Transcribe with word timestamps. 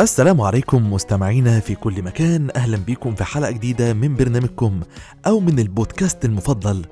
السلام 0.00 0.40
عليكم 0.40 0.92
مستمعينا 0.92 1.60
في 1.60 1.74
كل 1.74 2.02
مكان. 2.02 2.50
أهلا 2.56 2.76
بكم 2.76 3.14
في 3.14 3.24
حلقة 3.24 3.50
جديدة 3.50 3.92
من 3.92 4.14
برنامجكم 4.14 4.80
أو 5.26 5.40
من 5.40 5.58
البودكاست 5.58 6.24
المفضل 6.24 6.86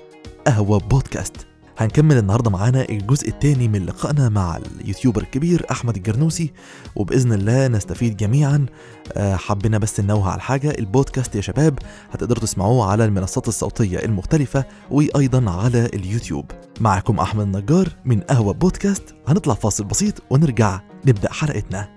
قهوة 0.46 0.78
بودكاست. 0.78 1.46
هنكمل 1.78 2.18
النهارده 2.18 2.50
معانا 2.50 2.88
الجزء 2.88 3.28
الثاني 3.28 3.68
من 3.68 3.86
لقائنا 3.86 4.28
مع 4.28 4.56
اليوتيوبر 4.56 5.22
الكبير 5.22 5.66
أحمد 5.70 5.96
الجرنوسي 5.96 6.52
وبإذن 6.96 7.32
الله 7.32 7.68
نستفيد 7.68 8.16
جميعا. 8.16 8.66
آه، 9.12 9.36
حبينا 9.36 9.78
بس 9.78 10.00
ننوه 10.00 10.30
على 10.30 10.40
حاجة 10.40 10.70
البودكاست 10.78 11.36
يا 11.36 11.40
شباب 11.40 11.78
هتقدروا 12.12 12.42
تسمعوه 12.42 12.90
على 12.90 13.04
المنصات 13.04 13.48
الصوتية 13.48 13.98
المختلفة 13.98 14.64
وأيضا 14.90 15.50
على 15.50 15.86
اليوتيوب. 15.86 16.50
معكم 16.80 17.18
أحمد 17.18 17.44
النجار 17.44 17.88
من 18.04 18.20
قهوة 18.20 18.52
بودكاست. 18.52 19.14
هنطلع 19.28 19.54
فاصل 19.54 19.84
بسيط 19.84 20.14
ونرجع 20.30 20.80
نبدأ 21.06 21.32
حلقتنا. 21.32 21.88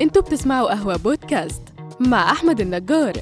أنتوا 0.00 0.22
بتسمعوا 0.22 0.70
قهوة 0.70 0.96
بودكاست 0.96 1.62
مع 2.00 2.32
أحمد 2.32 2.60
النجار. 2.60 3.12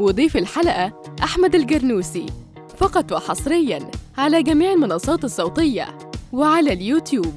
وضيف 0.00 0.36
الحلقة 0.36 0.92
أحمد 1.22 1.54
الجرنوسي 1.54 2.26
فقط 2.76 3.12
وحصريا 3.12 3.90
على 4.18 4.42
جميع 4.42 4.72
المنصات 4.72 5.24
الصوتية 5.24 5.98
وعلى 6.32 6.72
اليوتيوب. 6.72 7.34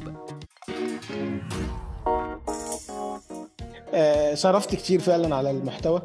آه، 3.94 4.34
صرفت 4.36 4.76
كتير 4.76 5.00
فعلا 5.00 5.36
على 5.36 5.52
المحتوى. 5.52 6.02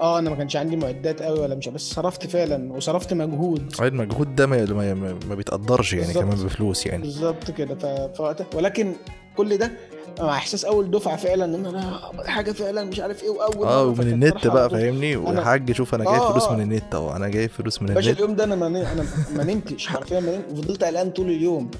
آه 0.00 0.18
أنا 0.18 0.30
ما 0.30 0.36
كانش 0.36 0.56
عندي 0.56 0.76
معدات 0.76 1.22
قوي 1.22 1.38
ولا 1.40 1.54
مش 1.54 1.68
بس 1.68 1.80
صرفت 1.92 2.26
فعلا 2.26 2.72
وصرفت 2.72 3.12
مجهود. 3.12 3.72
المجهود 3.80 4.34
ده 4.36 4.46
ما, 4.46 4.64
ما, 4.94 5.18
ما 5.28 5.34
بيتقدرش 5.34 5.92
يعني 5.92 6.06
بالظبط. 6.06 6.24
كمان 6.24 6.36
بفلوس 6.44 6.86
يعني. 6.86 7.02
بالظبط 7.02 7.50
كده 7.50 7.74
ف- 7.74 8.16
فوقتها. 8.16 8.46
ولكن 8.54 8.92
كل 9.36 9.56
ده 9.58 9.72
مع 10.20 10.36
إحساس 10.36 10.64
أول 10.64 10.90
دفعة 10.90 11.16
فعلا 11.16 11.44
إن 11.44 11.66
أنا 11.66 12.00
حاجة 12.26 12.52
فعلا 12.52 12.84
مش 12.84 13.00
عارف 13.00 13.22
إيه 13.22 13.30
وأول 13.30 13.66
آه 13.66 13.84
ومن 13.86 14.00
النت 14.12 14.46
بقى. 14.46 14.70
فاهمني؟ 14.70 15.16
وحاج 15.16 15.72
شوف 15.72 15.94
أنا 15.94 16.04
جايب 16.04 16.22
آه، 16.22 16.30
فلوس 16.32 16.42
آه. 16.44 16.52
من 16.56 16.60
النت 16.60 16.94
أهو. 16.94 17.16
أنا 17.16 17.28
جايب 17.28 17.50
فلوس 17.50 17.82
من 17.82 17.88
النت. 17.88 18.06
اليوم 18.06 18.34
ده 18.34 18.44
أنا 18.44 18.54
ما 18.54 18.66
أنا 18.66 19.06
ما 19.36 19.44
نمتش 19.44 19.86
حرفيا 19.86 20.20
ما 20.20 20.36
نمت 20.36 20.44
وفضلت 20.52 20.84
قلقان 20.84 21.10
طول 21.10 21.26
اليوم. 21.30 21.70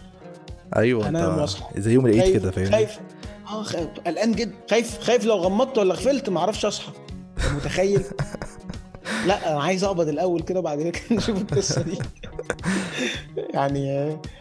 أيوه 0.76 1.38
وأصحى. 1.40 1.80
زي 1.80 1.92
يوم 1.92 2.06
العيد 2.06 2.32
كده 2.40 2.50
فاهمني؟ 2.50 2.70
خايف. 2.70 2.98
آه 3.48 3.62
خايف. 3.62 3.88
قلقان 4.06 4.32
جدا. 4.32 4.54
خايف 4.70 5.00
خايف 5.00 5.24
لو 5.24 5.34
غمضت 5.36 5.78
ولا 5.78 5.94
غفلت 5.94 6.28
ما 6.28 6.40
أعرفش 6.40 6.64
أصحى. 6.64 6.92
متخيل؟ 7.56 8.02
لا 9.26 9.52
أنا 9.52 9.62
عايز 9.62 9.84
أقبض 9.84 10.08
الأول 10.08 10.42
كده 10.42 10.58
وبعد 10.60 10.82
كده 10.82 10.92
نشوف 11.16 11.40
القصة 11.42 11.82
دي 11.82 11.98
يعني 13.54 13.90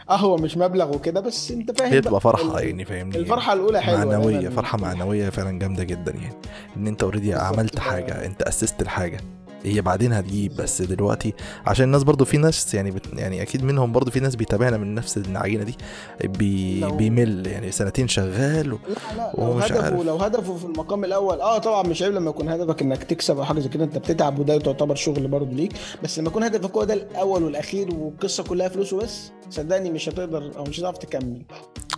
آه 0.09 0.15
هو 0.15 0.37
مش 0.37 0.57
مبلغ 0.57 0.95
وكده 0.95 1.19
بس 1.21 1.51
أنت 1.51 1.79
فاهم 1.79 1.91
هي 1.93 2.01
بقى. 2.01 2.09
تبقى 2.09 2.21
فرحة 2.21 2.59
يعني 2.59 2.85
فاهمني 2.85 3.17
الفرحة 3.17 3.53
الأولى 3.53 3.81
حلوة 3.81 4.05
معنوية. 4.05 4.49
فرحة 4.49 4.77
معنوية 4.77 5.29
فعلا 5.29 5.59
جامدة 5.59 5.83
جدا 5.83 6.11
يعني 6.11 6.35
إن 6.77 6.87
أنت 6.87 7.03
already 7.03 7.33
عملت. 7.33 7.79
حاجة 7.79 8.25
أنت 8.25 8.41
أسست 8.41 8.81
الحاجة 8.81 9.17
هي 9.63 9.81
بعدين 9.81 10.13
هتجيب 10.13 10.55
بس 10.55 10.81
دلوقتي 10.81 11.33
عشان 11.65 11.85
الناس 11.85 12.03
برضو 12.03 12.25
في 12.25 12.37
ناس 12.37 12.73
يعني 12.73 12.91
بت 12.91 13.05
يعني 13.13 13.41
أكيد 13.41 13.63
منهم 13.63 13.91
برضو 13.91 14.11
في 14.11 14.19
ناس 14.19 14.35
بيتابعنا 14.35 14.77
من 14.77 14.95
نفس 14.95 15.17
العينه 15.17 15.63
دي 15.63 15.75
بي 16.23 16.79
لو- 16.79 16.95
بيمل 16.95 17.47
يعني 17.47 17.71
سنتين 17.71 18.07
شغال 18.07 18.73
و... 18.73 18.77
لا 18.87 19.15
لا 19.17 19.31
وهو 19.35 19.51
لو 19.51 19.57
مش 19.57 19.63
هدفه 19.71 19.83
عارف. 19.83 20.01
لو 20.05 20.15
هدفه 20.15 20.57
في 20.57 20.65
المقام 20.65 21.03
الأول 21.03 21.41
آه 21.41 21.57
طبعا 21.57 21.83
مش 21.83 22.03
عيب 22.03 22.13
لما 22.13 22.29
يكون 22.29 22.49
هدفك 22.49 22.81
إنك 22.81 23.03
تكسب 23.03 23.37
أو 23.37 23.43
حاجة 23.45 23.59
زي 23.59 23.69
كده 23.69 23.83
أنت 23.83 23.97
بتتعب 23.97 24.39
وده 24.39 24.57
تعتبر 24.57 24.95
شغل 24.95 25.27
برضه 25.27 25.51
ليك 25.51 25.71
بس 26.03 26.19
لما 26.19 26.27
يكون 26.27 26.43
هدفك 26.43 26.71
هو 26.75 26.83
ده 26.83 26.93
الأول 26.93 27.43
والأخير 27.43 27.95
والقصة 27.95 28.43
كلها 28.43 28.67
فلوس 28.69 28.93
وبس 28.93 29.31
صدقني 29.49 29.89
مش 29.91 30.09
هتقدر 30.09 30.51
أو 30.57 30.63
مش 30.63 30.79
هتعرف 30.79 30.97
تكمل 30.97 31.41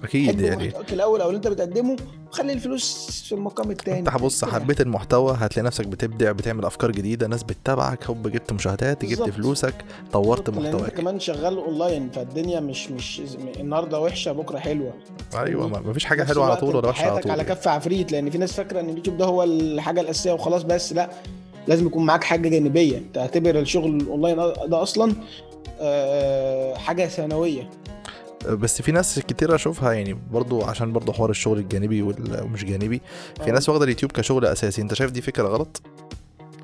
أكيد 0.05 0.41
يعني. 0.41 0.71
الأول 0.93 1.21
أو 1.21 1.27
اللي 1.27 1.37
أنت 1.37 1.47
بتقدمه 1.47 1.95
وخلي 2.31 2.53
الفلوس 2.53 3.09
في 3.25 3.35
المقام 3.35 3.71
الثاني 3.71 3.99
أنت 3.99 4.09
هبص 4.09 4.45
حبيت 4.45 4.81
المحتوى 4.81 5.35
هتلاقي 5.39 5.65
نفسك 5.65 5.87
بتبدع 5.87 6.31
بتعمل 6.31 6.65
أفكار 6.65 6.91
جديدة 6.91 7.27
ناس 7.27 7.43
بتتابعك 7.43 8.05
هوب 8.05 8.27
جبت 8.27 8.53
مشاهدات 8.53 9.05
جبت. 9.05 9.29
فلوسك 9.29 9.73
طورت 10.13 10.49
محتواك. 10.49 10.93
كمان 10.93 11.19
شغال 11.19 11.57
اونلاين 11.57 12.09
فالدنيا 12.09 12.59
مش 12.59 12.91
مش 12.91 13.21
النهارده 13.59 13.99
وحشة 13.99 14.31
بكرة 14.31 14.57
حلوة. 14.59 14.93
أيوه 15.35 15.67
ما 15.67 15.79
مفيش 15.79 16.05
حاجة 16.05 16.23
حلوة 16.23 16.45
على 16.45 16.55
طول 16.55 16.75
ولا 16.75 16.87
وحشة 16.87 17.05
على 17.05 17.19
طول 17.21 17.31
على 17.31 17.43
يعني. 17.43 17.55
كف 17.55 17.67
عفريت 17.67 18.11
لأن 18.11 18.29
في 18.29 18.37
ناس 18.37 18.53
فاكرة 18.53 18.79
إن 18.79 18.89
اليوتيوب 18.89 19.17
ده 19.17 19.25
هو 19.25 19.43
الحاجة 19.43 20.01
الأساسية 20.01 20.31
وخلاص 20.31 20.63
بس 20.63 20.93
لأ 20.93 21.09
لازم 21.67 21.85
يكون 21.85 22.05
معاك 22.05 22.23
حاجة 22.23 22.49
جانبية. 22.49 23.01
تعتبر 23.13 23.59
الشغل 23.59 23.95
الاونلاين 23.95 24.35
ده 24.67 24.81
أصلا 24.83 25.15
آه، 25.79 26.75
حاجة 26.75 27.07
ثانوية. 27.07 27.69
بس 28.49 28.81
في 28.81 28.91
ناس 28.91 29.19
كتير 29.19 29.55
أشوفها 29.55 29.91
يعني 29.93 30.13
برضو 30.31 30.61
عشان 30.63 30.93
برضو 30.93 31.13
حوار 31.13 31.29
الشغل 31.29 31.57
الجانبي 31.59 32.01
ومش 32.01 32.65
جانبي. 32.65 33.01
في. 33.45 33.51
ناس 33.51 33.69
واخدة 33.69 33.83
اليوتيوب 33.83 34.11
كشغل 34.11 34.45
أساسي. 34.45 34.81
أنت 34.81 34.93
شايف 34.93 35.11
دي 35.11 35.21
فكرة 35.21 35.47
غلط؟ 35.47 35.81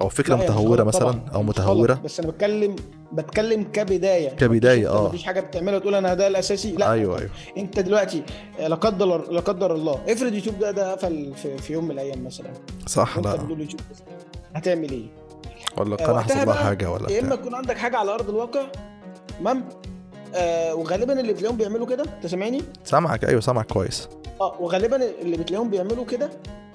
أو 0.02 0.09
فكرة 0.09 0.36
متهورة 0.36 0.84
مثلا؟ 0.84 1.02
طبعاً، 1.12 1.22
أو 1.34 1.44
متهورة؟ 1.44 1.94
بس 1.94 2.19
أنا 2.19 2.30
بتكلم 2.31 2.75
بتكلم 3.14 3.64
كبداية. 3.64 4.30
كبداية، 4.30 4.80
مفيش- 4.88 4.92
آه. 4.96 5.08
مفيش 5.08 5.24
حاجة 5.24 5.40
بتعملها 5.40 5.80
تقول 5.80 5.96
أنا 5.96 6.14
ده 6.14 6.28
الأساسي. 6.28 6.72
لا 6.72 6.92
أيوه 6.92 7.19
أيوه. 7.19 7.30
أنت 7.58 7.80
دلوقتي 7.80 8.24
آه، 8.59 8.68
لا 8.68 8.75
قدر 8.75 9.31
لا 9.31 9.40
قدر 9.40 9.75
الله 9.75 10.02
افرض 10.08 10.34
يوتيوب 10.34 10.59
ده 10.59 10.72
ده 10.72 10.92
قفل 10.92 11.34
في, 11.36 11.58
في 11.58 11.74
يوم 11.74 11.86
من 11.86 11.92
الأيام 11.92 12.24
مثلا. 12.25 12.48
صح 12.88 13.18
لا. 13.19 13.48
هتعمل 14.56 14.90
إيه؟ 14.92 15.06
ولا 15.78 15.96
القناة 15.96 16.22
حصل 16.22 16.46
لها 16.46 16.53
حاجة 16.53 16.92
ولا 16.92 17.12
يا 17.12 17.22
إما 17.22 17.34
يكون 17.34 17.56
عندك 17.56 17.78
حاجة 17.78 17.98
على 17.98 18.12
أرض 18.13 18.30
الواقع 18.30 18.62
تمام 19.40 19.63
آه 20.36 20.75
وغالبا 20.75 21.19
اللي 21.19 21.34
بتلاقيهم 21.34 21.58
بيعملوا 21.58 21.88
كده 21.88 22.03
أنت 22.03 22.28
سامعني؟ 22.28 22.62
سامعك 22.84 23.25
أيوه 23.25 23.42
سامعك 23.42 23.66
كويس. 23.72 24.08
آه 24.42 24.56
وغالبا 24.59 24.96
اللي 25.22 25.38
بتلاقيهم 25.38 25.69
بيعملوا 25.69 26.06
كده 26.06 26.30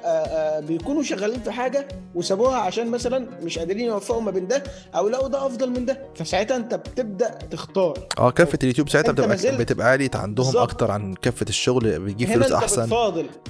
آه 0.05 0.07
آه 0.09 0.61
بيكونوا 0.61 1.03
شغالين 1.03 1.41
في 1.41 1.51
حاجة 1.51 1.89
وسابوها 2.15 2.57
عشان 2.57 2.91
مثلا 2.91 3.27
مش 3.43 3.59
قادرين 3.59 3.87
يوفقوا 3.87 4.21
ما 4.23 4.31
بين 4.31 4.49
ده 4.49 4.63
أو 4.97 5.09
لقوا 5.09 5.29
ده 5.29 5.47
أفضل 5.47 5.71
من 5.71 5.85
ده. 5.87 5.99
فساعتها 6.15 6.57
أنت 6.57 6.75
بتبدأ 6.75 7.29
تختار. 7.51 7.99
آه 8.19 8.31
كافة 8.31 8.59
اليوتيوب 8.63 8.89
ساعتها 8.89 9.13
بتبقى 9.13 9.57
بتبقى 9.59 9.87
عالي 9.87 10.11
عندهم 10.15 10.47
بالظبط. 10.47 10.63
أكتر 10.63 10.91
عن 10.91 11.15
كافة 11.15 11.47
الشغل 11.49 11.99
بيجيب 11.99 12.29
فلوس 12.29 12.45
أنت 12.47 12.53
أحسن. 12.55 12.93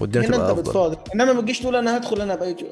والدنيا 0.01 0.29
هنا 0.29 0.51
أنت 0.51 0.59
بتفاضل. 0.59 0.97
إنما 1.15 1.33
ما 1.33 1.41
تجيش 1.41 1.61
تقول 1.61 1.77
أنا 1.77 1.97
هدخل 1.97 2.21
أنا 2.21 2.35
بقى 2.35 2.49
يوتيوب. 2.49 2.71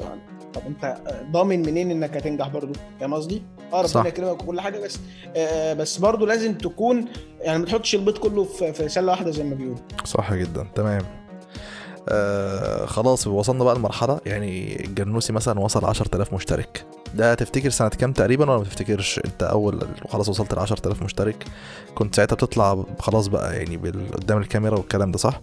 طب 0.54 0.62
انت 0.66 0.97
ضامن 1.32 1.62
منين 1.62 1.91
انك 1.91 2.16
هتنجح 2.16 2.48
برضو 2.48 2.72
فاهم 3.00 3.15
قصدي؟ 3.15 3.42
آه. 3.72 3.82
ربنا 3.82 4.09
يكرمك 4.09 4.42
وكل 4.42 4.60
حاجة 4.60 4.78
بس 4.84 4.98
آه 5.37 5.72
بس 5.72 5.98
برضو 5.98 6.26
لازم 6.26 6.54
تكون 6.54 7.04
يعني 7.41 7.59
ما 7.59 7.65
تحطش 7.65 7.94
البيض 7.94 8.19
كله 8.19 8.44
في, 8.44 8.72
في 8.72 8.88
سلة 8.88 9.12
واحدة 9.12 9.31
زي 9.31 9.44
ما 9.44 9.54
بيقولوا 9.54 9.76
صح 10.04 10.34
جدا 10.34 10.66
تمام 10.75 11.03
آه 12.09 12.87
خلاص 12.87 13.26
وصلنا 13.26 13.65
بقى 13.65 13.75
لمرحلة 13.75 14.20
يعني 14.26 14.84
الجرنوسي 14.84 15.32
مثلا 15.32 15.60
وصل 15.60 15.84
10000 15.84 16.34
مشترك 16.34 16.86
ده 17.15 17.34
تفتكر 17.34 17.71
سنة 17.71 17.88
كام 17.88 18.12
تقريبا 18.12 18.50
ولا 18.50 18.59
ما 18.59 18.65
تفتكرش 18.65 19.21
انت 19.25 19.42
أول 19.42 19.81
خلاص 20.09 20.28
وصلت 20.28 20.54
ل 20.54 20.59
10000 20.59 21.03
مشترك 21.03 21.44
كنت 21.94 22.15
ساعتها 22.15 22.34
بتطلع 22.36 22.84
خلاص 22.98 23.26
بقى 23.26 23.56
يعني 23.56 23.76
قدام 24.12 24.38
الكاميرا 24.38 24.76
والكلام 24.78 25.12
ده 25.12 25.19
صح؟ 25.19 25.41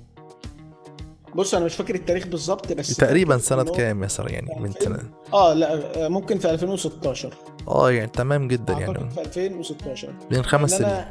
بص 1.36 1.56
أنا 1.56 1.66
مش 1.66 1.76
فاكر 1.76 1.96
التاريخ 1.96 2.28
بالظبط 2.28 2.74
بس 2.74 2.96
تقريبا 2.98 3.36
هو- 3.70 3.72
كام 3.72 4.00
مثلا 4.00 4.30
يعني 4.32 4.60
من 4.60 4.72
سنة. 4.80 5.00
آه 5.34 5.54
لا 5.54 6.10
ممكن 6.10 6.40
في 6.40 6.50
2016 6.50 7.34
آه 7.68 7.92
يعني 7.92 8.12
تمام 8.12 8.48
جدا 8.48 8.74
يعني. 8.74 9.10
في 9.10 9.22
2016 9.22 10.14
من 10.32 10.44
خمس 10.44 10.72
سنين. 10.72 11.06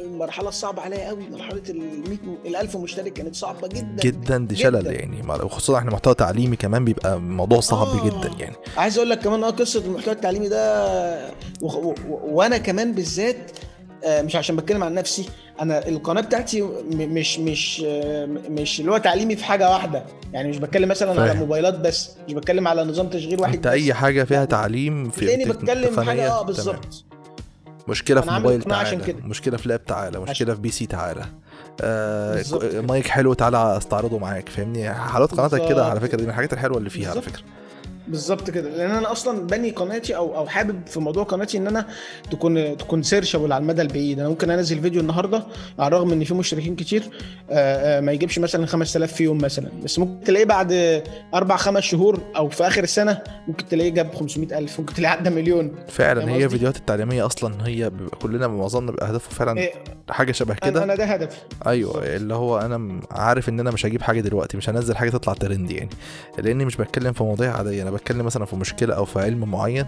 المرحلة 0.00 0.48
الصعبة 0.48 0.82
عليا 0.82 1.08
قوي 1.08 1.28
مرحلة 1.30 1.62
ال 1.68 1.78
100 2.08 2.18
ال 2.46 2.56
1000 2.56 2.76
مشترك 2.76 3.12
كانت 3.12 3.34
صعبة 3.34 3.68
جدا. 3.68 3.96
جدا 4.02 4.38
دي 4.38 4.56
شلل 4.56 4.86
يعني. 4.86 5.22
وخصوصا 5.44 5.78
إحنا 5.78 5.90
محتوى 5.90 6.14
تعليمي 6.14 6.56
كمان 6.56 6.84
بيبقى 6.84 7.20
موضوع 7.20 7.60
صعب 7.60 7.86
آه. 7.86 8.04
جدا 8.06 8.30
يعني. 8.38 8.56
عايز 8.76 8.96
أقول 8.98 9.10
لك 9.10 9.18
كمان 9.18 9.44
آه 9.44 9.50
قصة 9.50 9.80
المحتوى 9.86 10.14
التعليمي 10.14 10.48
ده. 10.48 11.30
وأنا 12.08 12.58
كمان 12.58 12.92
بالذات 12.92 13.50
آه، 14.04 14.22
مش 14.22 14.36
عشان 14.36 14.56
بتكلم 14.56 14.84
عن 14.84 14.94
نفسي 14.94 15.28
أنا 15.62 15.88
القناة 15.88 16.20
بتاعتي 16.20 16.62
مش 16.92 17.38
مش 17.38 17.80
مش 18.48 18.80
اللي 18.80 18.92
هو 18.92 18.96
تعليمي 18.98 19.36
في 19.36 19.44
حاجة 19.44 19.70
واحدة 19.70 20.04
يعني 20.32 20.48
مش 20.48 20.58
بتكلم 20.58 20.88
مثلا 20.88 21.22
على. 21.22 21.34
موبايلات 21.34 21.74
بس 21.78 22.10
مش 22.28 22.34
بتكلم 22.34 22.68
على 22.68 22.84
نظام 22.84 23.08
تشغيل 23.08 23.40
واحد 23.40 23.54
أنت. 23.54 23.66
أي 23.66 23.94
حاجة 23.94 24.24
فيها 24.24 24.38
لا، 24.40 24.44
تعليم 24.44 25.10
في 25.10 25.20
تلاقيني 25.20 25.44
تك- 25.44 25.56
بتكلم 25.56 26.00
حاجة 26.00 26.30
آه. 26.30 26.42
بالظبط 26.42 27.04
مشكلة 27.88 28.20
في 28.20 28.30
موبايل 28.30 28.62
قناة 28.62 28.76
عشان 28.76 28.98
تعالى 28.98 29.12
كده. 29.12 29.26
مشكلة 29.26 29.56
في 29.56 29.68
lap 29.68 29.84
تعالى 29.84 30.20
مشكلة 30.20 30.54
في 30.54 30.60
PC 30.60 30.86
تعالى 30.86 31.24
آه. 31.80 32.42
مايك 32.88 33.06
حلو 33.06 33.32
تعالى 33.34 33.76
استعرضه 33.76 34.18
معاك 34.18 34.48
فاهمني 34.48 34.94
حلاوه 34.94 35.26
قناتك 35.28 35.68
كده 35.68 35.86
على 35.86 36.00
فكرة 36.00 36.16
دي 36.16 36.22
من 36.22 36.28
الحاجات 36.28 36.52
الحلوة 36.52 36.78
اللي 36.78 36.90
فيها 36.90 37.10
على 37.10 37.20
بالظبط. 37.20 37.36
فكرة 37.36 37.44
بالظبط 38.08 38.50
كده. 38.50 38.70
لأن 38.70 38.90
أنا 38.90 39.12
أصلا 39.12 39.46
بني 39.46 39.70
قناتي 39.70 40.16
أو 40.16 40.36
أو 40.36 40.46
حابب 40.46 40.86
في 40.86 41.00
موضوع 41.00 41.24
قناتي 41.24 41.58
إن 41.58 41.66
أنا 41.66 41.86
تكون 42.30 42.76
تكون 42.76 43.02
searchable 43.02 43.52
على 43.52 43.62
المدى 43.62 43.82
البعيد. 43.82 44.20
أنا 44.20 44.28
ممكن 44.28 44.50
أنزل 44.50 44.80
فيديو 44.80 45.00
النهارده 45.00 45.46
على 45.78 45.88
الرغم 45.88 46.12
إن 46.12 46.24
في 46.24 46.34
مشتركين 46.34 46.76
كتير 46.76 47.02
آه، 47.50 47.98
آه، 47.98 48.00
ما 48.00 48.12
يجيبش 48.12 48.38
مثلا 48.38 48.66
5000 48.66 49.12
في 49.12 49.24
يوم 49.24 49.38
مثلا. 49.38 49.68
بس 49.84 49.98
ممكن 49.98 50.24
تلاقيه 50.24 50.44
بعد 50.44 51.02
أربع 51.34 51.56
خمس 51.56 51.82
شهور 51.82 52.20
أو 52.36 52.48
في 52.48 52.66
آخر 52.66 52.82
السنة 52.82 53.18
ممكن 53.48 53.68
تلاقيه 53.68 53.90
جاب 53.90 54.14
500000 54.14 54.80
ممكن 54.80 54.94
تلاقيه 54.94 55.16
عدى 55.16 55.30
مليون. 55.30 55.72
فعلا 55.88 56.30
هي؟ 56.30 56.44
الفيديوهات 56.44 56.76
التعليمية 56.76 57.26
أصلا 57.26 57.54
هي 57.66 57.90
بيبقى 57.90 58.18
كلنا 58.18 58.46
معظمنا 58.48 58.90
بيبقى 58.90 59.10
هدفه 59.10 59.30
فعلا 59.30 59.60
إيه، 59.60 59.72
حاجة 60.10 60.32
شبه 60.32 60.54
كده. 60.54 60.84
أنا 60.84 60.94
ده 60.94 61.04
هدفي. 61.04 61.36
أيوه 61.66 61.92
بالظبط. 61.92 62.08
اللي 62.08 62.34
هو 62.34 62.58
أنا 62.58 63.00
عارف 63.10 63.48
إن 63.48 63.60
أنا 63.60 63.70
مش 63.70 63.86
هجيب 63.86 64.02
حاجة 64.02 64.20
دلوقتي 64.20 64.56
مش 64.56 64.68
هنزل 64.68 64.96
حاجة 64.96 65.10
تطلع 65.10 65.34
ترند 65.34 65.70
يعني. 65.70 65.90
لأني 66.38 66.64
مش 66.64 66.76
بتكلم 66.76 67.12
في 67.12 67.22
مواضيع 67.22 67.56
عادية 67.56 67.82
أنا 67.82 67.90
بتكلم 67.92 68.26
مثلا 68.26 68.44
في 68.44 68.56
مشكلة 68.56 68.94
أو 68.94 69.04
في 69.04 69.20
علم 69.20 69.50
معين 69.50 69.86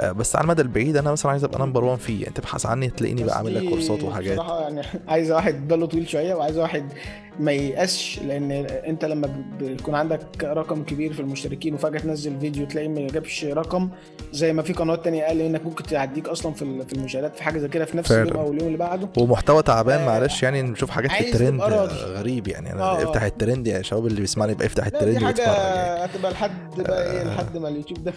آه، 0.00 0.12
بس 0.12 0.36
على 0.36 0.44
المدى 0.44 0.62
البعيد 0.62 0.96
أنا 0.96 1.12
مثلا 1.12 1.30
عايز 1.32 1.44
أبقى 1.44 1.58
number 1.66 1.84
1 1.84 1.98
فيه. 2.00 2.22
يعني 2.22 2.34
تبحث 2.34 2.66
عني 2.66 2.90
تلاقيني 2.90 3.22
بس 3.24 3.30
بعمل 3.30 3.54
لك 3.54 3.70
كورسات 3.70 4.02
وحاجات. 4.02 4.38
يعني 4.38 4.82
عايزه 5.08 5.34
واحد 5.34 5.68
باله 5.68 5.86
طويل 5.86 6.08
شوية 6.08 6.34
وعايزه 6.34 6.62
واحد 6.62 6.92
ما 7.38 7.52
ييأسش 7.52 8.18
لأن 8.18 8.50
أنت 8.86 9.04
لما 9.04 9.44
بيكون 9.58 9.94
عندك 9.94 10.44
رقم 10.44 10.84
كبير 10.84 11.12
في 11.12 11.20
المشتركين 11.20 11.74
وفجأة 11.74 11.98
تنزل 11.98 12.40
فيديو 12.40 12.66
تلاقيه 12.66 12.88
ما 12.88 13.06
جابش 13.06 13.44
رقم 13.44 13.90
زي 14.32 14.52
ما 14.52 14.62
في 14.62 14.72
قنوات 14.72 15.04
تانية 15.04 15.24
قال 15.24 15.40
إنك 15.40 15.64
ممكن 15.64 15.84
تعديك 15.84 16.28
أصلا 16.28 16.52
في 16.52 16.84
في 16.88 16.92
المشاهدات 16.92 17.36
في 17.36 17.42
حاجة 17.42 17.58
زي 17.58 17.68
كده 17.68 17.84
في 17.84 17.96
نفس 17.96 18.08
فعلا. 18.08 18.22
اليوم 18.22 18.36
أو 18.36 18.52
اليوم 18.52 18.66
اللي 18.66 18.78
بعده 18.78 19.08
ومحتوى 19.16 19.62
تعبان 19.62 20.00
آه، 20.00 20.06
معلش 20.06 20.42
يعني 20.42 20.62
نشوف 20.62 20.90
حاجات 20.90 21.10
في 21.10 21.28
الترند. 21.28 21.60
آه، 21.60 21.86
غريب 21.86 22.48
يعني 22.48 22.72
أنا 22.72 22.82
آه، 22.82 23.00
آه. 23.00 23.04
افتح 23.04 23.22
الترند 23.22 23.66
يا 23.66 23.82
شباب 23.82 24.06
اللي 24.06 24.20
بيسمعني 24.20 24.52
يبقى 24.52 24.66
افتح 24.66 24.86
الترند 24.86 25.24
حاجة 25.24 25.42
يعني 25.42 26.04
هتبقى 26.04 26.32
لحد 26.32 26.50
بقى 26.78 27.12
إيه 27.12 27.22
لحد 27.24 27.56
ما 27.56 27.68
اليوتيوب 27.68 28.04
ده 28.04 28.12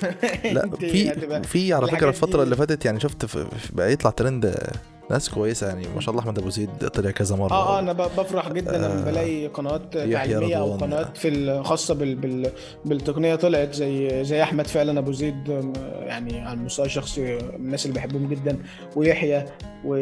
لا 0.51 0.69
في 0.79 1.41
في 1.44 1.74
على 1.74 1.88
فكرة 1.88 2.09
الفترة 2.09 2.44
اللي 2.44 2.56
فاتت 2.56 2.85
يعني 2.85 3.00
شفت 3.00 3.38
بقى 3.74 3.94
يطلع 3.94 4.12
ترند 4.12 4.45
آه، 4.45 4.71
ناس 5.09 5.30
كويسة 5.30 5.68
يعني 5.68 5.83
ما 5.95 6.01
شاء 6.01 6.09
الله 6.12 6.21
أحمد 6.21 6.39
أبو 6.39 6.50
زيد 6.50 6.69
طلع 6.94 7.12
كذا 7.12 7.36
مرة 7.36 7.51
آه 7.51 7.75
آه 7.77 7.80
أنا 7.80 7.94
بفرح 7.94 8.51
جدا 8.51 8.77
لما 8.77 9.01
آه، 9.01 9.06
بلاقي 9.12 9.48
قنوات 9.48 9.81
تعليمية 9.94 10.56
أو. 10.59 10.74
قنوات 10.77 11.18
في 11.18 11.27
الخاصه 11.27 11.94
بال 11.94 12.15
بال 12.15 12.51
بالتقنية 12.86 13.36
طلعت 13.36 13.74
زي 13.75 14.24
زي 14.24 14.44
أحمد 14.44 14.68
فعلا 14.68 15.00
أبو 15.00 15.12
زيد 15.12 15.50
آم، 15.50 15.74
يعني 16.06 16.39
على 16.39 16.53
المستوى 16.59 16.86
الشخصي 16.86 17.21
من 17.36 17.39
الناس 17.56 17.86
اللي 17.86 17.95
بحبهم 17.95 18.27
جدا 18.30 18.57
ويحيى 18.95 19.45
و 19.86 19.95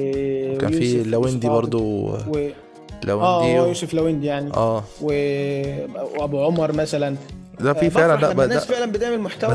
كان 0.58 0.72
في 0.72 1.04
لويندي 1.04 1.50
برضو. 1.50 1.82
و... 1.84 2.18
لويندي 3.04 3.24
آه 3.26 3.64
و- 3.64 3.68
يوسف 3.68 3.94
لويندي 3.94 4.28
يعني 4.28 4.54
آه 4.54 4.84
و... 5.02 5.08
وأبو 6.20 6.46
عمر 6.46 6.72
مثلا 6.72 7.16
لا 7.60 7.70
آه، 7.70 7.74
في 7.74 7.90
فعلا 7.90 8.16
بفرح 8.16 8.28
لا 8.30 8.34
لما 8.34 8.44
الناس 8.44 8.66
فعلا 8.66 8.92
بتعمل 8.92 9.20
محتوى 9.22 9.54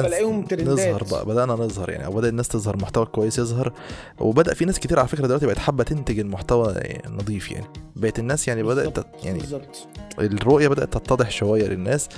وبلاقيهم 0.00 0.42
ترندات. 0.44 0.68
نظهر 0.68 1.04
بقى 1.10 1.26
بدأنا 1.26 1.52
نظهر 1.52 1.90
يعني 1.90 2.06
أو 2.06 2.12
بدأ 2.12 2.28
الناس 2.28 2.48
تظهر 2.48 2.76
محتوى 2.76 3.06
كويس 3.06 3.38
يظهر 3.38 3.72
وبدأ 4.20 4.54
في 4.54 4.64
ناس 4.64 4.78
كتير 4.80 4.98
على 4.98 5.08
فكرة 5.08 5.26
دلوقتي 5.26 5.46
بقت 5.46 5.58
حابة 5.58 5.84
تنتج 5.84 6.18
المحتوى 6.18 6.74
نظيف 7.10 7.50
يعني 7.50 7.66
بقت 7.96 8.18
الناس 8.18 8.48
يعني 8.48 8.74
تت- 8.90 9.06
يعني 9.24 9.38
بالظبط 9.38 9.88
الرؤية 10.18 10.68
بدأت 10.68 10.92
تتضح 10.96 11.30
شوية 11.30 11.66
للناس 11.66 12.08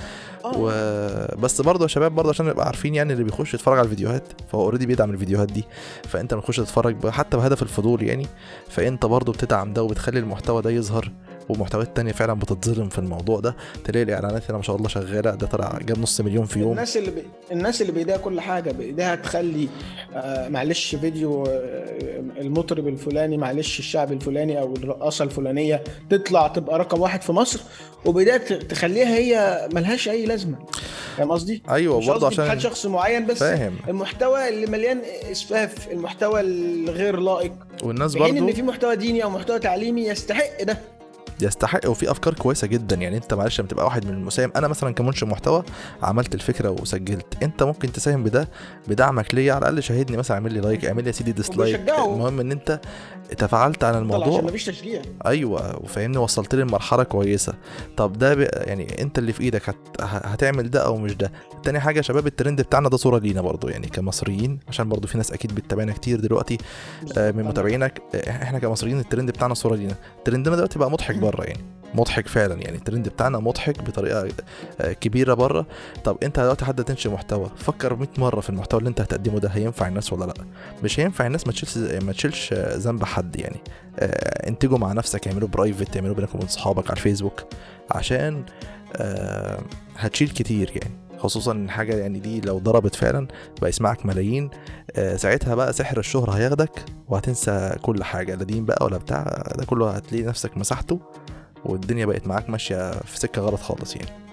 آه. 0.45 0.51
و... 0.57 0.67
بس 1.41 1.61
برضه 1.61 1.83
يا 1.83 1.87
شباب 1.87 2.11
برضه 2.15 2.29
عشان 2.29 2.45
نبقى 2.45 2.65
عارفين 2.65 2.95
يعني 2.95 3.13
اللي 3.13 3.23
بيخش 3.23 3.53
يتفرج 3.53 3.77
على 3.77 3.85
الفيديوهات 3.85 4.23
فهو 4.51 4.61
already 4.61 4.85
بيدعم 4.85 5.09
الفيديوهات 5.11 5.51
دي 5.51 5.63
فأنت 6.09 6.33
بتخش 6.33 6.57
تتفرج 6.57 7.07
حتى 7.09 7.37
بهدف 7.37 7.61
الفضول 7.61 8.03
يعني 8.03 8.27
فأنت 8.69 9.05
برضه 9.05 9.33
بتدعم 9.33 9.73
ده 9.73 9.83
وبتخلي 9.83 10.19
المحتوى 10.19 10.61
ده 10.61 10.69
يظهر 10.69 11.11
ومحتويات 11.49 11.95
تانية 11.95 12.11
فعلا 12.11 12.33
بتتظلم 12.33 12.89
في 12.89 12.99
الموضوع 12.99 13.39
ده. 13.39 13.55
تلاقي 13.85 14.03
الإعلانات 14.03 14.43
هنا 14.49 14.57
ما 14.57 14.63
شاء 14.63 14.75
الله 14.75 14.87
شغالة 14.87 15.31
ده 15.35 15.47
طلع 15.47 15.79
جاب 15.81 15.99
نص 15.99 16.21
مليون 16.21 16.45
في 16.45 16.59
يوم. 16.59 16.71
الناس 16.71 16.97
اللي 16.97 17.11
بي... 17.11 17.23
الناس 17.51 17.81
اللي 17.81 17.91
بايديها 17.93 18.17
كل 18.17 18.41
حاجة 18.41 18.71
بإيديها 18.71 19.15
تخلي 19.15 19.67
آه 20.15 20.49
معلش 20.49 20.95
فيديو 20.95 21.43
آه 21.45 21.87
المطرب 22.41 22.87
الفلاني 22.87 23.37
معلش 23.37 23.79
الشعب 23.79 24.11
الفلاني 24.11 24.59
أو 24.61 24.73
الرقاصة 24.75 25.25
الفلانية 25.25 25.83
تطلع 26.09 26.47
تبقى 26.47 26.79
رقم 26.79 27.01
واحد 27.01 27.21
في 27.21 27.31
مصر 27.31 27.59
وبايديها 28.05 28.37
ت- 28.37 28.53
تخليها 28.53 29.15
هي 29.17 29.67
ملهاش 29.73 30.09
أي 30.09 30.25
لازمة. 30.25 30.55
فاهم 31.17 31.31
قصدي؟ 31.31 31.63
أيوه 31.69 32.07
برضه 32.07 32.27
عشان 32.27 32.59
شخص 32.59 32.85
معين 32.85 33.25
بس 33.25 33.39
فاهم. 33.39 33.75
المحتوى 33.87 34.49
اللي 34.49 34.67
مليان 34.67 35.01
إسفاف 35.31 35.91
المحتوى 35.91 36.41
الغير 36.41 37.19
لائق. 37.19 37.51
والناس 37.83 38.17
حين 38.17 38.37
إن 38.37 38.43
برضه 38.43 38.55
في 38.55 38.61
محتوى 38.61 38.95
ديني 38.95 39.23
أو 39.23 39.29
محتوى 39.29 39.59
تعليمي 39.59 40.01
يستحق 40.07 40.63
ده. 40.63 40.77
يستحق 41.41 41.89
وفي 41.89 42.11
أفكار 42.11 42.33
كويسة 42.33 42.67
جدا. 42.67 42.95
يعني 42.95 43.17
أنت 43.17 43.33
معلش 43.33 43.59
لما 43.59 43.69
تبقى 43.69 43.85
واحد 43.85 44.05
من 44.05 44.13
المساهم 44.13 44.51
أنا 44.55 44.67
مثلا 44.67 44.93
كمنشئ 44.93 45.25
محتوى 45.25 45.63
عملت 46.03 46.35
الفكرة 46.35 46.69
وسجلت. 46.69 47.43
أنت 47.43 47.63
ممكن 47.63 47.91
تساهم 47.91 48.23
بده 48.23 48.49
بدعمك 48.87 49.35
ليا. 49.35 49.53
على 49.53 49.59
الأقل 49.59 49.83
شاهدني 49.83 50.17
مثلا 50.17 50.37
اعمل 50.37 50.53
لي 50.53 50.59
like 50.59 50.85
اعمل 50.85 51.03
لي 51.03 51.07
يا 51.07 51.13
سيدي 51.13 51.31
dislike. 51.31 51.89
المهم 51.89 52.39
إن 52.39 52.51
أنت 52.51 52.79
تفاعلت 53.37 53.83
على 53.83 53.93
طلع 53.93 54.01
الموضوع. 54.01 54.37
عشان 54.37 54.45
مفيش 54.45 54.65
تشجيع. 54.65 55.01
أيوه 55.25 55.83
وفاهمني 55.83 56.17
وصلت 56.17 56.55
لي 56.55 56.61
لمرحلة 56.61 57.03
كويسة. 57.03 57.53
طب 57.97 58.13
ده 58.13 58.35
ب... 58.35 58.39
يعني 58.39 59.01
أنت 59.01 59.17
اللي 59.17 59.33
في 59.33 59.41
إيدك 59.43 59.69
هت... 59.69 59.75
هتعمل 60.01 60.69
ده 60.69 60.85
أو 60.85 60.97
مش 60.97 61.15
ده. 61.15 61.31
تاني 61.63 61.79
حاجة 61.79 62.01
شباب 62.01 62.27
الترند 62.27 62.61
بتاعنا 62.61 62.89
ده 62.89 62.97
صورة 62.97 63.19
لينا 63.19 63.41
برضو. 63.41 63.67
يعني 63.67 63.87
كمصريين 63.87 64.59
عشان 64.67 64.89
برضو 64.89 65.07
في 65.07 65.17
ناس 65.17 65.31
أكيد 65.31 65.55
بتتابعنا 65.55 65.93
كتير 65.93 66.19
دلوقتي 66.19 66.57
آه، 67.17 67.31
من 67.31 67.43
متابعينك 67.43 68.01
آه، 68.15 68.29
إحنا 68.29 68.59
كمصريين 68.59 68.99
الترند 68.99 69.31
بتاعنا 69.31 69.53
صورة 69.53 69.75
لينا. 69.75 69.95
ترندنا 70.25 70.55
دلوقتي 70.55 70.79
بقى 70.79 70.91
مضحك 70.91 71.15
بره 71.29 71.43
يعني. 71.43 71.63
مضحك 71.93 72.27
فعلا 72.27 72.61
يعني. 72.61 72.77
الترند 72.77 73.09
بتاعنا 73.09 73.39
مضحك 73.39 73.81
بطريقة 73.81 74.27
آه، 74.81 74.93
كبيرة 74.93 75.33
بره 75.33 75.65
طب 76.03 76.17
انت 76.23 76.39
دلوقتي 76.39 76.65
حد 76.65 76.83
تنشئ 76.83 77.09
محتوى 77.09 77.51
فكر 77.55 77.95
100 77.95 78.07
مرة 78.17 78.39
في 78.41 78.49
المحتوى 78.49 78.79
اللي 78.79 78.89
انت 78.89 79.01
هتقدمه 79.01 79.39
ده 79.39 79.49
هينفع 79.49 79.87
الناس 79.87 80.13
ولا 80.13 80.25
لأ؟ 80.25 80.33
مش 80.83 80.99
هينفع 80.99 81.27
الناس 81.27 81.47
ما 81.47 81.53
تشيلش 81.53 82.03
ما 82.03 82.11
تشيلش 82.11 82.53
آه، 82.53 82.75
ذنب 82.77 83.03
حد 83.03 83.35
يعني. 83.39 83.59
آه، 83.99 84.47
انتجوا 84.49 84.77
مع 84.77 84.93
نفسك 84.93 85.27
اعملوا 85.27 85.47
برايفت 85.47 85.97
اعملوا 85.97 86.15
بينك 86.15 86.35
وبين 86.35 86.47
صحابك 86.47 86.85
على 86.89 86.97
الفيسبوك 86.97 87.43
عشان 87.91 88.43
هتشيل 89.97 90.29
كتير 90.29 90.71
يعني. 90.75 91.06
خصوصا 91.17 91.51
إن 91.51 91.69
حاجة 91.69 91.95
يعني 91.95 92.19
دي 92.19 92.41
لو 92.41 92.59
ضربت 92.59 92.95
فعلا 92.95 93.27
بقى 93.61 93.69
يسمعك 93.69 94.05
ملايين. 94.05 94.49
آه، 94.95 95.15
ساعتها 95.15 95.55
بقى 95.55 95.73
سحر 95.73 95.99
الشهرة 95.99 96.31
هياخدك 96.31 96.85
وهتنسى 97.07 97.75
كل 97.81 98.03
حاجة 98.03 98.35
لا 98.35 98.43
دين 98.43 98.65
بقى 98.65 98.85
ولا 98.85 98.97
بتاع 98.97 99.43
ده 99.55 99.65
كله 99.65 99.89
هتلاقي 99.91 100.23
نفسك 100.25 100.57
مسحته 100.57 100.99
والدنيا 101.65 102.05
بقت 102.05 102.27
معاك 102.27 102.49
ماشية 102.49 102.91
في 102.91 103.19
سكة 103.19 103.41
غلط 103.41 103.59
خالص 103.59 103.95
يعني. 103.95 104.26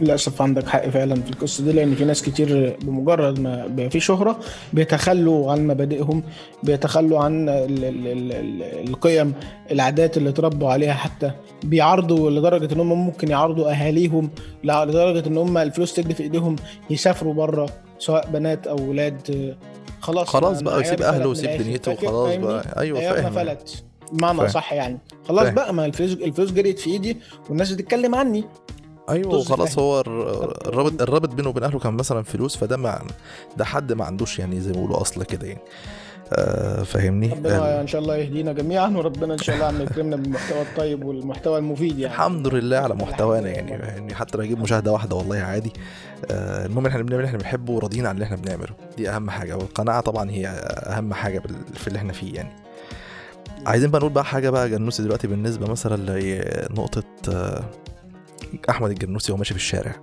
للأسف 0.00 0.42
عندك 0.42 0.68
حق 0.68 0.88
فعلا 0.88 1.14
في 1.14 1.30
القصة 1.30 1.64
دي 1.64 1.72
لأن 1.72 1.94
في 1.94 2.04
ناس 2.04 2.22
كتير 2.22 2.76
بمجرد 2.82 3.40
ما 3.40 3.66
بقى 3.66 3.90
في 3.90 4.00
شهرة 4.00 4.38
بيتخلوا 4.72 5.52
عن 5.52 5.66
مبادئهم 5.66 6.22
بيتخلوا 6.62 7.20
عن 7.20 7.48
ال 7.48 7.84
ال 7.84 8.06
ال 8.06 8.32
ال 8.32 8.88
القيم 8.88 9.34
العادات 9.70 10.16
اللي 10.16 10.28
اتربوا 10.30 10.70
عليها 10.70 10.94
حتى 10.94 11.30
بيعرضوا 11.64 12.30
لدرجة 12.30 12.74
إن 12.74 12.80
هم 12.80 13.06
ممكن 13.06 13.28
يعرضوا 13.30 13.70
أهاليهم 13.70 14.30
لدرجة 14.64 15.26
إن 15.28 15.38
هم 15.38 15.58
الفلوس 15.58 15.94
تجري 15.94 16.14
في 16.14 16.22
إيديهم 16.22 16.56
يسافروا 16.90 17.34
بره 17.34 17.68
سواء 17.98 18.30
بنات 18.30 18.66
أو 18.66 18.78
أولاد 18.78 19.56
خلاص 20.00 20.28
خلاص 20.28 20.62
بقى 20.62 20.80
يسيب 20.80 21.02
أهله 21.02 21.32
الآخر. 21.32 21.62
دنيته 21.62 21.92
وخلاص؟ 21.92 22.34
بقى 22.36 22.64
أيوه 22.80 23.00
فاهم 23.00 23.32
فلت 23.32 23.82
بمعنى. 24.12 24.48
صح 24.48 24.72
يعني 24.72 24.98
خلاص 25.28 25.42
فاهم. 25.44 25.54
بقى 25.54 25.74
ما 25.74 25.86
الفلوس 25.86 26.12
الفلوس 26.12 26.50
جريت 26.52 26.78
في 26.78 26.90
إيدي 26.90 27.16
والناس 27.48 27.72
بتتكلم 27.72 28.14
عني 28.14 28.44
أيوه 29.10 29.34
وخلاص 29.34 29.74
فاهم. 29.74 29.84
هو 29.84 30.00
الر- 30.00 30.54
الرابط 30.66 31.02
الرابط 31.02 31.28
بينه 31.34 31.48
وبين 31.48 31.62
أهله 31.64 31.78
كان 31.78 31.94
مثلا 31.94 32.22
فلوس 32.22 32.56
فده 32.56 32.76
مع 32.76 33.02
ده 33.56 33.64
حد 33.64 33.92
ما 33.92 34.04
عندوش 34.04 34.38
يعني 34.38 34.60
زي 34.60 34.68
ما 34.70 34.76
بيقولوا 34.76 35.00
أصل 35.00 35.22
كده 35.24 35.46
يعني. 35.46 35.60
آه 36.32 36.82
فاهمني؟ 36.82 37.28
ربنا 37.32 37.80
إن 37.80 37.86
شاء 37.86 38.00
الله 38.00 38.16
يهدينا 38.16 38.52
جميعا 38.52 38.88
وربنا 38.88 39.32
إن 39.34 39.38
شاء 39.38 39.54
الله 39.56 39.66
عم 39.66 39.82
يكرمنا 39.82 40.16
بالمحتوى 40.16 40.62
الطيب 40.62 41.04
والمحتوى 41.04 41.58
المفيد 41.58 41.98
يعني. 41.98 42.14
الحمد 42.14 42.46
لله 42.48 42.76
على 42.76 42.94
محتوانا 42.94 43.48
يعني. 43.48 43.70
يعني 43.70 44.14
حتى 44.14 44.38
لو 44.38 44.44
أجيب 44.44 44.60
مشاهدة 44.60 44.92
واحدة 44.92 45.16
والله 45.16 45.36
عادي. 45.38 45.72
آه 46.30 46.66
المهم 46.66 46.86
إحنا 46.86 47.02
بنعمل 47.02 47.14
اللي 47.14 47.26
إحنا 47.26 47.38
بنحبه 47.38 47.72
وراضيين 47.72 48.06
عن 48.06 48.14
اللي 48.14 48.24
إحنا 48.24 48.36
بنعمله. 48.36 48.74
دي 48.96 49.10
أهم 49.10 49.30
حاجة 49.30 49.56
والقناعة 49.56 50.00
طبعا 50.00 50.30
هي 50.30 50.46
أهم 50.86 51.14
حاجة 51.14 51.38
بال- 51.38 51.74
في 51.74 51.88
اللي 51.88 51.98
إحنا 51.98 52.12
فيه 52.12 52.34
يعني. 52.34 52.50
عايزين 53.66 53.90
بقى 53.90 54.00
نقول 54.00 54.12
بقى 54.12 54.24
حاجة 54.24 54.50
بقى 54.50 54.68
جنوسي 54.70 55.02
دلوقتي 55.02 55.26
بالنسبة 55.26 55.66
مثلا 55.70 55.96
لنقطه 56.70 57.02
أحمد 58.70 58.90
الجنوسي 58.90 59.32
وهو 59.32 59.38
ماشي 59.38 59.54
في 59.54 59.60
الشارع؟ 59.60 59.94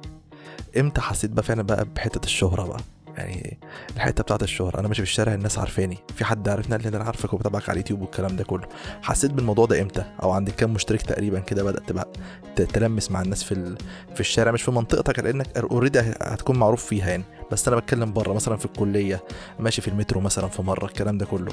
إمتى 0.77 1.01
حسيت 1.01 1.31
بقى 1.31 1.43
فعلا 1.43 1.61
بقى 1.61 1.85
بحتة 1.95 2.25
الشهرة 2.25 2.63
بقى؟ 2.67 2.79
يعني 3.17 3.57
الحتة 3.95 4.23
بتاعت 4.23 4.43
الشهرة 4.43 4.79
أنا 4.79 4.87
ماشي 4.87 5.01
في 5.01 5.07
الشارع 5.09 5.33
الناس 5.33 5.57
عارفاني 5.59 5.97
في 6.15 6.25
حد 6.25 6.49
عرفني 6.49 6.75
قال 6.75 6.81
لي 6.91 6.97
أنا 6.97 7.03
عارفك 7.03 7.33
وبتابعك 7.33 7.63
على 7.69 7.71
اليوتيوب 7.73 8.01
والكلام 8.01 8.35
ده 8.35 8.43
كله. 8.43 8.67
حسيت 9.01 9.31
بالموضوع 9.31 9.65
ده 9.65 9.81
إمتى؟ 9.81 10.03
أو 10.23 10.31
عندك 10.31 10.55
كام 10.55 10.73
مشترك 10.73 11.01
تقريبا 11.01 11.39
كده 11.39 11.63
بدأت 11.63 11.89
تبقى 11.89 12.07
ت- 12.55 12.61
تلمس 12.61 13.11
مع 13.11 13.21
الناس 13.21 13.43
في. 13.43 13.75
في 14.13 14.19
الشارع 14.19 14.51
مش 14.51 14.61
في 14.63 14.71
منطقتك 14.71 15.19
لأنك 15.19 15.57
اوريدي 15.57 15.99
هتكون 15.99 16.59
معروف 16.59 16.85
فيها 16.85 17.09
يعني. 17.09 17.23
بس 17.51 17.67
أنا 17.67 17.77
بتكلم 17.77 18.13
بره 18.13 18.33
مثلا 18.33 18.57
في 18.57 18.65
الكلية 18.65 19.23
ماشي 19.59 19.81
في 19.81 19.87
المترو 19.87 20.21
مثلا 20.21 20.47
في 20.47 20.61
مرة 20.61 20.85
الكلام 20.85 21.17
ده 21.17 21.25
كله. 21.25 21.51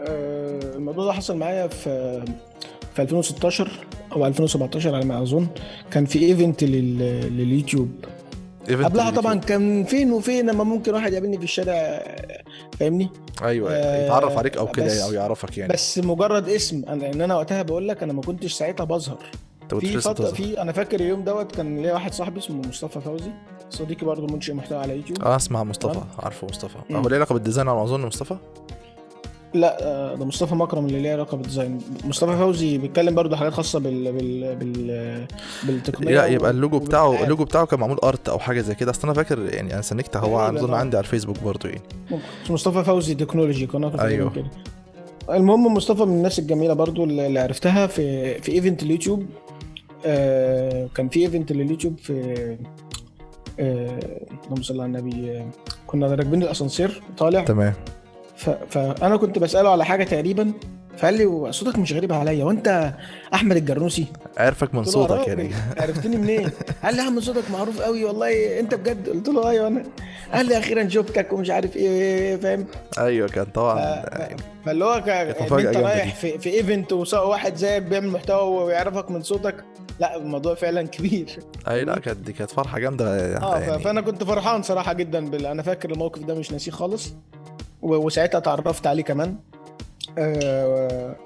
آه، 0.00 0.74
الموضوع 0.76 1.04
ده 1.04 1.12
حصل 1.12 1.36
معايا 1.36 1.66
في 1.68 2.24
في 2.98 3.02
2016 3.02 3.70
أو 4.12 4.26
2017 4.26 4.94
على 4.94 5.04
ما 5.04 5.22
أظن 5.22 5.46
كان 5.90 6.04
في 6.04 6.18
event 6.18 6.64
لل... 6.64 6.98
لليوتيوب. 7.36 7.90
قبلها. 8.68 9.10
طبعا 9.10 9.34
كان 9.34 9.84
فين 9.84 10.12
وفين 10.12 10.50
لما 10.50 10.64
ممكن 10.64 10.94
واحد 10.94 11.12
يقابلني 11.12 11.38
في 11.38 11.44
الشارع 11.44 12.02
فاهمني؟ 12.80 13.10
أيوه 13.42 13.70
آه، 13.72 14.04
يتعرف 14.04 14.38
عليك 14.38 14.56
أو 14.56 14.66
كده 14.66 15.04
أو 15.04 15.12
يعرفك 15.12 15.58
يعني. 15.58 15.72
بس 15.72 15.98
مجرد 15.98 16.48
اسم. 16.48 16.84
أنا 16.88 17.12
ان 17.12 17.20
أنا 17.20 17.34
وقتها 17.36 17.62
بقول 17.62 17.88
لك 17.88 18.02
أنا 18.02 18.12
ما 18.12 18.22
كنتش 18.22 18.52
ساعتها 18.52 18.84
بظهر. 18.84 19.18
في 19.80 20.00
فترة. 20.00 20.26
في 20.26 20.62
أنا 20.62 20.72
فاكر 20.72 21.00
اليوم 21.00 21.24
دوت 21.24 21.56
كان 21.56 21.82
ليا 21.82 21.92
واحد 21.92 22.12
صاحبي 22.12 22.38
اسمه 22.38 22.62
مصطفى 22.68 23.00
فوزي. 23.00 23.30
صديقي 23.70 24.06
برضه 24.06 24.34
منشئ 24.34 24.52
محتوى 24.52 24.78
على 24.78 24.96
يوتيوب. 24.96 25.22
آه 25.22 25.36
اسمع 25.36 25.64
مصطفى. 25.64 26.00
عارفه 26.18 26.46
مصطفى. 26.50 26.78
هو 26.92 27.08
ليه 27.08 27.16
علاقة 27.16 27.32
بال 27.32 27.41
design 27.41 27.68
على 27.68 27.76
ما 27.76 27.84
أظن 27.84 28.06
مصطفى؟ 28.06 28.36
لا 29.54 29.84
آه، 29.86 30.14
ده 30.14 30.24
مصطفى 30.24 30.54
مكرم 30.54 30.86
اللي 30.86 31.00
ليه 31.02 31.12
علاقة 31.12 31.36
بال 31.36 31.45
design. 31.45 31.78
مصطفى 32.04 32.36
فوزي 32.36 32.78
بيتكلم 32.78 33.14
برضه 33.14 33.36
حاجات 33.36 33.52
خاصة 33.52 33.78
بال 33.78 34.12
بال 34.12 34.56
بال 34.56 35.26
بالتقنية 35.66 36.14
لا 36.14 36.26
يبقى 36.26 36.50
اللوجو 36.50 36.78
بتاعه. 36.78 37.22
اللوجو 37.24 37.44
بتاعه 37.44 37.66
كان 37.66 37.80
معمول 37.80 37.98
art 38.04 38.28
أو 38.28 38.38
حاجة 38.38 38.60
زي 38.60 38.74
كده. 38.74 38.90
أصل 38.90 39.02
أنا 39.04 39.12
فاكر 39.12 39.54
يعني 39.54 39.74
أنا 39.74 39.82
سنكت 39.82 40.16
هو 40.16 40.40
أظن. 40.40 40.74
عندي 40.74 40.96
على 40.96 41.04
الفيسبوك 41.04 41.38
برضه 41.42 41.68
يعني. 41.68 41.82
مصطفى 42.50 42.84
فوزي 42.84 43.14
تكنولوجي 43.14 43.64
قناة 43.66 44.04
أيوه. 44.04 44.30
كده 44.30 44.46
المهم 45.30 45.74
مصطفى 45.74 46.02
من 46.04 46.12
الناس 46.12 46.38
الجميلة 46.38 46.74
برضو 46.74 47.04
اللي 47.04 47.26
اللي 47.26 47.40
عرفتها 47.40 47.86
في 47.86 48.34
في 48.40 48.52
event 48.52 48.82
اليوتيوب. 48.82 49.26
آه 50.06 50.88
كان 50.94 51.08
في 51.08 51.20
event 51.20 51.52
لليوتيوب 51.52 51.98
في 51.98 52.56
آه 53.60 53.98
اللهم 54.46 54.62
صل 54.62 54.80
على 54.80 54.86
النبي. 54.86 55.30
آه، 55.38 55.46
كنا 55.86 56.06
راكبين 56.06 56.42
الأسانسير 56.42 57.02
طالع. 57.18 57.44
تمام. 57.44 57.74
ف... 58.38 58.50
فانا 58.50 59.16
كنت 59.16 59.38
بسأله 59.38 59.70
على 59.70 59.84
حاجة 59.84 60.04
تقريبا 60.04 60.52
فقال 60.98 61.14
لي 61.14 61.52
صوتك 61.52 61.78
مش 61.78 61.92
غريب 61.92 62.12
عليا 62.12 62.44
وانت 62.44 62.92
أحمد 63.34 63.56
الجرنوسي؟ 63.56 64.06
عارفك 64.36 64.74
من 64.74 64.84
صوتك 64.84 65.28
يعني. 65.28 65.50
عرفتني 65.80 66.16
منين؟ 66.16 66.50
قال 66.84 66.96
لي 66.96 67.02
عم 67.02 67.20
صوتك 67.20 67.50
معروف 67.50 67.80
قوي 67.80 68.04
والله 68.04 68.60
انت 68.60 68.74
بجد؟ 68.74 69.08
قلت 69.08 69.28
له 69.28 69.50
أيوه. 69.50 69.66
أنا 69.66 69.82
قال 70.32 70.46
لي 70.46 70.58
أخيرا 70.58 70.88
شفتك 70.88 71.32
ومش 71.32 71.50
عارف 71.50 71.76
إيه 71.76 72.36
فاهم؟ 72.36 72.66
أيوه 72.98 73.28
كان 73.28 73.44
طبعا 73.44 74.02
فاللي 74.66 74.84
هو 74.84 74.94
أنت 74.94 75.08
رايح. 75.76 76.14
في, 76.14 76.38
في 76.38 76.50
ايفنت 76.50 76.92
وواحد 76.92 77.56
زيك 77.56 77.82
بيعمل 77.82 78.08
محتوى 78.08 78.64
ويعرفك 78.64 79.10
من 79.10 79.22
صوتك 79.22 79.64
لا 80.00 80.16
الموضوع 80.16 80.54
فعلا 80.54 80.82
كبير. 80.82 81.38
أي 81.68 81.84
لا 81.84 81.98
كانت 81.98 82.18
دي 82.18 82.32
كانت 82.32 82.50
فرحة 82.50 82.78
جامدة 82.78 83.36
آه 83.36 83.58
ف- 83.58 83.62
يعني. 83.62 83.82
فأنا 83.82 84.00
كنت 84.00 84.24
فرحان 84.24 84.62
صراحة 84.62 84.92
جدا 84.92 85.30
بال... 85.30 85.46
أنا 85.46 85.62
فاكر 85.62 85.90
الموقف 85.90 86.22
ده 86.22 86.34
مش 86.34 86.52
ناسيه 86.52 86.72
خالص. 86.72 87.14
وساعتها 87.82 88.38
اتعرفت 88.38 88.86
عليه 88.86 89.02
كمان. 89.02 89.36
آه... 90.18 91.16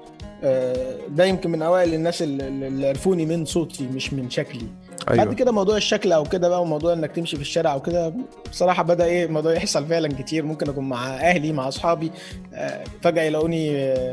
آه... 0.43 0.95
ده 1.09 1.25
يمكن 1.25 1.51
من 1.51 1.61
أوائل 1.61 1.93
الناس 1.93 2.21
اللي, 2.21 2.87
عرفوني 2.87 3.25
من 3.25 3.45
صوتي 3.45 3.87
مش 3.87 4.13
من 4.13 4.29
شكلي. 4.29 4.67
بعد 5.07 5.19
أيوه. 5.19 5.33
كده 5.33 5.51
موضوع 5.51 5.77
الشكل 5.77 6.11
أو 6.11 6.23
كده 6.23 6.49
بقى 6.49 6.61
وموضوع 6.61 6.93
إنك 6.93 7.11
تمشي 7.11 7.35
في 7.35 7.41
الشارع 7.41 7.73
أو 7.73 7.81
كده 7.81 8.13
بصراحة 8.51 8.83
بدأ 8.83 9.05
إيه 9.05 9.25
الموضوع 9.25 9.53
يحصل 9.53 9.85
فعلا 9.85 10.07
كتير. 10.07 10.45
ممكن 10.45 10.69
أكون 10.69 10.89
مع 10.89 11.15
أهلي 11.15 11.51
مع 11.51 11.67
أصحابي 11.67 12.11
آه، 12.53 12.83
فجأة 13.01 13.23
يلاقوني 13.23 13.71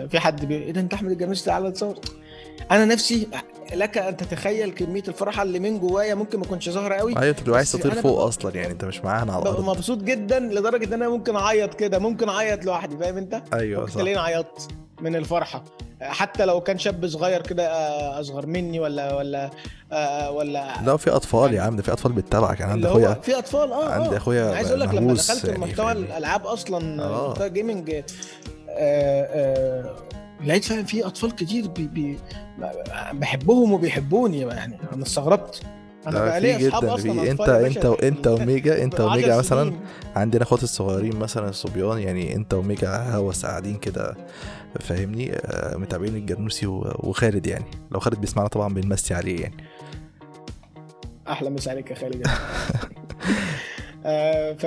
في 0.08 0.20
حد 0.20 0.44
بي... 0.44 0.54
إيه 0.54 0.72
ده 0.72 0.80
أنت 0.80 0.94
أحمد 0.94 1.10
الجرنوسي 1.10 1.44
تعالى 1.44 1.70
تصور 1.70 1.94
أنا 2.70 2.84
نفسي 2.84 3.28
لك 3.72 3.98
أن 3.98 4.16
تتخيل 4.16 4.70
كمية 4.70 5.02
الفرحة 5.08 5.42
اللي 5.42 5.58
من 5.58 5.78
جوايا 5.78 6.14
ممكن 6.14 6.38
ما 6.38 6.44
اكونش 6.44 6.68
ظاهرة 6.70 6.94
قوي 6.94 7.16
أيوه 7.18 7.30
أنت 7.30 7.40
بتبقى 7.40 7.56
عايز 7.56 7.72
تطير 7.72 7.94
فوق 7.94 8.20
أصلا 8.20 8.56
يعني 8.56 8.72
أنت 8.72 8.84
مش 8.84 9.00
معانا 9.00 9.32
على 9.32 9.42
الأرض 9.42 9.64
مبسوط 9.64 9.98
جدا 9.98 10.38
لدرجة 10.40 10.84
إن 10.84 10.92
أنا 10.92 11.08
ممكن 11.08 11.36
أعيط 11.36 11.74
كده 11.74 11.98
ممكن 11.98 12.28
أعيط 12.28 12.64
لوحدي 12.64 12.96
فاهم 12.98 13.16
أنت 13.16 13.42
أيوه 13.54 13.86
صح 13.86 13.94
تلاقيني 13.94 14.20
عيطت 14.20 14.68
من 15.00 15.16
الفرحة 15.16 15.64
حتى 16.02 16.44
لو 16.44 16.60
كان 16.60 16.78
شاب 16.78 17.06
صغير 17.06 17.42
كده 17.42 17.68
آه، 17.68 18.20
أصغر 18.20 18.46
مني 18.46 18.80
ولا 18.80 19.14
ولا 19.14 19.50
آه، 19.92 20.30
ولا 20.30 20.74
لا 20.84 20.96
في 20.96 21.10
أطفال 21.10 21.54
يا 21.54 21.62
عم 21.62 21.76
ده 21.76 21.82
في 21.82 21.92
أطفال 21.92 22.12
بتتابعك 22.12 22.60
يعني 22.60 22.72
عندي 22.72 22.86
أخويا 22.88 23.14
في 23.14 23.38
أطفال 23.38 23.72
آه 23.72 23.90
عندي 23.92 24.14
آه. 24.14 24.16
أخويا 24.16 24.48
أنا 24.48 24.56
عايز 24.56 24.68
أقول 24.68 24.80
لك 24.80 24.94
لما 24.94 25.14
دخلت 25.14 25.44
يعني 25.44 25.58
محتوى. 25.58 25.92
الألعاب 25.92 26.46
أصلا 26.46 27.04
آه. 27.04 27.30
محتوى 27.30 27.50
gaming 27.50 27.90
آه، 27.90 28.04
آه، 28.68 29.94
لقيت 30.44 30.64
فعلا 30.64 30.82
في 30.84 31.06
أطفال 31.06 31.34
كتير 31.34 31.68
بي 31.68 31.86
بي 31.86 32.18
بحبهم 33.12 33.72
وبيحبوني 33.72 34.40
يعني 34.40 34.78
أنا 34.92 35.02
استغربت. 35.02 35.62
أنا 36.06 36.20
بقى 36.24 36.40
ليا 36.40 36.68
أصحاب 36.68 36.84
أصلا 36.84 37.12
في 37.22 37.30
انت 37.30 37.40
يا 37.40 37.66
أنت. 37.66 37.86
وانت 37.86 38.26
وميجا 38.26 38.82
أنت 38.84 39.00
وميجا 39.00 39.38
مثلا. 39.38 39.72
عندنا 40.16 40.42
اخواتي 40.42 40.64
الصغيرين 40.64 41.16
مثلا 41.16 41.48
الصبيان 41.48 41.98
يعني 41.98 42.36
أنت 42.36 42.54
وميجا 42.54 42.96
هوس 42.96 43.46
قاعدين 43.46 43.76
كده 43.76 44.16
فاهمني؟ 44.80 45.32
آه، 45.32 45.76
متابعين 45.76 46.16
الجرنوسي 46.16 46.66
وخالد 46.66 47.46
يعني. 47.46 47.64
لو 47.90 48.00
خالد 48.00 48.20
بيسمعنا 48.20 48.48
طبعا 48.48 48.74
بنمسي 48.74 49.14
عليه 49.14 49.40
يعني. 49.40 49.64
أحلى 51.28 51.50
مسا 51.50 51.70
عليك 51.70 51.90
يا 51.90 51.96
خالد. 51.96 52.26
آه، 54.06 54.52
ف... 54.52 54.66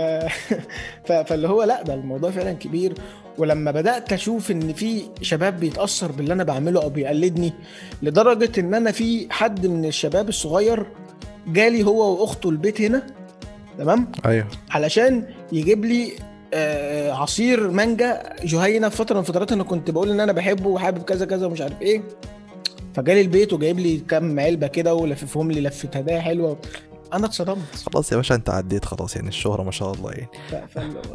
ف... 1.08 1.12
فاللي 1.12 1.48
هو 1.48 1.64
لا 1.64 1.82
ده 1.84 1.94
الموضوع 1.94 2.32
فعلا 2.32 2.54
كبير. 2.54 2.94
ولما 3.38 3.72
بدأت 3.72 4.14
أشوف 4.14 4.52
إن 4.52 4.74
في 4.74 5.02
شباب 5.22 5.60
بيتأثر 5.60 6.12
باللي 6.12 6.34
أنا 6.34 6.44
بعمله 6.44 6.84
أو 6.84 6.90
بيقلدني 6.90 7.54
لدرجة 8.04 8.60
إن 8.60 8.74
أنا 8.74 8.92
في 8.92 9.28
حد 9.30 9.68
من 9.68 9.86
الشباب 9.86 10.30
الصغير 10.30 10.86
جالي 11.48 11.84
هو 11.84 12.22
وأخته 12.22 12.50
البيت 12.50 12.82
هنا 12.82 13.04
تمام؟ 13.78 14.12
أيوه. 14.26 14.48
علشان 14.72 15.24
يجيب 15.52 15.86
لي 15.86 16.12
آه، 16.54 17.12
عصير 17.12 17.72
مانجا 17.72 18.24
جهينة 18.44 18.90
في 18.90 18.98
فترة 18.98 19.18
من 19.18 19.24
فترات 19.24 19.52
أنا 19.52 19.64
كنت 19.64 19.92
بقول 19.92 20.12
إن 20.12 20.20
أنا 20.20 20.32
بحبه 20.32 20.70
وحابب 20.70 21.04
كذا 21.04 21.26
كذا 21.26 21.46
ومش 21.46 21.62
عارف 21.62 21.82
إيه. 21.82 22.02
فجالي 22.94 23.22
البيت 23.22 23.54
وجايب 23.54 23.80
لي 23.80 23.98
كام 23.98 24.40
علبة 24.40 24.68
كده 24.68 24.94
ولففهم 24.94 25.52
لي 25.52 25.62
لفه 25.62 25.90
هدايا 25.96 26.22
حلوة. 26.22 26.58
أنا 27.14 27.26
اتصدمت 27.26 27.76
خلاص 27.94 28.12
يا 28.12 28.18
باشا 28.18 28.36
أنت 28.36 28.50
عديت 28.50 28.86
خلاص 28.86 29.16
يعني 29.16 29.28
الشهرة 29.28 29.64
ما 29.64 29.72
شاء 29.72 29.94
الله 29.94 30.12
يعني. 30.12 30.28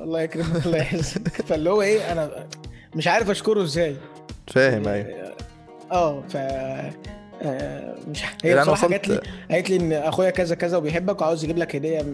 الله 0.02 0.21
يكرمك 0.21 0.67
الله 0.67 0.78
يحفظك 0.78 1.43
فاللي 1.49 1.71
هو 1.71 1.83
إيه 1.83 2.12
أنا 2.12 2.47
مش 2.95 3.09
عارف 3.09 3.31
أشكره 3.31 3.62
إزاي 3.62 3.97
فاهم 4.47 4.88
أيوه 4.88 5.35
آه 5.93 6.23
ف 6.28 6.37
آه، 7.43 7.95
مش 8.09 8.23
هي 8.45 8.50
يعني 8.50 8.61
بصراحة 8.61 8.88
جات 8.88 9.09
لي 9.09 9.14
وصلت 9.14 9.28
قالت 9.50 9.71
لي 9.71 9.76
إن 9.76 9.93
أخويا 9.93 10.31
كذا 10.31 10.55
كذا 10.55 10.76
وبيحبك 10.76 11.21
وعاوز 11.21 11.45
يجيب 11.45 11.59
لك 11.59 11.76
هدية 11.76 12.07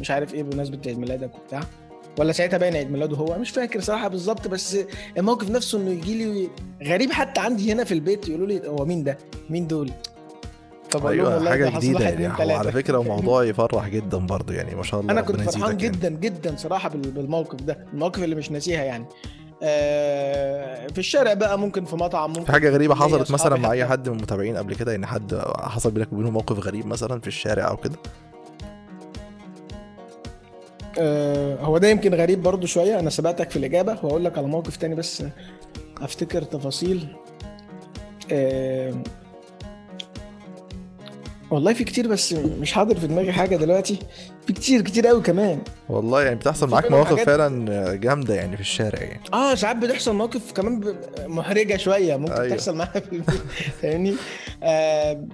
مش 0.00 0.10
عارف 0.10 0.34
إيه 0.34 0.42
بمناسبة 0.42 0.78
عيد 0.86 0.98
ميلادك 0.98 1.34
وبتاع 1.34 1.60
ولا 2.18 2.32
ساعتها 2.32 2.58
باين 2.58 2.76
عيد 2.76 2.90
ميلاده 2.90 3.16
هو 3.16 3.38
مش 3.38 3.50
فاكر 3.50 3.80
صراحة 3.80 4.08
بالظبط 4.08 4.48
بس 4.48 4.78
الموقف 5.18 5.50
نفسه 5.50 5.78
إنه 5.78 5.90
يجي 5.90 6.14
لي 6.14 6.48
غريب 6.82 7.12
حتى 7.12 7.40
عندي 7.40 7.72
هنا 7.72 7.84
في 7.84 7.94
البيت 7.94 8.28
يقولوا 8.28 8.46
لي 8.46 8.68
هو 8.68 8.84
مين 8.84 9.04
ده؟ 9.04 9.18
مين 9.50 9.66
دول؟ 9.66 9.90
فبقول 10.90 11.18
لهم 11.18 11.32
والله 11.32 11.50
حاجة 11.50 11.68
جديدة 11.78 12.08
يعني 12.08 12.26
على. 12.26 12.72
فكرة 12.72 13.00
الموضوع 13.00 13.44
يفرح 13.44 13.88
جدا 13.88 14.18
برضه 14.18 14.54
يعني 14.54 14.74
ما 14.74 14.82
شاء 14.82 15.00
الله 15.00 15.12
أنا 15.12 15.20
كنت 15.20 15.40
فرحان 15.40 15.62
يزيدك 15.76 15.82
يعني. 15.82 15.96
جدا 15.96 16.08
جدا 16.08 16.56
صراحة 16.56 16.88
بال- 16.88 17.10
بالموقف 17.10 17.62
ده 17.62 17.86
المواقف 17.92 18.22
اللي 18.22 18.34
مش 18.34 18.50
ناسيها 18.50 18.84
يعني 18.84 19.04
آه، 19.62 20.86
في 20.86 20.98
الشارع 20.98 21.34
بقى 21.34 21.58
ممكن 21.58 21.84
في 21.84 21.96
مطعم 21.96 22.30
ممكن 22.30 22.44
في 22.44 22.52
حاجة 22.52 22.70
غريبة 22.70 22.94
حصلت 22.94 23.30
مثلا 23.30 23.56
مع 23.56 23.72
أي. 23.72 23.84
حد 23.86 24.08
من 24.08 24.16
المتابعين 24.16 24.56
قبل 24.56 24.74
كده 24.74 24.94
ان 24.94 25.06
حد 25.06 25.34
حصل 25.58 25.90
بينك 25.90 26.12
وبينه 26.12 26.30
موقف 26.30 26.58
غريب 26.58 26.86
مثلا 26.86 27.20
في 27.20 27.26
الشارع 27.26 27.68
أو 27.68 27.76
كده 27.76 27.96
آه، 30.98 31.56
هو 31.60 31.78
ده 31.78 31.88
يمكن 31.88 32.14
غريب 32.14 32.42
برضو 32.42 32.66
شوية 32.66 32.98
أنا 33.00 33.10
سبقتك 33.10 33.50
في 33.50 33.56
الإجابة 33.56 33.92
وهقول 33.92 34.24
لك 34.24 34.38
على 34.38 34.46
موقف 34.46 34.76
تاني 34.76 34.94
بس 34.94 35.22
أفتكر 36.02 36.42
تفاصيل 36.42 37.06
آه، 38.32 38.94
والله 41.50 41.72
في 41.72 41.84
كتير 41.84 42.08
بس 42.08 42.32
مش 42.32 42.72
حاضر 42.72 42.96
في 43.00 43.06
دماغي 43.06 43.32
حاجة 43.32 43.56
دلوقتي. 43.56 43.98
في 44.46 44.52
كتير 44.52 44.80
كتير 44.80 45.06
قوي 45.06 45.22
كمان. 45.22 45.58
والله 45.88 46.22
يعني 46.22 46.36
بتحصل 46.36 46.68
معاك 46.70 46.90
مواقف 46.90 47.08
حاجات- 47.08 47.26
فعلا 47.26 47.94
جامدة 47.94 48.34
يعني 48.34 48.54
في 48.56 48.62
الشارع 48.62 48.98
يعني. 49.02 49.20
آه 49.32 49.54
ساعات 49.54 49.76
بتحصل 49.76 50.14
مواقف 50.14 50.52
كمان 50.52 50.94
محرجة 51.26 51.76
شوية 51.76 52.16
ممكن 52.16 52.32
أيوة. 52.32 52.56
تحصل 52.56 52.76
معايا 52.76 53.00
في 53.00 53.22
فاهمني؟ 53.82 54.14
آه 54.62 55.24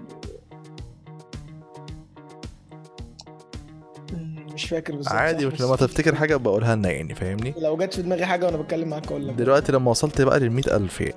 مش 4.54 4.64
فاكر 4.64 4.96
بالظبط 4.96 5.12
عادي 5.14 5.46
مش 5.46 5.60
لما 5.60 5.76
تفتكر 5.76 6.14
حاجة 6.14 6.36
بقولها 6.36 6.74
لنا 6.76 6.90
يعني 6.90 7.14
فاهمني؟ 7.14 7.54
لو 7.58 7.76
جت 7.76 7.94
في 7.94 8.02
دماغي 8.02 8.26
حاجة 8.26 8.46
وأنا 8.46 8.56
بتكلم 8.56 8.88
معاك 8.88 9.06
أقول 9.06 9.28
لك. 9.28 9.34
دلوقتي 9.34 9.72
لما 9.72 9.90
وصلت 9.90 10.20
بقى 10.22 10.40
لل 10.40 10.70
ألف 10.70 11.00
يعني 11.00 11.14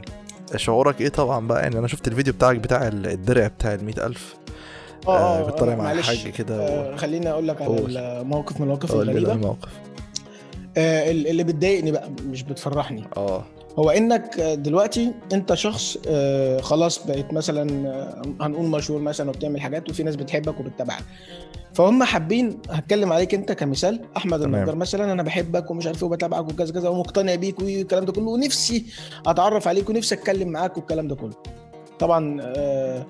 شعورك 0.56 1.02
إيه 1.02 1.10
طبعا 1.10 1.48
بقى؟ 1.48 1.62
يعني 1.62 1.80
أنا 1.80 1.88
شفت 1.88 2.08
الفيديو 2.08 2.34
بتاعك 2.34 2.56
بتاع 2.58 2.88
الدرع 2.88 3.48
بتاع 3.48 3.74
ال 3.74 4.00
ألف. 4.00 4.36
آه، 5.08 5.48
بتطلع 5.50 5.76
مع 5.76 5.92
الحاج 5.92 6.28
كده 6.28 6.58
و- 6.58 6.62
آه 6.62 6.96
خليني 6.96 7.30
أقول 7.32 7.48
لك 7.48 7.62
على. 7.62 7.78
الموقف 8.22 8.56
من 8.58 8.64
المواقف 8.64 8.92
الغريبة. 8.94 9.34
الموقف. 9.34 9.70
آه 10.78 11.12
اللي 11.12 11.44
بتضايقني 11.44 11.92
بقى 11.92 12.10
مش 12.26 12.44
بتفرحني. 12.44 13.04
آه. 13.18 13.44
هو 13.80 13.90
إنك 13.90 14.40
دلوقتي 14.40 15.12
أنت 15.34 15.54
شخص 15.54 15.98
آه، 16.08 16.62
خلاص 16.62 17.08
بقيت 17.08 17.34
مثلا 17.34 17.90
آه، 17.90 18.22
هنقول 18.42 18.66
مشهور 18.66 19.02
مثلا 19.02 19.30
وبتعمل 19.30 19.62
حاجات 19.62 19.90
وفي 19.90 20.04
ناس 20.04 20.16
بتحبك 20.16 20.60
وبتتابعك. 20.60 21.04
فهم 21.74 22.04
حابين 22.04 22.58
هتكلم 22.70 23.14
عليك 23.14 23.34
أنت 23.34 23.52
كمثال 23.52 24.02
أحمد. 24.18 24.42
النجار 24.42 24.76
مثلا 24.76 25.12
أنا 25.12 25.24
بحبك 25.24 25.72
ومش 25.72 25.88
عارف 25.88 26.04
إيه 26.04 26.10
وبتابعك 26.10 26.50
وكذا 26.52 26.74
كذا 26.74 26.90
ومقتنع 26.90 27.36
بيك 27.36 27.60
والكلام 27.60 28.06
ده 28.06 28.12
كله 28.14 28.30
ونفسي 28.30 28.86
أتعرف 29.28 29.68
عليك 29.68 29.90
ونفسي 29.90 30.16
أتكلم 30.16 30.48
معاك 30.50 30.78
والكلام 30.78 31.08
ده 31.08 31.16
كله. 31.16 31.34
طبعا 32.00 32.42
آه، 32.42 32.46
آه، 32.58 33.06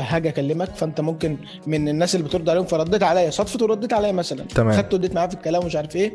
هاجي 0.00 0.28
أكلمك. 0.28 0.74
فأنت 0.74 1.00
ممكن 1.00 1.36
من 1.66 1.88
الناس 1.88 2.14
اللي 2.14 2.26
بترد 2.26 2.48
عليهم 2.48 2.64
فرديت 2.64 3.02
عليا 3.02 3.30
صدفة 3.30 3.64
ورديت 3.64 3.92
عليا 3.92 4.12
مثلا. 4.12 4.44
تمام. 4.44 4.76
خدت 4.76 4.94
وديت 4.94 5.14
معاه 5.14 5.26
في 5.26 5.34
الكلام 5.34 5.62
ومش 5.62 5.76
عارف 5.76 5.96
إيه. 5.96 6.14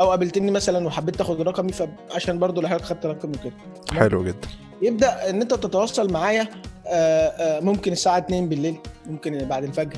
أو 0.00 0.10
قابلتني 0.10 0.50
مثلا 0.50 0.86
وحبيت 0.86 1.16
تاخد 1.16 1.40
رقمي 1.40 1.72
فعشان 1.72 2.38
برضو 2.38 2.60
لحضرتك 2.60 2.84
خدت 2.84 3.06
رقمي 3.06 3.34
كده 3.44 3.52
حلو 3.92 4.24
جدا. 4.24 4.48
يبدأ 4.82 5.30
إن 5.30 5.40
أنت 5.42 5.54
تتواصل 5.54 6.12
معايا 6.12 6.48
آه، 6.86 6.90
آه، 7.28 7.60
ممكن 7.60 7.92
الساعة 7.92 8.18
2 8.18 8.48
بالليل 8.48 8.76
ممكن 9.06 9.38
بعد 9.38 9.64
الفجر. 9.64 9.96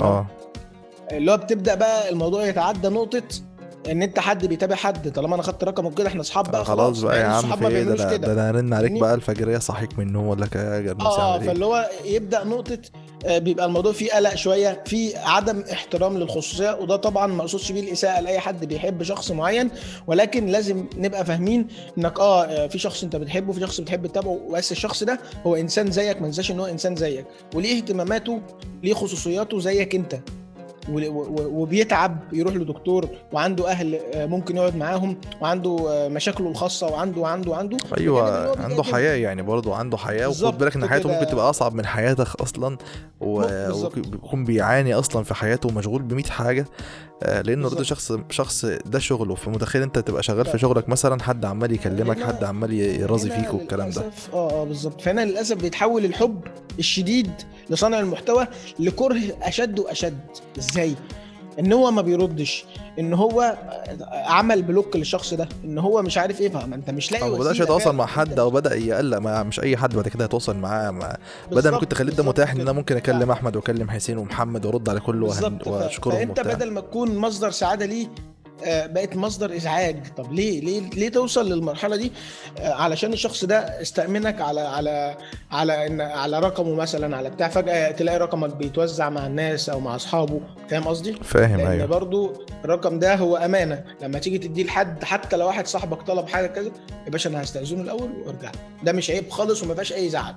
آه. 0.00 0.26
اللي 1.12 1.32
هو 1.32 1.36
بتبدأ 1.36 1.74
بقى 1.74 2.08
الموضوع 2.10 2.46
يتعدى 2.46 2.88
نقطة 2.88 3.22
ان 3.90 4.02
انت 4.02 4.18
حد 4.18 4.46
بيتابع 4.46 4.76
حد 4.76 5.12
طالما 5.12 5.34
أنا 5.34 5.42
خدت 5.42 5.64
رقمك 5.64 5.94
كده 5.94 6.08
إحنا 6.08 6.20
اصحاب 6.20 6.50
بقى 6.50 6.64
خلاص 6.64 7.00
بقى 7.00 7.16
يا 7.16 7.20
يعني 7.22 7.34
عم 7.34 7.56
في 7.56 7.66
إيه؟ 7.68 7.82
ده 7.84 7.94
أنا 7.94 8.10
كده. 8.16 8.26
ده 8.26 8.32
أنا 8.32 8.48
ارن 8.48 8.72
عليك؟ 8.74 8.92
بقى 8.92 9.14
الفجرية 9.14 9.58
صحيك 9.58 9.98
من 9.98 10.06
النوم 10.06 10.26
ولا 10.26 10.48
يا 10.54 10.80
جرنوس 10.80 11.06
آه 11.06 11.40
إيه؟ 11.40 11.46
فاللي 11.46 11.64
هو 11.64 11.90
يبدأ 12.04 12.44
نقطة 12.44 12.78
آه، 13.26 13.38
بيبقى 13.38 13.66
الموضوع 13.66 13.92
فيه 13.92 14.10
قلق 14.12 14.34
شوية 14.34 14.82
في 14.86 15.16
عدم 15.16 15.64
احترام 15.72 16.18
للخصوصية 16.18 16.78
وده 16.80 16.96
طبعا 16.96 17.26
ما 17.26 17.40
اقصدش 17.40 17.72
بيه 17.72 17.80
الإساءة 17.80 18.20
لأي 18.20 18.38
حد 18.40 18.64
بيحب 18.64 19.02
شخص 19.02 19.30
معين. 19.30 19.70
ولكن 20.06 20.46
لازم 20.46 20.84
نبقى 20.96 21.24
فاهمين 21.24 21.66
إنك 21.98 22.20
آه 22.20 22.44
آه، 22.44 22.66
في 22.66 22.78
شخص 22.78 23.02
أنت 23.02 23.16
بتحبه 23.16 23.52
في 23.52 23.60
شخص 23.60 23.80
بتحب 23.80 24.06
تتابعه 24.06 24.40
بس 24.52 24.72
الشخص 24.72 25.02
ده 25.04 25.18
هو 25.46 25.54
إنسان 25.54 25.90
زيك 25.90 26.20
ما 26.20 26.26
تنساش 26.26 26.50
إن 26.50 26.60
هو 26.60 26.66
إنسان 26.66 26.96
زيك. 26.96 27.24
وليه 27.54 27.76
اهتماماته 27.76 28.40
ليه 28.82 28.94
خصوصياته 28.94 29.60
زيك 29.60 29.94
أنت. 29.94 30.16
وبيتعب 30.88 32.18
يروح 32.32 32.54
لدكتور 32.54 33.08
وعنده 33.32 33.70
أهل 33.70 34.00
آه، 34.14 34.26
ممكن 34.26 34.56
يقعد 34.56 34.76
معاهم 34.76 35.16
وعنده 35.40 35.86
آه، 35.88 36.08
مشاكله 36.08 36.48
الخاصة 36.48 36.86
وعنده 36.86 37.20
وعنده 37.20 37.50
وعنده. 37.50 37.76
أيوه 37.98 38.62
عنده 38.62 38.82
حياة 38.82 39.14
يعني 39.14 39.42
برضه 39.42 39.74
عنده 39.74 39.96
حياة. 39.96 40.28
وخد 40.28 40.58
بالك 40.58 40.76
إن 40.76 40.88
حياته. 40.88 41.08
ممكن 41.12 41.26
تبقى 41.26 41.50
أصعب 41.50 41.74
من 41.74 41.86
حياتك 41.86 42.40
أصلا. 42.40 42.76
وبيكون 43.20 44.44
بيعاني 44.44 44.94
أصلا 44.94 45.24
في 45.24 45.34
حياته 45.34 45.68
ومشغول 45.68 46.02
ب 46.02 46.12
100 46.12 46.24
حاجة 46.24 46.66
آه، 47.22 47.40
لأنه. 47.42 47.70
ده 47.70 47.82
شخص 47.82 48.12
شخص 48.30 48.64
ده 48.64 48.98
شغله. 48.98 49.34
فمتخيل 49.34 49.82
أنت 49.82 49.98
تبقى 49.98 50.22
شغال 50.22 50.46
في 50.46 50.58
شغلك 50.58 50.88
مثلا 50.88 51.22
حد 51.22 51.44
عمال 51.44 51.72
يكلمك 51.72 52.22
حد 52.22 52.44
عمال 52.44 52.72
يرازي 52.72 53.30
فيك 53.30 53.54
والكلام 53.54 53.90
ده. 53.90 54.02
آه 54.32 54.50
آه 54.50 54.64
بالظبط. 54.64 55.00
فهنا 55.00 55.24
للأسف 55.24 55.56
بيتحول 55.56 56.04
الحب 56.04 56.40
الشديد 56.78 57.30
لصانع 57.70 57.98
المحتوى 58.00 58.46
لكره 58.78 59.20
أشد 59.42 59.78
وأشد. 59.78 60.18
إزاي 60.72 60.94
إن 61.58 61.72
هو 61.72 61.90
ما 61.90 62.02
بيردش 62.02 62.64
إن 62.98 63.14
هو 63.14 63.56
عمل 64.12 64.62
بلوك 64.62 64.96
للشخص 64.96 65.34
ده 65.34 65.48
إن 65.64 65.78
هو 65.78 66.02
مش 66.02 66.18
عارف 66.18 66.40
إيه 66.40 66.48
فما 66.48 66.74
أنت 66.74 66.90
مش 66.90 67.12
لاقي 67.12 67.30
ما 67.30 67.38
بداش 67.38 67.60
يتواصل. 67.60 67.94
مع 67.94 68.06
حد 68.06 68.38
أو 68.38 68.50
بدأ 68.50 68.74
يقلق 68.74 69.18
مع 69.18 69.42
مش 69.42 69.60
أي 69.60 69.76
حد 69.76 69.94
بعد 69.96 70.08
كده 70.08 70.24
يتواصل 70.24 70.56
معاه 70.56 70.90
مع 70.90 71.16
بدل 71.50 71.70
ما 71.70 71.78
كنت 71.78 71.94
خليت 71.94 72.14
ده 72.14 72.22
متاح 72.22 72.50
إن. 72.52 72.60
أنا 72.60 72.72
ممكن 72.72 72.96
أكلم 72.96 73.30
أحمد 73.30 73.56
وأكلم 73.56 73.90
حسين 73.90 74.18
ومحمد 74.18 74.66
وأرد 74.66 74.88
على 74.88 75.00
كله 75.00 75.28
ف- 75.28 75.66
وأشكرهم 75.66 76.16
فأنت 76.16 76.40
بدل 76.40 76.70
ما 76.70 76.80
تكون 76.80 77.18
مصدر 77.18 77.50
سعادة 77.50 77.86
ليه 77.86 78.06
بقت 78.66 79.16
مصدر 79.16 79.56
إزعاج. 79.56 80.06
طب 80.16 80.32
ليه؟ 80.32 80.60
ليه؟ 80.60 80.90
ليه 80.90 81.08
توصل 81.08 81.52
للمرحلة 81.52 81.96
دي؟ 81.96 82.12
آه، 82.58 82.72
علشان 82.72 83.12
الشخص 83.12 83.44
ده 83.44 83.58
استأمنك 83.58 84.40
على 84.40 84.60
على 84.60 85.16
على 85.50 85.86
إن 85.86 86.00
على 86.00 86.38
رقمه 86.40 86.74
مثلا 86.74 87.16
على 87.16 87.30
بتاع 87.30 87.48
فجأة 87.48 87.90
تلاقي 87.90 88.18
رقمك 88.18 88.56
بيتوزع 88.56 89.10
مع 89.10 89.26
الناس 89.26 89.68
أو 89.68 89.80
مع 89.80 89.96
أصحابه. 89.96 90.40
فاهم 90.68 90.82
قصدي؟ 90.88 91.12
فاهم 91.12 91.60
أيوه. 91.60 91.86
برضو 91.86 92.32
الرقم 92.64 92.98
ده 92.98 93.14
هو 93.14 93.36
أمانة. 93.36 93.84
لما 94.02 94.18
تيجي 94.18 94.38
تديه 94.38 94.64
لحد 94.64 95.04
حتى 95.04 95.36
لو 95.36 95.46
واحد 95.46 95.66
صاحبك 95.66 96.02
طلب 96.02 96.28
حاجة 96.28 96.46
كذا 96.46 96.70
يا 97.06 97.10
باشا 97.10 97.30
أنا 97.30 97.42
هستأذنه 97.42 97.82
الأول 97.82 98.10
وأرجع 98.26 98.50
ده 98.82 98.92
مش 98.92 99.10
عيب 99.10 99.30
خالص 99.30 99.62
وما 99.62 99.74
فيهاش 99.74 99.92
أي 99.92 100.08
زعل 100.08 100.34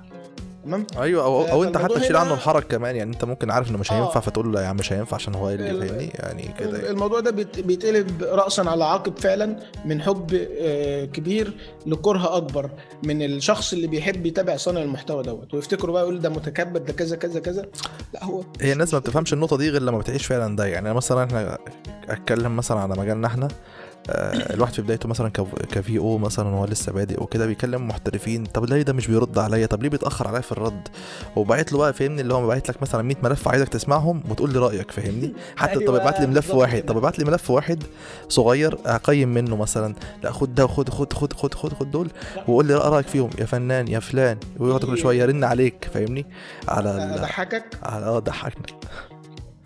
تمام 0.66 0.86
أيوه 0.98 1.24
أو, 1.24 1.48
أو 1.48 1.64
أنت 1.64 1.78
حتى 1.78 1.94
تشيل 2.00 2.16
عنه 2.16 2.34
الحرج 2.34 2.62
كمان 2.62 2.96
يعني 2.96 3.12
أنت 3.12 3.24
ممكن 3.24 3.50
عارف 3.50 3.70
إنه 3.70 3.78
مش 3.78 3.92
آه. 3.92 3.94
هينفع 4.04 4.20
فتقول 4.20 4.52
له 4.52 4.62
يا 4.62 4.66
عم 4.66 4.76
مش 4.76 4.92
هينفع 4.92 5.14
عشان 5.14 5.34
هو 5.34 5.50
اللي 5.50 5.70
ال- 5.70 5.88
فاهمني 5.88 6.10
يعني 6.14 6.54
كده 6.58 6.78
يعني. 6.78 6.90
الموضوع 6.90 7.20
ده 7.20 7.30
بيت- 7.30 7.60
بيتقلب 7.60 8.22
رأسا 8.22 8.62
على 8.62 8.84
عقب 8.84 9.18
فعلا 9.18 9.56
من 9.84 10.02
حب 10.02 10.46
آه، 10.60 11.04
كبير 11.04 11.56
لكره 11.86 12.36
أكبر 12.36 12.70
من 13.02 13.22
الشخص 13.22 13.72
اللي 13.72 13.86
بيحب 13.86 14.26
يتابع 14.26 14.56
صانع 14.56 14.82
المحتوى 14.82 15.22
دوت 15.22 15.54
ويفتكروا 15.54 15.92
بقى 15.92 16.02
يقول 16.02 16.20
ده 16.20 16.28
متكبر 16.28 16.78
ده 16.80 16.92
كذا 16.92 17.16
كذا 17.16 17.40
كذا 17.40 17.66
لا 18.14 18.24
هو 18.24 18.42
هي 18.60 18.72
الناس 18.72 18.94
ما 18.94 19.00
بتفهمش 19.00 19.32
النقطة 19.32 19.56
دي 19.56 19.70
غير 19.70 19.82
لما 19.82 19.98
بتعيش 19.98 20.26
فعلا 20.26 20.56
ده 20.56 20.66
يعني 20.66 20.94
مثلا 20.94 21.24
إحنا 21.24 21.58
أتكلم 22.08 22.56
مثلا 22.56 22.80
على 22.80 22.94
مجالنا 22.94 23.26
إحنا 23.26 23.46
آه، 23.46 23.50
الواحد 24.10 24.72
في 24.74 24.82
بدايته 24.82 25.08
مثلا 25.08 25.28
كفي 25.72 25.98
أو 25.98 26.18
مثلا 26.18 26.48
وهو 26.48 26.64
لسه 26.64 26.92
بادئ 26.92 27.22
وكده 27.22 27.46
بيكلم 27.46 27.88
محترفين 27.88 28.44
طب 28.46 28.64
ليه 28.64 28.82
ده 28.82 28.92
مش 28.92 29.06
بيرد 29.06 29.38
عليا؟ 29.38 29.66
طب 29.66 29.82
ليه 29.82 29.88
بيتأخر 29.88 30.28
عليا 30.28 30.40
في 30.40 30.52
الرد؟ 30.52 30.88
وبعت 31.36 31.72
له 31.72 31.78
بقى 31.78 31.92
فاهمني؟ 31.92 32.20
اللي 32.20 32.34
هو 32.34 32.46
باعت 32.46 32.68
لك 32.68 32.82
مثلا 32.82 33.02
100 33.02 33.16
ملف 33.22 33.48
عايزك 33.48 33.68
تسمعهم 33.68 34.22
وتقول 34.30 34.52
لي 34.52 34.58
رأيك 34.58 34.90
فاهمني؟ 34.90 35.32
حتى 35.56 35.74
طب 35.74 35.80
أيوة، 35.80 35.96
ابعت 36.02 36.20
لي 36.20 36.26
ملف 36.26 36.54
واحد. 36.54 36.82
طب 36.82 36.96
ابعت 36.96 37.18
لي 37.18 37.24
ملف 37.24 37.50
واحد 37.50 37.82
صغير 38.28 38.78
أقيم 38.86 39.28
منه 39.34 39.56
مثلا 39.56 39.94
لا 40.22 40.32
خد 40.32 40.54
ده 40.54 40.64
وخد 40.64 40.88
خد 40.88 41.12
خد 41.12 41.32
خد 41.32 41.54
خد 41.54 41.72
خد 41.72 41.90
دول 41.90 42.08
وقول 42.48 42.66
لي 42.66 42.74
رأيك 42.74 43.06
فيهم 43.08 43.30
يا 43.38 43.44
فنان 43.44 43.88
يا 43.88 44.00
فلان 44.00 44.38
ويقعد 44.58 44.84
كل 44.84 44.98
شوية 44.98 45.22
يرن 45.22 45.44
عليك 45.44 45.88
فاهمني؟ 45.94 46.26
على 46.68 46.90
ال- 46.90 47.00
اضحكك 47.18 47.64
على 47.82 48.06
آه 48.06 48.18
ضحكنا 48.18 48.62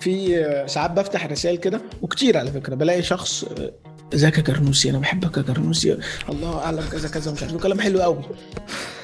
في 0.01 0.45
آه، 0.45 0.67
ساعات 0.67 0.91
بفتح 0.91 1.27
رسائل 1.27 1.57
كده 1.57 1.81
وكتير 2.03 2.39
على 2.39 2.51
فكرة 2.53 2.75
بلاقي 2.75 3.03
شخص 3.03 3.45
آه، 3.45 3.71
ازيك 4.15 4.39
يا 4.39 4.43
جرنوسي 4.43 4.91
أنا 4.91 4.99
بحبك 4.99 5.37
يا 5.37 5.43
جرنوسي 5.43 5.99
الله 6.29 6.59
أعلم 6.59 6.85
كذا 6.93 7.09
كذا 7.09 7.33
مش 7.33 7.43
عارف 7.43 7.57
كلام 7.57 7.81
حلو 7.81 8.03
قوي 8.03 8.23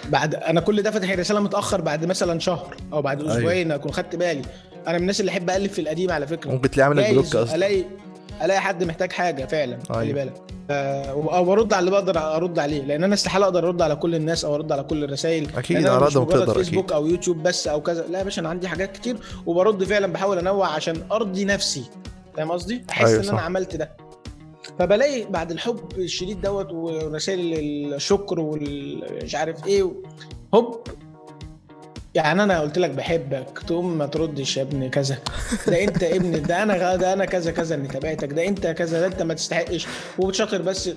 بعد 0.09 0.35
أنا 0.35 0.61
كل 0.61 0.83
ده 0.83 0.90
فاتح 0.90 1.11
الرساله 1.11 1.40
متأخر 1.40 1.81
بعد 1.81 2.05
مثلا 2.05 2.40
شهر 2.40 2.77
أو 2.92 3.03
بعد 3.03 3.21
أيوة. 3.21 3.37
أسبوعين 3.37 3.73
أكون 3.73 3.92
خدت 3.92 4.16
بالي. 4.16 4.42
أنا 4.87 4.95
من 4.95 5.03
الناس 5.03 5.21
اللي 5.21 5.31
أحب 5.31 5.51
الف 5.51 5.73
في 5.73 5.81
القديم 5.81 6.11
على 6.11 6.27
فكرة. 6.27 6.51
ممكن 6.51 6.71
تلاقيه 6.71 6.85
عامل 6.88 6.97
لك 6.97 7.05
جايز 7.05 7.14
block 7.18 7.37
أصلا. 7.37 7.55
ألاقي 7.55 7.85
ألاقي 8.45 8.61
حد 8.61 8.85
محتاج 8.85 9.12
حاجة 9.12 9.45
فعلا 9.45 9.79
خلي 9.88 10.01
أيوة. 10.01 10.14
بالك. 10.14 10.35
آه، 10.71 11.11
أو 11.11 11.45
برد 11.45 11.73
على 11.73 11.81
اللي 11.81 11.90
بقدر 11.90 12.19
أرد 12.37 12.59
عليه 12.59 12.83
لأن 12.83 13.05
أنا 13.05 13.14
استحالة 13.14 13.45
أقدر 13.45 13.66
أرد 13.69 13.83
على 13.83 13.97
كل 13.97 14.14
الناس 14.14 14.45
أو 14.45 14.55
أرد 14.55 14.73
على 14.73 14.83
كل 14.83 15.05
الرسائل. 15.05 15.49
أكيد، 15.57 15.77
لأن 15.77 15.87
أنا 15.87 15.95
على 15.95 16.07
مش 16.07 16.16
قد 16.16 16.19
ما 16.19 16.25
مجرد 16.25 16.40
تقدر 16.40 16.55
فيسبوك 16.55 16.85
أكيد. 16.85 16.92
أو 16.97 17.07
يوتيوب 17.07 17.42
بس 17.42 17.69
أو 17.69 17.83
كذا. 17.83 18.05
لا 18.11 18.19
يا 18.19 18.25
باشا 18.25 18.40
أنا 18.40 18.49
عندي 18.49 18.69
حاجات 18.69 18.92
كتير 18.92 19.16
وبرد 19.47 19.85
فعلا 19.85 20.07
بحاول 20.07 20.38
أنوع 20.38 20.69
عشان 20.69 20.97
أرضي 21.12 21.45
نفسي. 21.45 21.85
فاهم 22.37 22.51
قصدي؟ 22.51 22.85
أحس 22.90 23.09
أيوة 23.09 23.23
إن 23.23 23.29
أنا 23.29 23.38
صح. 23.38 23.45
عملت 23.45 23.77
ده. 23.77 24.06
فبلاقي 24.79 25.24
بعد 25.24 25.50
الحب 25.50 25.81
الشديد 25.98 26.40
دوت 26.40 26.72
ورسائل 26.72 27.40
الشكر 27.94 28.40
والمش 28.40 29.35
عارف 29.35 29.66
إيه 29.66 29.92
هوب 30.55 30.81
يعني 32.16 32.42
أنا 32.42 32.61
قلت 32.61 32.79
لك 32.79 32.90
بحبك 32.90 33.59
تقوم 33.66 33.98
ما 33.98 34.07
تردش 34.07 34.57
يا 34.57 34.62
ابني 34.62 34.88
كذا. 34.88 35.18
ده 35.66 35.85
أنت 35.85 36.02
ابني 36.02 36.38
ده 36.40 36.62
أنا 36.62 36.96
ده 36.96 37.12
أنا 37.12 37.24
كذا 37.24 37.50
كذا 37.50 37.74
اني 37.74 37.88
تابعتك. 37.88 38.33
ده 38.33 38.46
أنت 38.48 38.66
كذا 38.66 39.00
ده 39.00 39.07
أنت 39.07 39.22
ما 39.22 39.35
تستحقش. 39.35 39.87
وبتشاطر 40.18 40.62
بس 40.62 40.90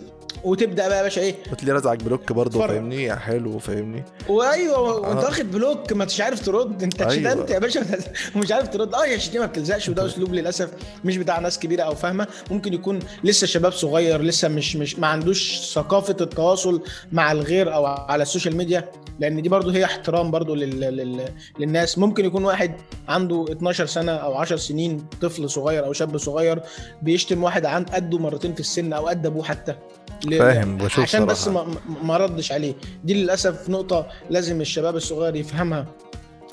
وتبدأ 0.43 0.87
بقى 0.87 0.97
يا 0.97 1.03
باشا 1.03 1.21
إيه؟ 1.21 1.35
وتلاقيه 1.51 1.73
رازعك 1.73 2.03
block 2.03 2.31
برضه. 2.31 2.67
فاهمني؟ 2.67 3.15
حلو 3.15 3.59
فاهمني؟ 3.59 4.03
وأيوه 4.29 4.79
وانت 4.79 5.23
آه. 5.23 5.25
واخد 5.25 5.51
block 5.51 5.93
ما 5.93 6.03
انتش 6.03 6.21
عارف 6.21 6.45
ترد. 6.45 6.83
أنت 6.83 7.01
أيوة. 7.01 7.31
اتشتمت 7.31 7.49
يا 7.49 7.59
باشا 7.59 7.85
ومش 8.35 8.51
عارف 8.51 8.67
ترد. 8.67 8.93
آه 8.93 9.05
يا 9.05 9.17
شتيمه 9.17 9.45
ما 9.45 9.51
بتلزقش 9.51 9.89
وده 9.89 10.05
أسلوب 10.09 10.33
للأسف 10.33 10.69
مش 11.05 11.17
بتاع 11.17 11.39
ناس 11.39 11.59
كبيرة 11.59 11.83
أو 11.83 11.95
فاهمة. 11.95 12.27
ممكن 12.51 12.73
يكون 12.73 12.99
لسه 13.23 13.47
شباب 13.47 13.71
صغير 13.71 14.21
لسه 14.21 14.47
مش 14.47 14.75
مش 14.75 14.99
ما 14.99 15.07
عندوش 15.07 15.61
ثقافة 15.73 16.15
التواصل 16.21 16.81
مع 17.11 17.31
الغير 17.31 17.73
أو 17.73 17.85
على 17.85 18.23
ال 18.23 18.28
social 18.28 18.55
media 18.57 18.89
لأن 19.19 19.41
دي 19.41 19.49
برضو 19.49 19.69
هي 19.69 19.85
احترام 19.85 20.31
برضو 20.31 20.55
لل... 20.55 20.79
لل... 21.09 21.29
للناس. 21.59 21.97
ممكن 21.97 22.25
يكون 22.25 22.45
واحد 22.45 22.75
عنده 23.07 23.45
12 23.51 23.85
سنة 23.85 24.11
أو 24.11 24.35
10 24.35 24.57
سنين 24.57 25.05
طفل 25.21 25.49
صغير 25.49 25.85
أو 25.85 25.93
شاب 25.93 26.17
صغير 26.17 26.61
بيشتم 27.01 27.43
واحد 27.43 27.65
عن 27.65 27.85
قده 27.85 28.17
مرتين 28.17 28.53
في 28.53 28.59
السن 28.59 28.93
أو 28.93 29.07
قد 29.07 29.25
أبوه 29.25 29.43
حتى. 29.43 29.75
فاهم 30.39 30.77
بشوف 30.77 30.99
عشان 30.99 31.25
بس 31.25 31.37
صراحة. 31.37 31.65
ما, 31.65 31.75
ما 32.03 32.17
ردش 32.17 32.51
عليه. 32.51 32.73
دي 33.03 33.13
للأسف 33.13 33.69
نقطة 33.69 34.07
لازم 34.29 34.61
الشباب 34.61 34.95
الصغير 34.95 35.35
يفهمها. 35.35 35.85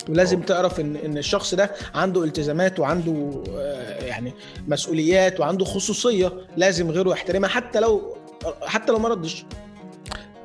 ولازم 0.08 0.40
تعرف 0.40 0.80
ان 0.80 0.96
إن 0.96 1.18
الشخص 1.18 1.54
ده 1.54 1.70
عنده 1.94 2.24
التزامات 2.24 2.80
وعنده 2.80 3.42
آه، 3.56 4.04
يعني 4.04 4.34
مسؤوليات 4.68 5.40
وعنده 5.40 5.64
خصوصية 5.64 6.32
لازم 6.56 6.90
غيره 6.90 7.10
يحترمها 7.10 7.48
حتى 7.48 7.80
لو 7.80 8.16
حتى 8.62 8.92
لو 8.92 8.98
ما 8.98 9.08
ردش. 9.08 9.44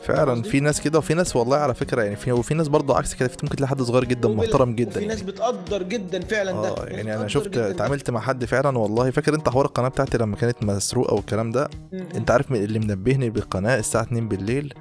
فعلا؟ 0.03 0.43
في 0.43 0.59
ناس 0.59 0.81
كده 0.81 0.97
وفي 0.99 1.13
ناس 1.13 1.35
والله 1.35 1.57
على 1.57 1.73
فكرة 1.73 2.01
يعني 2.03 2.15
في 2.15 2.31
وفي 2.31 2.53
ناس 2.53 2.67
برضه 2.67 2.97
عكس 2.97 3.13
كده 3.13 3.27
في 3.29 3.37
ممكن 3.43 3.55
تلاقي 3.55 3.69
حد 3.69 3.81
صغير 3.81 4.03
جدا 4.05 4.29
محترم 4.29 4.75
جدا 4.75 5.01
ناس 5.05 5.19
يعني. 5.19 5.31
بتقدر 5.31 5.83
جدا 5.83 6.19
فعلا 6.19 6.51
ده 6.51 6.57
آه 6.69 6.79
ناس 6.85 6.89
يعني 6.89 7.15
أنا 7.15 7.27
شفت. 7.27 7.57
اتعاملت 7.57 8.09
مع 8.09 8.19
حد 8.19 8.45
فعلا 8.45 8.77
والله 8.77 9.11
فاكر 9.11 9.35
أنت 9.35 9.49
حوار 9.49 9.65
القناة 9.65 9.87
بتاعتي 9.87 10.17
لما 10.17 10.35
كانت 10.35 10.63
مسروقة 10.63 11.13
والكلام 11.13 11.51
ده. 11.51 11.69
أنت 12.15 12.31
عارف 12.31 12.51
اللي 12.51 12.79
منبهني 12.79 13.29
بالقناة 13.29 13.79
الساعة 13.79 14.03
2 14.03 14.27
بالليل 14.27 14.73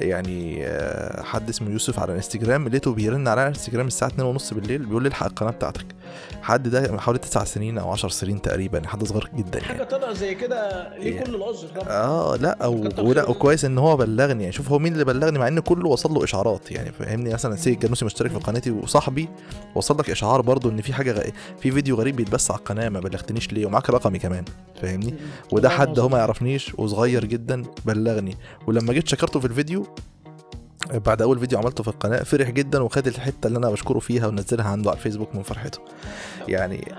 يعني 0.00 0.66
آه، 0.66 1.22
حد 1.22 1.48
اسمه 1.48 1.70
يوسف 1.70 1.98
على 1.98 2.10
الانستجرام 2.12 2.68
لقيته 2.68 2.94
بيرن 2.94 3.28
على 3.28 3.42
الانستجرام 3.42 3.86
الساعة 3.86 4.08
2 4.08 4.26
ونص 4.28 4.54
بالليل 4.54 4.86
بيقول 4.86 5.02
لي 5.02 5.08
الحق 5.08 5.26
القناة 5.26 5.50
بتاعتك. 5.50 5.86
حد 6.42 6.68
ده 6.68 6.98
حوالي 7.00 7.18
9 7.18 7.44
سنين 7.44 7.78
أو 7.78 7.90
10 7.92 8.08
سنين 8.08 8.42
تقريبا 8.42 8.82
حد 8.86 9.04
صغير 9.04 9.30
جدا 9.36 9.60
حاجة 9.60 9.76
يعني. 9.76 9.90
طلع 9.90 10.12
زي 10.12 10.34
كده 10.34 10.88
ليه 10.98 11.14
يعني- 11.16 11.26
كل 11.26 11.34
العذر 11.34 11.68
طبعا؟ 11.68 11.88
آه 11.88 12.36
لا 12.36 12.66
و- 12.66 12.88
كتر 12.88 13.04
ولا. 13.04 13.28
وكويس 13.30 13.64
إن 13.64 13.78
هو 13.78 13.96
بلغني 13.96 14.42
يعني. 14.42 14.52
شوف 14.52 14.70
هو 14.70 14.78
مين 14.78 14.92
اللي 14.92 15.04
بلغني 15.04 15.38
مع 15.38 15.48
إن 15.48 15.60
كله 15.60 15.88
وصل 15.88 16.12
له 16.14 16.24
إشعارات 16.24 16.70
يعني 16.72 16.92
فاهمني؟ 16.92 17.32
مثلا 17.34 17.56
سيد 17.56 17.74
الجنوسي 17.74 18.04
مشترك 18.04 18.30
في 18.30 18.38
قناتي 18.38 18.70
وصاحبي 18.70 19.28
وصل 19.74 19.98
لك 19.98 20.10
إشعار 20.10 20.40
برضو 20.40 20.70
إن 20.70 20.80
في 20.80 20.92
حاجة 20.92 21.12
غ... 21.12 21.22
في 21.60 21.70
فيديو 21.70 21.96
غريب 21.96 22.16
بيتبث 22.16 22.50
على 22.50 22.58
القناة 22.58 22.88
ما 22.88 23.00
بلغتنيش 23.00 23.52
ليه؟ 23.52 23.66
ومعاك 23.66 23.90
رقمي 23.90 24.18
كمان 24.18 24.44
فاهمني؟ 24.82 25.14
وده 25.52 25.68
حد 25.68 25.98
هو 25.98 26.08
ما 26.08 26.18
يعرفنيش 26.18 26.74
وصغير 26.78 27.24
جدا 27.24 27.62
بلغني. 27.84 28.36
ولما 28.66 28.92
جيت 28.92 29.08
شكرته 29.08 29.40
في 29.40 29.46
الفيديو 29.46 29.86
بعد 30.94 31.22
أول 31.22 31.38
فيديو 31.38 31.58
عملته 31.58 31.82
في 31.82 31.88
القناة 31.88 32.22
فرح 32.22 32.50
جدا 32.50 32.82
وخد 32.82 33.06
الحتة 33.06 33.46
اللي 33.46 33.58
أنا 33.58 33.70
بشكره 33.70 33.98
فيها 33.98 34.26
ونزلها 34.26 34.68
عنده 34.68 34.90
على 34.90 34.96
الفيسبوك 34.96 35.34
من 35.34 35.42
فرحته 35.42 35.78
يعني. 36.48 36.92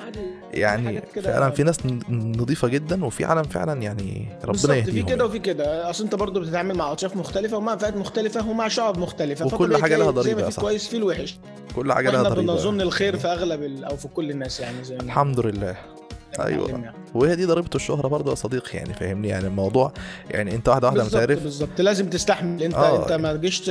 يعني 0.54 1.02
فعلا 1.02 1.50
في 1.50 1.64
ناس 1.64 1.78
نظيفة 2.10 2.68
جدا 2.68 3.06
وفي 3.06 3.26
عالم 3.26 3.44
فعلا 3.44 3.82
يعني 3.82 4.28
ربنا 4.36 4.52
بالظبط 4.52 4.72
في 4.72 4.78
يهديهم 4.78 5.06
كده 5.06 5.16
يعني. 5.16 5.24
وفي 5.24 5.40
كده 5.40 5.90
أصل 5.90 6.04
أنت 6.04 6.16
برضه 6.16 6.40
بتتعامل 6.40 6.76
مع 6.76 6.92
أطياف 6.92 7.16
مختلفة 7.16 7.58
ومع 7.58 7.76
فئات 7.76 7.98
مختلفة 7.98 8.50
ومع 8.50 8.68
شعب 8.68 8.98
مختلفة 8.98 9.46
وكل 9.46 9.78
حاجة 9.78 9.98
لها 9.98 10.12
في 10.12 10.52
صاحبي. 10.52 10.62
كويس 10.62 10.88
في 10.88 10.98
الوحش 10.98 11.38
كل 11.76 11.94
حاجة 11.94 12.12
لها 12.12 12.24
ضريبه 12.24 12.54
بنظن 12.54 12.82
الخير. 12.82 13.18
في 13.18 13.28
أغلب 13.28 13.84
أو 13.84 13.98
في 13.98 14.08
كل 14.08 14.32
الناس 14.32 14.60
يعني 14.60 14.84
زي 14.84 14.96
الحمد 14.96 15.40
لله 15.40 15.76
أيوة. 16.46 16.66
اتعلمنا. 16.66 16.94
وهي 17.16 17.36
دي 17.36 17.46
ضريبة 17.46 17.70
الشهرة 17.76 18.08
برضه 18.08 18.30
يا 18.30 18.36
صديقي 18.36 18.78
يعني 18.78 18.94
فاهمني؟ 18.94 19.28
يعني 19.28 19.48
الموضوع 19.48 19.94
يعني 20.32 20.56
أنت 20.56 20.70
واحدة 20.70 20.88
واحدة 20.88 21.04
بالظبط 21.04 21.22
تعرف 21.28 21.44
بالظبط. 21.44 21.82
لازم 21.82 22.10
تستحمل. 22.10 22.64
أنت 22.64 22.76
آه. 22.76 23.04
أنت 23.04 23.12
ما 23.12 23.34
تجيش 23.34 23.70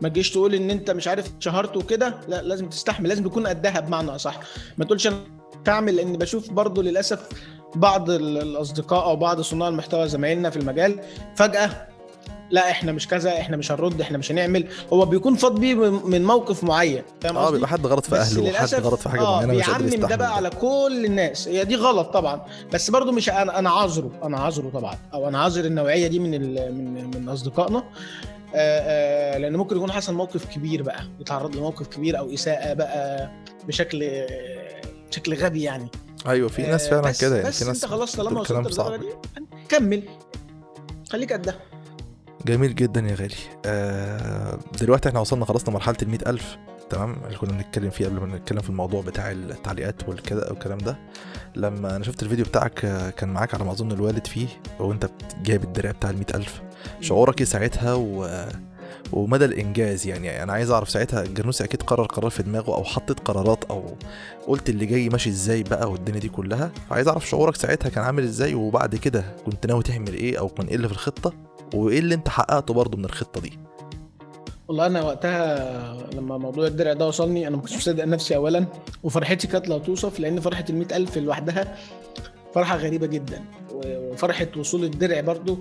ما 0.00 0.08
تجيش 0.08 0.30
تقول 0.30 0.54
إن 0.54 0.70
أنت 0.70 0.90
مش 0.90 1.08
عارف 1.08 1.26
اتشهرت 1.36 1.76
وكده. 1.76 2.14
لا 2.28 2.42
لازم 2.42 2.68
تستحمل. 2.68 3.08
لازم 3.08 3.24
تكون 3.24 3.46
قدها 3.46 3.80
بمعنى 3.80 4.10
أصح. 4.10 4.40
ما 4.78 4.84
تقولش 4.84 5.06
أنا 5.06 5.16
تعمل 5.64 5.96
لأن 5.96 6.12
بشوف 6.12 6.50
برضو 6.50 6.82
للأسف 6.82 7.28
بعض 7.74 8.10
ال- 8.10 8.38
الأصدقاء 8.38 9.04
أو 9.04 9.16
بعض 9.16 9.40
صناع 9.40 9.68
المحتوى 9.68 10.08
زمايلنا 10.08 10.50
في 10.50 10.56
المجال 10.56 11.00
فجأة 11.36 11.88
لا 12.50 12.70
إحنا 12.70 12.92
مش 12.92 13.08
كذا 13.08 13.30
إحنا 13.40 13.56
مش 13.56 13.72
هنرد 13.72 14.00
إحنا 14.00 14.18
مش 14.18 14.32
هنعمل. 14.32 14.68
هو 14.92 15.04
بيكون 15.06 15.34
فاض 15.34 15.60
بيه 15.60 15.74
من 15.90 16.24
موقف 16.24 16.64
معين 16.64 17.02
فاهم 17.20 17.36
آه؟ 17.36 17.50
بيبقى 17.50 17.68
حد 17.68 17.86
غلط 17.86 18.04
في 18.06 18.10
بس 18.14 18.18
أهله 18.32 18.42
وحد 18.42 18.50
للأسف 18.50 18.86
غلط 18.86 18.98
في 19.00 19.08
حاجة 19.08 19.20
آه 19.20 19.36
معينة 19.36 19.54
مش 19.54 19.70
قادر 19.70 19.84
بيعمم 19.86 20.06
ده 20.06 20.16
بقى 20.16 20.36
على 20.36 20.50
كل 20.50 21.02
الناس. 21.04 21.48
هي 21.48 21.64
دي 21.64 21.74
غلط 21.76 22.08
طبعا. 22.08 22.44
بس 22.72 22.90
برضو 22.90 23.12
مش 23.12 23.28
أنا 23.30 23.58
أنا 23.58 23.70
عذره 23.70 24.10
أنا 24.22 24.40
عذره 24.40 24.70
طبعا. 24.70 24.94
أو 25.14 25.28
أنا 25.28 25.38
عذر 25.42 25.64
النوعية 25.64 26.06
دي 26.06 26.18
من 26.18 26.34
ال- 26.34 26.74
من 26.74 27.10
من 27.20 27.28
أصدقائنا. 27.28 27.78
آه، 28.54 29.34
آه، 29.34 29.38
لأن 29.38 29.56
ممكن 29.56 29.76
يكون 29.76 29.92
حصل 29.92 30.14
موقف 30.14 30.44
كبير 30.44 30.82
بقى 30.82 31.00
يتعرض 31.20 31.56
لموقف 31.56 31.86
كبير 31.86 32.18
أو 32.18 32.34
إساءة 32.34 32.72
بقى 32.74 33.30
بشكل 33.66 34.02
آه، 34.02 34.80
بشكل 35.10 35.34
غبي 35.34 35.62
يعني. 35.62 35.88
أيوه 36.26 36.48
في 36.48 36.62
ناس 36.62 36.84
آه، 36.86 36.90
فعلا 36.90 37.02
بس 37.02 37.20
كده 37.20 37.36
يعني 37.36 37.48
بس 37.48 37.58
في 37.62 37.68
ناس 37.68 37.84
أنت 37.84 37.92
خلاص 37.92 38.16
طالما 38.16 38.40
وصلت 38.40 38.66
للدرجة 38.78 38.96
دي 38.96 39.06
كمل. 39.68 40.02
خليك 41.10 41.32
قدها. 41.32 41.54
جميل 42.46 42.74
جدا 42.74 43.00
يا 43.00 43.14
غالي. 43.14 43.34
آه 43.66 44.58
دلوقتي 44.80 45.08
إحنا 45.08 45.20
وصلنا 45.20 45.44
خلاص 45.44 45.68
لمرحله 45.68 45.96
ال 46.02 46.28
ألف 46.28 46.56
تمام؟ 46.90 47.16
اللي 47.26 47.36
كنا 47.38 47.52
بنتكلم 47.52 47.90
فيه 47.90 48.06
قبل 48.06 48.20
ما 48.20 48.36
نتكلم 48.36 48.60
في 48.60 48.70
الموضوع 48.70 49.02
بتاع 49.02 49.30
التعليقات 49.30 50.08
والكده 50.08 50.46
والكلام 50.50 50.78
ده. 50.78 50.98
لما 51.56 51.96
أنا 51.96 52.04
شفت 52.04 52.22
الفيديو 52.22 52.44
بتاعك 52.44 52.84
آه، 52.84 53.10
كان 53.10 53.28
معاك 53.28 53.54
على 53.54 53.64
ما 53.64 53.72
أظن 53.72 53.92
الوالد 53.92 54.26
فيه 54.26 54.46
وأنت 54.80 55.10
جايب 55.42 55.64
الدرع 55.64 55.90
بتاع 55.90 56.10
ال 56.10 56.34
ألف. 56.34 56.62
شعورك 57.00 57.40
إيه 57.40 57.46
ساعتها؟ 57.46 57.94
و... 57.94 58.28
ومدى 59.12 59.44
الإنجاز 59.44 60.06
يعني؟ 60.06 60.42
أنا 60.42 60.52
عايز 60.52 60.70
أعرف 60.70 60.90
ساعتها 60.90 61.22
الجرنوسي 61.22 61.64
أكيد 61.64 61.82
قرر 61.82 62.04
قرار 62.06 62.30
في 62.30 62.42
دماغه 62.42 62.74
أو 62.74 62.84
حطت 62.84 63.20
قرارات 63.20 63.64
أو 63.64 63.96
قلت 64.46 64.68
اللي 64.70 64.86
جاي 64.86 65.08
ماشي 65.08 65.30
إزاي 65.30 65.62
بقى 65.62 65.90
والدنيا 65.90 66.20
دي 66.20 66.28
كلها. 66.28 66.70
فعايز 66.90 67.08
أعرف 67.08 67.28
شعورك 67.28 67.56
ساعتها 67.56 67.88
كان 67.88 68.04
عامل 68.04 68.22
إزاي 68.22 68.54
وبعد 68.54 68.96
كده 68.96 69.24
كنت 69.46 69.66
ناوي 69.66 69.82
تعمل 69.82 70.14
إيه 70.14 70.38
أو 70.38 70.48
كان 70.48 70.66
إيه 70.66 70.74
اللي 70.76 70.88
في 70.88 70.94
الخطة؟ 70.94 71.47
وإيه 71.74 71.98
اللي 71.98 72.14
أنت 72.14 72.28
حققته 72.28 72.74
برضه 72.74 72.98
من 72.98 73.04
الخطة 73.04 73.40
دي؟ 73.40 73.58
والله 74.68 74.86
أنا 74.86 75.02
وقتها 75.02 75.96
لما 76.14 76.38
موضوع 76.38 76.66
الدرع 76.66 76.92
ده 76.92 77.08
وصلني 77.08 77.48
أنا 77.48 77.56
ما 77.56 77.62
كنتش 77.62 77.76
مصدق 77.76 78.04
نفسي 78.04 78.36
اولا 78.36 78.64
وفرحتي 79.02 79.46
كانت 79.46 79.68
لا 79.68 79.78
توصف 79.78 80.20
لأن 80.20 80.40
فرحة 80.40 80.64
ال 80.70 80.92
ألف 80.92 81.18
لوحدها 81.18 81.76
فرحة 82.54 82.76
غريبة 82.76 83.06
جدا 83.06 83.44
وفرحة 83.72 84.46
وصول 84.56 84.84
الدرع 84.84 85.20
برضو 85.20 85.58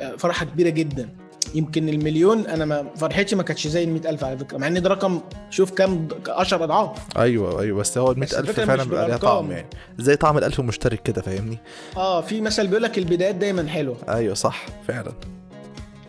آه، 0.00 0.16
فرحة 0.16 0.46
كبيرة 0.46 0.68
جدا. 0.68 1.08
يمكن 1.54 1.88
المليون 1.88 2.46
أنا 2.46 2.64
ما 2.64 2.86
فرحتي 2.96 3.36
ما 3.36 3.42
كانتش 3.42 3.66
زي 3.66 3.84
ال 3.84 4.06
ألف 4.06 4.24
على 4.24 4.38
فكرة 4.38 4.58
مع 4.58 4.66
إن 4.66 4.82
ده 4.82 4.90
رقم 4.90 5.20
شوف 5.50 5.70
كام 5.70 6.08
10 6.28 6.64
أضعاف. 6.64 6.98
أيوه 7.18 7.60
أيوه 7.62 7.78
بس 7.80 7.98
هو 7.98 8.10
ال 8.10 8.14
بس 8.20 8.34
100000 8.34 8.48
الفكرة 8.48 8.64
فعلا 8.64 8.84
بيبقى 8.84 9.06
ليها. 9.08 9.16
طعم 9.16 9.50
يعني. 9.52 9.66
زي 9.98 10.16
طعم 10.16 10.38
الألف 10.38 10.60
مشترك 10.60 11.02
كده 11.02 11.22
فاهمني؟ 11.22 11.58
آه 11.96 12.20
في 12.20 12.40
مثل 12.40 12.66
بيقول 12.66 12.82
لك 12.82 12.98
البدايات 12.98 13.34
دايما 13.34 13.68
حلوة. 13.68 13.96
أيوه 14.08 14.34
صح 14.34 14.66
فعلا. 14.88 15.12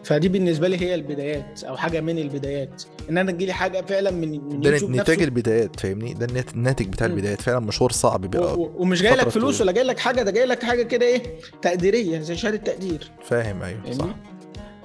فدي 0.04 0.30
بالنسبة 0.30 0.68
لي 0.68 0.82
هي 0.82 0.96
البدايات 0.96 1.64
أو 1.64 1.78
حاجة 1.78 2.02
من 2.02 2.18
البدايات. 2.18 2.84
إن 3.10 3.18
أنا 3.18 3.32
تجيلي 3.32 3.54
حاجة 3.54 3.82
فعلا 3.82 4.12
من 4.12 4.32
من 4.32 4.62
ده 4.62 4.70
نتاج 4.70 4.84
نفسه. 4.90 5.14
البدايات 5.24 5.80
فاهمني؟ 5.80 6.14
ده 6.14 6.28
الناتج 6.56 6.88
بتاع. 6.88 7.08
البدايات 7.08 7.42
فعلا 7.42 7.60
مشوار 7.60 7.92
صعب 7.92 8.22
بيبقى 8.22 8.54
و- 8.54 8.72
ومش 8.78 9.02
جاي 9.02 9.16
لك 9.16 9.30
فلوس. 9.30 9.62
ولا 9.62 9.72
جاي 9.72 9.84
لك 9.84 10.00
حاجة 10.00 10.22
ده 10.22 10.32
جاي 10.32 10.46
لك 10.46 10.64
حاجة 10.64 10.84
كده 10.84 11.06
إيه 11.06 11.24
تقديرية 11.62 12.20
زي 12.20 12.36
شهادة 12.36 12.58
تقدير. 12.58 13.12
فاهم 13.24 13.62
أيوه 13.64 13.92
صح. 13.92 14.06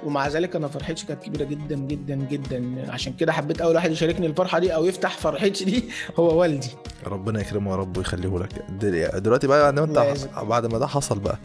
ومع 0.05 0.29
ذلك 0.29 0.57
أنا 0.57 0.69
فرحتي 0.69 1.07
كانت 1.07 1.23
كبيرة 1.25 1.45
جدا 1.45 1.77
جدا 1.77 2.15
جدا 2.15 2.93
عشان 2.93 3.13
كده 3.13 3.33
حبيت 3.33 3.61
أول 3.61 3.75
واحد 3.75 3.91
يشاركني 3.91 4.27
الفرحة 4.27 4.59
دي 4.59 4.75
أو 4.75 4.85
يفتح 4.85 5.17
فرحتي 5.19 5.65
دي 5.65 5.85
هو 6.19 6.41
والدي 6.41 6.69
ربنا 7.07 7.41
يكرمه 7.41 7.71
يا 7.71 7.77
رب 7.77 7.97
ويخليه 7.97 8.39
لك 8.39 8.65
دل- 8.69 9.21
دلوقتي 9.21 9.47
بقى 9.47 9.61
بعد 9.73 9.79
ما 9.79 9.85
الله 9.85 10.13
انت. 10.13 10.29
بعد 10.49 10.67
ما 10.67 10.79
ده 10.79 10.87
حصل 10.87 11.19
بقى 11.19 11.39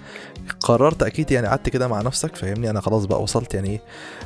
قررت 0.59 1.03
أكيد 1.03 1.31
يعني 1.31 1.47
قعدت 1.47 1.69
كده 1.69 1.87
مع 1.87 2.01
نفسك 2.01 2.35
فاهمني 2.35 2.69
أنا 2.69 2.81
خلاص 2.81 3.05
بقى 3.05 3.21
وصلت 3.23 3.53
يعني 3.53 3.69
إيه 3.69 3.81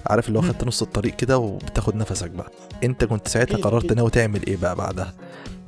عارف 0.08 0.28
اللي 0.28 0.40
هو. 0.40 0.44
خدت 0.44 0.64
نص 0.64 0.82
الطريق 0.82 1.16
كده 1.16 1.38
وبتاخد 1.38 1.96
نفسك 1.96 2.30
بقى 2.32 2.52
أنت 2.84 3.04
كنت 3.06 3.28
ساعتها 3.28 3.58
قررت. 3.58 3.94
ناوي 3.94 4.10
تعمل 4.10 4.46
إيه 4.48 4.58
بقى 4.58 4.76
بعدها 4.76 5.14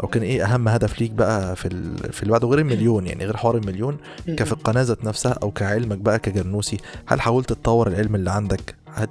أو 0.03 0.07
كان 0.07 0.23
إيه 0.23 0.43
أهم 0.45 0.67
هدف 0.67 1.01
ليك 1.01 1.11
بقى 1.11 1.55
في 1.55 1.67
ال... 1.67 2.13
في 2.13 2.21
اللي 2.23 2.31
بعده 2.31 2.47
غير 2.47 2.59
المليون 2.59 3.07
يعني 3.07 3.25
غير 3.25 3.37
حوار 3.37 3.57
المليون 3.57 3.97
كفي 4.27 4.51
القناة 4.51 4.81
ذات 4.81 5.05
نفسها 5.05 5.31
أو 5.43 5.51
كعلمك 5.51 5.97
بقى 5.97 6.19
كجرنوسي 6.19 6.77
هل 7.05 7.21
حاولت 7.21 7.49
تطور 7.49 7.87
العلم 7.87 8.15
اللي 8.15 8.31
عندك؟ 8.31 8.75
هل 8.95 9.07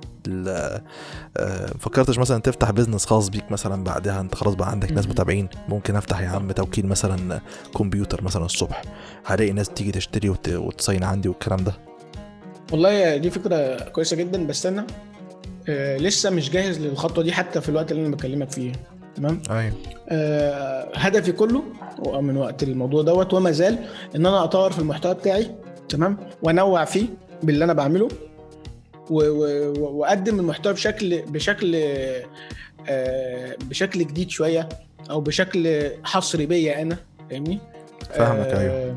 آه، 1.39 1.67
فكرتش 1.81 2.19
مثلا 2.19 2.39
تفتح 2.41 2.71
business 2.71 3.07
خاص 3.07 3.29
بيك 3.29 3.53
مثلا 3.53 3.85
بعدها؟ 3.85 4.21
أنت 4.21 4.35
خلاص 4.35 4.55
بقى 4.55 4.71
عندك 4.71 4.93
ناس. 4.93 5.07
متابعين 5.09 5.49
ممكن 5.69 5.97
أفتح 5.97 6.21
يا 6.21 6.29
عم 6.29 6.53
توكيل 6.53 6.87
مثلا 6.87 7.41
كمبيوتر 7.79 8.25
مثلا 8.25 8.45
الصبح 8.45 8.83
هلاقي 9.25 9.53
ناس 9.53 9.69
تيجي 9.69 9.93
تشتري 9.93 10.29
وت... 10.29 10.49
وتصين 10.49 11.05
عندي 11.05 11.29
والكلام 11.29 11.65
ده؟ 11.65 11.73
والله 12.73 13.17
دي 13.17 13.31
فكرة 13.31 13.77
كويسة 13.89 14.17
جدا 14.17 14.47
بس 14.47 14.67
أنا 14.67 14.87
آه 15.69 15.97
لسه 15.97 16.31
مش 16.31 16.51
جاهز 16.51 16.79
للخطوة 16.79 17.25
دي 17.25 17.33
حتى 17.33 17.61
في 17.61 17.69
الوقت 17.69 17.93
اللي 17.93 18.07
أنا 18.07 18.17
بكلمك 18.17 18.51
فيه. 18.51 18.73
تمام؟ 19.17 19.43
أيوه. 19.51 19.73
آه 20.09 20.89
هدفي 20.95 21.33
كله 21.33 21.63
من 22.21 22.37
وقت 22.37 22.63
الموضوع 22.63 23.03
دوت 23.03 23.35
وما 23.35 23.51
زال 23.51 23.79
إن 24.17 24.27
أنا 24.27 24.45
أطور 24.45 24.73
في 24.73 24.79
المحتوى 24.79 25.15
بتاعي 25.15 25.51
تمام؟ 25.89 26.17
وأنوع 26.43 26.85
فيه 26.85 27.07
باللي 27.43 27.65
أنا 27.65 27.73
بعمله 27.73 28.09
وأقدم 29.11 30.41
المحتوى 30.41 30.73
بشكل 30.73 31.23
بشكل 31.23 31.77
آه 32.89 33.57
بشكل 33.65 33.99
جديد 34.01 34.31
شوية 34.31 34.69
أو 35.11 35.21
بشكل 35.21 35.91
حصري 36.05 36.47
بيا 36.47 36.83
أنا 36.83 36.97
فاهمني؟ 37.31 37.59
فاهمك، 38.11 38.47
آه، 38.47 38.61
أيوه. 38.61 38.97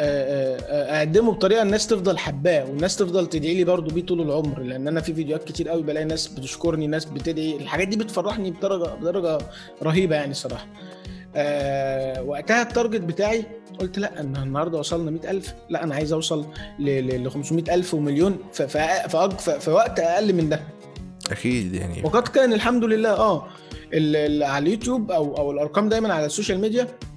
آه، 0.00 0.58
آه، 0.58 0.98
أقدمه 0.98 1.32
بطريقة 1.32 1.62
الناس 1.62 1.86
تفضل 1.86 2.18
حباه 2.18 2.64
والناس 2.64 2.96
تفضل 2.96 3.26
تدعي 3.26 3.54
لي 3.54 3.64
برضه 3.64 3.94
بيه 3.94 4.06
طول 4.06 4.20
العمر 4.20 4.60
لأن 4.62 4.88
أنا 4.88 5.00
في 5.00 5.14
فيديوهات 5.14 5.44
كتير 5.44 5.68
قوي 5.68 5.82
بلاقي 5.82 6.04
ناس 6.04 6.28
بتشكرني 6.28 6.86
ناس 6.86 7.04
بتدعي 7.04 7.56
الحاجات 7.56 7.88
دي 7.88 7.96
بتفرحني 7.96 8.50
بدرجة 8.50 8.94
بدرجة 8.94 9.38
رهيبة 9.82 10.16
يعني 10.16 10.30
الصراحه 10.30 10.66
آه 11.36 12.22
وقتها 12.22 12.62
ال 12.62 12.67
target 12.67 13.00
بتاعي 13.00 13.44
قلت 13.80 13.98
لأ 13.98 14.20
ان 14.20 14.36
النهارده 14.36 14.78
وصلنا 14.78 15.10
100000 15.10 15.54
لأ 15.70 15.84
أنا 15.84 15.94
عايز 15.94 16.12
أوصل 16.12 16.46
ل 16.78 17.30
500000 17.30 17.94
ومليون 17.94 18.38
في, 18.52 19.70
وقت 19.70 20.00
أقل 20.00 20.32
من 20.32 20.48
ده. 20.48 20.60
أكيد 21.30 21.74
يعني. 21.74 22.02
وقد 22.04 22.28
كان 22.28 22.52
الحمد 22.52 22.84
لله 22.84 23.10
آه 23.10 23.46
على 24.44 24.58
اليوتيوب 24.58 25.10
أو 25.10 25.36
أو 25.36 25.50
الأرقام 25.50 25.88
دايما 25.88 26.14
على 26.14 26.26
ال 26.26 26.31
social 26.31 26.60
media 26.60 26.82
آه 26.82 27.09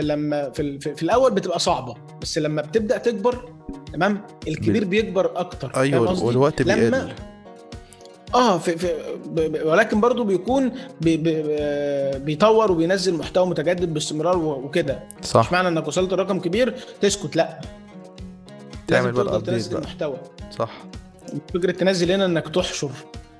لما 0.00 0.50
في, 0.50 0.78
في, 0.80 1.02
الأول 1.02 1.30
بتبقى 1.30 1.58
صعبة 1.58 1.94
بس 2.22 2.38
لما 2.38 2.62
بتبدأ 2.62 2.98
تكبر 2.98 3.52
تمام؟ 3.92 4.22
الكبير 4.48 4.84
بيكبر 4.84 5.32
أكتر 5.36 5.72
أيوه؟ 5.76 6.24
والوقت 6.24 6.62
لما 6.62 6.74
بيقل 6.90 7.12
آه 8.34 8.58
في 8.58 8.78
في 8.78 8.94
ولكن 9.64 10.00
برضو 10.00 10.24
بيكون 10.24 10.72
بي 11.00 11.16
بي 11.16 11.44
آه، 11.50 12.18
بيطور 12.18 12.72
وبينزل 12.72 13.14
محتوى 13.14 13.46
متجدد 13.46 13.94
باستمرار 13.94 14.38
وكده. 14.38 15.02
مش 15.22 15.26
صح 15.26 15.52
معنى 15.52 15.68
إنك 15.68 15.88
وصلت 15.88 16.12
لرقم 16.12 16.40
كبير 16.40 16.74
تسكت 17.00 17.36
لأ. 17.36 17.60
تعمل 18.88 19.12
بقى 19.12 19.40
تنزل 19.40 19.72
بقى. 19.72 19.82
محتوى. 19.82 20.16
صح. 20.58 20.70
فكرة 21.54 21.72
تنزل 21.72 22.12
هنا 22.12 22.24
إنك 22.24 22.48
تحشر 22.48 22.90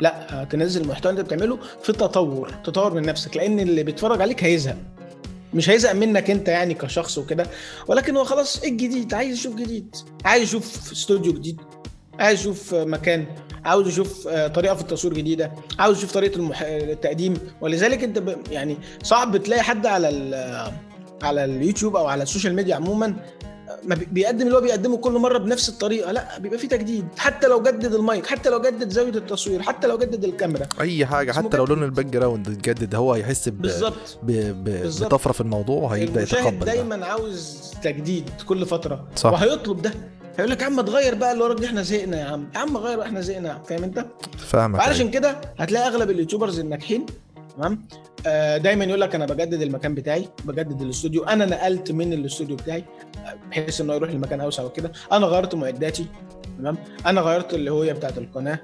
لأ 0.00 0.46
تنزل 0.50 0.80
المحتوى 0.82 1.10
اللي 1.10 1.20
أنت 1.20 1.32
بتعمله 1.32 1.58
في 1.82 1.92
تطور 1.92 2.54
تطور 2.64 2.94
من 2.94 3.02
نفسك 3.02 3.36
لأن 3.36 3.60
اللي 3.60 3.82
بيتفرج 3.82 4.20
عليك 4.22 4.44
هيزهق. 4.44 4.76
مش 5.54 5.70
هيزهق 5.70 5.92
منك 5.92 6.30
انت 6.30 6.48
يعني 6.48 6.74
كشخص 6.74 7.18
وكده. 7.18 7.46
ولكن 7.88 8.16
هو 8.16 8.24
خلاص 8.24 8.62
إيه 8.62 8.70
الجديد؟ 8.70 9.14
عايز 9.14 9.38
يشوف 9.38 9.54
جديد. 9.54 9.96
عايز 10.24 10.42
يشوف 10.42 10.92
استوديو 10.92 11.32
جديد. 11.32 11.60
عايز 12.18 12.40
يشوف 12.40 12.74
مكان. 12.74 13.26
عاوز 13.64 13.88
يشوف 13.88 14.28
آه، 14.28 14.48
طريقة 14.48 14.74
في 14.74 14.80
التصوير 14.82 15.14
جديدة. 15.14 15.52
عاوز 15.78 15.98
يشوف 15.98 16.12
طريقة 16.12 16.36
المح... 16.36 16.62
التقديم. 16.62 17.34
ولذلك 17.60 18.04
انت 18.04 18.18
ب... 18.18 18.36
يعني 18.50 18.76
صعب 19.02 19.36
تلاقي 19.36 19.62
حد 19.62 19.86
على 19.86 20.08
ال... 20.08 20.34
على 21.22 21.44
اليوتيوب 21.44 21.96
أو 21.96 22.06
على 22.06 22.22
ال 22.22 22.27
social 22.27 22.54
media 22.54 22.74
عموما 22.74 23.16
بيقدم 23.84 24.46
اللي 24.46 24.56
هو 24.56 24.60
بيقدمه 24.60 24.96
كل 24.96 25.12
مرة 25.12 25.38
بنفس 25.38 25.68
الطريقة 25.68 26.12
لا 26.12 26.38
بيبقى 26.38 26.58
في 26.58 26.66
تجديد 26.66 27.04
حتى 27.18 27.46
لو 27.46 27.62
جدد 27.62 27.94
المايك 27.94 28.26
حتى 28.26 28.50
لو 28.50 28.60
جدد 28.60 28.88
زاوية 28.90 29.10
التصوير 29.14 29.62
حتى 29.62 29.86
لو 29.86 29.98
جدد 29.98 30.24
الكاميرا 30.24 30.66
أي 30.80 31.06
حاجة 31.06 31.32
حتى 31.32 31.56
لو. 31.56 31.64
لون 31.64 31.82
ال 31.82 32.06
background 32.06 32.48
اتجدد 32.48 32.94
هو 32.94 33.12
هيحس. 33.12 33.48
بالظبط. 33.48 34.18
بطفرة 34.22 35.32
في 35.32 35.40
الموضوع 35.40 35.82
وهيبدأ 35.82 36.22
يتقبل 36.22 36.58
ده. 36.58 36.66
دايما 36.66 37.06
عاوز 37.06 37.60
تجديد 37.82 38.30
كل 38.46 38.66
فترة 38.66 39.04
صح. 39.16 39.32
وهيطلب 39.32 39.82
ده 39.82 39.92
هيقول 40.38 40.50
لك 40.50 40.60
يا 40.60 40.66
عم 40.66 40.80
تغير 40.80 41.14
بقى 41.14 41.32
اللي 41.32 41.44
وراك 41.44 41.58
دي 41.58 41.66
إحنا 41.66 41.82
زهقنا 41.82 42.20
يا 42.20 42.24
عم 42.24 42.46
يا 42.54 42.58
عم 42.58 42.76
غير 42.76 43.02
إحنا 43.02 43.20
زهقنا 43.20 43.62
فاهم 43.68 43.82
انت 43.84 44.06
فاهمك 44.38 44.80
فعلشان 44.80 45.00
أيوة. 45.00 45.12
كده 45.12 45.40
هتلاقي 45.58 45.86
أغلب 45.88 46.10
ال 46.10 46.15
YouTubers 46.15 46.58
الناجحين 46.60 47.06
تمام؟ 47.60 47.82
آه، 48.26 48.56
دايما 48.56 48.84
يقول 48.84 49.00
لك 49.00 49.14
أنا 49.14 49.26
بجدد 49.26 49.62
المكان 49.62 49.94
بتاعي 49.94 50.28
بجدد 50.44 50.82
الاستوديو. 50.82 51.24
أنا 51.24 51.46
نقلت 51.46 51.92
من 51.92 52.12
الاستوديو 52.12 52.56
بتاعي 52.56 52.84
آه، 53.26 53.34
بحيث 53.50 53.80
إنه 53.80 53.94
يروح 53.94 54.10
لمكان 54.10 54.40
أوسع 54.40 54.62
وكده. 54.62 54.92
أنا 55.12 55.26
غيرت 55.26 55.54
معداتي 55.54 56.06
تمام؟ 56.58 56.76
أنا 57.06 57.20
غيرت 57.20 57.54
الهوية 57.54 57.92
بتاعت 57.92 58.18
القناة. 58.18 58.58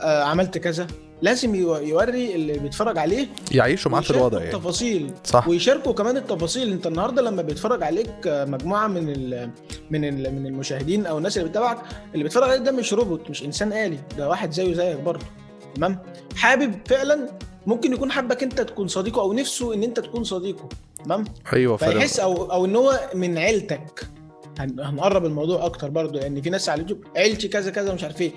آه، 0.00 0.22
عملت 0.22 0.58
كذا. 0.58 0.86
لازم 1.22 1.54
يو- 1.54 1.76
يوري 1.76 2.34
اللي 2.34 2.58
بيتفرج 2.58 2.98
عليه 2.98 3.26
يعيشوا 3.52 3.90
معاه 3.90 4.00
في 4.00 4.10
الوضع 4.10 4.38
يعني. 4.42 4.50
التفاصيل. 4.54 5.12
صح. 5.24 5.48
ويشاركوا 5.48 5.92
كمان 5.92 6.16
التفاصيل. 6.16 6.72
أنت 6.72 6.86
النهارده 6.86 7.22
لما 7.22 7.42
بيتفرج 7.42 7.82
عليك 7.82 8.10
مجموعة 8.26 8.86
من 8.86 9.08
ال 9.08 9.50
من 9.90 10.04
ال 10.04 10.34
من 10.34 10.46
المشاهدين 10.46 11.06
أو 11.06 11.18
الناس 11.18 11.36
اللي 11.38 11.48
بتتابعك 11.48 11.78
اللي 12.12 12.22
بيتفرج 12.24 12.50
عليك 12.50 12.62
ده 12.62 12.72
مش 12.72 12.92
روبوت 12.92 13.30
مش 13.30 13.44
إنسان 13.44 13.72
آلي. 13.72 13.98
ده 14.18 14.28
واحد 14.28 14.50
زيه 14.52 14.74
زيك 14.74 15.00
برضه. 15.00 15.26
تمام؟ 15.74 15.98
حابب 16.36 16.74
فعلا 16.88 17.28
ممكن 17.66 17.92
يكون 17.92 18.12
حابك 18.12 18.42
انت 18.42 18.60
تكون 18.60 18.88
صديقه 18.88 19.20
أو 19.22 19.32
نفسه 19.32 19.74
إن 19.74 19.82
انت 19.82 20.00
تكون 20.00 20.24
صديقه 20.24 20.68
تمام؟ 21.04 21.24
أيوه 21.52 21.76
فعلا. 21.76 21.92
فيحس 21.98 22.20
أو 22.20 22.52
أو 22.52 22.64
إن 22.64 22.76
هو 22.76 23.00
من 23.14 23.38
عيلتك. 23.38 24.06
هن- 24.58 24.80
هنقرب 24.80 25.24
الموضوع 25.24 25.64
أكتر 25.66 25.88
برضه 25.90 26.20
لأن 26.20 26.42
في 26.42 26.50
ناس 26.50 26.68
على 26.68 26.82
اليوتيوب 26.82 27.04
عيلتي 27.16 27.48
كذا 27.48 27.70
كذا 27.70 27.94
مش 27.94 28.04
عارف 28.04 28.20
إيه. 28.20 28.32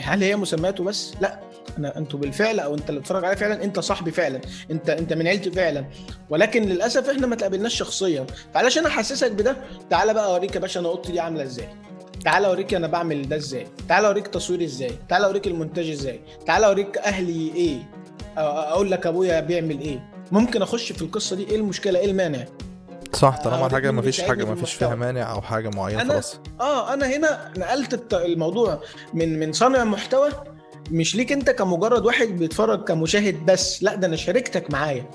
هل 0.00 0.22
هي 0.22 0.36
مسميات 0.36 0.80
وبس 0.80 1.12
لا. 1.20 1.40
أنا 1.78 1.96
أنتوا 1.98 2.18
بالفعل 2.18 2.60
أو 2.60 2.74
أنت 2.74 2.88
اللي 2.90 3.00
بتتفرج 3.00 3.24
عليا 3.24 3.36
فعلا 3.36 3.64
أنت 3.64 3.78
صاحبي 3.80 4.10
فعلا. 4.10 4.40
أنت 4.70 4.90
أنت 4.90 5.12
من 5.12 5.26
عيلتي 5.26 5.50
فعلا. 5.50 5.84
ولكن 6.30 6.62
للأسف 6.62 7.08
إحنا 7.10 7.26
ما 7.26 7.36
تقابلناش 7.36 7.74
شخصيا. 7.74 8.26
فعلشان 8.54 8.86
أحسسك 8.86 9.32
بده 9.32 9.56
تعالى 9.90 10.14
بقى 10.14 10.26
أوريك 10.26 10.54
يا 10.54 10.60
باشا 10.60 10.80
أنا 10.80 10.88
اوضتي 10.88 11.12
دي 11.12 11.20
عاملة 11.20 11.42
إزاي. 11.42 11.68
تعالى 12.26 12.46
اوريك 12.46 12.74
أنا 12.74 12.86
بعمل 12.86 13.28
ده 13.28 13.36
إزاي. 13.36 13.66
تعالى 13.88 14.06
اوريك 14.06 14.26
تصوير 14.26 14.64
إزاي. 14.64 14.90
تعالى 15.08 15.26
اوريك 15.26 15.46
المونتاج 15.46 15.90
إزاي. 15.90 16.20
تعالى 16.46 16.66
اوريك 16.66 16.98
أهلي 16.98 17.52
إيه. 17.54 17.78
أقول 18.38 18.90
لك 18.90 19.06
ابويا 19.06 19.40
بيعمل 19.40 19.80
إيه. 19.80 20.08
ممكن 20.32 20.62
اخش 20.62 20.92
في 20.92 21.02
القصة 21.02 21.36
دي 21.36 21.44
إيه 21.50 21.56
المشكلة 21.56 21.98
إيه 21.98 22.10
المانع؟ 22.10 22.44
صح 23.12 23.42
طالما 23.44 23.68
حاجة 23.68 23.90
ما 23.90 24.02
فيش 24.02 24.20
حاجة 24.20 24.44
ما 24.44 24.54
فيش 24.54 24.74
فيها. 24.74 24.94
مانع 24.94 25.32
أو 25.32 25.40
حاجة 25.42 25.68
معينة 25.76 26.04
أنا- 26.04 26.08
خلاص. 26.12 26.40
آه 26.60 26.94
أنا 26.94 27.06
هنا 27.06 27.52
نقلت 27.58 28.14
الموضوع 28.14 28.80
من 29.14 29.38
من 29.38 29.52
صانع 29.52 29.84
محتوى 29.84 30.28
مش 30.90 31.16
ليك 31.16 31.32
أنت 31.32 31.50
كمجرد 31.50 32.06
واحد 32.06 32.26
بيتفرج 32.26 32.84
كمشاهد 32.84 33.46
بس. 33.46 33.82
لا 33.82 33.94
ده 33.94 34.06
أنا 34.06 34.16
شاركتك 34.16 34.70
معايا. 34.70 35.06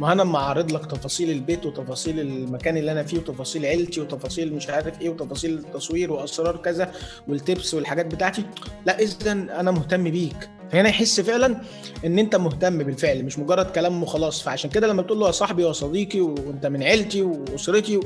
ما 0.00 0.12
أنا 0.12 0.22
اما 0.22 0.38
أعرض 0.38 0.72
لك 0.72 0.86
تفاصيل 0.86 1.30
البيت 1.30 1.66
وتفاصيل 1.66 2.20
المكان 2.20 2.76
اللي 2.76 2.92
أنا 2.92 3.02
فيه 3.02 3.18
وتفاصيل 3.18 3.66
عيلتي 3.66 4.00
وتفاصيل 4.00 4.54
مش 4.54 4.68
عارف 4.70 5.00
إيه 5.00 5.08
وتفاصيل 5.08 5.58
التصوير 5.58 6.12
وأسرار 6.12 6.56
كذا 6.56 6.92
والتبس 7.28 7.74
والحاجات 7.74 8.06
بتاعتي 8.06 8.44
لا 8.86 8.98
اذا 8.98 9.32
أنا 9.32 9.70
مهتم 9.70 10.04
بيك 10.10 10.50
فهنا 10.72 10.88
يحس 10.88 11.20
فعلا 11.20 11.60
إن 12.04 12.18
أنت 12.18 12.36
مهتم 12.36 12.78
بالفعل 12.78 13.24
مش 13.24 13.38
مجرد 13.38 13.66
كلام 13.66 14.02
وخلاص 14.02 14.42
فعشان 14.42 14.70
كده 14.70 14.86
لما 14.86 15.02
بتقول 15.02 15.20
له 15.20 15.26
يا 15.26 15.32
صاحبي 15.32 15.64
وصديقي 15.64 16.20
وأنت 16.20 16.66
من 16.66 16.82
عيلتي 16.82 17.22
وأسرتي. 17.22 18.00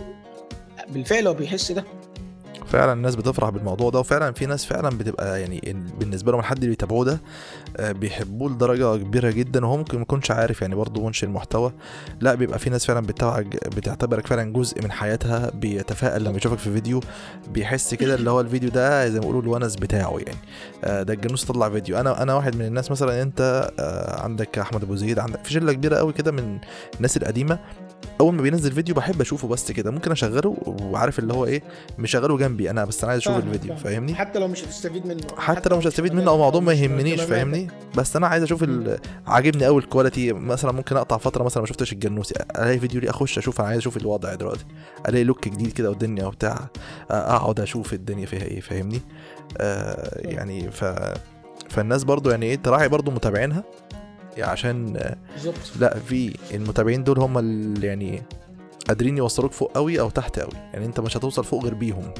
بالفعل 0.89 1.27
هو 1.27 1.35
بيحس 1.35 1.73
ده 1.73 1.85
فعلا 2.75 2.93
الناس 2.93 3.17
بتفرح 3.17 3.49
بالموضوع 3.51 3.91
ده 3.91 3.99
وفعلا 3.99 4.33
في 4.33 4.47
ناس 4.47 4.65
فعلا 4.65 4.89
بتبقى 4.99 5.41
يعني 5.41 5.71
ال- 5.71 5.97
بالنسبة 5.99 6.33
لهم 6.33 6.41
الحد 6.41 6.57
اللي 6.57 6.69
بيتابعوه 6.69 7.05
ده 7.05 7.21
آه، 7.77 7.93
بيحبوه 7.93 8.51
لدرجة 8.51 8.97
كبيرة 8.97 9.31
جدا 9.31 9.67
وهو 9.67 9.77
ممكن 9.77 9.97
ما 9.97 10.03
يكونش 10.03 10.31
عارف 10.31 10.63
يعني 10.63 10.75
برضه 10.75 11.05
منشئ 11.07 11.27
المحتوى. 11.27 11.73
لا 12.21 12.35
بيبقى 12.35 12.59
في 12.59 12.71
ناس 12.71 12.87
فعلا 12.87 13.01
بتتابعك 13.01 13.69
بتعتبرك 13.77 14.27
فعلا 14.27 14.53
جزء 14.53 14.83
من 14.83 14.93
حياتها 14.93 15.51
بيتفائل 15.51 16.25
لما 16.25 16.37
يشوفك 16.37 16.59
في 16.59 16.73
فيديو 16.73 17.01
بيحس 17.53 17.95
كده 17.95 18.15
اللي 18.15 18.31
هو 18.31 18.41
الفيديو 18.41 18.71
ده 18.71 19.09
زي 19.09 19.15
ما 19.15 19.21
بيقولوا 19.21 19.43
الونس 19.43 19.77
بتاعه 19.77 20.19
يعني. 20.27 20.39
آه، 20.85 21.03
ده 21.03 21.15
الجنوس 21.15 21.45
طلع 21.45 21.71
فيديو. 21.71 22.01
أنا 22.01 22.23
أنا 22.23 22.35
واحد 22.35 22.57
من 22.57 22.65
الناس 22.67 22.91
مثلا 22.91 23.23
أنت 23.23 23.71
آه، 23.81 24.21
عندك 24.23 24.59
أحمد 24.59 24.83
أبو 24.83 24.95
زيد 24.97 25.19
عندك 25.19 25.45
في 25.45 25.53
شلة 25.53 25.73
كبيرة 25.73 25.97
قوي 25.97 26.13
كده 26.13 26.33
من 26.33 26.59
الناس 26.97 27.17
القديمة. 27.17 27.59
أول 28.21 28.35
ما 28.35 28.43
بينزل 28.43 28.73
فيديو 28.73 28.95
بحب 28.95 29.21
أشوفه 29.21 29.49
بس 29.49 29.73
كده 29.73 29.91
ممكن 29.91 30.13
أشغله 30.13 30.57
وعارف 30.67 31.19
اللي 31.19 31.35
هو 31.35 31.45
إيه 31.47 31.63
مشغله 31.99 32.39
جنبي 32.39 32.71
أنا 32.71 32.85
بس 32.85 33.05
أنا 33.05 33.11
عايز 33.13 33.23
أشوف 33.23 33.37
الفيديو. 33.37 33.77
فاهمني؟ 33.77 34.15
حتى 34.15 34.39
لو 34.39 34.49
مش 34.49 34.65
هتستفيد 34.65 35.07
منه 35.07 35.23
حتى 35.37 35.69
لو 35.69 35.79
مش 35.79 35.87
هستفيد 35.87 36.15
منه 36.15 36.31
أو 36.31 36.35
الموضوع 36.35 36.61
ما 36.61 36.73
يهمنيش. 36.73 37.21
فاهمني؟ 37.21 37.69
بس 37.97 38.17
أنا 38.17 38.27
عايز 38.27 38.43
أشوف 38.43 38.65
عاجبني 39.27 39.65
قوي 39.65 39.83
ال 39.83 39.89
quality 39.89 40.33
مثلا 40.33 40.73
ممكن 40.73 40.97
أقطع 40.97 41.17
فترة 41.17 41.45
مثلا 41.45 41.61
ما 41.61 41.67
شفتش 41.67 41.93
الجنوسي 41.93 42.35
ألاقي 42.59 42.79
فيديو 42.79 43.01
ليه 43.01 43.11
أخش 43.11 43.39
أشوف 43.39 43.61
أنا 43.61 43.69
عايز 43.69 43.79
أشوف 43.79 43.97
الوضع 43.97 44.35
دلوقتي 44.35 44.65
ألاقي 45.09 45.25
look 45.25 45.49
جديد 45.49 45.73
كده 45.73 45.91
والدنيا 45.91 46.27
وبتاع 46.27 46.69
أقعد 47.11 47.61
أشوف 47.61 47.93
الدنيا 47.95 48.27
فيها 48.27 48.43
إيه 48.43 48.61
فاهمني؟ 48.61 49.01
آه 49.59 50.21
يعني 50.21 50.71
ف 50.71 50.85
فالناس 51.71 52.05
برضو 52.05 52.31
يعني 52.31 52.47
إيه 52.47 52.57
تراعي 52.57 52.89
برضو 52.89 53.11
متابعينها 53.11 53.65
عشان 54.39 54.97
آه، 54.97 55.17
بالظبط. 55.35 55.55
لا 55.81 55.99
في 55.99 56.35
المتابعين 56.55 57.05
دول 57.05 57.19
هم 57.19 57.39
اللي 57.39 57.87
يعني 57.87 58.23
قادرين 58.89 59.19
يوصلوك 59.19 59.53
فوق 59.53 59.73
قوي 59.73 60.01
أو 60.01 60.11
تحت 60.11 60.39
قوي. 60.39 60.53
يعني 60.73 60.87
أنت 60.87 61.01
مش 61.01 61.17
هتوصل 61.17 61.45
فوق 61.45 61.65
غير 61.65 61.75
بيهم. 61.75 62.11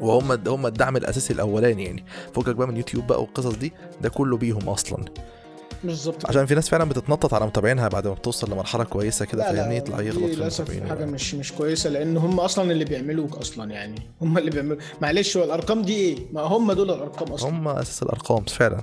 وهم 0.00 0.32
هم 0.48 0.66
الدعم 0.66 0.96
الأساسي 0.96 1.32
الأولاني 1.32 1.84
يعني. 1.84 2.04
فوقك 2.34 2.54
بقى 2.54 2.68
من 2.68 2.76
يوتيوب 2.76 3.06
بقى 3.06 3.20
والقصص 3.20 3.54
دي 3.54 3.72
ده 4.00 4.08
كله 4.08 4.36
بيهم 4.36 4.68
أصلا. 4.68 5.04
بالظبط 5.84 6.26
عشان 6.26 6.46
في 6.46 6.54
ناس 6.54 6.68
فعلا 6.68 6.84
بتتنطط 6.84 7.34
على 7.34 7.46
متابعينها 7.46 7.88
بعد 7.88 8.06
ما 8.06 8.14
بتوصل 8.14 8.52
لمرحلة 8.52 8.84
كويسة 8.84 9.24
كده 9.24 9.42
فاهمني 9.52 9.76
يطلع 9.76 10.00
يغلط 10.00 10.24
في 10.24 10.36
للأسف 10.36 10.88
حاجة 10.88 11.04
مش 11.04 11.34
مش 11.34 11.52
كويسة 11.52 11.90
لأن 11.90 12.16
هم 12.16 12.40
أصلا 12.40 12.72
اللي 12.72 12.84
بيعملوك 12.84 13.36
أصلا 13.36 13.70
يعني. 13.70 14.02
هم 14.22 14.38
اللي 14.38 14.50
بيعملوا 14.50 14.76
معلش 15.02 15.36
هو 15.36 15.44
الأرقام 15.44 15.82
دي 15.82 15.94
إيه؟ 15.94 16.16
ما 16.32 16.40
هم 16.40 16.72
دول 16.72 16.90
الأرقام 16.90 17.32
أصلا. 17.32 17.50
هم 17.50 17.68
أساس 17.68 18.02
الأرقام 18.02 18.44
فعلا. 18.44 18.82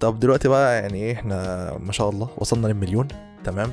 طب 0.00 0.20
دلوقتي 0.20 0.48
بقى 0.48 0.82
يعني 0.82 0.98
إيه 0.98 1.12
إحنا 1.12 1.36
ما 1.80 1.92
شاء 1.92 2.10
الله 2.10 2.28
وصلنا 2.38 2.66
للمليون 2.66 3.08
تمام؟ 3.44 3.72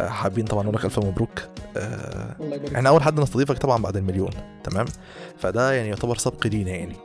آه، 0.00 0.08
حابين 0.08 0.44
طبعا 0.44 0.62
نقول 0.62 0.74
لك 0.74 0.84
ألف 0.84 0.98
مبروك. 0.98 1.42
آه، 1.76 2.36
الله 2.40 2.56
يبارك 2.56 2.74
إحنا 2.74 2.88
أول 2.88 3.02
حد 3.02 3.20
نستضيفك 3.20 3.58
طبعا 3.58 3.82
بعد 3.82 3.96
المليون 3.96 4.30
تمام؟ 4.64 4.86
فده 5.38 5.72
يعني 5.72 5.88
يعتبر 5.88 6.16
سبق 6.16 6.46
لينا 6.46 6.70
يعني. 6.70 6.96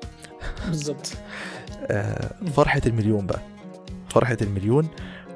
بالظبط. 0.68 1.12
آه، 1.92 2.32
فرحة 2.56 2.82
المليون 2.86 3.26
بقى. 3.28 3.40
فرحة 4.10 4.38
المليون 4.42 4.88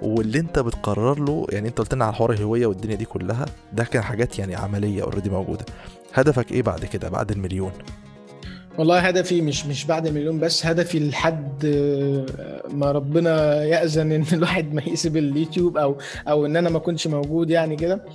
واللي 0.02 0.40
أنت 0.40 0.60
بتقرر 0.60 1.20
له 1.20 1.48
يعني 1.50 1.68
أنت 1.68 1.78
قلت 1.78 1.94
لنا 1.94 2.06
على 2.06 2.14
حوار 2.14 2.32
الهوية 2.32 2.66
والدنيا 2.66 2.96
دي 2.96 3.06
كلها 3.06 3.46
ده 3.74 3.84
كان 3.84 4.04
حاجات 4.04 4.40
يعني 4.40 4.56
عملية 4.56 5.04
اوريدي 5.04 5.30
موجودة. 5.30 5.66
هدفك 6.14 6.52
إيه 6.52 6.62
بعد 6.62 6.86
كده 6.86 7.10
بعد 7.10 7.32
المليون؟ 7.32 7.72
والله 8.78 9.00
هدفي 9.00 9.42
مش 9.42 9.66
مش 9.66 9.86
بعد 9.86 10.08
مليون 10.08 10.40
بس 10.40 10.66
هدفي 10.66 11.00
لحد 11.00 11.66
آه، 11.66 12.64
ما 12.74 12.92
ربنا 12.92 13.64
يأذن 13.64 14.12
إن 14.12 14.26
الواحد 14.34 14.74
ما 14.74 14.82
يسيب 14.88 15.18
اليوتيوب 15.18 15.78
أو 15.78 15.98
أو 16.28 16.46
إن 16.46 16.56
أنا 16.56 16.70
ما 16.70 16.78
أكونش 16.78 17.08
موجود 17.08 17.50
يعني 17.50 17.76
كده. 17.76 18.06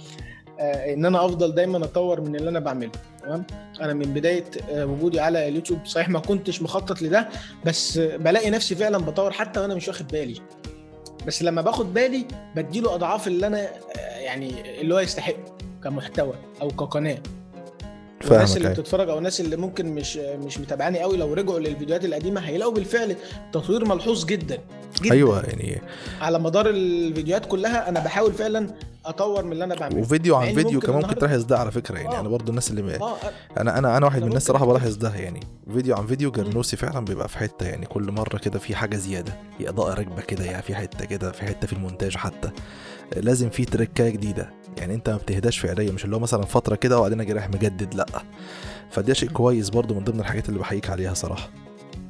آه، 0.61 0.95
إن 0.95 1.05
أنا 1.07 1.25
أفضل 1.27 1.55
دايما 1.55 1.85
أطور 1.85 2.21
من 2.21 2.37
اللي 2.37 2.51
أنا 2.51 2.59
بعمله 2.61 2.90
تمام؟ 3.23 3.47
أنا 3.81 3.95
من 3.95 4.14
بداية 4.14 4.45
آه، 4.71 4.87
وجودي 4.87 5.21
على 5.21 5.49
اليوتيوب 5.49 5.87
صحيح 5.87 6.09
ما 6.09 6.19
كنتش 6.19 6.62
مخطط 6.62 7.03
لده 7.03 7.29
بس 7.66 7.99
بلاقي 7.99 8.51
نفسي 8.51 8.75
فعلا 8.75 8.99
بطور 8.99 9.33
حتى 9.33 9.61
وأنا 9.61 9.75
مش 9.75 9.88
واخد 9.88 10.09
بالي. 10.09 10.40
بس 11.27 11.42
لما 11.42 11.62
باخد 11.62 11.95
بالي 11.95 12.27
بديله 12.57 12.95
أضعاف 12.95 13.27
اللي 13.27 13.47
أنا 13.47 13.69
يعني 14.19 14.81
اللي 14.81 14.95
هو 14.95 14.99
يستحق 14.99 15.37
كمحتوى 15.85 16.35
أو 16.62 16.69
كقناة. 16.69 17.19
فاهمك 18.27 18.57
اللي 18.57 18.69
أيوة. 18.69 18.81
بتتفرج 18.81 19.09
أو 19.09 19.19
الناس 19.19 19.41
اللي 19.41 19.57
ممكن 19.57 19.87
مش 19.87 20.17
مش 20.17 20.59
متابعاني 20.59 21.01
قوي 21.01 21.17
لو 21.17 21.35
رجعوا 21.35 21.59
للفيديوهات 21.59 22.05
القديمة 22.05 22.41
هيلاقوا 22.41 22.75
بالفعل 22.75 23.17
تطوير 23.53 23.85
ملحوظ 23.85 24.25
جدا 24.25 24.59
جدا 25.03 25.15
أيوه 25.15 25.43
يعني 25.43 25.83
على 26.21 26.39
مدار 26.39 26.71
الفيديوهات 26.71 27.47
كلها 27.47 27.89
أنا 27.89 28.01
بحاول 28.01 28.33
فعلا 28.33 28.71
أطور 29.07 29.45
من 29.45 29.53
اللي 29.53 29.65
أنا 29.65 29.75
بعمله 29.75 30.01
وفيديو 30.01 30.37
عن 30.37 30.55
فيديو 30.55 30.81
كمان 30.81 31.03
ممكن 31.03 31.15
تلاحظ 31.15 31.45
ده 31.45 31.59
على 31.59 31.71
فكرة 31.71 31.99
يعني 31.99 32.17
آه. 32.17 32.21
أنا 32.21 32.29
برضو 32.29 32.51
الناس 32.51 32.71
اللي 32.71 32.97
آه 32.97 33.17
أنا 33.59 33.79
أنا 33.79 33.97
أنا 33.97 34.07
واحد 34.07 34.23
من 34.23 34.29
الناس 34.29 34.43
صراحة 34.47 34.67
بلاحظ 34.67 34.95
ده 34.95 35.15
يعني 35.15 35.41
فيديو 35.73 35.97
عن 35.97 36.07
فيديو 36.07 36.31
جرنوسي 36.31 36.77
فعلا 36.77 37.05
بيبقى 37.05 37.29
في 37.29 37.39
حتة 37.39 37.67
يعني 37.67 37.87
كل 37.87 38.12
مرة 38.12 38.39
كده 38.39 38.59
في 38.59 38.77
حاجة 38.77 38.97
زيادة 38.97 39.33
إضاءة 39.61 39.95
راكبة 39.95 40.23
كده 40.23 40.45
يعني 40.45 40.62
في 40.62 40.75
حتة 40.75 41.05
كده 41.05 41.33
في 41.33 41.45
حتة 41.45 41.67
في 41.67 41.73
المونتاج 41.73 42.17
حتى 42.17 42.51
لازم 43.16 43.51
في 43.51 43.64
تركايه 43.64 44.11
جديدة. 44.11 44.51
يعني 44.79 44.95
انت 44.95 45.11
ما 45.11 45.16
بتهداش 45.16 45.59
فعليا 45.59 45.92
مش 45.92 46.05
اللي 46.05 46.16
هو 46.16 46.21
مثلا 46.21 46.42
فترة 46.42 46.75
كده 46.77 46.99
وبعدين 46.99 47.21
أجي 47.21 47.33
رايح 47.33 47.49
مجدد 47.49 47.95
لا. 47.95 48.07
فده 48.90 49.14
شيء 49.14 49.29
كويس 49.29 49.71
برضو 49.71 49.95
من 49.95 50.05
ضمن 50.05 50.21
الحاجات 50.21 50.49
اللي 50.49 50.61
بحييك 50.61 50.90
عليها 50.90 51.14
صراحة. 51.14 51.51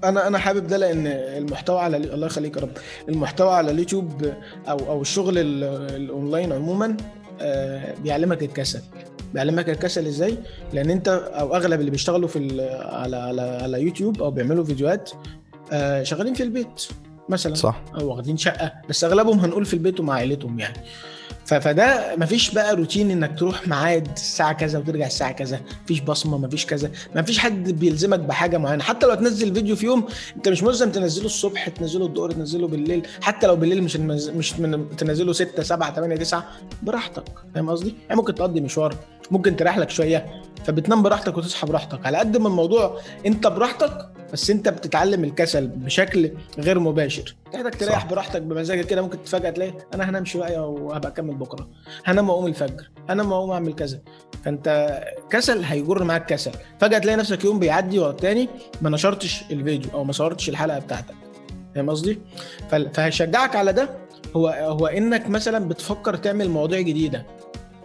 أنا 0.05 0.27
أنا 0.27 0.39
حابب 0.39 0.67
ده 0.67 0.77
لأن 0.77 1.07
المحتوى 1.07 1.81
على 1.81 1.97
الله 1.97 2.27
يخليك 2.27 2.57
يا 2.57 2.63
رب. 2.63 2.71
المحتوى 3.09 3.53
على 3.55 3.71
اليوتيوب 3.71 4.33
أو 4.69 4.77
أو 4.79 5.01
الشغل 5.03 5.39
ال- 5.39 5.65
الأونلاين 5.97 6.53
عموما 6.53 6.97
آه، 7.41 7.95
بيعلمك 8.03 8.43
الكسل. 8.43 8.81
بيعلمك 9.35 9.69
الكسل 9.71 10.07
إزاي؟ 10.07 10.39
لأن 10.73 10.91
أنت 10.91 11.09
أو 11.09 11.57
أغلب 11.57 11.81
اللي 11.81 11.91
بيشتغلوا 11.91 12.29
في 12.29 12.39
على 12.83 13.17
على 13.17 13.43
على 13.43 13.83
يوتيوب 13.83 14.23
أو 14.23 14.31
بيعملوا 14.31 14.65
فيديوهات 14.65 15.11
آه، 15.73 16.03
شغالين 16.03 16.35
في 16.35 16.43
البيت. 16.43 16.83
مثلا 17.29 17.55
صح. 17.55 17.81
أو 18.01 18.09
واخدين 18.09 18.37
شقة 18.37 18.73
بس 18.89 19.05
أغلبهم 19.05 19.39
هنقول 19.41 19.65
في 19.65 19.75
البيت 19.75 20.01
ومع 20.01 20.15
عائلتهم 20.15 20.59
يعني. 20.59 20.79
فده 21.45 22.17
مفيش 22.17 22.51
بقى 22.51 22.77
روتين 22.77 23.11
إنك 23.11 23.39
تروح 23.39 23.69
ميعاد 23.69 24.09
الساعة 24.17 24.53
كذا 24.53 24.79
وترجع 24.79 25.07
الساعة 25.07 25.33
كذا 25.33 25.61
مفيش 25.85 26.01
بصمة 26.01 26.39
مفيش 26.39 26.67
كذا 26.67 26.91
مفيش 27.15 27.39
حد 27.39 27.71
بيلزمك 27.71 28.19
بحاجة 28.19 28.59
معينة. 28.59 28.83
حتى 28.83 29.07
لو 29.07 29.15
تنزل 29.15 29.55
فيديو 29.55 29.77
في 29.77 29.87
يوم 29.87 30.07
أنت 30.37 30.49
مش 30.49 30.63
ملزم 30.63 30.91
تنزله 30.91 31.27
الصبح 31.27 31.69
تنزله 31.69 32.07
الظهر 32.07 32.31
تنزله 32.31 32.69
بالليل. 32.69 33.07
حتى 33.21 33.47
لو 33.47 33.57
بالليل 33.57 33.83
مش. 33.83 33.97
مش 33.97 34.59
من... 34.61 34.97
تنزله 34.97 35.33
6 35.33 35.63
7 35.63 35.95
8 35.95 36.17
9 36.17 36.45
براحتك. 36.83 37.25
فاهم 37.55 37.71
قصدي؟ 37.71 37.95
يعني 38.09 38.17
ممكن 38.17 38.35
تقضي 38.35 38.61
مشوار 38.61 38.95
ممكن 39.31 39.57
تريح 39.57 39.79
لك 39.79 39.91
شوية 39.91 40.27
فبتنام 40.65 41.03
براحتك 41.03 41.39
وتصحى 41.39 41.67
براحتك. 41.67 42.07
على 42.07 42.19
قد 42.19 42.37
ما 42.37 42.49
الموضوع 42.49 43.01
انت 43.27 43.47
براحتك 43.47 44.09
بس 44.33 44.51
انت 44.51 44.69
بتتعلم 44.69 45.25
الكسل 45.25 45.67
بشكل 45.67 46.31
غير 46.59 46.79
مباشر. 46.79 47.37
تحتاج 47.53 47.73
تريح 47.73 47.99
صح. 47.99 48.07
براحتك 48.07 48.43
بمزاجك 48.43 48.87
كده 48.87 49.03
ممكن 49.03 49.23
تفاجئ 49.23 49.51
تلاقي 49.51 49.73
أنا 49.95 50.11
هنام 50.11 50.25
شوية 50.25 50.67
وهبقى 50.67 51.09
أكمل 51.09 51.35
بكرة. 51.35 51.69
هنام 52.05 52.29
وأقوم 52.31 52.47
الفجر 52.47 52.91
هنام 53.09 53.33
وأقوم 53.33 53.51
أعمل 53.51 53.73
كذا. 53.75 54.01
فأنت 54.45 54.99
كسل 55.31 55.65
هيجر 55.65 56.05
معاك 56.05 56.27
كسل. 56.27 56.53
فجأة 56.81 56.99
تلاقي 56.99 57.17
نفسك 57.17 57.45
يوم 57.45 57.59
بيعدي 57.59 57.99
ورا 57.99 58.11
التاني 58.11 58.49
ما 58.83 58.91
نشرتش 58.91 59.43
الفيديو 59.51 59.91
أو 59.95 60.05
ما 60.05 60.13
صورتش 60.13 60.49
الحلقة 60.49 60.79
بتاعتك. 60.79 61.15
فاهم 61.75 61.91
قصدي؟ 61.91 62.19
فهيشجعك 62.95 63.57
على 63.57 63.73
ده. 63.73 63.89
هو 64.37 64.49
هو 64.49 64.87
إنك 64.87 65.29
مثلا 65.29 65.69
بتفكر 65.69 66.17
تعمل 66.17 66.51
مواضيع 66.51 66.81
جديدة. 66.81 67.27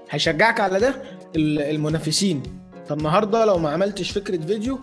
هيشجعك 0.09 0.59
على 0.59 0.79
ده 0.79 0.95
المنافسين. 1.35 2.43
طب 2.89 2.97
النهارده 2.97 3.45
لو 3.45 3.57
ما 3.57 3.69
عملتش 3.69 4.11
فكرة 4.11 4.37
فيديو 4.37 4.79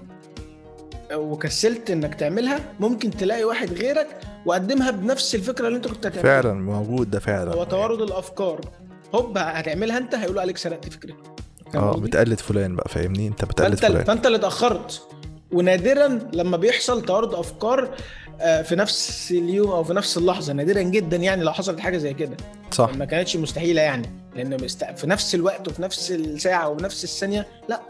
وكسلت 1.15 1.91
إنك 1.91 2.15
تعملها 2.15 2.61
ممكن 2.81 3.11
تلاقي 3.11 3.45
واحد 3.45 3.73
غيرك 3.73 4.07
وقدمها 4.47 4.91
بنفس 4.91 5.35
الفكرة 5.35 5.67
اللي 5.67 5.77
أنت 5.77 5.89
كنت 5.89 6.07
هتعملها. 6.07 6.23
فعلا 6.43 6.55
موجود 6.55 7.11
ده 7.11 7.21
فعلا. 7.21 7.55
هو 7.55 7.65
توارد 7.65 8.01
الأفكار. 8.01 8.61
هوب 9.15 9.39
هتعملها 9.39 9.99
أنت 9.99 10.15
هيقولوا 10.15 10.41
عليك 10.41 10.57
سرقت 10.57 10.93
فاهم 11.73 11.85
آه؟ 11.85 11.93
بتقلد 11.97 12.39
فلان 12.39 12.77
بقى 12.77 12.89
فاهمني؟ 12.89 13.29
أنت 13.29 13.45
بتقلد 13.45 13.75
فأنت 13.75 13.93
فلان. 13.93 14.05
فأنت 14.05 14.27
اللي 14.27 14.39
اتأخرت. 14.39 15.03
ونادرا 15.53 16.21
لما 16.33 16.57
بيحصل 16.57 17.03
توارد 17.03 17.35
أفكار 17.35 17.91
آه، 18.41 18.63
في 18.63 18.77
نفس 18.77 19.31
اليوم 19.31 19.71
أو 19.71 19.85
في 19.85 19.95
نفس 19.95 20.19
اللحظة. 20.19 20.53
نادرا 20.53 20.83
جدا 20.83 21.17
يعني 21.17 21.45
لو 21.45 21.53
حصلت 21.53 21.81
حاجة 21.81 21.97
زي 21.97 22.15
كده. 22.15 22.37
صح. 22.71 22.91
ما 22.95 23.05
كانتش 23.05 23.37
مستحيلة 23.37 23.83
يعني. 23.83 24.11
لأن 24.39 24.67
في 24.97 25.07
نفس 25.07 25.35
الوقت 25.35 25.69
وفي 25.69 25.83
نفس 25.83 26.11
الساعة 26.11 26.69
وفي 26.69 26.85
نفس 26.85 27.05
الثانية. 27.05 27.47
لا 27.69 27.81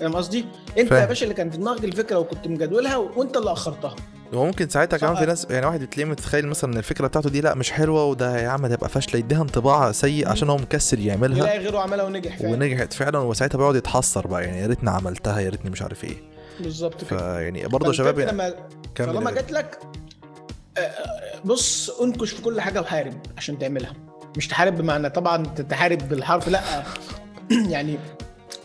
فاهم 0.00 0.16
قصدي؟ 0.16 0.46
أنت. 0.78 0.92
يا 0.92 1.06
باشا 1.06 1.24
اللي 1.24 1.34
كان 1.34 1.50
في 1.50 1.56
دماغك 1.56 1.84
الفكرة 1.84 2.18
وكنت 2.18 2.46
مجدولها 2.48 2.96
وأنت 2.96 3.36
اللي 3.36 3.52
أخرتها. 3.52 3.96
وممكن 4.32 4.68
ساعتها 4.68 4.96
كمان. 4.96 5.16
في 5.16 5.26
ناس 5.26 5.46
يعني 5.50 5.66
واحد 5.66 5.80
بتلاقيه 5.80 6.10
متخيل 6.10 6.46
مثلا 6.46 6.72
إن 6.72 6.78
الفكرة 6.78 7.06
بتاعته 7.06 7.30
دي 7.30 7.40
لا 7.40 7.54
مش 7.54 7.72
حلوة 7.72 8.04
وده 8.04 8.38
يا 8.38 8.48
عم 8.48 8.66
ده 8.66 8.74
يبقى 8.74 8.88
فاشلة 8.88 9.18
يديها 9.20 9.42
انطباع 9.42 9.92
سيء 9.92 10.28
عشان 10.28 10.50
هو 10.50 10.56
مكسل 10.56 11.00
يعملها. 11.06 11.38
يلاقي 11.38 11.58
غيره 11.58 11.78
عملها 11.78 12.04
ونجح 12.04 12.36
فعلا. 12.38 12.52
ونجحت 12.52 12.92
فعلا 12.92 13.18
وساعتها 13.18 13.58
بيقعد 13.58 13.76
يتحسر 13.76 14.26
بقى 14.26 14.44
يعني 14.44 14.60
يا 14.60 14.66
ريتني 14.66 14.90
عملتها 14.90 15.40
يا 15.40 15.50
ريتني 15.50 15.70
مش 15.70 15.82
عارف 15.82 16.04
إيه. 16.04 16.16
بالظبط 16.60 17.04
كده. 17.04 17.18
فيعني 17.38 17.66
برضه 17.66 17.86
يا 17.86 17.92
شباب 17.92 18.18
يعني 18.18 18.54
طالما 18.96 19.30
جات 19.30 19.52
لك 19.52 19.78
آه، 20.78 20.80
آه، 20.80 21.40
بص 21.44 21.90
انكش 21.90 22.30
في 22.30 22.42
كل 22.42 22.60
حاجة 22.60 22.80
وحارب 22.80 23.14
عشان 23.36 23.58
تعملها. 23.58 23.92
مش 24.36 24.48
تحارب 24.48 24.76
بمعنى 24.78 25.10
طبعا 25.10 25.42
تحارب 25.46 26.08
بالحرف 26.08 26.48
لا. 26.48 26.60
يعني 27.74 27.98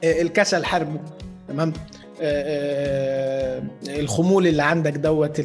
آه، 0.03 0.21
الكسل 0.21 0.65
حاربه 0.65 0.99
تمام؟ 1.47 1.73
آه، 2.21 3.61
آه، 3.87 3.99
الخمول 3.99 4.47
اللي 4.47 4.63
عندك 4.63 4.91
دوت 4.91 5.39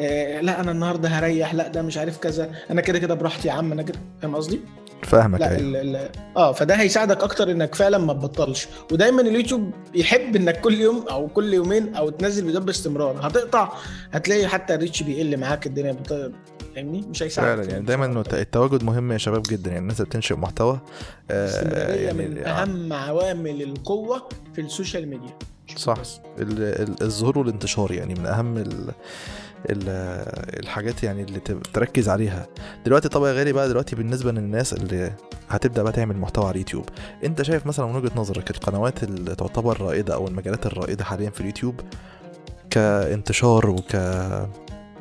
آه، 0.00 0.40
لا 0.40 0.60
أنا 0.60 0.70
النهارده 0.70 1.08
هريح 1.08 1.54
لا 1.54 1.68
ده 1.68 1.82
مش 1.82 1.98
عارف 1.98 2.18
كذا. 2.18 2.50
أنا 2.70 2.80
كده 2.80 2.98
كده 2.98 3.14
براحتي 3.14 3.48
يا 3.48 3.52
عم 3.52 3.72
أنا 3.72 3.82
كده 3.82 3.98
فاهم 4.22 4.36
قصدي؟ 4.36 4.60
فاهمك 5.02 5.40
لا 5.40 5.58
ال 5.58 5.76
ال 5.76 6.08
آه 6.36 6.52
فده 6.52 6.74
هيساعدك 6.74 7.22
أكتر 7.22 7.50
إنك 7.50 7.74
فعلا 7.74 7.98
ما 7.98 8.12
تبطلش. 8.12 8.68
ودايما 8.92 9.22
اليوتيوب 9.22 9.70
يحب 9.94 10.36
إنك 10.36 10.60
كل 10.60 10.80
يوم 10.80 11.04
أو 11.10 11.28
كل 11.28 11.54
يومين 11.54 11.94
أو 11.94 12.10
تنزل 12.10 12.42
فيديوهات 12.42 12.66
باستمرار. 12.66 13.26
هتقطع 13.26 13.72
هتلاقي 14.12 14.48
حتى 14.48 14.74
ال 14.74 14.79
reach 14.79 15.02
بيقل 15.02 15.36
معاك 15.36 15.66
الدنيا. 15.66 15.96
فاهمني؟ 16.74 17.04
مش 17.10 17.22
هيساعدك. 17.22 17.56
فعلا 17.62 17.70
يعني 17.72 17.84
دايما 17.84 18.24
التواجد 18.32 18.84
مهم 18.84 19.12
يا 19.12 19.18
شباب 19.18 19.42
جدا 19.50 19.70
يعني 19.70 19.82
الناس 19.82 20.02
بتنشئ 20.02 20.34
محتوى 20.36 20.80
آه 21.30 21.44
الاستمراريه 21.44 22.12
من 22.12 22.38
آه، 22.38 22.48
أهم 22.62 22.92
عوامل 22.92 23.62
القوة 23.62 24.28
في 24.54 24.60
ال 24.60 24.67
social 24.67 25.08
media. 25.08 25.30
صح. 25.76 25.96
الظهور 26.38 27.38
والانتشار 27.38 27.92
يعني 27.92 28.14
من 28.14 28.26
أهم 28.26 28.56
ال 28.56 28.90
ال 29.70 29.88
الحاجات 30.60 31.02
يعني 31.02 31.22
اللي 31.22 31.40
تركز 31.72 32.08
عليها. 32.08 32.46
دلوقتي 32.86 33.08
طبعا 33.08 33.28
يا 33.28 33.34
غالي 33.34 33.52
بقى 33.52 33.68
دلوقتي 33.68 33.96
بالنسبة 33.96 34.32
للناس 34.32 34.72
اللي 34.72 35.12
هتبدأ 35.48 35.82
بقى 35.82 35.92
تعمل 35.92 36.16
محتوى 36.16 36.44
على 36.44 36.52
اليوتيوب. 36.52 36.84
أنت 37.24 37.42
شايف 37.42 37.66
مثلا 37.66 37.86
من 37.86 37.96
وجهة 37.96 38.10
نظرك 38.16 38.50
القنوات 38.50 39.02
اللي 39.02 39.34
تعتبر 39.34 39.80
رائدة 39.80 40.14
أو 40.14 40.28
المجالات 40.28 40.66
الرائدة 40.66 41.04
حاليا 41.04 41.30
في 41.30 41.40
اليوتيوب 41.40 41.80
كانتشار 42.70 43.70
وك 43.70 43.96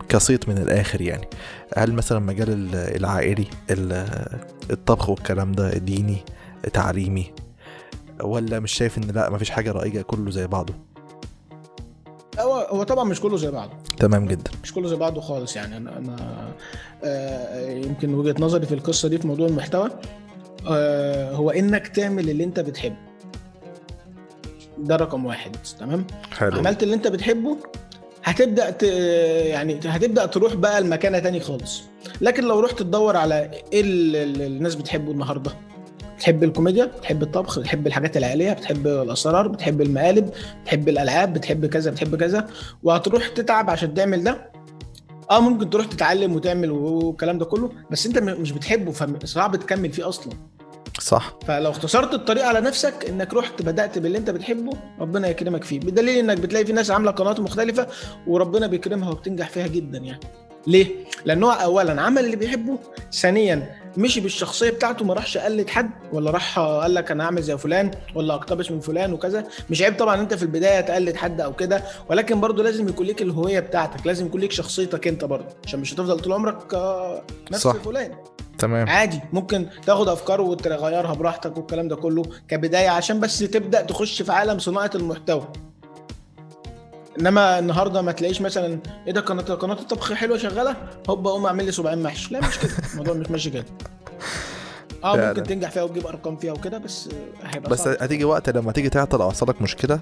كصيت 0.09 0.49
من 0.49 0.57
الآخر 0.57 1.01
يعني. 1.01 1.27
هل 1.77 1.93
مثلا 1.93 2.19
مجال 2.19 2.49
ال- 2.49 2.75
العائلي 2.97 3.47
ال- 3.71 4.37
الطبخ 4.71 5.09
والكلام 5.09 5.51
ده 5.51 5.77
ديني 5.77 6.17
تعليمي 6.73 7.33
ولا 8.23 8.59
مش 8.59 8.71
شايف 8.71 8.97
إن 8.97 9.03
لأ 9.03 9.29
مفيش 9.29 9.49
حاجة 9.49 9.71
رائجة 9.71 10.01
كله 10.01 10.31
زي 10.31 10.47
بعضه؟ 10.47 10.73
هو 12.39 12.53
هو 12.71 12.83
طبعا 12.83 13.03
مش 13.03 13.19
كله 13.21 13.37
زي 13.37 13.51
بعضه. 13.51 13.73
تمام 13.97 14.25
جدا. 14.25 14.51
مش 14.63 14.73
كله 14.73 14.87
زي 14.87 14.95
بعضه 14.95 15.21
خالص 15.21 15.55
يعني. 15.55 15.77
أنا 15.77 15.97
أنا 15.97 16.47
آه، 17.03 17.69
يمكن 17.69 18.13
وجهة 18.13 18.35
نظري 18.39 18.65
في 18.65 18.73
القصة 18.73 19.09
دي 19.09 19.17
في 19.17 19.27
موضوع 19.27 19.47
المحتوى 19.47 19.89
آه، 20.67 21.31
هو 21.35 21.49
إنك 21.51 21.87
تعمل 21.87 22.29
اللي 22.29 22.43
أنت 22.43 22.59
بتحبه. 22.59 22.95
ده 24.77 24.95
رقم 24.95 25.25
واحد 25.25 25.55
تمام؟ 25.79 26.07
حلو. 26.31 26.57
عملت 26.57 26.83
اللي 26.83 26.95
أنت 26.95 27.07
بتحبه 27.07 27.57
هتبدأ. 28.23 28.75
يعني 29.47 29.79
هتبدأ 29.85 30.25
تروح 30.25 30.53
بقى 30.53 30.81
لمكانة 30.81 31.19
تاني 31.19 31.39
خالص. 31.39 31.81
لكن 32.21 32.43
لو 32.43 32.59
رحت 32.59 32.79
تدور 32.79 33.17
على 33.17 33.51
إيه 33.73 33.81
اللي 33.81 34.47
الناس 34.47 34.75
بتحبه 34.75 35.11
النهارده؟ 35.11 35.51
بتحب 36.17 36.43
الكوميديا 36.43 36.85
بتحب 36.85 37.23
الطبخ 37.23 37.59
بتحب 37.59 37.87
الحاجات 37.87 38.17
العائليه 38.17 38.53
بتحب 38.53 38.87
الأسرار 38.87 39.47
بتحب 39.47 39.81
المقالب 39.81 40.29
بتحب 40.63 40.89
الألعاب 40.89 41.33
بتحب 41.33 41.65
كذا 41.65 41.91
بتحب 41.91 42.15
كذا. 42.15 42.47
وهتروح 42.83 43.27
تتعب 43.27 43.69
عشان 43.69 43.93
تعمل 43.93 44.23
ده. 44.23 44.51
آه 45.31 45.39
ممكن 45.39 45.69
تروح 45.69 45.85
تتعلم 45.85 46.35
وتعمل 46.35 46.71
والكلام 46.71 47.37
ده 47.37 47.45
كله 47.45 47.71
بس 47.91 48.05
انت 48.05 48.17
مش 48.17 48.51
بتحبه 48.51 48.91
فصعب 48.91 49.55
تكمل 49.55 49.91
فيه 49.91 50.09
أصلا. 50.09 50.33
صح. 50.99 51.33
فلو 51.47 51.69
اختصرت 51.69 52.13
الطريق 52.13 52.45
على 52.45 52.61
نفسك 52.61 53.05
إنك 53.09 53.33
رحت 53.33 53.61
بدأت 53.61 53.97
باللي 53.99 54.17
أنت 54.17 54.29
بتحبه 54.29 54.71
ربنا 54.99 55.27
يكرمك 55.27 55.63
فيه. 55.63 55.79
بدليل 55.79 56.17
إنك 56.17 56.37
بتلاقي 56.37 56.65
في 56.65 56.73
ناس 56.73 56.91
عاملة 56.91 57.11
قنوات 57.11 57.39
مختلفة 57.39 57.87
وربنا 58.27 58.67
بيكرمها 58.67 59.09
وبتنجح 59.09 59.49
فيها 59.49 59.67
جدا 59.67 59.97
يعني. 59.97 60.19
ليه؟ 60.67 60.87
لأن 61.25 61.43
هو 61.43 61.51
اولا 61.51 62.01
عمل 62.01 62.25
اللي 62.25 62.35
بيحبه 62.35 62.79
ثانيا 63.13 63.75
مشي 63.97 64.19
بالشخصية 64.19 64.69
بتاعته 64.69 65.05
ما 65.05 65.13
راحش 65.13 65.37
قلد 65.37 65.69
حد 65.69 65.89
ولا 66.13 66.31
راح 66.31 66.59
قال 66.59 66.93
لك 66.93 67.11
أنا 67.11 67.23
هعمل 67.25 67.41
زي 67.41 67.57
فلان 67.57 67.91
ولا 68.15 68.33
أقتبس 68.33 68.71
من 68.71 68.79
فلان 68.79 69.13
وكذا. 69.13 69.43
مش 69.69 69.81
عيب 69.81 69.97
طبعا 69.97 70.21
أنت 70.21 70.33
في 70.33 70.43
البداية 70.43 70.81
تقلد 70.81 71.15
حد 71.15 71.41
أو 71.41 71.53
كده 71.53 71.83
ولكن 72.09 72.39
برضه 72.41 72.63
لازم 72.63 72.87
يكون 72.89 73.05
ليك 73.05 73.21
الهوية 73.21 73.59
بتاعتك 73.59 74.07
لازم 74.07 74.25
يكون 74.25 74.41
ليك 74.41 74.51
شخصيتك 74.51 75.07
أنت 75.07 75.25
برضه 75.25 75.45
عشان 75.65 75.79
مش 75.79 75.93
هتفضل 75.93 76.19
طول 76.19 76.33
عمرك 76.33 76.73
آه، 76.73 77.23
نفس 77.51 77.63
صح. 77.63 77.75
فلان. 77.75 78.11
تمام. 78.57 78.89
عادي 78.89 79.19
ممكن 79.33 79.67
تاخد 79.85 80.07
أفكار 80.09 80.41
وتغيرها 80.41 81.13
براحتك 81.13 81.57
والكلام 81.57 81.87
ده 81.87 81.95
كله 81.95 82.23
كبداية 82.47 82.89
عشان 82.89 83.19
بس 83.19 83.39
تبدأ 83.39 83.81
تخش 83.81 84.21
في 84.21 84.31
عالم 84.31 84.59
صناعة 84.59 84.91
المحتوى. 84.95 85.47
إنما 87.19 87.59
النهارده 87.59 88.01
ما 88.01 88.11
تلاقيش 88.11 88.41
مثلا 88.41 88.79
إيه 89.07 89.13
ده 89.13 89.21
قناه 89.21 89.41
قناة 89.43 89.73
الطبخ 89.73 90.13
حلوة 90.13 90.37
شغالة؟ 90.37 90.75
هوب 91.09 91.27
اقوم 91.27 91.45
اعمل 91.45 91.65
لي 91.65 91.71
سبعين 91.71 92.03
محشي. 92.03 92.33
لا 92.33 92.39
مش 92.47 92.59
كده. 92.59 92.71
الموضوع 92.93 93.13
مش 93.13 93.29
ماشي 93.31 93.49
كده. 93.49 93.65
آه 95.03 95.15
فعلا. 95.15 95.27
ممكن 95.27 95.43
تنجح 95.43 95.71
فيها 95.71 95.83
وتجيب 95.83 96.07
أرقام 96.07 96.37
فيها 96.37 96.51
وكده 96.53 96.77
بس 96.77 97.09
هيبقى 97.43 97.71
بس 97.71 97.79
صعب. 97.81 97.95
هتيجي 98.01 98.25
وقت 98.25 98.49
لما 98.49 98.71
تيجي 98.71 98.89
تعطل 98.89 99.21
أو 99.21 99.27
يحصل 99.27 99.49
لك 99.49 99.61
مشكله 99.61 99.99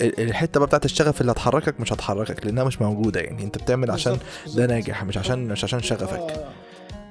ال- 0.00 0.20
الحتة 0.20 0.60
بقى 0.60 0.66
بتاعت 0.66 0.84
الشغف 0.84 1.20
اللي 1.20 1.32
هتحركك 1.32 1.80
مش 1.80 1.92
هتحركك 1.92 2.46
لأنها 2.46 2.64
مش 2.64 2.82
موجودة 2.82 3.20
يعني. 3.20 3.44
أنت 3.44 3.58
بتعمل 3.58 3.90
عشان 3.90 4.18
ده. 4.54 4.66
ناجح 4.66 5.04
مش 5.04 5.18
عشان 5.18 5.48
مش 5.48 5.64
عشان 5.64 5.82
شغفك. 5.82 6.18
آه، 6.18 6.44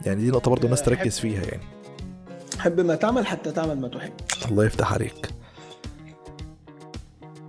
يعني 0.06 0.22
دي 0.22 0.32
نقطة 0.32 0.51
برضو 0.51 0.66
الناس 0.66 0.82
تركز 0.82 1.20
فيها 1.20 1.43
يعني. 1.43 1.64
حب 2.60 2.80
ما 2.80 2.95
تعمل 2.95 3.28
حتى 3.28 3.51
تعمل 3.51 3.80
ما 3.80 3.88
تحب. 3.88 4.12
الله 4.51 4.66
يفتح 4.66 4.93
عليك. 4.93 5.30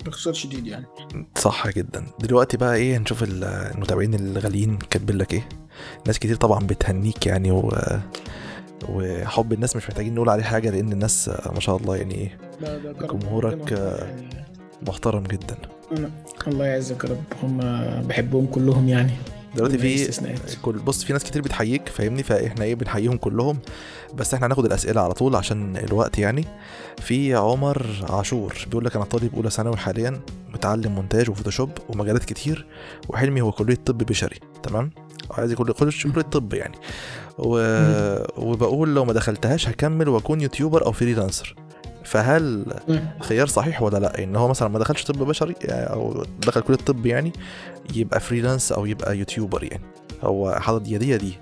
باختصار 0.04 0.32
شديد 0.34 0.66
يعني. 0.66 0.86
صح 1.38 1.68
جدا. 1.68 2.04
دلوقتي 2.20 2.56
بقى 2.56 2.74
إيه 2.76 2.96
هنشوف 2.96 3.22
ال- 3.22 3.44
المتابعين 3.44 4.14
الغاليين 4.14 4.76
كاتبين 4.78 5.16
لك 5.16 5.34
إيه. 5.34 5.48
ناس 6.06 6.18
كتير 6.18 6.36
طبعا 6.36 6.58
بتهنيك 6.66 7.26
يعني 7.26 7.50
و... 7.50 7.72
وحب 8.88 9.52
الناس 9.52 9.76
مش 9.76 9.86
محتاجين 9.88 10.14
نقول 10.14 10.28
عليه 10.28 10.42
حاجة 10.42 10.70
لأن 10.70 10.92
الناس 10.92 11.30
ما 11.52 11.60
شاء 11.60 11.76
الله 11.76 11.96
يعني 11.96 12.14
إيه 12.14 12.38
جمهورك، 13.00 13.72
يعني. 13.72 14.28
محترم 14.88 15.22
جدا. 15.22 15.56
الله 16.48 16.66
يعزك 16.66 17.04
يا 17.04 17.08
رب. 17.10 17.22
هم 17.42 17.58
بحبهم 18.08 18.46
كلهم 18.46 18.88
يعني. 18.88 19.12
دلوقتي 19.56 19.78
في. 19.78 20.10
كل 20.62 20.72
بص 20.72 21.04
في 21.04 21.12
ناس 21.12 21.24
كتير 21.24 21.42
بتحييك 21.42 21.88
فاهمني؟ 21.88 22.22
فاحنا 22.22 22.64
إيه 22.64 22.74
بنحييهم 22.74 23.16
كلهم. 23.16 23.58
بس 24.14 24.34
إحنا 24.34 24.46
هناخد 24.46 24.64
الأسئلة 24.64 25.00
على 25.00 25.14
طول 25.14 25.36
عشان 25.36 25.76
الوقت 25.76 26.18
يعني. 26.18 26.44
في 27.00 27.34
عمر 27.34 27.86
عاشور 28.10 28.54
بيقول 28.66 28.84
لك 28.84 28.96
أنا 28.96 29.04
طالب 29.04 29.34
أولى 29.34 29.50
ثانوي 29.50 29.76
حاليا 29.76 30.20
متعلم 30.54 30.92
مونتاج 30.92 31.30
وفوتوشوب 31.30 31.70
ومجالات 31.88 32.24
كتير 32.24 32.66
وحلمي 33.08 33.40
هو 33.40 33.52
كلية 33.52 33.78
طب 33.86 33.98
بشري. 33.98 34.40
تمام؟ 34.62 34.90
عايز 35.30 35.52
يكون 35.52 35.72
كلية 35.72 36.22
طب 36.22 36.54
يعني. 36.54 36.74
و... 37.38 37.58
وبقول 38.36 38.94
لو 38.94 39.04
ما 39.04 39.12
دخلتهاش 39.12 39.68
هكمل 39.68 40.08
وأكون 40.08 40.40
YouTuber 40.40 40.86
أو 40.86 40.92
freelancer. 40.92 41.65
فهل 42.06 42.64
خيار 43.20 43.46
صحيح 43.46 43.82
ولا 43.82 43.98
لا؟ 43.98 44.22
إن 44.24 44.36
هو 44.36 44.48
مثلا 44.48 44.68
ما 44.68 44.78
دخلش 44.78 45.02
طب 45.04 45.18
بشري 45.18 45.54
يعني 45.60 45.92
أو 45.92 46.24
دخل 46.40 46.60
كلية 46.60 46.76
طب 46.76 47.06
يعني 47.06 47.32
يبقى 47.94 48.20
freelance 48.20 48.72
أو 48.72 48.86
يبقى 48.86 49.18
YouTuber 49.18 49.64
يعني. 49.64 49.82
هو 50.22 50.54
حاطط 50.60 50.88
يا 50.88 50.98
دي 50.98 51.08
يا 51.08 51.16
دي. 51.16 51.38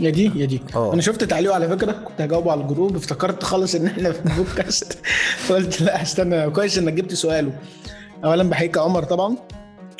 يا 0.00 0.10
دي 0.10 0.32
يا 0.34 0.46
دي. 0.46 0.62
آه. 0.74 0.94
أنا 0.94 1.02
شفت 1.02 1.24
تعليق 1.24 1.54
على 1.54 1.68
فكرة 1.68 1.92
كنت 1.92 2.20
هجاوبه 2.20 2.52
على 2.52 2.60
الجروب 2.60 2.96
افتكرت 2.96 3.42
خالص 3.44 3.74
إن 3.74 3.86
إحنا 3.86 4.12
في 4.12 4.20
البودكاست. 4.26 4.98
فقلت 5.46 5.80
لا 5.80 6.02
استنى 6.02 6.50
كويس 6.50 6.78
إنك 6.78 6.92
جبت 6.92 7.14
سؤاله. 7.14 7.52
اولا 8.24 8.42
بحييك 8.50 8.76
يا 8.76 8.82
عمر 8.82 9.02
طبعا. 9.04 9.36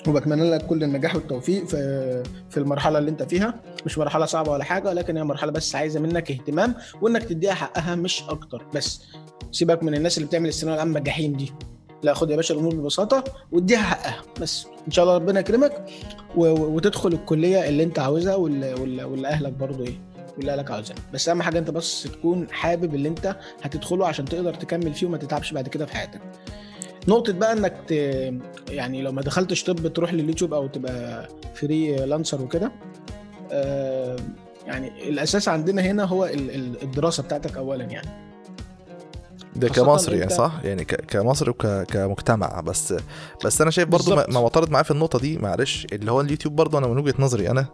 وبتمنى 0.09 0.51
لك 0.51 0.67
كل 0.67 0.83
النجاح 0.85 1.15
والتوفيق 1.15 1.65
في 1.65 2.23
في 2.51 2.57
المرحلة 2.57 2.99
اللي 2.99 3.11
انت 3.11 3.23
فيها. 3.23 3.55
مش 3.87 3.99
مرحلة 3.99 4.27
صعبة 4.27 4.53
ولا 4.53 4.65
حاجة 4.65 4.89
ولكن 4.89 5.17
هي 5.17 5.25
مرحلة 5.25 5.53
بس 5.53 5.75
عايزة 5.75 6.01
منك 6.01 6.31
اهتمام 6.31 6.75
وانك 7.03 7.23
تديها 7.23 7.55
حقها 7.55 7.95
مش 7.95 8.23
أكتر. 8.29 8.67
بس 8.75 9.03
سيبك 9.53 9.83
من 9.83 9.95
الناس 9.95 10.19
اللي 10.19 10.29
بتعمل 10.29 10.49
الثانوية 10.49 10.75
العامة 10.75 10.99
الجحيم 10.99 11.33
دي. 11.33 11.53
لا 12.03 12.15
خد 12.15 12.31
يا 12.31 12.37
باشا 12.37 12.55
الأمور 12.55 12.75
ببساطة 12.75 13.25
واديها 13.53 13.79
حقها. 13.83 14.23
بس 14.41 14.67
إن 14.87 14.93
شاء 14.93 15.05
الله 15.05 15.15
ربنا 15.17 15.41
يكرمك 15.41 15.85
وتدخل 16.37 17.13
الكلية 17.13 17.69
اللي 17.69 17.83
انت 17.83 17.99
عاوزها 17.99 18.35
واللي 18.35 19.29
أهلك 19.29 19.53
برضه 19.53 19.85
إيه 19.85 20.01
واللي 20.37 20.53
أهلك 20.53 20.71
عاوزها 20.71 20.97
بس 21.13 21.29
أهم 21.29 21.43
حاجة 21.43 21.59
أنت 21.59 21.71
بس 21.71 22.03
تكون 22.03 22.47
حابب 22.51 22.95
اللي 22.95 23.09
أنت 23.09 23.37
هتدخله 23.63 24.07
عشان 24.07 24.25
تقدر 24.25 24.55
تكمل 24.55 24.95
فيه 24.95 25.07
وما 25.07 25.17
تتعبش 25.19 25.53
بعد 25.53 25.69
كده 25.69 25.87
في 25.87 25.97
حياتك. 25.97 26.21
نقطة 27.09 27.33
بقى 27.33 27.53
إنك 27.53 27.75
ت... 27.89 27.93
يعني 28.71 29.03
لو 29.03 29.13
ما 29.13 29.23
دخلتش 29.23 29.65
طب 29.65 29.93
تروح 29.93 30.15
لليوتيوب 30.15 30.55
أو 30.55 30.67
تبقى 30.67 31.29
freelancer 31.55 32.43
وكده. 32.43 32.73
آه، 33.53 34.17
يعني 34.67 35.09
الأساس 35.09 35.49
عندنا 35.49 35.83
هنا 35.83 36.05
هو 36.05 36.25
ال- 36.25 36.51
ال- 36.55 36.83
الدراسة 36.83 37.23
بتاعتك 37.23 37.57
اولا 37.57 37.85
يعني. 37.85 38.30
ده 39.57 39.69
كمصري 39.69 40.19
يعني 40.19 40.31
صح؟ 40.31 40.53
يعني 40.65 40.85
كمصري 40.85 41.51
وكمجتمع 41.51 42.61
بس 42.61 42.95
بس 43.45 43.61
أنا 43.61 43.71
شايف 43.71 43.89
برضو 43.89 44.11
ما 44.11 44.17
بالظبط. 44.17 44.35
ما 44.35 44.41
معترض 44.41 44.71
معاه 44.71 44.83
في 44.83 44.91
النقطة 44.91 45.19
دي 45.19 45.39
معلش. 45.39 45.87
اللي 45.93 46.13
هو 46.13 46.21
اليوتيوب 46.21 46.57
برضو 46.57 46.79
أنا 46.79 46.87
من 46.87 46.99
وجهة 46.99 47.15
نظري 47.19 47.51
أنا 47.51 47.67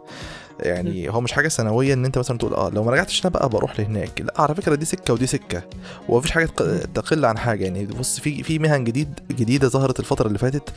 يعني 0.59 1.09
هو 1.09 1.21
مش 1.21 1.31
حاجة 1.31 1.47
سنوية 1.47 1.93
إن 1.93 2.05
أنت 2.05 2.17
مثلا 2.17 2.37
تقول 2.37 2.53
آه 2.53 2.69
لو 2.69 2.83
ما 2.83 2.91
رجعتش 2.91 3.21
أنا 3.25 3.29
بقى 3.33 3.49
بروح 3.49 3.79
لهناك. 3.79 4.21
لا 4.21 4.33
على 4.41 4.55
فكرة 4.55 4.75
دي 4.75 4.85
سكة 4.85 5.13
ودي 5.13 5.27
سكة 5.27 5.61
ومفيش 6.09 6.31
حاجة 6.31 6.45
تق- 6.45 6.85
تقل 6.93 7.25
عن 7.25 7.37
حاجة. 7.37 7.63
يعني 7.63 7.85
بص 7.85 8.19
في 8.19 8.43
في 8.43 8.59
مهن 8.59 8.83
جديد 8.83 9.19
جديدة 9.31 9.67
ظهرت 9.67 9.99
الفترة 9.99 10.27
اللي 10.27 10.37
فاتت 10.39 10.69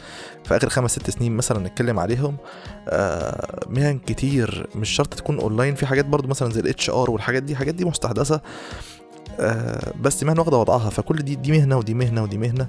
في 0.45 0.57
آخر 0.57 0.69
خمس 0.69 0.91
ست 0.91 1.11
سنين 1.11 1.37
مثلا 1.37 1.59
نتكلم 1.69 1.99
عليهم 1.99 2.37
آه 2.89 3.65
مهن 3.69 3.99
كتير 3.99 4.67
مش 4.75 4.91
شرط 4.91 5.15
تكون 5.15 5.39
أونلاين. 5.41 5.75
في 5.75 5.87
حاجات 5.87 6.05
برضو 6.05 6.29
مثلا 6.29 6.53
زي 6.53 6.61
ال 6.61 6.91
HR 6.91 7.11
والحاجات 7.11 7.43
دي 7.43 7.57
حاجات 7.57 7.75
دي 7.75 7.85
مستحدثة. 7.85 8.41
بس 10.01 10.25
مهنة 10.25 10.41
واخدة 10.41 10.57
وضعها 10.57 10.91
فكل 10.91 11.17
دي 11.17 11.35
دي 11.35 11.53
مهنة 11.53 11.79
ودي 11.79 11.95
مهنة 11.95 12.23
ودي 12.23 12.39
مهنة. 12.39 12.69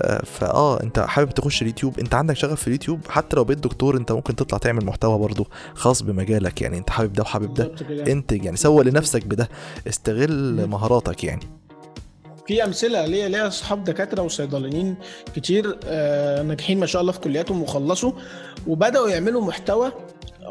آه 0.00 0.22
فآه 0.24 0.82
أنت 0.82 0.98
حابب 1.00 1.30
تخش 1.30 1.62
اليوتيوب 1.62 1.98
أنت 1.98 2.14
عندك 2.14 2.36
شغف 2.36 2.60
في 2.60 2.66
اليوتيوب 2.66 3.00
حتى 3.08 3.36
لو 3.36 3.44
بقيت 3.44 3.58
دكتور 3.58 3.96
أنت 3.96 4.12
ممكن 4.12 4.36
تطلع 4.36 4.58
تعمل 4.58 4.84
محتوى 4.84 5.18
برضو 5.18 5.46
خاص 5.74 6.02
بمجالك. 6.02 6.62
يعني 6.62 6.78
أنت 6.78 6.90
حابب 6.90 7.12
ده 7.12 7.22
وحابب 7.22 7.54
ده. 7.54 7.72
انتج 8.12 8.44
يعني 8.44 8.56
سوى 8.56 8.84
لنفسك 8.84 9.26
بده 9.26 9.48
استغل 9.88 10.66
مهاراتك 10.66 11.24
يعني. 11.24 11.42
في 12.46 12.64
أمثلة 12.64 13.06
ليا 13.06 13.28
ليا 13.28 13.46
أصحاب 13.46 13.84
دكاترة 13.84 14.22
وصيدلانيين 14.22 14.94
كتير 15.36 15.78
آه، 15.84 16.42
ناجحين 16.42 16.80
ما 16.80 16.86
شاء 16.86 17.02
الله 17.02 17.12
في 17.12 17.20
كلياتهم 17.20 17.62
وخلصوا 17.62 18.12
وبدأوا 18.66 19.08
يعملوا 19.08 19.40
محتوى 19.40 19.92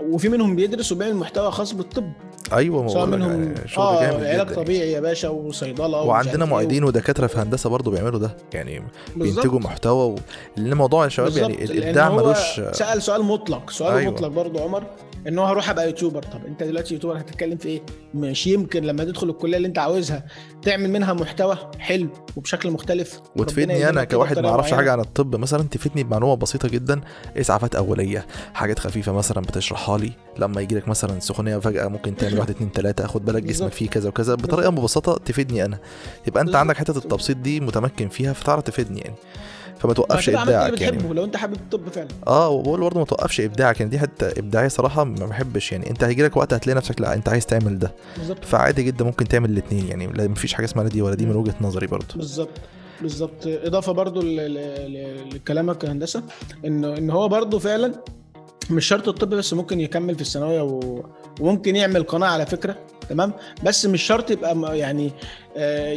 وفي 0.02 0.30
منهم 0.30 0.56
بيدرس 0.56 0.92
وبيعمل 0.92 1.16
محتوى 1.16 1.52
خاص 1.52 1.74
بالطب. 1.74 2.12
أيوه 2.54 2.84
ما 2.84 3.06
منهم 3.06 3.44
يعني 3.44 3.68
شغل 3.68 3.84
آه 3.86 4.02
جامد 4.02 4.24
علاج 4.24 4.48
جدا 4.48 4.56
طبيعي 4.56 4.92
يا 4.92 5.00
باشا 5.00 5.30
وصيدلة 5.30 6.02
وعندنا 6.02 6.46
إيه. 6.46 6.52
معيدين 6.52 6.84
ودكاترة 6.84 7.28
في 7.28 7.38
هندسة 7.38 7.70
برضو 7.70 7.92
بيعملوا 7.92 8.20
ده 8.20 8.38
يعني. 8.54 8.84
بينتجوا 9.16 9.60
محتوى 9.60 10.06
و... 10.06 10.16
لأن 10.58 10.74
موضوع 10.74 11.04
يا 11.04 11.10
شباب 11.10 11.38
يعني 11.38 11.64
الابداع 11.64 12.10
ملوش 12.10 12.62
سأل 12.72 13.02
سؤال 13.02 13.24
مطلق 13.24 13.70
سؤال 13.70 13.98
أيوة. 13.98 14.12
مطلق 14.12 14.28
برضو 14.28 14.60
عمر 14.60 14.84
ان 15.28 15.40
هو 15.40 15.46
هروح 15.46 15.70
ابقى 15.70 15.86
يوتيوبر. 15.86 16.24
طب 16.24 16.46
انت 16.46 16.64
دلوقتي 16.64 16.94
يوتيوبر 16.94 17.20
هتتكلم 17.20 17.58
في 17.58 17.68
إيه؟ 17.70 17.82
مش 18.14 18.48
يمكن 18.48 18.84
لما 18.84 19.04
تدخل 19.04 19.30
الكلية 19.30 19.58
اللي 19.58 19.68
انت 19.68 19.80
عاوزها 19.80 20.26
تعمل 20.62 20.90
منها 20.90 21.14
محتوى 21.14 21.58
حلو 21.80 22.10
وبشكل 22.36 22.72
مختلف. 22.72 23.22
وتفيدني 23.36 23.90
أنا 23.90 24.04
كواحد 24.04 24.40
ما 24.40 24.50
أعرفش. 24.50 24.74
حاجة 24.74 24.92
عن 24.92 25.00
الطب 25.00 25.36
مثلا 25.36 25.64
تفيدني 25.64 26.04
بمعلومة 26.04 26.36
بسيطة 26.36 26.70
جدا. 26.70 27.02
إسعافات 27.38 27.76
أولية 27.76 28.26
حاجات 28.54 28.80
خفيفة 28.80 29.12
مثلا 29.12 29.42
بتشرحها 29.42 29.98
لي. 29.98 30.12
لما 30.40 30.62
يجي 30.62 30.76
لك 30.76 30.88
مثلا 30.88 31.20
سخونية 31.20 31.58
فجأة 31.58 31.88
ممكن 31.88 32.16
تعمل 32.16 32.40
واحد 32.40 32.50
اتنين 32.50 32.72
تلاتة 32.72 33.08
خد 33.08 33.26
بالك 33.26 33.44
جسمك. 33.44 33.72
فيه 33.72 33.90
كذا 33.90 34.10
وكذا. 34.10 34.36
بطريقة 34.36 34.72
مبسطة 34.72 35.18
تفيدني 35.26 35.66
أنا. 35.66 35.80
يبقى 36.28 36.44
أنت. 36.44 36.56
عندك 36.56 36.78
حتة 36.78 36.98
التبسيط 36.98 37.38
دي 37.38 37.60
متمكن 37.60 38.10
فيها 38.10 38.34
فتعرف 38.34 38.64
تفيدني 38.64 39.00
يعني. 39.00 39.16
فما 39.80 39.94
توقفش 39.94 40.30
إبداعك 40.30 40.50
يعني. 40.82 40.98
بتحبه 40.98 41.14
لو 41.14 41.24
أنت 41.24 41.38
حابب 41.38 41.54
الطب 41.54 41.90
فعلا. 41.90 42.08
آه 42.28 42.50
وبقول 42.50 42.80
برضه 42.82 43.00
ما 43.00 43.06
توقفش 43.06 43.42
إبداعك 43.42 43.80
يعني 43.80 43.92
دي 43.92 44.00
حتة 44.00 44.28
إبداعية 44.40 44.68
صراحة 44.68 45.04
ما 45.04 45.26
بحبش 45.26 45.72
يعني. 45.72 45.90
أنت 45.90 46.04
هيجي 46.04 46.24
لك 46.24 46.38
وقت 46.38 46.54
هتلاقي 46.54 46.78
نفسك 46.78 47.02
لأ 47.02 47.14
أنت 47.14 47.30
عايز 47.30 47.46
تعمل 47.46 47.80
ده. 47.80 47.92
بالظبط. 48.18 48.46
فعادي 48.46 48.84
جدا 48.84 49.06
ممكن 49.06 49.28
تعمل 49.28 49.50
الاثنين 49.50 49.88
يعني. 49.88 50.08
لا 50.08 50.28
مفيش 50.28 50.54
حاجة 50.54 50.66
اسمها 50.66 50.84
لا 50.84 50.90
دي 50.90 51.02
ولا 51.02 51.16
دي 51.16 51.26
من 51.26 51.36
وجهة 51.36 51.56
نظري 51.62 51.88
برضه. 51.88 52.16
بالظبط 52.16 52.50
بالظبط. 53.02 53.48
إضافة 53.48 53.92
برضو 53.92 54.22
ل- 54.22 55.30
لكلامك 55.36 55.84
يا 55.84 55.92
هندسة 55.92 56.24
ان 56.66 56.86
إن 56.86 57.10
هو 57.10 57.28
برضو 57.28 57.60
فعلا 57.60 57.94
مش 58.70 58.86
شرط 58.86 59.08
الطب 59.08 59.30
بس 59.30 59.54
ممكن 59.54 59.80
يكمل 59.80 60.16
في 60.16 60.22
الثانوية 60.22 60.62
و... 60.62 61.04
وممكن 61.40 61.76
يعمل 61.76 62.04
قناة 62.04 62.28
على 62.28 62.46
فكرة 62.46 62.76
تمام؟ 63.10 63.34
بس 63.64 63.86
مش 63.86 64.02
شرط 64.04 64.32
يبقى 64.32 64.78
يعني 64.80 65.12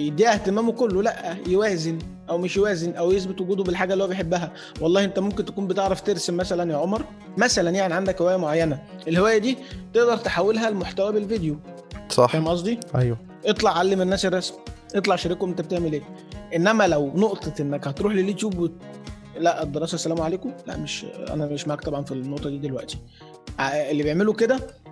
يديها 0.07 0.34
اهتمامه 0.34 0.72
كله. 0.72 1.02
لا 1.02 1.36
يوازن 1.46 1.98
أو 2.30 2.38
مش 2.38 2.57
يوازن 2.57 2.92
أو 2.94 3.12
يثبت 3.12 3.40
وجوده 3.40 3.64
بالحاجة 3.64 3.92
اللي 3.92 4.04
هو 4.04 4.09
بيحبها. 4.09 4.52
والله 4.80 5.04
انت 5.04 5.18
ممكن 5.18 5.44
تكون 5.44 5.66
بتعرف 5.66 6.00
ترسم 6.00 6.36
مثلا 6.36 6.72
يا 6.72 6.76
عمر 6.76 7.04
مثلا 7.36 7.70
يعني 7.70 7.94
عندك 7.94 8.22
هواية 8.22 8.36
معينة. 8.36 8.82
الهواية 9.09 9.38
دي 9.38 9.59
تقدر 9.94 10.16
تحولها 10.16 10.70
لمحتوى 10.70 11.12
بالفيديو. 11.12 11.57
صح. 12.09 12.32
فاهم 12.32 12.48
قصدي؟ 12.48 12.80
أيوه. 12.94 13.18
اطلع 13.46 13.78
علم 13.78 14.02
الناس 14.02 14.26
الرسم. 14.26 14.54
اطلع 14.94 15.16
شاركهم 15.16 15.48
انت 15.50 15.61
بتعمل 15.61 15.92
إيه. 15.92 16.02
انما 16.57 16.88
لو 16.88 17.12
نقطة 17.14 17.52
انك 17.62 17.88
هتروح 17.88 18.12
لليوتيوب 18.14 18.59
وت... 18.59 18.72
لا 19.38 19.62
الدراسة 19.62 19.94
السلام 19.94 20.20
عليكم. 20.20 20.52
لا 20.66 20.76
مش 20.76 21.07
أنا 21.30 21.46
مش 21.46 21.68
معاك 21.68 21.80
طبعا 21.80 22.04
في 22.04 22.12
النقطة 22.12 22.50
دي 22.50 22.59
دلوقتي. 22.59 22.98
ع- 23.59 23.68
اللي 23.90 24.02
بيعملوا 24.02 24.34
كده 24.34 24.54
آه، 24.54 24.86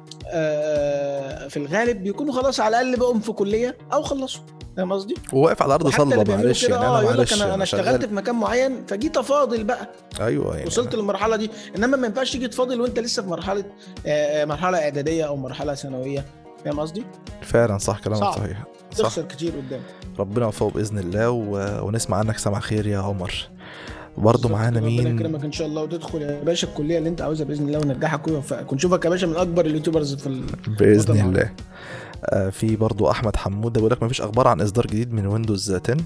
في 1.48 1.56
الغالب 1.56 2.02
بيكونوا 2.02 2.32
خلاص 2.34 2.60
على 2.60 2.80
الأقل 2.80 3.00
بقوا 3.00 3.18
في 3.18 3.32
كلية 3.32 3.76
أو 3.92 4.02
خلصوا. 4.02 4.42
فاهم 4.76 4.92
قصدي؟ 4.92 5.14
وواقف 5.32 5.62
على 5.62 5.74
أرض 5.74 5.88
صلبة 5.88 6.36
معلش 6.36 6.62
يعني 6.64 6.86
أنا 6.86 6.98
لك 6.98 7.04
معلش 7.16 7.42
أنا 7.42 7.54
أنا 7.54 7.62
اشتغلت 7.62 8.04
في 8.04 8.14
مكان 8.14 8.34
معين 8.34 8.86
فجيت 8.86 9.16
أفاضل 9.16 9.64
بقى. 9.64 9.90
أيوه 10.20 10.56
يعني 10.56 10.66
وصلت 10.66 10.94
للمرحلة 10.94 11.36
دي. 11.36 11.50
إنما 11.76 11.96
ما 11.96 12.06
ينفعش 12.06 12.32
تيجي 12.32 12.48
تفاضل 12.48 12.80
وأنت 12.80 12.98
لسه 12.98 13.22
في 13.22 13.28
مرحلة 13.28 13.64
آه، 14.06 14.42
آه، 14.42 14.44
مرحلة 14.44 14.78
إعدادية 14.78 15.24
أو 15.24 15.36
مرحلة 15.36 15.74
ثانوية. 15.74 16.24
فاهم 16.64 16.80
قصدي؟ 16.80 17.04
فعلا 17.42 17.78
صح 17.78 17.98
كلامك. 17.98 18.22
صحيح. 18.34 18.64
صح. 18.92 18.98
تخسر 18.98 19.22
كتير 19.22 19.52
قدام. 19.56 19.80
ربنا 20.18 20.44
يوفقه 20.44 20.70
بإذن 20.70 20.98
الله 20.98 21.30
و... 21.30 21.80
ونسمع 21.86 22.16
عنك 22.16 22.38
سمع 22.38 22.60
خير 22.60 22.86
يا 22.86 22.98
عمر. 22.98 23.48
برضه 24.18 24.32
بالظبط. 24.42 24.52
معانا 24.52 24.80
كده، 24.80 24.88
ربنا 24.88 25.02
مين؟ 25.02 25.16
يكرمك 25.16 25.44
إن 25.44 25.52
شاء 25.52 25.66
الله 25.66 25.82
وتدخل 25.82 26.22
يا 26.22 26.42
باشا 26.44 26.68
الكلية 26.68 26.98
اللي 26.98 27.08
أنت 27.08 27.22
عاوزها 27.22 27.46
بإذن 27.46 27.66
الله 27.66 27.78
وننجحك 27.78 28.28
ويوفقك 28.28 28.72
ونشوفك 28.72 29.04
يا 29.04 29.10
باشا 29.10 29.26
من 29.26 29.36
أكبر 29.36 29.66
ال 29.66 29.71
YouTubers 29.71 30.14
في. 30.14 30.42
بإذن. 30.78 31.20
الله. 31.20 31.50
آه 32.24 32.50
في 32.50 32.76
برضو 32.76 33.10
أحمد 33.10 33.36
حموده 33.36 33.72
بيقول 33.80 33.90
لك 33.90 34.02
مفيش 34.02 34.20
أخبار 34.20 34.48
عن 34.48 34.60
إصدار 34.60 34.86
جديد 34.86 35.12
من 35.12 35.26
ويندوز 35.26 35.72
10 35.72 35.96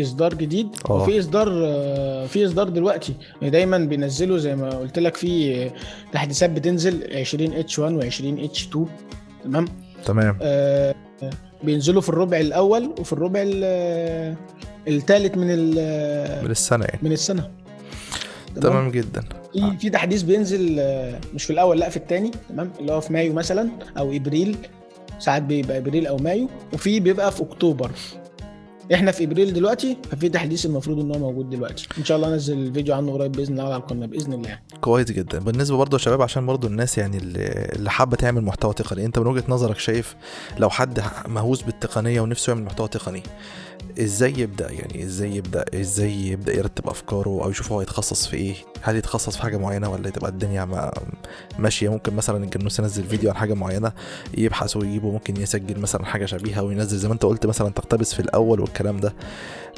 إصدار 0.00 0.34
جديد؟ 0.34 0.68
آه. 0.90 0.92
وفي 0.92 1.18
إصدار 1.18 1.48
آه، 1.52 2.26
في 2.26 2.46
إصدار 2.46 2.68
دلوقتي. 2.68 3.14
دايما 3.42 3.78
بينزلوا 3.78 4.38
زي 4.38 4.56
ما 4.56 4.70
قلت 4.70 4.98
لك 4.98 5.16
في 5.16 5.70
تحديثات 6.12 6.50
بتنزل 6.50 7.16
20 7.16 7.52
H 7.52 7.78
1 7.78 7.92
و20 8.02 8.44
H 8.44 8.66
2 8.66 8.86
تمام؟ 9.44 9.64
تمام. 10.04 10.38
آه، 10.42 10.94
بينزلوا 11.62 12.00
في 12.02 12.08
الربع 12.08 12.40
الأول 12.40 12.94
وفي 12.98 13.12
الربع 13.12 13.40
الثالث 14.88 15.36
من 15.36 15.46
من 16.44 16.50
السنة 16.50 16.84
يعني. 16.84 17.00
من 17.02 17.12
السنة. 17.12 17.50
تمام؟ 18.60 18.90
جدا. 18.90 19.24
في 19.52 19.76
في 19.78 19.90
تحديث 19.90 20.22
بينزل 20.22 20.76
آه، 20.78 21.20
مش 21.34 21.44
في 21.44 21.52
الأول 21.52 21.78
لأ 21.78 21.88
في 21.88 21.96
الثاني 21.96 22.30
تمام؟ 22.48 22.70
اللي 22.80 22.92
هو 22.92 23.00
في 23.00 23.12
مايو 23.12 23.32
مثلا 23.32 23.70
أو 23.98 24.12
إبريل. 24.12 24.56
ساعات 25.18 25.42
بيبقى 25.42 25.78
إبريل 25.78 26.06
أو 26.06 26.16
مايو. 26.16 26.48
وفي 26.72 27.00
بيبقى 27.00 27.32
في 27.32 27.42
أكتوبر. 27.42 27.90
إحنا 28.94 29.12
في 29.12 29.24
إبريل 29.24 29.52
دلوقتي 29.52 29.96
ففي 30.10 30.28
تحديث 30.28 30.66
المفروض 30.66 31.00
إن 31.00 31.10
هو 31.10 31.18
موجود 31.18 31.50
دلوقتي. 31.50 31.88
إن 31.98 32.04
شاء 32.04 32.16
الله 32.16 32.34
انزل 32.34 32.74
فيديو 32.74 32.94
عنه 32.94 33.12
قريب 33.12 33.32
بإذن 33.32 33.52
الله 33.52 33.64
على 33.64 33.76
القناة 33.76 34.06
بإذن 34.06 34.32
الله. 34.32 34.58
كويس 34.80 35.06
جدا. 35.06 35.38
بالنسبة 35.38 35.76
برضه 35.76 35.94
يا 35.96 36.02
شباب 36.02 36.22
عشان 36.22 36.46
برضه 36.46 36.68
الناس 36.68 36.98
يعني 36.98 37.18
اللي 37.18 37.90
حابة 37.90 38.16
تعمل 38.16 38.42
محتوى 38.44 38.74
تقني 38.74 39.04
أنت 39.04 39.18
من 39.18 39.26
وجهة 39.26 39.44
نظرك 39.48 39.78
شايف 39.78 40.16
لو 40.58 40.70
حد 40.70 41.02
مهووس 41.28 41.62
بالتقنية 41.62 42.20
ونفسه 42.20 42.50
يعمل 42.50 42.64
محتوى 42.64 42.88
تقني 42.88 43.22
إزاي 44.00 44.34
يبدأ؟ 44.38 44.70
يعني 44.70 45.04
إزاي 45.04 45.36
يبدأ؟ 45.36 45.64
إزاي 45.74 46.26
يبدأ 46.26 46.56
يرتب 46.56 46.88
أفكاره 46.88 47.40
أو 47.44 47.50
يشوف 47.50 47.72
هو 47.72 47.82
يتخصص 47.82 48.26
في 48.26 48.36
إيه؟ 48.36 48.54
هل 48.86 48.96
يتخصص 48.96 49.36
في 49.36 49.42
حاجة 49.42 49.56
معينة 49.56 49.88
ولا 49.88 50.10
تبقى 50.10 50.30
الدنيا 50.30 50.64
ما 50.64 50.92
ماشية؟ 51.58 51.88
ممكن 51.88 52.16
مثلا 52.16 52.44
الجنوس 52.44 52.78
ينزل 52.78 53.04
فيديو 53.04 53.30
عن 53.30 53.36
حاجة 53.36 53.54
معينة 53.54 53.92
يبحث 54.38 54.76
ويجيبه 54.76 55.10
ممكن 55.10 55.36
يسجل 55.36 55.80
مثلا 55.80 56.04
حاجة 56.04 56.26
شبيهة 56.26 56.62
وينزل. 56.62 56.98
زي 56.98 57.08
ما 57.08 57.14
انت 57.14 57.24
قلت 57.24 57.46
مثلا 57.46 57.70
تقتبس 57.70 58.14
في 58.14 58.20
الأول 58.20 58.60
والكلام 58.60 58.96
ده. 58.96 59.14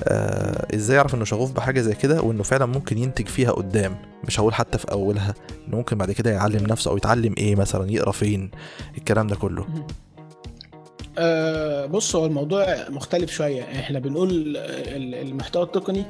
آه 0.05 0.75
إزاي 0.75 0.97
يعرف 0.97 1.15
إنه 1.15 1.25
شغوف 1.25 1.53
بحاجة 1.53 1.81
زي 1.81 1.95
كده 1.95 2.23
وإنه 2.23 2.43
فعلا 2.43 2.67
ممكن 2.67 2.99
ينتج 2.99 3.27
فيها 3.27 3.51
قدام؟ 3.51 3.97
مش 4.25 4.41
هقول 4.41 4.55
حتى 4.55 4.79
في 4.79 4.93
أولها 4.93 5.35
إنه 5.69 5.77
ممكن 5.77 5.99
بعد 5.99 6.13
كده 6.13 6.31
يعلم 6.31 6.67
نفسه 6.67 6.91
أو 6.91 6.97
يتعلم 6.97 7.35
إيه 7.39 7.57
مثلا 7.57 7.91
يقرأ 7.91 8.13
فين؟ 8.13 8.51
الكلام 8.99 9.27
ده 9.27 9.37
كله. 9.37 9.67
أه 11.19 11.87
بص 11.87 12.17
هو 12.17 12.27
الموضوع 12.27 12.89
مختلف 12.89 13.31
شوية. 13.31 13.63
إحنا 13.63 13.99
بنقول 13.99 14.31
ال- 14.57 15.15
المحتوى 15.15 15.63
التقني 15.63 16.05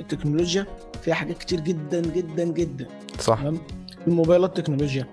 التكنولوجيا 0.00 0.66
فيها 1.02 1.14
حاجات 1.14 1.38
كتير 1.38 1.60
جدا 1.60 2.00
جدا 2.00 2.44
جدا. 2.44 2.86
صح. 3.20 3.40
تمام؟ 3.40 3.58
الموبايلات 4.06 4.56
تكنولوجيا. 4.60 5.06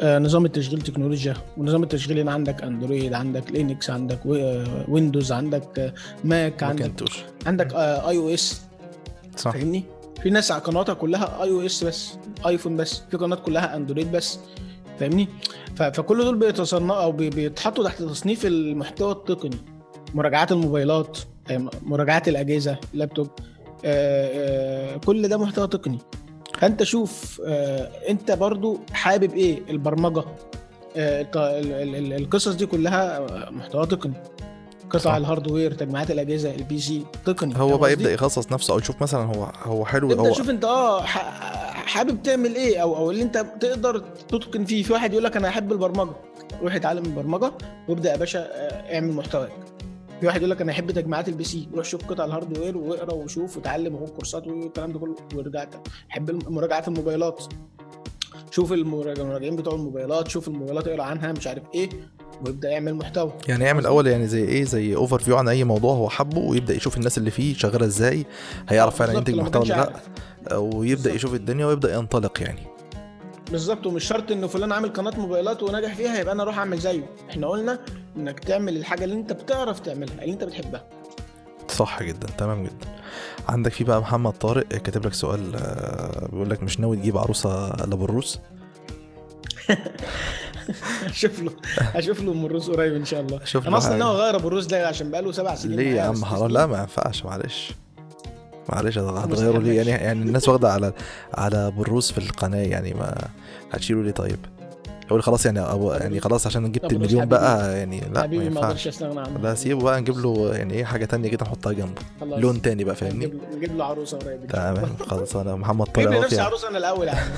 آه، 0.00 0.18
نظام 0.18 0.44
التشغيل 0.44 0.80
تكنولوجيا. 0.82 1.36
ونظام 1.56 1.82
التشغيل 1.82 2.18
هنا 2.20 2.32
عندك 2.32 2.62
أندرويد 2.62 3.12
عندك 3.14 3.50
لينكس 3.52 3.90
عندك 3.90 4.20
آه، 4.26 4.84
ويندوز 4.88 5.32
عندك 5.32 5.78
آه، 5.78 5.94
ماك 6.24 6.62
عندك 6.62 6.92
عندك 7.46 7.72
iOS 7.74 8.62
صح. 9.36 9.50
فاهمني؟ 9.50 9.84
في 10.22 10.30
ناس 10.30 10.52
على 10.52 10.62
قناتها 10.62 10.94
كلها 10.94 11.42
iOS 11.42 11.84
بس 11.84 12.08
ايفون 12.46 12.76
بس. 12.76 13.02
في 13.10 13.16
قناه 13.16 13.36
كلها 13.36 13.76
أندرويد 13.76 14.12
بس. 14.12 14.38
فاهمني؟ 15.00 15.28
فكل 15.76 16.24
دول 16.24 16.36
بيتصنفوا 16.36 17.02
أو 17.02 17.12
بي- 17.12 17.30
بيتحطوا 17.30 17.84
تحت 17.84 18.02
تصنيف 18.02 18.46
المحتوى 18.46 19.12
التقني. 19.12 19.56
مراجعات 20.14 20.52
الموبايلات 20.52 21.18
مراجعات 21.82 22.28
الأجهزة 22.28 22.76
اللابتوب 22.94 23.28
آه، 23.84 24.94
آه، 24.94 24.96
كل 24.96 25.28
ده 25.28 25.36
محتوى 25.38 25.68
تقني. 25.68 25.98
فأنت 26.58 26.82
شوف 26.82 27.40
آه، 27.46 27.90
أنت 28.08 28.30
برضو 28.32 28.80
حابب 28.92 29.34
إيه؟ 29.34 29.62
البرمجة. 29.70 30.24
القصص 32.16 32.54
دي 32.54 32.66
كلها 32.66 33.26
محتوى 33.50 33.86
تقني. 33.86 34.14
قطع. 34.90 35.16
ال 35.16 35.22
hardware 35.22 35.72
تجميعات 35.74 36.10
الأجهزة 36.10 36.54
ال 36.54 36.78
PC 36.80 37.04
تقني. 37.24 37.54
هو 37.56 37.78
بقى؟ 37.78 37.92
يبدأ 37.92 38.12
يخصص 38.12 38.52
نفسه 38.52 38.74
أو 38.74 38.78
يشوف 38.78 39.02
مثلا 39.02 39.20
هو 39.24 39.44
هو 39.62 39.84
حلو 39.84 40.12
هو 40.12 40.32
تشوف 40.32 40.50
أنت 40.50 40.64
آه 40.64 41.02
حابب 41.88 42.22
تعمل 42.22 42.54
إيه؟ 42.54 42.78
أو 42.82 42.96
أو 42.96 43.10
اللي 43.10 43.22
أنت 43.22 43.46
تقدر 43.60 43.98
تتقن 44.28 44.64
فيه. 44.64 44.82
في 44.82 44.92
واحد 44.92 45.12
يقول 45.12 45.24
لك 45.24 45.36
أنا 45.36 45.48
أحب 45.48 45.72
البرمجة. 45.72 46.12
روح 46.62 46.74
اتعلم 46.74 47.04
البرمجة 47.04 47.52
وابدأ 47.88 48.12
يا 48.12 48.16
باشا 48.16 48.38
آه، 48.40 48.94
اعمل 48.94 49.12
محتواك 49.12 49.52
في 50.20 50.26
واحد 50.26 50.38
يقول 50.40 50.50
لك 50.50 50.60
أنا 50.60 50.72
أحب 50.72 50.90
تجميعات 50.90 51.28
ال 51.28 51.44
PC 51.44 51.68
روح 51.74 51.84
شوف 51.84 52.04
قطع 52.06 52.24
ال 52.24 52.30
hardware 52.30 52.76
واقرأ 52.78 53.14
وشوف 53.14 53.56
وتعلم 53.56 53.94
وخد 53.94 54.08
كورسات 54.08 54.46
والكلام 54.46 54.92
ده 54.92 54.98
كله 54.98 55.14
وارجع. 55.34 55.64
أحب 56.10 56.50
مراجعات 56.50 56.88
الموبايلات. 56.88 57.42
شوف 58.50 58.72
المراجع- 58.72 59.22
المراجعين 59.22 59.56
بتوع 59.56 59.74
الموبايلات 59.74 60.28
شوف 60.28 60.48
الموبايلات 60.48 60.88
اقرأ 60.88 61.02
عنها 61.02 61.32
مش 61.32 61.46
عارف 61.46 61.62
إيه 61.74 61.88
ويبدا 62.46 62.68
يعمل 62.70 62.94
محتوى. 62.94 63.32
يعني 63.48 63.64
يعمل 63.64 63.86
أول 63.86 64.06
يعني 64.06 64.26
زي 64.26 64.44
إيه؟ 64.44 64.64
زي 64.64 64.96
overview 64.96 65.36
عن 65.36 65.48
أي 65.48 65.64
موضوع 65.64 65.94
هو 65.94 66.08
حبه 66.08 66.38
ويبدأ 66.38 66.74
يشوف 66.74 66.96
الناس 66.96 67.18
اللي 67.18 67.30
فيه 67.30 67.54
شغالة 67.54 67.86
إزاي 67.86 68.26
هيعرف 68.68 68.96
فعلا 68.96 69.12
ينتج 69.12 69.34
محتوى 69.34 69.62
ولا 69.62 69.68
لأ. 69.74 69.92
ويبدأ. 70.56 71.12
يشوف 71.14 71.34
الدنيا 71.34 71.66
ويبدأ 71.66 71.94
ينطلق 71.94 72.42
يعني. 72.42 72.60
بالظبط 73.50 73.86
ومش 73.86 74.04
شرط 74.04 74.30
ان 74.32 74.46
فلان 74.46 74.72
عامل 74.72 74.88
قناة 74.92 75.12
موبايلات 75.20 75.62
وناجح 75.62 75.94
فيها 75.94 76.18
يبقى 76.20 76.34
أنا 76.34 76.42
أروح 76.42 76.58
أعمل 76.58 76.78
زيه. 76.78 77.10
إحنا 77.30 77.46
قلنا 77.48 77.78
إنك 78.16 78.40
تعمل 78.40 78.76
الحاجة 78.76 79.04
اللي 79.04 79.14
أنت 79.14 79.32
بتعرف 79.32 79.80
تعملها 79.80 80.22
اللي 80.22 80.32
أنت 80.32 80.44
بتحبها. 80.44 80.84
صح 81.68 82.02
جدا 82.02 82.26
تمام 82.38 82.64
جدا. 82.64 82.86
عندك 83.48 83.72
في 83.72 83.84
بقى 83.84 84.00
محمد 84.00 84.32
طارق 84.32 84.66
كاتب 84.68 85.06
لك 85.06 85.14
سؤال 85.14 85.52
آه، 85.56 86.28
بيقول 86.32 86.50
لك 86.50 86.62
مش 86.62 86.80
ناوي 86.80 86.96
تجيب 86.96 87.18
عروسة 87.18 87.68
لابروس 87.76 88.38
أشوف 91.06 91.40
له 91.42 91.50
أشوف 91.94 92.20
له 92.22 92.32
ام 92.32 92.46
الروس 92.46 92.70
قريب 92.70 92.94
إن 92.94 93.04
شاء 93.04 93.20
الله. 93.20 93.40
أنا 93.66 93.76
أصلا. 93.78 93.96
ناوي 93.96 94.16
أغير 94.20 94.36
ابو 94.36 94.48
الروس 94.48 94.66
ده 94.66 94.88
عشان 94.88 95.10
بقاله 95.10 95.32
سبع 95.32 95.54
سنين 95.54 95.76
ليه 95.76 95.94
يا 95.96 96.02
عم؟ 96.02 96.24
حرام. 96.24 96.50
لا 96.50 96.66
ما 96.66 96.78
ينفعش 96.80 97.24
معلش. 97.24 97.70
معلش 98.68 98.98
هتغيروا 98.98 99.62
ليه؟ 99.62 99.76
يعني. 99.76 99.90
يعني 99.90 100.22
الناس 100.22 100.48
واخدة 100.48 100.72
على 100.72 100.92
على 101.34 101.70
بروس 101.70 102.12
في 102.12 102.18
القناة 102.18 102.58
يعني 102.62 102.94
ما 102.94 103.14
هتشيلوا 103.72 104.02
ليه؟ 104.02 104.10
طيب. 104.12 104.38
يقول 105.06 105.22
خلاص 105.22 105.46
يعني 105.46 105.60
أبو 105.60 105.92
يعني 105.92 106.20
خلاص 106.20 106.46
عشان 106.46 106.72
جبت 106.72 106.92
المليون. 106.92 107.24
بقى 107.26 107.78
يعني 107.78 108.00
لا 108.00 108.08
ما 108.08 108.22
حبيبي 108.22 108.50
ما 108.50 108.60
أقدرش 108.64 108.86
ينفعش 108.86 109.02
لا 109.42 109.54
سيبه 109.54 109.80
بقى 109.82 110.00
نجيب 110.00 110.18
له 110.18 110.50
يعني 110.56 110.74
إيه 110.74 110.84
حاجة 110.84 111.04
تانية 111.04 111.28
كده 111.28 111.46
نحطها 111.46 111.72
جنبه. 111.72 112.02
لون 112.22 112.62
تاني 112.62 112.84
بقى 112.84 112.94
فاهمني؟ 112.94 113.32
نجيب 113.56 113.76
له- 113.76 113.84
عروسة 113.84 114.18
قريب. 114.18 114.46
تمام 114.46 114.96
خلاص 115.06 115.36
أنا 115.36 115.56
محمد 115.56 115.88
لي 115.98 116.16
أهو 116.16 116.22
نفسي 116.22 116.40
عروسة 116.40 116.68
أنا 116.68 116.78
الأول 116.78 117.08
يا 117.08 117.12
عم 117.12 117.28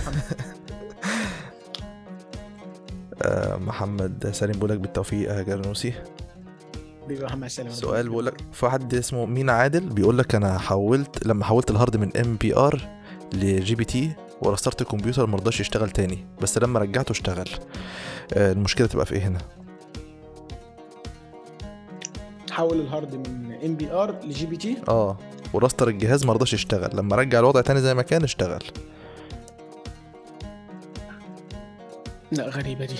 آه، 3.22 3.56
محمد 3.56 4.30
سالم 4.32 4.52
بيقول 4.52 4.70
لك 4.70 4.78
بالتوفيق 4.78 5.30
يا 5.32 5.42
جرنوسي. 5.42 5.92
حبيبي 7.04 7.24
محمد 7.24 7.48
سلام 7.48 7.70
سؤال 7.72 8.08
بيقول 8.08 8.26
لك 8.26 8.34
في 8.52 8.68
حد 8.68 8.94
اسمه 8.94 9.26
مينا 9.26 9.52
عادل؟ 9.52 9.88
بيقول 9.88 10.18
لك 10.18 10.34
أنا 10.34 10.58
حولت 10.58 11.26
لما 11.26 11.44
حولت 11.44 11.70
ال 11.70 11.75
hard 11.75 11.96
من 11.96 12.16
MBR 12.16 12.88
ل 13.34 13.74
GPT 13.74 14.12
ورسترت 14.42 14.82
الكمبيوتر 14.82 15.26
ما 15.26 15.36
رضاش 15.36 15.60
يشتغل 15.60 15.90
تاني 15.90 16.26
بس 16.42 16.58
لما 16.58 16.80
رجعته 16.80 17.12
اشتغل. 17.12 17.48
آه، 18.32 18.52
المشكلة 18.52 18.86
تبقى 18.86 19.06
في 19.06 19.14
إيه 19.14 19.20
هنا؟ 19.20 19.38
حول 22.50 22.80
ال 22.80 22.87
hard 22.87 23.14
من 23.14 23.52
MBR 23.64 24.20
ل 24.24 24.46
GPT 24.46 24.76
آه 24.88 25.16
وراستر 25.52 25.88
الجهاز 25.88 26.24
ما 26.24 26.32
رضاش 26.32 26.54
يشتغل 26.54 26.96
لما 26.96 27.16
رجع 27.16 27.38
الوضع 27.38 27.60
تاني 27.60 27.80
زي 27.80 27.94
ما 27.94 28.02
كان 28.02 28.22
اشتغل. 28.22 28.62
لا 32.32 32.48
غريبة 32.48 32.84
دي. 32.84 32.96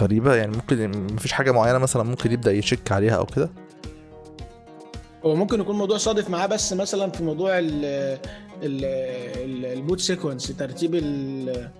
غريبة 0.00 0.34
يعني 0.34 0.52
ممكن 0.56 0.90
مفيش 1.14 1.32
حاجة 1.32 1.50
معينة 1.52 1.78
مثلا 1.78 2.02
ممكن 2.02 2.32
يبدأ 2.32 2.52
يشك 2.52 2.92
عليها 2.92 3.16
أو 3.16 3.26
كده؟ 3.26 3.50
هو 5.24 5.34
ممكن 5.34 5.60
يكون 5.60 5.76
موضوع 5.76 5.96
صادف 5.96 6.30
معاه 6.30 6.46
بس 6.46 6.72
مثلا 6.72 7.10
في 7.10 7.22
موضوع 7.24 7.58
ال 7.58 7.84
ال 8.62 8.84
ال 9.44 9.66
ال 9.66 9.73
boot 9.73 10.00
sequence 10.00 10.46
ترتيب 10.46 10.94
ال- 10.94 11.70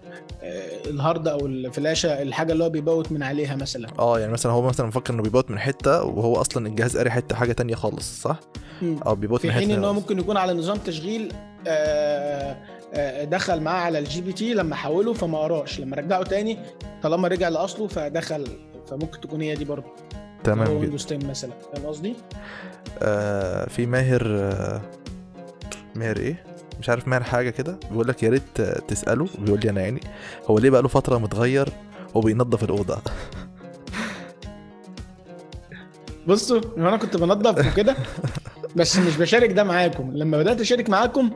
الهارد 0.86 1.28
أو 1.28 1.46
الفلاشة 1.46 2.22
الحاجة 2.22 2.52
اللي 2.52 2.64
هو 2.64 2.68
بي 2.70 2.84
boot 2.84 3.12
من 3.12 3.22
عليها 3.22 3.56
مثلا. 3.56 3.88
آه 3.98 4.20
يعني 4.20 4.32
مثلا 4.32 4.52
هو 4.52 4.62
مثلا 4.62 4.86
مفكر 4.86 5.14
إنه 5.14 5.22
بي 5.22 5.32
boot 5.32 5.50
من 5.50 5.58
حتة 5.58 6.02
وهو 6.02 6.36
أصلا 6.40 6.66
الجهاز 6.66 6.96
قاري 6.96 7.10
حتة 7.10 7.36
حاجة 7.36 7.52
تانية 7.52 7.74
خالص 7.74 8.22
صح. 8.22 8.40
أو 8.82 9.14
بي 9.14 9.23
boot 9.23 9.40
في 9.40 9.46
من 9.46 9.52
حين 9.52 9.68
حتة 9.68 9.74
إن 9.78 9.84
هو 9.84 9.92
ممكن 9.92 10.18
يكون 10.18 10.36
على 10.36 10.52
نظام 10.54 10.76
تشغيل 10.76 11.32
آه، 11.66 11.70
آه، 11.70 12.56
دخل 13.24 13.60
معاه 13.60 13.80
على 13.80 13.98
ال 13.98 14.20
GPT 14.20 14.54
لما 14.54 14.76
حوله 14.76 15.12
فما 15.12 15.38
قراش. 15.38 15.80
لما 15.80 15.96
رجعه 15.96 16.22
تاني 16.22 16.58
طالما 17.02 17.28
رجع 17.28 17.48
لأصله 17.48 17.86
فدخل 17.88 18.46
فممكن 18.90 19.20
تكون 19.20 19.40
هي 19.42 19.54
دي 19.54 19.64
برضه. 19.64 19.86
تمام 20.44 20.66
جدا. 20.68 20.76
Windows 20.78 21.04
10 21.06 21.26
مثلا. 21.26 21.52
فاهم 21.74 21.86
قصدي؟ 21.86 22.14
آه 23.02 23.68
في 23.68 23.86
ماهر 23.86 24.22
آه 24.26 24.80
ماهر 25.94 26.16
إيه؟ 26.16 26.44
مش 26.80 26.88
عارف 26.88 27.08
ماهر 27.08 27.22
حاجة 27.22 27.50
كده. 27.50 27.78
بيقول 27.90 28.08
لك 28.08 28.22
يا 28.22 28.28
ريت 28.30 28.60
آه، 28.60 28.78
تسأله. 28.88 29.28
بيقول 29.38 29.60
لي 29.60 29.70
أنا 29.70 29.80
يعني 29.80 30.00
هو 30.46 30.58
ليه 30.58 30.70
بقى 30.70 30.82
له 30.82 30.88
فترة 30.88 31.18
متغير 31.18 31.68
وبينظف 32.14 32.64
الأوضة؟ 32.64 32.98
بصوا 36.26 36.60
أنا 36.76 36.96
كنت 36.96 37.16
بنظف 37.16 37.72
وكده 37.72 37.96
بس 38.76 38.98
مش 38.98 39.16
بشارك 39.16 39.52
ده 39.52 39.64
معاكم. 39.64 40.10
لما 40.16 40.38
بدأت 40.38 40.60
أشارك 40.60 40.90
معاكم 40.90 41.30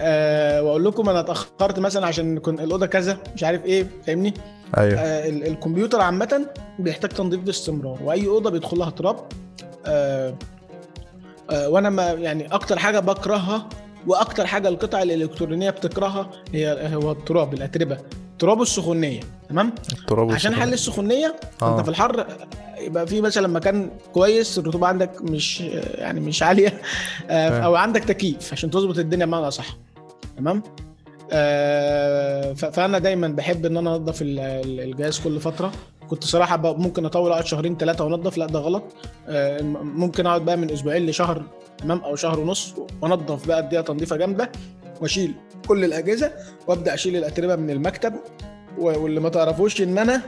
أه 0.00 0.62
وأقول 0.62 0.84
لكم 0.84 1.08
أنا 1.08 1.20
اتأخرت 1.20 1.78
مثلا 1.78 2.06
عشان 2.06 2.38
كنت 2.38 2.60
الأوضة 2.60 2.86
كذا 2.86 3.18
مش 3.34 3.44
عارف 3.44 3.64
إيه 3.64 3.86
فاهمني 4.06 4.34
أيوه 4.78 4.98
آه 5.00 5.28
ال- 5.28 5.46
الكمبيوتر 5.46 6.00
عامة 6.00 6.46
بيحتاج 6.78 7.10
تنظيف 7.10 7.40
باستمرار 7.40 7.98
وأي 8.04 8.26
أوضة 8.26 8.50
بيدخل 8.50 8.78
لها 8.78 8.90
تراب 8.90 9.16
آه 9.86 10.34
آه 11.50 11.68
وأنا 11.68 11.90
ما 11.90 12.02
يعني 12.10 12.46
أكتر 12.46 12.78
حاجة 12.78 13.00
بكرهها 13.00 13.68
وأكتر 14.06 14.46
حاجة 14.46 14.68
القطع 14.68 15.02
الإلكترونية 15.02 15.70
بتكرهها 15.70 16.30
هي 16.54 16.94
هو 16.94 17.12
التراب 17.12 17.54
الأتربة 17.54 17.98
التراب 18.32 18.58
والسخونيه 18.60 19.20
تمام 19.48 19.72
التراب 19.92 20.32
عشان. 20.32 20.54
حل 20.54 20.72
السخونية 20.72 21.36
آه. 21.62 21.72
أنت 21.72 21.84
في 21.84 21.88
الحر 21.90 22.26
يبقى 22.78 23.06
في 23.06 23.20
مثلا 23.20 23.48
مكان 23.48 23.90
كويس 24.12 24.58
الرطوبة 24.58 24.86
عندك 24.86 25.22
مش 25.22 25.60
يعني 25.94 26.20
مش 26.20 26.42
عالية 26.42 26.80
آه،. 27.30 27.60
أو 27.60 27.76
عندك 27.76 28.04
تكييف 28.04 28.52
عشان 28.52 28.70
تظبط 28.70 28.98
الدنيا 28.98 29.26
بمعنى 29.26 29.48
أصح 29.48 29.76
تمام؟ 30.40 30.62
آه، 31.32 32.52
فأنا 32.52 32.98
دايما 32.98 33.28
بحب 33.28 33.66
إن 33.66 33.76
أنا 33.76 33.96
انضف 33.96 34.22
ال- 34.22 34.38
ال- 34.40 34.80
الجهاز 34.80 35.18
كل 35.20 35.40
فترة. 35.40 35.72
كنت 36.08 36.24
صراحة 36.24 36.56
ممكن 36.74 37.04
أطول 37.04 37.30
اقعد 37.30 37.46
شهرين 37.46 37.76
ثلاثة 37.76 38.04
وانضف 38.04 38.38
لا 38.38 38.46
ده 38.46 38.58
غلط. 38.58 38.82
آه، 39.28 39.62
ممكن 39.82 40.26
أقعد 40.26 40.44
بقى 40.44 40.56
من 40.56 40.70
أسبوعين 40.70 41.06
لشهر 41.06 41.42
تمام؟ 41.78 41.98
أو 41.98 42.16
شهر 42.16 42.40
ونص 42.40 42.74
وانضف 43.02 43.46
بقى 43.48 43.58
اديها 43.58 43.80
تنظيفة 43.82 44.16
جامدة 44.16 44.52
وأشيل 45.00 45.34
كل 45.68 45.84
الأجهزة 45.84 46.32
وأبدأ 46.66 46.94
أشيل 46.94 47.16
الأتربة 47.16 47.56
من 47.56 47.70
المكتب. 47.70 48.12
واللي 48.78 49.20
ما 49.20 49.28
تعرفوش 49.28 49.82
إن 49.82 49.98
أنا 49.98 50.22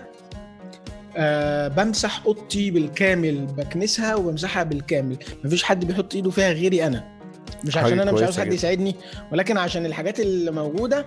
آه 1.17 1.69
بمسح 1.69 2.23
أوضتي 2.27 2.71
بالكامل 2.71 3.47
بكنسها 3.47 4.15
وبمسحها 4.15 4.63
بالكامل. 4.63 5.17
مفيش 5.45 5.63
حد 5.63 5.85
بيحط 5.85 6.15
إيده 6.15 6.31
فيها 6.31 6.53
غيري 6.53 6.87
أنا. 6.87 7.22
مش 7.65 7.77
عشان 7.77 8.01
أنا 8.01 8.13
مش 8.13 8.23
عاوز 8.23 8.41
حد. 8.41 8.53
يساعدني 8.53 8.97
ولكن 9.33 9.59
عشان 9.59 9.87
الحاجات 9.87 10.21
اللي 10.21 10.51
موجودة 10.51 11.07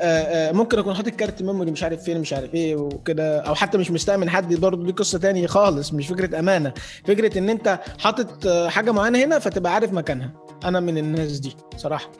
آه، 0.00 0.48
آه، 0.48 0.52
ممكن 0.52 0.78
أكون 0.78 0.94
حاطط 0.94 1.08
كارت 1.08 1.42
ميموري 1.42 1.70
مش 1.70 1.82
عارف 1.82 2.02
فين 2.02 2.20
مش 2.20 2.32
عارف 2.32 2.54
إيه 2.54 2.76
وكده 2.76 3.40
أو 3.40 3.54
حتى 3.54 3.78
مش 3.78 3.90
مستأمن 3.90 4.30
حد 4.30 4.54
برضه 4.54 4.84
دي 4.86 4.92
قصة 4.92 5.18
تانية 5.18 5.46
خالص 5.46 5.92
مش 5.92 6.06
فكرة 6.06 6.38
أمانة 6.38 6.72
فكرة 7.06 7.38
إن 7.38 7.50
أنت 7.50 7.78
حاطط 7.98 8.46
آه، 8.46 8.68
حاجة 8.68 8.90
معينة 8.90 9.24
هنا 9.24 9.38
فتبقى 9.38 9.74
عارف 9.74 9.92
مكانها 9.92 10.30
أنا 10.64 10.80
من 10.80 10.98
الناس 10.98 11.38
دي 11.38 11.56
صراحة 11.76 12.10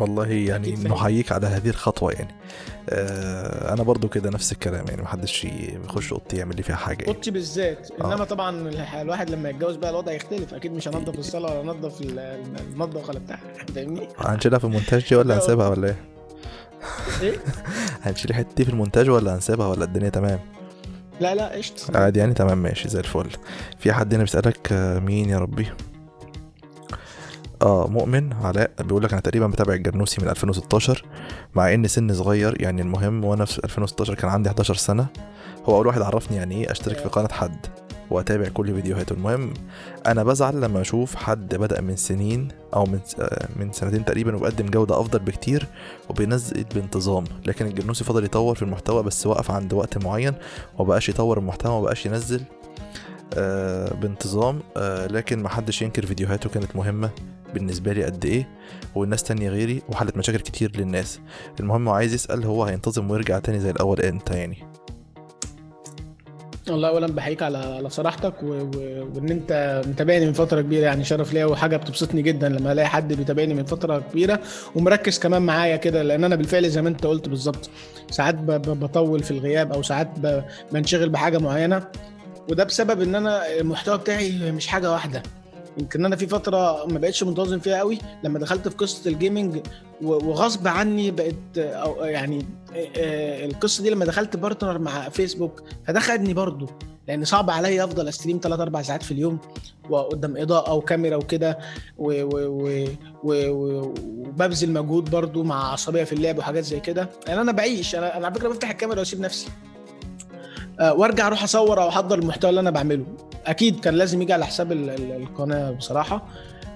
والله 0.00 0.26
يعني. 0.26 0.74
نحييك 0.74 1.32
على 1.32 1.46
هذه 1.46 1.68
الخطوة 1.68 2.12
يعني 2.12 2.34
أنا 3.72 3.82
برضو 3.82 4.08
كده 4.08 4.30
نفس 4.30 4.52
الكلام 4.52 4.84
يعني 4.88 5.02
محدش 5.02 5.44
يخش 5.44 6.12
أوضتي 6.12 6.36
يعمل 6.36 6.56
لي 6.56 6.62
فيها 6.62 6.76
حاجة 6.76 6.98
يعني. 7.02 7.08
أوضتي 7.14 7.30
بالذات 7.30 7.88
آه. 8.00 8.12
إنما 8.12 8.24
طبعا 8.24 8.68
الح- 8.68 8.94
الواحد 8.94 9.30
لما 9.30 9.48
يتجوز 9.50 9.76
بقى 9.76 9.90
الوضع 9.90 10.12
يختلف 10.12 10.54
أكيد 10.54 10.72
مش 10.72 10.88
هنضف 10.88 11.18
الصالة 11.18 11.60
ولا 11.60 11.72
انضف 11.72 12.00
ال- 12.00 12.18
المطبخ 12.72 13.08
ولا 13.08 13.18
بتاع 13.18 13.38
فاهمني 13.74 14.08
هنشيلها 14.18 14.58
في 14.58 14.64
المونتاج 14.64 15.08
دي 15.08 15.16
ولا 15.16 15.34
هنسيبها 15.36 15.68
ولا 15.68 15.88
إيه؟ 15.88 15.96
إيه 17.22 17.38
هنشيل 18.02 18.30
الحته 18.30 18.54
دي 18.56 18.64
في 18.64 18.70
المونتاج 18.70 19.10
ولا 19.10 19.34
هنسيبها 19.34 19.66
ولا 19.66 19.84
الدنيا 19.84 20.08
تمام؟ 20.08 20.38
لا 21.20 21.34
لا 21.34 21.48
قشطة 21.48 21.98
عادي 21.98 22.18
يعني 22.20 22.34
تمام 22.34 22.58
ماشي 22.62 22.88
زي 22.88 23.00
الفل 23.00 23.30
في 23.78 23.92
حد 23.92 24.14
هنا 24.14 24.22
بيسألك 24.22 24.72
آه، 24.72 24.98
مين 24.98 25.30
يا 25.30 25.38
ربي 25.38 25.66
آه 27.62 27.86
مؤمن 27.86 28.32
علاء. 28.32 28.70
بيقول 28.80 29.04
لك 29.04 29.12
أنا 29.12 29.20
تقريبا 29.20 29.46
بتابع 29.46 29.74
الجرنوسي 29.74 30.22
من 30.22 30.28
2016 30.28 31.04
مع 31.54 31.74
إن 31.74 31.86
سن 31.86 32.14
صغير 32.14 32.62
يعني 32.62 32.82
المهم 32.82 33.24
وأنا 33.24 33.44
في 33.44 33.64
2016 33.64 34.14
كان 34.14 34.30
عندي 34.30 34.48
11 34.48 34.74
سنة. 34.74 35.06
هو 35.64 35.76
أول 35.76 35.86
واحد 35.86 36.02
عرفني 36.02 36.36
يعني 36.36 36.54
إيه 36.64 36.70
أشترك 36.72 36.96
في 36.96 37.08
قناة 37.08 37.32
حد 37.32 37.66
وأتابع 38.10 38.48
كل 38.48 38.74
فيديوهاته. 38.74 39.12
المهم 39.12 39.54
أنا 40.06 40.24
بزعل 40.24 40.60
لما 40.60 40.80
أشوف 40.80 41.14
حد 41.14 41.54
بدأ 41.54 41.80
من 41.80 41.96
سنين 41.96 42.48
أو 42.74 42.84
من 42.84 42.98
آه، 43.20 43.48
من 43.56 43.72
سنتين 43.72 44.04
تقريبا 44.04 44.36
وبقدم 44.36 44.66
جودة 44.66 45.00
أفضل 45.00 45.18
بكتير 45.18 45.66
وبينزل 46.08 46.64
بانتظام. 46.74 47.24
لكن 47.46 47.66
الجرنوسي 47.66 48.04
فضل 48.04 48.24
يطور 48.24 48.54
في 48.54 48.62
المحتوى 48.62 49.02
بس 49.02 49.26
وقف 49.26 49.50
عند 49.50 49.72
وقت 49.72 50.04
معين 50.04 50.32
ومبقاش 50.78 51.08
يطور 51.08 51.38
المحتوى 51.38 51.72
ومبقاش 51.72 52.06
ينزل 52.06 52.42
آه 53.34 53.94
بانتظام 53.94 54.60
آه 54.76 55.06
لكن 55.06 55.42
محدش 55.42 55.82
ينكر 55.82 56.06
فيديوهاته 56.06 56.50
كانت 56.50 56.76
مهمة. 56.76 57.10
بالنسبة 57.54 57.92
لي 57.92 58.04
قد 58.04 58.24
إيه 58.24 58.48
والناس 58.94 59.22
تانية 59.22 59.50
غيري 59.50 59.82
وحلت 59.88 60.16
مشاكل 60.16 60.38
كتير 60.38 60.76
للناس 60.76 61.20
المهم 61.60 61.88
هو 61.88 61.94
عايز 61.94 62.14
يسأل 62.14 62.44
هو 62.44 62.64
هينتظم 62.64 63.10
ويرجع 63.10 63.38
تاني 63.38 63.60
زي 63.60 63.70
الأول 63.70 64.00
إمتى 64.00 64.34
يعني 64.34 64.58
والله 66.70 66.88
اولا 66.88 67.06
بحييك 67.06 67.42
على 67.42 67.58
على 67.58 67.90
صراحتك 67.90 68.42
و... 68.42 68.46
و... 68.46 68.70
وإن 69.14 69.28
أنت 69.30 69.82
متابعني 69.86 70.26
من 70.26 70.32
فترة 70.32 70.60
كبيرة 70.60 70.84
يعني 70.84 71.04
شرف 71.04 71.32
ليا 71.32 71.44
وحاجة 71.44 71.76
بتبسطني 71.76 72.22
جدا 72.22 72.48
لما 72.48 72.72
ألاقي 72.72 72.88
حد 72.88 73.12
بيتابعني 73.12 73.54
من 73.54 73.64
فترة 73.64 73.98
كبيرة 73.98 74.40
ومركز 74.74 75.18
كمان 75.18 75.42
معايا 75.42 75.76
كده 75.76 76.02
لأن 76.02 76.24
أنا 76.24 76.36
بالفعل 76.36 76.70
زي 76.70 76.82
ما 76.82 76.88
أنت 76.88 77.06
قلت 77.06 77.28
بالظبط 77.28 77.70
ساعات. 78.10 78.34
ب... 78.34 78.80
بطول 78.80 79.22
في 79.22 79.30
الغياب 79.30 79.72
أو 79.72 79.82
ساعات 79.82 80.18
ب... 80.18 80.42
بنشغل 80.72 81.08
بحاجة 81.08 81.38
معينة 81.38 81.82
وده 82.48 82.64
بسبب 82.64 83.00
إن 83.00 83.14
أنا 83.14 83.58
المحتوى 83.60 83.98
بتاعي 83.98 84.52
مش 84.52 84.66
حاجة 84.66 84.92
واحدة 84.92 85.22
يمكن 85.80 86.04
أنا 86.04 86.16
في 86.16 86.26
فترة 86.26 86.86
ما 86.86 86.98
بقتش 86.98 87.22
منتظم 87.22 87.58
فيها 87.58 87.78
قوي 87.78 87.98
لما 88.24 88.38
دخلت 88.38 88.68
في 88.68 88.74
قصة 88.76 89.10
ال 89.10 89.17
gaming 89.17 89.58
وغصب 90.02 90.68
عني 90.68 91.10
بقت 91.10 91.58
أو 91.58 92.04
يعني 92.04 92.46
القصة 93.44 93.82
دي 93.82 93.90
لما 93.90 94.04
دخلت 94.04 94.36
partner 94.36 94.78
مع 94.78 95.08
فيسبوك 95.08 95.62
فده 95.86 96.00
خدني 96.00 96.34
برضه 96.34 96.66
لأن 97.08 97.24
صعب 97.24 97.50
عليا 97.50 97.84
أفضل 97.84 98.08
أ 98.08 98.13
stream 98.13 98.40
3 98.42 98.62
4 98.62 98.82
ساعات 98.82 99.02
في 99.02 99.10
اليوم 99.10 99.38
وقدام 99.90 100.36
إضاءة 100.36 100.74
وكاميرا 100.74 101.16
وكده 101.16 101.58
وببذل 103.24 104.70
مجهود 104.72 105.10
برضو 105.10 105.42
مع 105.42 105.72
عصبية 105.72 106.04
في 106.04 106.12
اللعب 106.12 106.38
وحاجات 106.38 106.64
زي 106.64 106.80
كده. 106.80 107.08
يعني 107.26 107.40
أنا 107.40 107.52
بعيش 107.52 107.94
أنا 107.94 108.16
أنا 108.16 108.26
على 108.26 108.34
فكرة 108.34 108.48
بفتح 108.48 108.70
الكاميرا 108.70 108.98
وأسيب 108.98 109.20
نفسي. 109.20 109.48
وأرجع 110.80 111.26
أروح 111.26 111.42
أصور 111.42 111.82
أو 111.82 111.88
أحضر 111.88 112.18
المحتوى 112.18 112.50
اللي 112.50 112.60
أنا 112.60 112.70
بعمله. 112.70 113.06
أكيد 113.46 113.80
كان 113.80 113.94
لازم 113.94 114.22
يجي 114.22 114.32
على 114.32 114.46
حساب 114.46 114.72
ال- 114.72 114.90
ال- 114.90 115.12
القناة 115.22 115.70
بصراحة. 115.70 116.26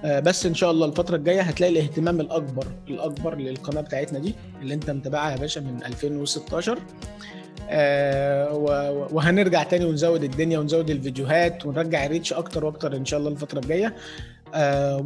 آه، 0.04 0.20
بس 0.20 0.46
إن 0.46 0.54
شاء 0.54 0.70
الله 0.70 0.86
الفترة 0.86 1.16
الجاية 1.16 1.40
هتلاقي 1.42 1.72
الاهتمام 1.72 2.20
الأكبر 2.20 2.66
الأكبر 2.88 3.34
للقناة 3.36 3.80
بتاعتنا 3.80 4.18
دي 4.18 4.34
اللي 4.62 4.74
أنت 4.74 4.90
متابعها 4.90 5.30
يا 5.32 5.36
باشا 5.36 5.60
من 5.60 5.84
2016 5.84 6.78
آه، 7.70 8.54
وهنرجع 9.12 9.62
تاني 9.62 9.84
ونزود 9.84 10.24
الدنيا 10.24 10.58
ونزود 10.58 10.90
الفيديوهات 10.90 11.66
ونرجع 11.66 12.06
الريتش 12.06 12.32
أكتر 12.32 12.64
وأكتر 12.64 12.96
إن 12.96 13.04
شاء 13.04 13.20
الله 13.20 13.30
الفترة 13.30 13.58
الجاية. 13.58 13.94
آه، 14.54 14.96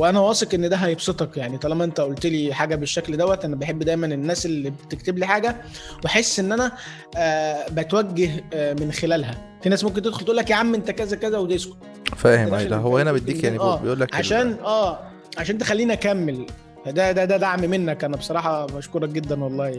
وأنا 0.00 0.20
واثق 0.20 0.54
إن 0.54 0.68
ده 0.68 0.76
هيبسطك. 0.76 1.36
يعني 1.36 1.58
طالما 1.58 1.84
أنت 1.84 2.00
قلت 2.00 2.26
لي 2.26 2.54
حاجة 2.54 2.74
بالشكل 2.74 3.16
دوت 3.16 3.44
أنا 3.44 3.56
بحب 3.56 3.78
دايما 3.78 4.06
الناس 4.06 4.46
اللي 4.46 4.70
بتكتب 4.70 5.18
لي 5.18 5.26
حاجة 5.26 5.56
وأحس 6.04 6.40
إن 6.40 6.52
أنا 6.52 6.72
آه، 7.16 7.68
بتوجه 7.70 8.30
آه، 8.54 8.72
من 8.80 8.92
خلالها. 8.92 9.58
في 9.62 9.68
ناس 9.68 9.84
ممكن 9.84 10.02
تدخل 10.02 10.24
تقول 10.24 10.36
لك 10.36 10.50
يا 10.50 10.54
عم 10.54 10.74
أنت 10.74 10.90
كذا 10.90 11.16
كذا 11.16 11.38
وتسكت 11.38 11.76
فاهم 12.16 12.54
اي 12.54 12.68
لا 12.68 12.76
هو 12.76 12.98
هنا 12.98 13.12
بيديك 13.12 13.44
يعني 13.44 13.58
آه، 13.58 13.76
بيقول 13.76 14.00
لك 14.00 14.14
عشان 14.14 14.56
آه 14.64 14.98
عشان 15.38 15.58
تخليني 15.58 15.92
أكمل. 15.92 16.46
ده 16.86 17.12
ده 17.12 17.24
ده 17.24 17.36
دعم 17.36 17.60
منك. 17.60 18.04
أنا 18.04 18.16
بصراحة 18.16 18.66
بشكرك 18.66 19.08
جدا 19.08 19.44
والله. 19.44 19.76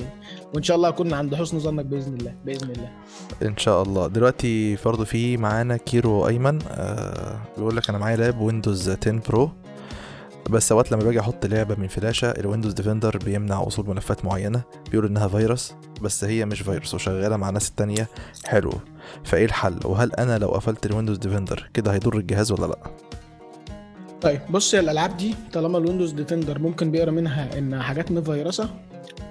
وإن 0.53 0.63
شاء 0.63 0.77
الله 0.77 0.89
اكون 0.89 1.13
عند 1.13 1.35
حسن 1.35 1.59
ظنك 1.59 1.85
بإذن 1.85 2.13
الله. 2.13 2.35
بإذن 2.45 2.71
الله. 2.71 2.89
إن 3.41 3.57
شاء 3.57 3.83
الله. 3.83 4.07
دلوقتي 4.07 4.77
برضه 4.85 5.05
في 5.05 5.37
معانا 5.37 5.77
كيرو 5.77 6.27
أيمن. 6.27 6.59
آه 6.71 7.39
بيقول 7.57 7.75
لك 7.77 7.89
أنا 7.89 7.97
معايا 7.97 8.15
lap 8.17 8.41
Windows 8.41 8.89
10 8.89 9.21
Pro 9.29 9.51
بس 10.49 10.71
اوقات 10.71 10.91
لما 10.91 11.03
باجي 11.03 11.19
أحط 11.19 11.45
لعبة 11.45 11.75
من 11.75 11.87
فلاشة 11.87 12.31
ال 12.31 12.36
Windows 12.36 12.73
Defender 12.73 13.17
بيمنع 13.17 13.59
وصول 13.59 13.89
ملفات 13.89 14.25
معينة. 14.25 14.61
بيقول 14.91 15.05
إنها 15.05 15.27
فيروس 15.27 15.73
بس 16.01 16.23
هي 16.23 16.45
مش 16.45 16.61
فيروس 16.61 16.93
وشغالة 16.93 17.37
مع 17.37 17.49
ناس 17.49 17.69
التانية 17.69 18.07
حلو. 18.45 18.71
فإيه 19.23 19.45
الحل؟ 19.45 19.79
وهل 19.85 20.13
أنا 20.13 20.37
لو 20.37 20.47
قفلت 20.47 20.85
ال 20.85 20.89
Windows 20.89 21.17
Defender 21.17 21.69
كده 21.73 21.93
هيضر 21.93 22.17
الجهاز 22.17 22.51
ولا 22.51 22.65
لأ؟ 22.65 22.77
طيب. 24.21 24.39
بص 24.49 24.73
يا 24.73 24.79
الألعاب 24.79 25.17
دي 25.17 25.35
طالما 25.53 25.77
ال 25.77 25.81
Windows 25.81 26.11
Defender 26.11 26.59
ممكن 26.59 26.91
بيقرا 26.91 27.11
منها 27.11 27.57
ان 27.57 27.81
حاجات 27.81 28.11
مفيرسه 28.11 28.69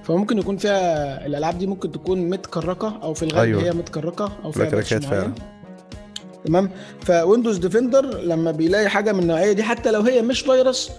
فممكن 0.03 0.39
يكون 0.39 0.57
فيها 0.57 1.27
الألعاب 1.27 1.59
دي 1.59 1.67
ممكن 1.67 1.93
تكون 1.93 2.31
مت 2.31 2.48
crack 2.48 2.90
ة 2.90 2.99
أو 3.03 3.15
في 3.15 3.23
الغالب 3.23 3.49
أيوة. 3.49 3.63
هي 3.63 3.71
مت 3.73 3.88
crack 3.88 4.25
ة 4.25 4.33
أو 4.45 4.53
فيها 4.53 4.65
crack 4.65 4.93
ات. 4.93 5.05
فعلا. 5.05 5.33
تمام؟ 6.45 6.71
ف 7.01 7.08
Windows 7.08 7.59
Defender 7.59 8.21
لما 8.21 8.51
بيلاقي 8.51 8.89
حاجة 8.89 9.13
من 9.13 9.23
النوعية 9.23 9.53
دي 9.53 9.63
حتى 9.63 9.91
لو 9.91 10.01
هي 10.01 10.23
مش 10.23 10.41
فيروس 10.41 10.91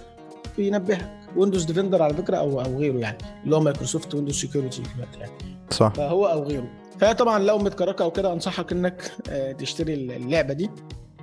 بينبهك. 0.56 1.10
Windows 1.36 1.64
Defender 1.64 2.02
على 2.02 2.14
فكرة 2.14 2.36
أو 2.36 2.60
أو 2.60 2.78
غيره 2.78 2.98
يعني 2.98 3.18
اللي 3.44 3.56
هو 3.56 3.60
Microsoft 3.60 4.14
Windows 4.14 4.34
Security 4.34 4.82
دلوقتي 4.96 5.18
يعني. 5.20 5.32
صح. 5.70 5.92
فهو 5.94 6.26
أو 6.26 6.42
غيره. 6.42 6.70
فهي 6.98 7.14
طبعا 7.14 7.38
لو 7.38 7.58
مت 7.58 7.69
crack 7.69 7.96
ة 7.96 8.02
أو 8.02 8.10
كده 8.10 8.32
أنصحك 8.32 8.72
إنك 8.72 9.12
آه، 9.30 9.52
تشتري 9.52 9.94
اللعبة 9.94 10.54
دي. 10.54 10.70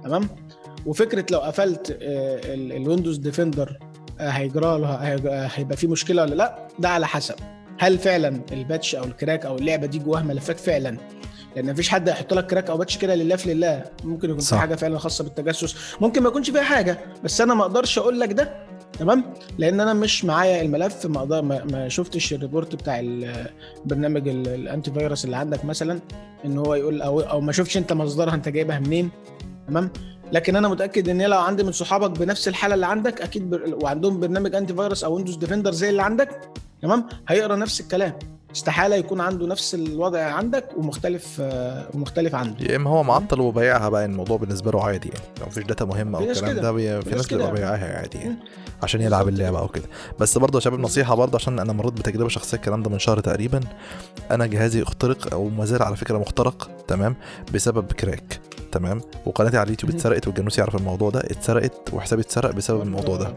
تمام؟ 0.03 0.29
وفكرة 0.85 1.25
لو 1.31 1.39
قفلت 1.39 1.91
آه، 1.91 2.53
ال- 2.53 2.71
ال 2.73 2.79
Windows 2.79 3.17
Defender 3.17 3.77
آه، 4.19 4.29
هيجرى 4.29 4.79
له 4.79 4.93
هيج- 4.95 5.27
هيبقى 5.27 5.77
في 5.77 5.87
مشكلة 5.87 6.21
ولا 6.21 6.35
لأ؟ 6.35 6.67
ده 6.79 6.89
على 6.89 7.07
حسب. 7.07 7.35
هل 7.79 7.97
فعلا 7.97 8.41
ال 8.51 8.58
patch 8.58 8.95
أو 8.95 9.03
ال 9.03 9.10
crack 9.10 9.45
أو 9.45 9.55
اللعبة 9.57 9.87
دي 9.87 9.99
جواها 9.99 10.21
ملفات 10.21 10.59
فعلا؟ 10.59 10.97
لأن 11.55 11.71
مفيش 11.71 11.89
حد 11.89 12.09
هيحط 12.09 12.33
لك 12.33 12.47
crack 12.47 12.69
أو 12.69 12.77
patch 12.77 12.97
كده 12.97 13.15
لله 13.15 13.35
في 13.35 13.53
لله. 13.53 13.83
ممكن 14.03 14.29
يكون 14.29 14.39
صح. 14.41 14.49
في 14.55 14.61
حاجة 14.61 14.75
فعلا 14.75 14.97
خاصة 14.99 15.23
بالتجسس. 15.23 15.75
ممكن 16.01 16.23
ما 16.23 16.29
يكونش 16.29 16.49
فيها 16.49 16.61
حاجة. 16.63 16.97
بس 17.23 17.41
أنا 17.41 17.53
ما 17.53 17.61
أقدرش 17.61 17.97
أقول 17.97 18.19
لك 18.19 18.31
ده. 18.33 18.53
تمام؟ 18.99 19.33
لأن 19.57 19.79
أنا 19.79 19.93
مش 19.93 20.25
معايا 20.25 20.61
الملف 20.61 21.05
ما 21.05 21.19
أقدر 21.19 21.41
ما, 21.41 21.89
شفتش 21.89 22.33
ال 22.33 22.39
report 22.39 22.75
بتاع 22.75 22.99
البرنامج 22.99 24.27
ال- 24.27 24.47
ال 24.47 24.91
antivirus 24.91 25.25
اللي 25.25 25.35
عندك 25.37 25.65
مثلا 25.65 25.99
إن 26.45 26.57
هو 26.57 26.75
يقول 26.75 27.01
أو 27.01 27.19
أو 27.19 27.41
ما 27.41 27.51
شفتش 27.51 27.77
أنت 27.77 27.93
مصدرها 27.93 28.33
أنت 28.33 28.49
جايبها 28.49 28.79
منين؟ 28.79 29.09
تمام؟ 29.67 29.89
لكن 30.31 30.55
أنا 30.55 30.67
متاكد 30.67 31.09
ان 31.09 31.21
لو 31.21 31.39
عندي 31.39 31.63
من 31.63 31.71
صحابك 31.71 32.19
بنفس 32.19 32.47
الحاله 32.47 32.75
اللي 32.75 32.85
عندك 32.85 33.21
أكيد 33.21 33.49
بر... 33.49 33.77
وعندهم 33.83 34.19
برنامج 34.19 34.55
antivirus 34.55 35.03
أو 35.03 35.15
Windows 35.15 35.35
Defender 35.35 35.71
زي 35.71 35.89
اللي 35.89 36.01
عندك 36.03 36.41
تمام؟ 36.81 37.07
هيقرا 37.27 37.55
نفس 37.55 37.81
الكلام. 37.81 38.13
استحاله 38.55 38.95
يكون 38.95 39.21
عنده 39.21 39.47
نفس 39.47 39.75
الوضع 39.75 40.19
عندك 40.19 40.69
ومختلف 40.77 41.37
آه، 41.41 41.87
ومختلف 41.93 42.35
عنده. 42.35 42.65
يا 42.65 42.75
إما 42.75 42.89
هو 42.89 43.03
معطل 43.03 43.41
وبيعها 43.41 43.89
بقى 43.89 44.05
الموضوع 44.05 44.37
بالنسبة 44.37 44.71
له 44.71 44.83
عادي 44.83 45.09
يعني. 45.09 45.25
لو 45.39 45.45
مفيش 45.45 45.63
data 45.63 45.85
مهمة 45.85 46.17
أو 46.19 46.23
الكلام. 46.23 46.55
ده 46.59 46.71
بي... 46.71 47.01
في 47.01 47.09
ناس 47.15 47.25
بتبقى 47.25 47.47
كده. 47.47 47.51
بيعها 47.51 47.97
عادي 47.99 48.17
يعني. 48.17 48.35
عشان 48.83 49.01
يلعب 49.01 49.27
اللعبة 49.27 49.59
أو 49.59 49.67
كده. 49.67 49.85
بس 50.19 50.37
برضه 50.37 50.57
يا 50.57 50.61
شباب 50.61 50.79
نصيحة 50.79 51.15
برضه 51.15 51.35
عشان 51.35 51.59
أنا 51.59 51.73
مريت 51.73 51.93
بتجربة 51.93 52.29
شخصية 52.29 52.57
الكلام 52.57 52.83
ده 52.83 52.89
من 52.89 52.99
شهر 52.99 53.19
تقريبا. 53.19 53.59
أنا 54.31 54.45
جهازي 54.45 54.83
اخترق 54.83 55.33
أو 55.33 55.49
ما 55.49 55.65
زال 55.65 55.83
على 55.83 55.95
فكرة 55.95 56.17
مخترق 56.17 56.69
تمام؟ 56.87 57.15
بسبب 57.53 57.91
crack. 57.91 58.39
تمام؟ 58.77 59.01
وقناتي 59.25 59.57
على 59.57 59.65
اليوتيوب. 59.65 59.91
اتسرقت 59.91 60.27
والجنوس 60.27 60.59
يعرف 60.59 60.75
الموضوع 60.75 61.09
ده 61.09 61.19
اتسرقت 61.19 61.93
وحسابي 61.93 62.21
اتسرق 62.21 62.51
بسبب 62.51 62.81
الموضوع 62.81 63.17
ده. 63.17 63.23
ده 63.23 63.33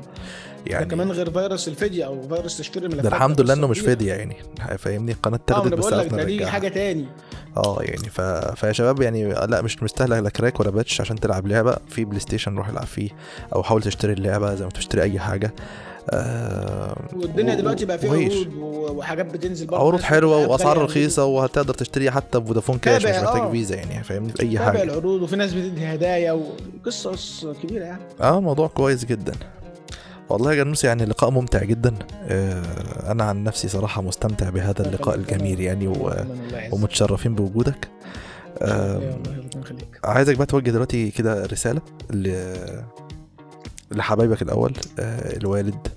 يعني 0.66 0.86
كمان 0.86 1.10
غير 1.10 1.30
فيروس 1.30 1.68
الفيديا 1.68 2.06
أو 2.06 2.28
فيروس 2.28 2.58
تشفير 2.58 2.82
الملفات 2.82 3.02
ده 3.02 3.08
الحمد 3.08 3.40
لله 3.40 3.54
إنه 3.54 3.66
مش. 3.66 3.80
فادي 3.80 4.06
يعني. 4.06 4.36
فاهمني؟ 4.78 5.12
القناة 5.12 5.36
آه 5.36 5.40
اتاخدت 5.42 5.74
بس 5.74 5.92
عرفنا 5.92 6.16
ده 6.18 6.24
دي 6.24 6.46
حاجة 6.46 6.68
تاني. 6.68 7.06
آه 7.56 7.78
يعني 7.80 8.08
ف... 8.10 8.20
فيا 8.60 8.72
شباب 8.72 9.02
يعني 9.02 9.32
لا 9.32 9.62
مش 9.62 9.82
مستاهلة 9.82 10.20
لا 10.20 10.30
crack 10.30 10.60
ولا 10.60 10.70
patch 10.70 11.00
عشان 11.00 11.20
تلعب 11.20 11.46
لعبة. 11.46 11.76
في 11.88 12.04
PlayStation 12.04 12.56
روح 12.56 12.68
العب 12.68 12.86
فيه 12.86 13.10
أو 13.54 13.62
حاول 13.62 13.82
تشتري 13.82 14.12
اللعبة 14.12 14.54
زي 14.54 14.64
ما 14.64 14.70
تشتري 14.70 15.02
أي 15.02 15.18
حاجة. 15.18 15.54
آه 16.12 16.96
والدنيا 17.16 17.54
دلوقتي 17.54 17.84
بقى 17.84 17.98
فيها. 17.98 18.10
عروض 18.12 18.46
وحاجات 18.96 19.26
بتنزل 19.26 19.66
برضه. 19.66 19.84
عروض 19.86 20.00
حلوة 20.00 20.46
وأسعار 20.48 20.78
رخيصة 20.82 21.24
وهتقدر 21.24 21.74
تشتريها 21.74 22.10
حتى 22.10 22.40
ب 22.40 22.45
Vodafone 22.45 22.78
Cash 22.78 23.06
مش 23.06 23.10
محتاج 23.10 23.40
آه. 23.42 23.50
فيزا 23.50 23.76
يعني 23.76 24.04
فاهمني؟ 24.04 24.32
في 24.32 24.42
أي 24.42 24.52
تابع 24.58 24.64
حاجة. 24.64 24.82
العروض 24.82 25.22
وفي 25.22 25.36
ناس 25.36 25.52
بتدي 25.52 25.86
هدايا 25.86 26.32
وقصص 26.32 27.46
كبيرة 27.62 27.84
يعني. 27.84 28.02
آه 28.20 28.40
موضوع 28.40 28.66
كويس 28.68 29.04
جدا. 29.04 29.32
والله 30.28 30.54
يا 30.54 30.64
جنوس 30.64 30.84
يعني 30.84 31.04
لقاء 31.04 31.30
ممتع 31.30 31.64
جدا. 31.64 31.94
آه 32.28 33.10
أنا 33.10 33.24
عن 33.24 33.44
نفسي 33.44 33.68
صراحة 33.68 34.02
مستمتع 34.02 34.50
بهذا 34.50 34.86
اللقاء 34.86 35.14
الجميل 35.14 35.60
يعني 35.60 35.88
و... 35.88 36.12
ومتشرفين 36.72 37.34
بوجودك. 37.34 37.88
آه 38.62 39.00
عايزك 40.04 40.36
بقى 40.36 40.46
توجه 40.46 40.70
دلوقتي 40.70 41.10
كده 41.10 41.46
رسالة 41.46 41.80
ل... 42.10 42.32
لحبايبك 43.90 44.42
الأول 44.42 44.72
آه 44.98 45.36
الوالد. 45.36 45.88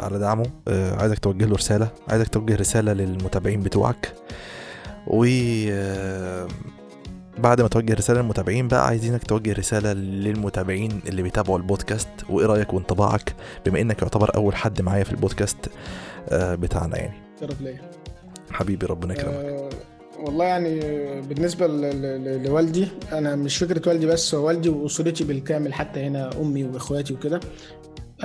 على 0.00 0.18
دعمه. 0.18 0.46
آه 0.68 0.94
عايزك 1.00 1.18
توجه 1.18 1.44
له 1.44 1.56
رسالة. 1.56 1.88
عايزك 2.08 2.28
توجه 2.28 2.56
رسالة 2.56 2.92
للمتابعين 2.92 3.60
بتوعك. 3.60 4.12
و 5.06 5.24
آه، 5.70 6.48
بعد 7.38 7.60
ما 7.60 7.68
توجه 7.68 7.94
رسالة 7.94 8.20
للمتابعين 8.20 8.68
بقى 8.68 8.86
عايزينك 8.86 9.24
توجه 9.24 9.52
رسالة 9.52 9.92
للمتابعين 9.92 11.00
اللي 11.08 11.22
بيتابعوا 11.22 11.58
البودكاست. 11.58 12.08
وإيه 12.30 12.46
رأيك 12.46 12.74
وانطباعك؟ 12.74 13.34
بما 13.66 13.80
إنك 13.80 14.02
يعتبر 14.02 14.34
أول 14.36 14.54
حد 14.56 14.82
معايا 14.82 15.04
في 15.04 15.12
البودكاست 15.12 15.56
آه 16.28 16.54
بتاعنا 16.54 16.96
يعني. 16.96 17.14
شرف 17.40 17.60
ليا. 17.60 17.90
حبيبي 18.50 18.86
ربنا 18.86 19.14
يكرمك. 19.14 19.34
آه، 19.34 19.70
والله 20.20 20.44
يعني 20.44 20.80
بالنسبة 21.20 21.66
لوالدي 22.36 22.88
أنا 23.12 23.36
مش 23.36 23.56
فكرة 23.56 23.88
والدي 23.88 24.06
بس 24.06 24.34
هو 24.34 24.46
والدي 24.46 24.68
وأسرتي 24.68 25.24
بالكامل 25.24 25.74
حتى 25.74 26.00
هنا 26.00 26.30
أمي 26.40 26.64
وإخواتي 26.64 27.14
وكده. 27.14 27.40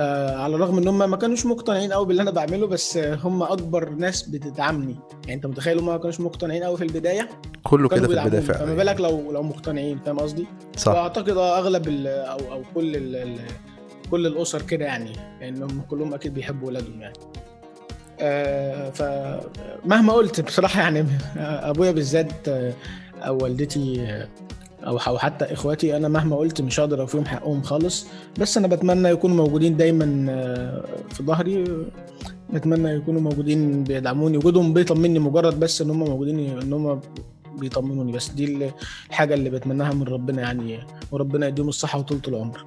آه 0.00 0.36
على 0.36 0.54
الرغم 0.54 0.78
إن 0.78 0.88
هم 0.88 1.10
ما 1.10 1.16
كانوش 1.16 1.46
مقتنعين 1.46 1.92
قوي 1.92 2.06
باللي 2.06 2.22
أنا 2.22 2.30
بعمله 2.30 2.66
بس 2.66 2.96
هم 2.96 3.42
أكبر 3.42 3.90
ناس 3.90 4.22
بتدعمني. 4.22 4.96
يعني 5.22 5.34
أنت 5.34 5.46
متخيل 5.46 5.78
هم 5.78 5.86
ما 5.86 5.96
كانوش 5.96 6.20
مقتنعين 6.20 6.62
قوي 6.62 6.76
في 6.76 6.84
البداية؟ 6.84 7.28
كله 7.62 7.88
كده 7.88 8.00
في 8.00 8.06
البداية 8.06 8.24
بيدعموني 8.24 8.42
فما 8.46 8.58
فعلا. 8.58 8.74
بالك 8.74 9.00
لو 9.00 9.32
لو 9.32 9.42
مقتنعين 9.42 9.98
فاهم 9.98 10.18
قصدي؟ 10.18 10.46
صح. 10.76 10.92
واعتقد 10.92 11.36
آه، 11.36 11.58
أغلب 11.58 11.88
أو 12.06 12.52
أو 12.52 12.62
كل 12.74 12.96
ال 12.96 13.16
ال 13.16 13.38
كل 14.10 14.26
الأسر 14.26 14.62
كده 14.62 14.84
يعني 14.84 15.12
لانهم 15.40 15.80
كلهم 15.90 16.14
أكيد 16.14 16.34
بيحبوا 16.34 16.68
ولادهم 16.68 17.00
يعني. 17.00 17.14
آه، 18.20 18.90
فمهما 18.90 20.12
قلت 20.12 20.40
بصراحة 20.40 20.80
يعني 20.80 21.06
أبويا 21.70 21.90
بالذات 21.92 22.48
آه، 22.48 22.72
أو 23.18 23.38
والدتي 23.42 24.06
أو 24.86 24.96
أو 24.98 25.18
حتى 25.18 25.44
إخواتي 25.44 25.96
أنا 25.96 26.08
مهما 26.08 26.36
قلت 26.36 26.60
مش 26.60 26.80
هقدر 26.80 27.00
اوفيهم 27.00 27.24
حقهم 27.26 27.62
خالص. 27.62 28.06
بس 28.40 28.58
أنا 28.58 28.66
بتمنى 28.68 29.08
يكونوا 29.08 29.36
موجودين 29.36 29.76
دايما 29.76 30.26
آه، 30.30 30.84
في 31.10 31.22
ظهري. 31.22 31.64
بتمنى 32.52 32.90
يكونوا 32.90 33.20
موجودين 33.20 33.84
بيدعموني. 33.84 34.36
وجودهم 34.36 34.72
بيطمني 34.72 35.18
مجرد 35.18 35.60
بس 35.60 35.82
إن 35.82 35.90
هم 35.90 35.98
موجودين 35.98 36.58
إن 36.60 36.72
هم 36.72 37.00
بيطمنوني. 37.58 38.12
بس 38.12 38.28
دي 38.28 38.70
الحاجة 39.10 39.34
اللي 39.34 39.50
بتمناها 39.50 39.92
من 39.94 40.02
ربنا 40.02 40.42
يعني 40.42 40.78
وربنا 41.12 41.46
يديهم 41.48 41.68
الصحة 41.68 41.98
وطولة 41.98 42.22
العمر. 42.28 42.64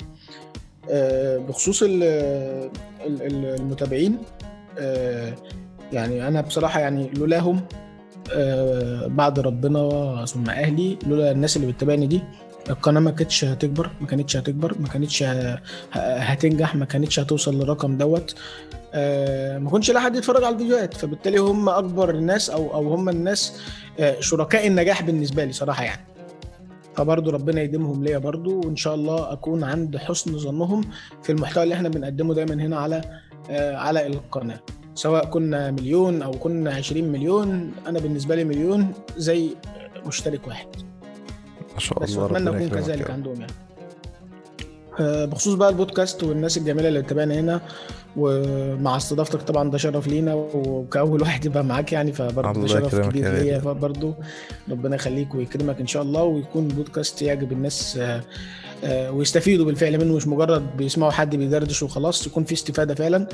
آه، 0.90 1.38
بخصوص 1.38 1.84
ال- 1.84 2.04
ال- 3.06 3.22
ال- 3.22 3.60
المتابعين 3.60 4.18
آه، 4.80 5.34
يعني 5.94 6.28
أنا 6.28 6.42
بصراحة 6.42 6.80
يعني 6.80 7.10
لولاهم 7.18 7.62
بعد 9.08 9.40
ربنا 9.40 10.26
ثم 10.26 10.50
أهلي 10.50 10.98
لولا 11.08 11.32
الناس 11.32 11.58
اللي 11.58 11.68
بتتابعني 11.72 12.08
دي 12.08 12.22
القناة 12.70 13.00
ما 13.00 13.12
كانتش 13.12 13.46
هتكبر 13.46 13.90
ما 14.02 14.08
كانتش 14.08 14.38
هتكبر 14.38 14.76
ما 14.80 14.88
كانتش 14.88 15.24
هتنجح 15.94 16.76
ما 16.76 16.86
كانتش 16.86 17.20
هتوصل 17.20 17.56
للرقم 17.56 17.98
دوت. 17.98 18.36
آه، 18.96 19.58
ما 19.58 19.70
كنتش 19.70 19.92
لا 19.92 20.00
حد 20.00 20.16
يتفرج 20.16 20.44
على 20.44 20.54
الفيديوهات. 20.54 20.94
فبالتالي 20.94 21.38
هم 21.38 21.70
أكبر 21.70 22.10
الناس 22.10 22.50
أو 22.50 22.74
أو 22.74 22.94
هم 22.94 23.10
الناس 23.10 23.60
آه، 24.00 24.20
شركاء 24.20 24.68
النجاح 24.68 25.02
بالنسبة 25.02 25.46
لي 25.46 25.54
صراحة 25.54 25.84
يعني. 25.84 26.06
فبرضه 26.96 27.32
ربنا 27.32 27.62
يديمهم 27.62 28.04
ليا 28.04 28.18
برضه 28.18 28.52
وإن 28.52 28.76
شاء 28.76 28.96
الله 28.96 29.34
أكون 29.34 29.64
عند 29.64 29.98
حسن 29.98 30.38
ظنهم 30.38 30.82
في 31.24 31.32
المحتوى 31.32 31.64
اللي 31.64 31.76
إحنا 31.76 31.90
بنقدمه 31.90 32.34
دايما 32.34 32.54
هنا 32.54 32.78
على 32.78 33.02
آه، 33.50 33.76
على 33.76 34.08
القناة. 34.08 34.60
سواء 34.96 35.26
كنا 35.26 35.72
مليون 35.72 36.22
أو 36.22 36.32
كنا 36.32 36.76
20 36.76 37.04
مليون 37.04 37.72
أنا 37.88 38.00
بالنسبة 38.00 38.36
لي 38.36 38.44
مليون 38.44 38.94
زي 39.18 39.50
مشترك 40.06 40.48
واحد 40.48 40.68
ما 41.74 41.80
شاء 41.80 42.00
بس 42.00 42.10
الله 42.10 42.26
أتمنى 42.26 42.50
ربنا 42.50 42.66
أكون 42.66 42.80
كذلك 42.80 43.06
رب. 43.06 43.12
عندهم 43.12 43.40
يعني 43.40 43.54
آه، 45.00 45.26
بخصوص 45.26 45.54
بقى 45.54 45.70
البودكاست 45.70 46.24
والناس 46.24 46.58
الجميلة 46.58 46.88
اللي 46.88 47.02
بتتابعنا 47.02 47.40
هنا 47.40 47.62
ومع 48.18 48.98
استضافتك 48.98 49.42
طبعا 49.42 49.72
ده 49.72 49.78
شرف 49.78 50.08
لينا 50.08 50.34
وكأول 50.34 51.22
واحد 51.24 51.46
يبقى 51.46 51.64
معاك 51.64 51.94
يعني 51.94 52.12
فبرضه 52.12 52.62
ده 52.62 52.68
شرف 52.68 52.96
كبير. 52.96 53.34
ليا 53.34 53.60
فبرضه 53.60 54.16
ربنا 54.70 54.96
يخليك 54.96 55.36
ويكرمك 55.36 55.80
إن 55.80 55.88
شاء 55.88 56.04
الله 56.04 56.24
ويكون 56.24 56.68
بودكاست 56.68 57.22
يعجب 57.22 57.52
الناس 57.52 57.98
آه، 57.98 58.22
آه، 58.84 59.12
ويستفيدوا 59.12 59.66
بالفعل 59.66 59.98
منه 60.06 60.16
مش 60.16 60.28
مجرد 60.28 60.78
بيسمعوا 60.78 61.12
حد 61.12 61.36
بيدردش 61.36 61.84
وخلاص 61.84 62.28
يكون 62.28 62.44
في 62.44 62.54
استفادة 62.54 62.96
فعلا 62.96 63.28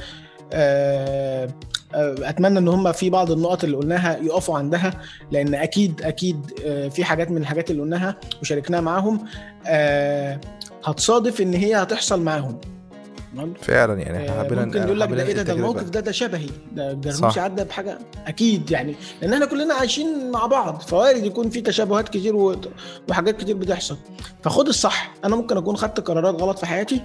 أتمنى 1.93 2.60
إن 2.60 2.68
هم 2.68 2.91
في 2.91 3.10
بعض 3.10 3.32
النقط 3.32 3.64
اللي 3.64 3.78
قلناها 3.78 4.18
يقفوا 4.18 4.58
عندها 4.58 4.93
لأن 5.32 5.56
أكيد 5.56 6.02
أكيد 6.02 6.54
آه، 6.66 6.88
في 6.88 7.04
حاجات 7.04 7.32
من 7.32 7.38
الحاجات 7.38 7.72
اللي 7.72 7.82
قلناها 7.82 8.16
وشاركناها 8.41 8.82
معاهم 8.82 9.26
آه، 9.68 10.39
هتصادف 10.84 11.41
إن 11.41 11.54
هي 11.54 11.76
هتحصل 11.76 12.22
معاهم؟ 12.22 12.60
فعلا 13.62 14.00
يعني 14.00 14.18
إحنا 14.18 14.39
آه، 14.39 14.43
حبينا 14.43 14.66
ممكن 14.66 14.82
يقول 14.82 15.00
لك 15.00 15.10
ده 15.10 15.24
إيه 15.24 15.34
ده 15.34 15.43
ده 15.43 15.54
الموقف. 15.54 15.89
ده 15.89 16.00
ده 16.00 16.12
شبهي 16.12 16.50
ده 16.72 16.93
صح. 16.93 17.00
جرموسي 17.00 17.39
عدى 17.39 17.64
بحاجة 17.64 17.97
أكيد 18.28 18.72
يعني 18.72 18.95
لأن 19.22 19.34
إحنا 19.34 19.45
كلنا 19.45 19.74
عايشين 19.74 20.32
مع 20.32 20.45
بعض 20.45 20.82
فوارد 20.82 21.26
يكون 21.26 21.50
في 21.50 21.62
تشابهات 21.62 22.10
كتير 22.10 22.58
وحاجات 23.10 23.38
كتير 23.38 23.56
بتحصل 23.56 23.97
فخد 24.43 24.68
الصح 24.68 25.12
أنا 25.26 25.36
ممكن 25.36 25.58
أكون 25.58 25.78
خدت 25.78 26.00
قرارات 26.00 26.41
غلط 26.41 26.60
في 26.60 26.66
حياتي 26.66 27.02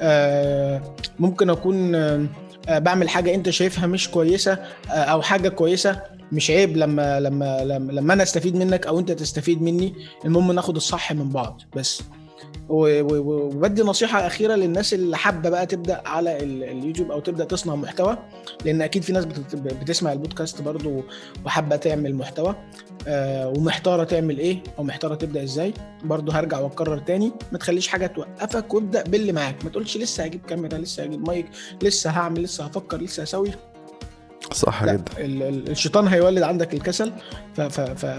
آه، 0.00 0.82
ممكن 1.18 1.50
أكون 1.50 1.94
آه، 1.94 2.14
آه، 2.14 2.26
بعمل 2.68 3.08
حاجة 3.08 3.34
انت 3.34 3.50
شايفها 3.50 3.86
مش 3.86 4.08
كويسة 4.08 4.52
آه، 4.90 4.92
أو 4.92 5.22
حاجة 5.22 5.48
كويسة 5.48 6.02
مش 6.32 6.50
عيب 6.50 6.76
لما 6.76 7.20
لما 7.20 7.64
لما, 7.64 8.12
أنا 8.14 8.22
أستفيد 8.22 8.56
منك 8.56 8.86
أو 8.86 8.98
انت 8.98 9.12
تستفيد 9.12 9.62
مني. 9.62 9.94
المهم 10.24 10.52
ناخد 10.52 10.76
الصح 10.76 11.12
من 11.12 11.28
بعض 11.28 11.62
بس. 11.76 12.02
وبدي 12.68 13.82
نصيحة 13.82 14.26
أخيرة 14.26 14.54
للناس 14.54 14.94
اللي 14.94 15.16
حابة 15.16 15.48
بقى 15.50 15.66
تبدأ 15.66 16.02
على 16.06 16.36
ال- 16.42 16.64
اليوتيوب 16.64 17.10
أو 17.10 17.20
تبدأ 17.20 17.44
تصنع 17.44 17.74
محتوى 17.74 18.18
لأن 18.64 18.82
أكيد 18.82 19.02
في 19.02 19.12
ناس 19.12 19.24
بتسمع 19.54 20.12
البودكاست 20.12 20.62
برضو 20.62 21.02
وحابة 21.44 21.76
تعمل 21.76 22.14
محتوى 22.14 22.54
آه، 23.08 23.48
ومحتارة 23.48 24.04
تعمل 24.04 24.38
إيه 24.38 24.62
أو 24.78 24.84
محتارة 24.84 25.14
تبدأ 25.14 25.42
إزاي. 25.42 25.74
برضو 26.04 26.32
هرجع 26.32 26.58
وأكرر 26.58 26.98
تاني 26.98 27.32
ما 27.52 27.58
تخليش 27.58 27.88
حاجة 27.88 28.06
توقفك 28.06 28.74
وابدأ 28.74 29.02
باللي 29.02 29.32
معاك. 29.32 29.64
ما 29.64 29.70
تقولش 29.70 29.96
لسه 29.96 30.24
هجيب 30.24 30.40
كاميرا 30.48 30.78
لسه 30.78 31.02
هجيب 31.02 31.26
مايك 31.28 31.46
لسه 31.82 32.10
هعمل 32.10 32.42
لسه 32.42 32.64
هفكر 32.64 33.00
لسه 33.00 33.22
هسوي. 33.22 33.50
صح 34.52 34.84
لا 34.84 34.92
جدا. 34.92 35.04
ال- 35.18 35.42
ال- 35.42 35.70
الشيطان 35.70 36.08
هيولد 36.08 36.42
عندك 36.42 36.74
الكسل 36.74 37.12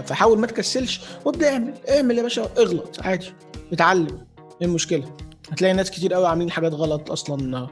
فحاول 0.04 0.38
ما 0.38 0.46
تكسلش 0.46 1.00
وابدأ 1.24 1.52
اعمل. 1.52 1.74
اعمل 1.90 2.18
يا 2.18 2.22
باشا 2.22 2.48
اغلط 2.58 2.96
عادي. 3.02 3.32
اتعلم. 3.72 4.18
إيه 4.62 4.66
المشكلة؟ 4.66 5.04
هتلاقي 5.52 5.74
ناس 5.74 5.90
كتير 5.90 6.14
قوي 6.14 6.26
عاملين 6.26 6.50
حاجات 6.50 6.72
غلط 6.74 7.10
أصلا 7.10 7.68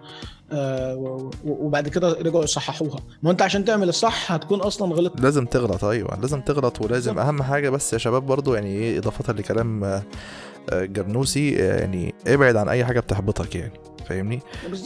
آه، 0.52 1.30
وبعد 1.44 1.88
كده 1.88 2.12
رجعوا 2.12 2.44
يصححوها. 2.44 2.98
ما 3.22 3.30
انت 3.30 3.42
عشان 3.42 3.64
تعمل 3.64 3.88
الصح 3.88 4.32
هتكون 4.32 4.61
أصلا 4.61 4.94
غلط 4.94 5.20
لازم 5.20 5.46
تغلط. 5.46 5.84
أيوه 5.84 6.18
لازم 6.20 6.40
تغلط 6.40 6.80
ولازم. 6.80 7.12
بالظبط. 7.14 7.26
أهم 7.28 7.42
حاجة 7.42 7.70
بس 7.70 7.92
يا 7.92 7.98
شباب 7.98 8.22
برضو 8.26 8.54
يعني 8.54 8.68
إيه 8.68 8.98
إضافة 8.98 9.32
لكلام 9.32 9.84
آه، 9.84 10.02
آه، 10.70 10.84
جرنوسي 10.84 11.50
يعني 11.52 12.14
ابعد 12.26 12.56
عن 12.56 12.68
أي 12.68 12.84
حاجة 12.84 13.00
بتحبطك 13.00 13.54
يعني. 13.54 13.72
فاهمني 14.09 14.40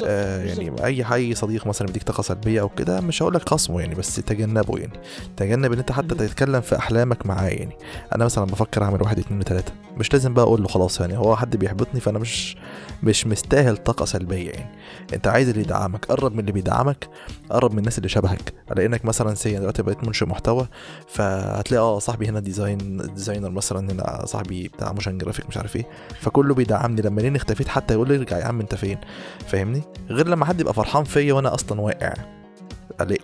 آه. 0.05 0.45
يعني 0.45 0.85
أي 0.85 1.05
حد 1.05 1.35
صديق 1.35 1.67
مثلا 1.67 1.87
بيديك 1.87 2.03
طاقة 2.03 2.23
سلبية 2.23 2.61
أو 2.61 2.69
كده 2.69 3.01
مش 3.01 3.23
هقول 3.23 3.35
لك 3.35 3.49
خصمه 3.49 3.81
يعني 3.81 3.95
بس 3.95 4.17
تجنبه 4.17 4.79
يعني 4.79 4.93
تجنب 5.37 5.73
إن 5.73 5.79
أنت 5.79 5.93
حتى. 5.93 6.15
تتكلم 6.15 6.61
في 6.61 6.77
أحلامك 6.77 7.27
معاه 7.27 7.49
يعني 7.49 7.77
أنا 8.15 8.25
مثلا 8.25 8.45
بفكر 8.45 8.83
أعمل 8.83 9.03
واحد 9.03 9.19
اتنين 9.19 9.45
تلاته 9.45 9.73
مش 9.97 10.13
لازم 10.13 10.35
بقى 10.35 10.45
أقول 10.45 10.63
له 10.63 10.69
خلاص 10.69 11.01
يعني 11.01 11.19
هو 11.19 11.37
حد 11.37 11.57
بيحبطني 11.57 12.01
فأنا 12.01 12.19
مش 12.19 12.57
مش 13.03 13.27
مستاهل 13.27 13.77
طاقة 13.77 14.05
سلبية 14.05 14.51
يعني. 14.51 14.71
أنت 15.15 15.27
عايز 15.27 15.49
اللي 15.49 15.61
يدعمك 15.61 16.05
قرب 16.05 16.33
من 16.33 16.39
اللي 16.41 16.53
بيدعمك 16.53 17.09
قرب 17.51 17.73
من 17.73 17.79
الناس 17.79 17.99
اللي 17.99 18.09
شبهك. 18.09 18.53
لانك 18.77 19.05
مثلا 19.05 19.35
سي 19.35 19.57
دلوقتي 19.59 19.83
بقيت 19.83 20.05
منشئ 20.05 20.27
محتوى 20.27 20.69
فهتلاقي 21.09 21.83
آه 21.83 21.99
صاحبي 21.99 22.29
هنا 22.29 22.41
design 22.41 22.97
designer 23.15 23.51
مثلا 23.51 23.93
هنا 23.93 24.27
صاحبي 24.27 24.69
بتاع 24.69 24.93
motion 24.93 25.19
graphic 25.19 25.49
مش 25.49 25.57
عارف 25.57 25.77
إيه 25.77 25.87
فكله 26.21 26.55
بيدعمني. 26.55 27.03
لما 27.03 27.21
لين 27.21 27.37
اختفيت 27.37 27.69
حتى 27.69 27.95
يقول 27.95 28.09
لي 28.09 28.17
ارجع 28.17 28.39
يا 28.39 28.45
عم 28.45 28.61
أنت 28.61 28.75
فين؟ 28.75 28.99
فاهمني؟ 29.47 29.83
غير 30.11 30.29
لما 30.29 30.45
حد 30.45 30.61
يبقى 30.61 30.75
فرحان 30.75 31.05
فيا 31.05 31.35
وأنا 31.35 31.55
أصلا 31.55 31.81
واقع. 31.81 32.15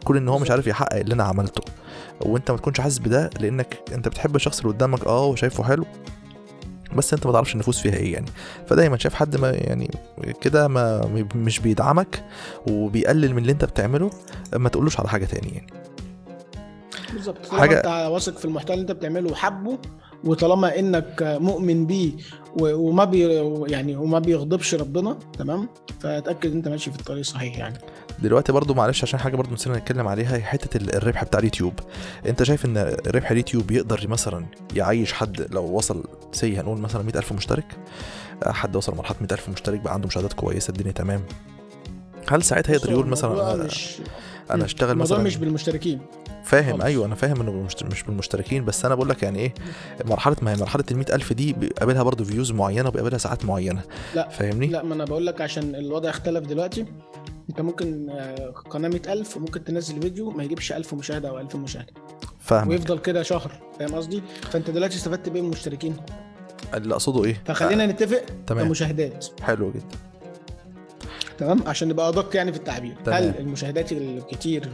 كون 0.05 0.16
إن 0.16 0.29
هو 0.29 0.39
مش 0.39 0.51
عارف 0.51 0.66
يحقق 0.66 0.97
اللي 0.97 1.14
أنا 1.14 1.25
عملته. 1.25 1.62
وأنت 2.21 2.51
ما 2.51 2.57
تكونش 2.57 2.81
حاسس 2.81 2.99
بده 2.99 3.31
لأنك 3.41 3.79
أنت 3.93 4.09
بتحب 4.09 4.37
الشخص 4.37 4.61
اللي 4.61 4.73
قدامك 4.73 5.07
آه 5.07 5.25
وشايفه 5.27 5.64
حلو. 5.64 5.85
بس 6.97 7.14
انت 7.14 7.26
ما 7.26 7.32
تعرفش 7.32 7.55
النفوس 7.55 7.80
فيها 7.80 7.95
إيه 7.95 8.12
يعني. 8.12 8.26
فدايما 8.66 8.97
شايف 8.99 9.14
حد 9.14 9.36
ما 9.36 9.51
يعني 9.51 9.91
كده 10.41 10.68
ما 10.68 11.07
مش 11.34 11.59
بيدعمك 11.61 12.24
وبيقلل 12.70 13.32
من 13.34 13.39
اللي 13.39 13.53
انت 13.53 13.64
بتعمله 13.64 14.11
ما 14.57 14.68
تقولوش 14.68 15.01
على 15.01 15.09
حاجة 15.09 15.24
تاني 15.24 15.49
يعني. 15.49 15.66
بالظبط. 17.12 17.47
حاجة- 17.47 17.62
انت 17.72 18.09
واثق 18.11 18.39
في 18.39 18.45
المحتوى 18.45 18.74
اللي 18.74 18.82
انت 18.82 18.93
بتعمله 18.93 19.30
وحبه 19.30 19.78
وطالما 20.25 20.79
إنك 20.79 21.37
مؤمن 21.41 21.87
بيه 21.87 22.12
وما 22.61 23.05
بي 23.05 23.21
يعني 23.73 23.97
وما 23.97 24.19
بيغضبش 24.19 24.75
ربنا 24.75 25.19
تمام؟ 25.39 25.69
فتاكد 26.01 26.53
إنت 26.53 26.69
ماشي 26.69 26.91
في 26.91 26.99
الطريق 26.99 27.19
الصحيح 27.19 27.59
يعني. 27.59 27.79
دلوقتي 28.23 28.53
برضو 28.53 28.75
معلش 28.75 29.03
عشان 29.03 29.21
حاجة 29.21 29.37
برضو 29.37 29.55
نسينا 29.55 29.77
نتكلم 29.77 30.09
عليها 30.09 30.37
هي 30.37 30.43
حتة 30.43 30.77
ال- 30.77 30.95
الربح 30.95 31.25
بتاع 31.25 31.39
اليوتيوب. 31.41 31.73
أنت 32.27 32.43
شايف 32.43 32.64
إن 32.64 32.97
ربح 33.07 33.31
اليوتيوب 33.31 33.71
يقدر 33.71 34.09
مثلا 34.09 34.47
يعيش 34.75 35.12
حد 35.12 35.47
لو 35.55 35.64
وصل 35.64 36.05
سي 36.33 36.61
هنقول 36.61 36.79
مثلا 36.79 37.03
100000 37.03 37.33
مشترك؟ 37.33 37.77
آه، 38.47 38.53
حد 38.53 38.77
وصل 38.77 38.97
مرحله 38.97 39.16
100000 39.21 39.49
مشترك 39.49 39.81
بقى 39.81 39.95
عنده 39.95 40.07
مشاهدات 40.07 40.33
كويسة 40.33 40.71
الدنيا 40.71 40.93
تمام. 40.93 41.23
هل 42.29 42.43
ساعتها 42.43 42.73
يقدر 42.75 42.91
يقول 42.93 43.07
مثلا 43.07 43.31
الموضوع 43.31 43.69
أنا, 44.51 44.64
أشتغل 44.64 44.90
الموضوع 44.90 45.16
مثلا 45.16 45.26
مش 45.26 45.36
بالمشتركين. 45.36 46.01
فاهم. 46.44 46.82
أيوه 46.82 47.07
أنا 47.07 47.14
فاهم 47.14 47.40
إنه 47.40 47.66
مش 47.90 48.03
بالمشتركين 48.03 48.64
بس 48.64 48.84
أنا 48.84 48.94
بقول 48.94 49.09
لك 49.09 49.22
يعني 49.22 49.38
إيه 49.38 49.55
مرحلة 50.05 50.36
ما 50.42 50.53
هي 50.53 50.57
مرحلة 50.57 50.84
ال 50.90 50.96
100000 50.96 51.32
دي 51.32 51.53
بيقابلها 51.53 52.03
برضو 52.03 52.24
فيوز 52.24 52.53
معينة 52.53 52.88
وبيقابلها 52.88 53.18
ساعات 53.18 53.44
معينة. 53.44 53.82
لا 54.14 54.28
فاهمني؟ 54.28 54.66
لا 54.66 54.82
ما 54.82 54.94
أنا 54.94 55.05
بقول 55.05 55.26
لك 55.26 55.40
عشان 55.40 55.74
الوضع 55.74 56.11
اختلف 56.11 56.46
دلوقتي 56.46 56.84
أنت 57.51 57.61
ممكن 57.61 58.11
آه، 58.11 58.51
قناة 58.70 58.88
100000 58.88 59.36
وممكن 59.36 59.64
تنزل 59.64 60.03
فيديو 60.03 60.30
ما 60.30 60.44
يجيبش 60.44 60.72
1000 60.72 60.94
مشاهدة 60.94 61.28
أو 61.28 61.38
1000 61.38 61.57
مشاهدة. 61.57 61.92
فاهمك. 62.40 62.70
ويفضل 62.70 62.99
كده 62.99 63.22
شهر 63.22 63.51
فاهم 63.78 63.94
قصدي؟ 63.94 64.22
فأنت 64.51 64.70
دلوقتي 64.70 64.96
استفدت 64.96 65.28
بايه 65.28 65.42
من 65.42 65.46
المشتركين. 65.46 65.96
اللي 66.74 66.94
أقصده 66.94 67.24
إيه؟ 67.24 67.42
فخلينا 67.44 67.86
نتفق 67.86 68.22
تمام. 68.46 68.66
كمشاهدات. 68.66 69.26
حلو 69.42 69.70
جدا. 69.70 70.07
تمام؟ 71.39 71.68
عشان 71.68 71.89
نبقى 71.89 72.09
أدق 72.09 72.36
يعني 72.36 72.53
في 72.53 72.59
التعبير. 72.59 72.97
تمام. 73.05 73.22
هل 73.22 73.34
المشاهدات 73.39 73.93
الكتير 73.93 74.68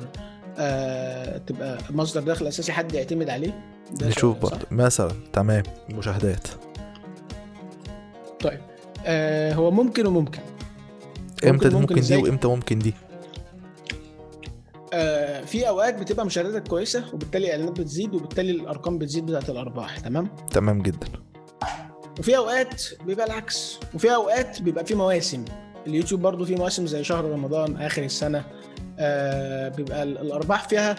آه 0.59 1.39
تبقى 1.39 1.79
مصدر 1.91 2.21
دخل 2.21 2.47
أساسي 2.47 2.73
حد 2.73 2.95
يعتمد 2.95 3.31
عليه؟ 3.31 3.61
نشوف؟ 4.03 4.39
برضه. 4.39 4.67
مثلا 4.71 5.13
تمام. 5.33 5.63
مشاهدات. 5.91 6.49
طيب. 8.41 8.61
آه 9.07 9.53
هو 9.53 9.71
ممكن 9.71 10.07
وممكن. 10.07 10.41
إمتى 11.47 11.69
دي 11.69 11.75
ممكن 11.75 12.01
دي؟ 12.01 12.17
وإمتى 12.17 12.49
ممكن 12.49 12.79
دي؟ 12.79 12.95
آه 14.93 15.45
في 15.45 15.69
أوقات 15.69 15.99
بتبقى 16.01 16.27
مشاهداتك 16.27 16.69
كويسة 16.69 17.05
وبالتالي 17.13 17.47
الاعلانات 17.47 17.81
بتزيد 17.81 18.15
وبالتالي 18.15 18.51
الأرقام 18.51 18.99
بتزيد 18.99 19.27
بتاعت 19.27 19.51
الأرباح. 19.51 19.99
تمام؟ 19.99 20.29
تمام 20.51 20.83
جدا. 20.83 21.07
وفي 22.19 22.37
أوقات 22.37 22.83
بيبقى 23.07 23.27
العكس. 23.27 23.79
وفي 23.95 24.15
أوقات 24.15 24.63
بيبقى 24.63 24.85
في 24.85 24.95
مواسم. 24.95 25.45
اليوتيوب 25.87 26.21
برضو 26.23 26.45
في 26.45 26.55
مواسم 26.55 26.87
زي 26.87 27.05
شهر 27.05 27.25
رمضان 27.25 27.77
آخر 27.77 28.03
السنة 28.03 28.45
آه 28.99 29.69
بيبقى 29.69 30.03
ال- 30.03 30.19
الأرباح 30.19 30.69
فيها 30.69 30.97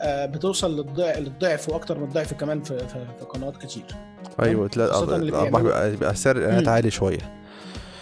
آه 0.00 0.26
بتوصل 0.26 0.76
للضعف 0.76 1.18
للضعف 1.18 1.68
وأكتر 1.68 1.98
من 1.98 2.04
الضعف 2.04 2.34
كمان 2.34 2.62
في 2.62 2.78
في, 2.78 3.06
في 3.18 3.24
قنوات 3.24 3.56
كتير. 3.56 3.84
أيوه 4.42 4.68
تلاقي 4.68 5.02
الأرباح 5.16 5.60
بيبقى, 5.62 5.90
بيبقى 5.90 6.14
سعر 6.14 6.36
الاعلانات. 6.36 6.68
عالي 6.68 6.90
شوية. 6.90 7.18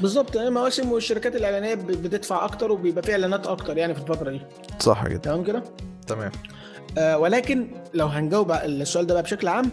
بالظبط 0.00 0.36
يعني 0.36 0.50
مواسم 0.50 0.92
والشركات 0.92 1.36
الإعلانية 1.36 1.74
بتدفع 1.74 2.44
أكتر 2.44 2.72
وبيبقى 2.72 3.02
في 3.02 3.12
إعلانات 3.12 3.46
أكتر 3.46 3.78
يعني 3.78 3.94
في 3.94 4.00
الفترة 4.00 4.30
دي. 4.30 4.40
صح 4.80 5.06
جدا. 5.08 5.18
تمام 5.18 5.44
كده؟ 5.44 5.62
تمام. 6.06 6.32
آه 6.98 7.18
ولكن 7.18 7.68
لو 7.94 8.06
هنجاوب 8.06 8.52
السؤال 8.52 9.06
ده 9.06 9.14
بقى 9.14 9.22
بشكل 9.22 9.48
عام 9.48 9.70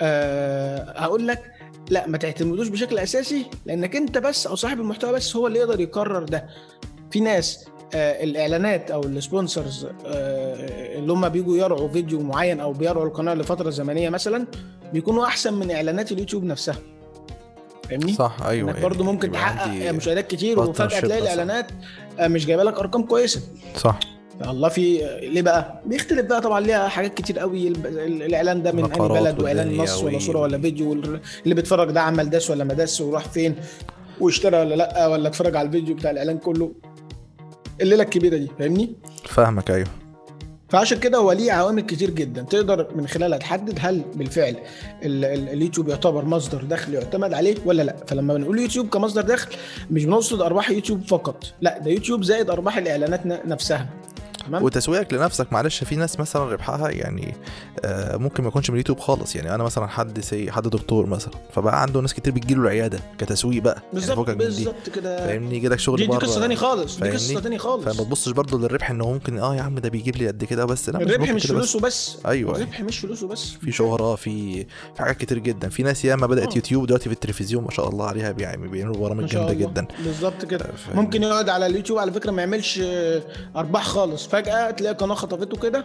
آه 0.00 0.98
هقول 1.00 1.28
لك 1.28 1.52
لا 1.90 2.08
ما 2.08 2.18
تعتمدوش 2.18 2.68
بشكل 2.68 2.98
أساسي 2.98 3.46
لأنك 3.66 3.96
أنت 3.96 4.18
بس 4.18 4.46
أو 4.46 4.54
صاحب 4.54 4.80
المحتوى 4.80 5.12
بس 5.12 5.36
هو 5.36 5.46
اللي 5.46 5.58
يقدر 5.58 5.80
يقرر 5.80 6.22
ده 6.24 6.46
في 7.10 7.20
ناس 7.20 7.64
آه 7.94 8.24
الإعلانات 8.24 8.90
أو 8.90 9.00
ال 9.02 9.11
sponsors 9.11 9.84
آه 10.06 10.98
اللي 10.98 11.12
هم 11.12 11.28
بيجوا 11.28 11.56
يرعوا 11.56 11.88
فيديو 11.88 12.20
معين 12.20 12.60
أو 12.60 12.72
بيرعوا 12.72 13.06
القناة 13.06 13.34
لفترة 13.34 13.70
زمنية 13.70 14.08
مثلا 14.10 14.46
بيكونوا 14.92 15.26
أحسن 15.26 15.54
من 15.54 15.70
إعلانات 15.70 16.12
اليوتيوب 16.12 16.44
نفسها 16.44 16.76
فاهمني؟ 17.90 18.12
صح 18.12 18.36
أيوه 18.44 18.70
إنك 18.70 18.80
برضه 18.80 19.04
ممكن 19.04 19.32
تحقق 19.32 19.90
مشاهدات 19.90 20.26
كتير 20.30 20.60
وفجأة 20.60 21.00
تلاقي. 21.00 21.22
الإعلانات 21.22 21.66
آه، 22.18 22.28
مش 22.28 22.46
جايبة 22.46 22.62
لك 22.62 22.78
أرقام 22.78 23.02
كويسة 23.02 23.40
صح 23.76 24.00
الله 24.50 24.68
في 24.68 24.98
ليه 25.32 25.42
بقى؟ 25.42 25.82
بيختلف 25.86 26.26
بقى 26.26 26.40
طبعا 26.40 26.60
ليها 26.60 26.88
حاجات 26.88 27.14
كتير 27.14 27.38
قوي. 27.38 27.68
الإعلان 27.68 28.62
ده 28.62 28.72
من 28.72 28.84
أي 28.92 29.08
بلد 29.08 29.40
وإعلان 29.42 29.76
نص 29.76 30.02
ولا 30.02 30.18
صورة 30.18 30.38
ولا 30.40 30.58
فيديو 30.58 30.92
اللي 30.92 31.54
بيتفرج 31.54 31.90
ده 31.90 32.00
عمل 32.00 32.30
داس 32.30 32.50
ولا 32.50 32.64
ما 32.64 32.74
داس 32.74 33.00
وراح 33.00 33.28
فين 33.28 33.54
واشترى 34.20 34.58
ولا 34.58 34.74
لأ 34.74 35.06
ولا 35.06 35.28
اتفرج 35.28 35.56
على 35.56 35.66
الفيديو 35.68 35.94
بتاع 35.94 36.10
الإعلان 36.10 36.38
كله. 36.38 36.72
الليلة 37.80 38.02
الكبيرة 38.02 38.36
دي 38.36 38.50
فاهمني؟ 38.58 38.92
فاهمك 39.24 39.70
أيوه. 39.70 39.86
فعشان 40.68 40.98
كده 40.98 41.18
هو 41.18 41.32
ليه 41.32 41.52
عوامل 41.52 41.82
كتير 41.82 42.10
جدا. 42.10 42.42
تقدر 42.42 42.86
من 42.94 43.06
خلالها 43.06 43.38
تحدد 43.38 43.78
هل 43.80 44.02
بالفعل 44.14 44.56
ال- 45.02 45.24
ال- 45.24 45.48
اليوتيوب 45.48 45.88
يعتبر 45.88 46.24
مصدر 46.24 46.62
دخل 46.64 46.94
يعتمد 46.94 47.34
عليه 47.34 47.54
ولا 47.64 47.82
لأ. 47.82 47.96
فلما 48.06 48.34
بنقول 48.34 48.58
يوتيوب 48.60 48.88
كمصدر 48.88 49.22
دخل 49.22 49.56
مش 49.90 50.04
بنقصد 50.04 50.40
أرباح 50.42 50.70
يوتيوب 50.70 51.02
فقط 51.08 51.44
لأ 51.60 51.78
ده 51.78 51.90
يوتيوب 51.90 52.22
زائد 52.24 52.50
أرباح 52.50 52.76
الإعلانات 52.78 53.26
نفسها. 53.26 53.86
تمام. 54.46 54.62
وتسويقك 54.62 55.12
لنفسك 55.14 55.52
معلش 55.52 55.84
في 55.84 55.96
ناس 55.96 56.20
مثلا 56.20 56.44
ربحها 56.44 56.90
يعني 56.90 57.34
آه 57.84 58.16
ممكن 58.16 58.42
ما 58.42 58.48
يكونش 58.48 58.70
من 58.70 58.74
اليوتيوب 58.74 59.00
خالص. 59.00 59.36
يعني 59.36 59.54
أنا 59.54 59.64
مثلا 59.64 59.86
حد 59.86 60.20
سي 60.20 60.50
حد 60.52 60.68
دكتور 60.68 61.06
مثلا 61.06 61.34
فبقى 61.54 61.82
عنده 61.82 62.00
ناس 62.00 62.14
كتير 62.14 62.32
بتجيله 62.32 62.62
العيادة 62.62 63.00
كتسويق 63.18 63.62
بقى 63.62 63.74
يعني 63.74 63.88
بالظبط 63.92 64.30
دي. 64.30 64.34
بالظبط 64.34 64.88
كده. 64.94 65.26
فاهمني؟ 65.26 65.56
يجي 65.56 65.68
لك 65.68 65.78
شغل 65.78 65.96
دي, 65.96 66.06
دي 66.06 66.12
قصة 66.12 66.40
تاني 66.40 66.56
خالص 66.56 66.96
دي؟ 67.00 67.10
قصة 67.10 67.40
تاني 67.40 67.58
خالص. 67.58 67.84
فما 67.84 68.04
تبصش 68.04 68.32
برضه 68.32 68.58
للربح 68.58 68.90
إنه 68.90 69.12
ممكن 69.12 69.38
آه 69.38 69.56
يا 69.56 69.62
عم 69.62 69.74
ده 69.78 69.88
بيجيب 69.88 70.16
لي 70.16 70.26
قد 70.28 70.44
كده 70.44 70.64
بس 70.64 70.88
لا 70.88 70.98
مش 70.98 71.06
الربح 71.06 71.20
ممكن 71.20 71.34
مش 71.34 71.46
كده 71.46 71.54
بس. 71.58 71.58
فلوسه 71.70 71.80
بس. 71.80 72.16
أيوه. 72.26 72.56
الربح 72.56 72.80
مش 72.80 72.98
فلوسه 72.98 73.26
بس. 73.28 73.50
في 73.50 73.72
شهرة 73.72 74.14
في 74.14 74.64
في 74.64 74.98
حاجات 75.02 75.16
كتير 75.16 75.38
جدا. 75.38 75.68
في 75.68 75.82
ناس 75.82 76.04
ياما 76.04 76.26
بدأت 76.26 76.52
آه. 76.52 76.56
يوتيوب 76.56 76.86
دلوقتي 76.86 77.08
في 77.08 77.14
التلفزيون 77.14 77.64
ما 77.64 77.70
شاء 77.70 77.88
الله 77.88 78.06
عليها 78.06 78.32
بيعملوا 78.32 78.70
بيعملوا 78.72 78.96
برامج 78.96 79.36
الله. 79.36 79.52
جدا. 79.52 79.86
بالظبط 80.04 80.44
كده؟ 80.44 80.66
ممكن 80.94 81.22
يقعد 81.22 81.48
على 81.48 81.66
اليوتيوب 81.66 81.98
على 81.98 82.12
فكرة 82.12 82.30
ما 82.30 82.42
يعملش 82.42 82.80
آه، 82.84 83.22
أرباح 83.56 83.84
خالص. 83.86 84.26
فجأة 84.32 84.70
تلاقي 84.70 84.94
قناه 84.94 85.14
خطفته 85.14 85.56
كده. 85.56 85.84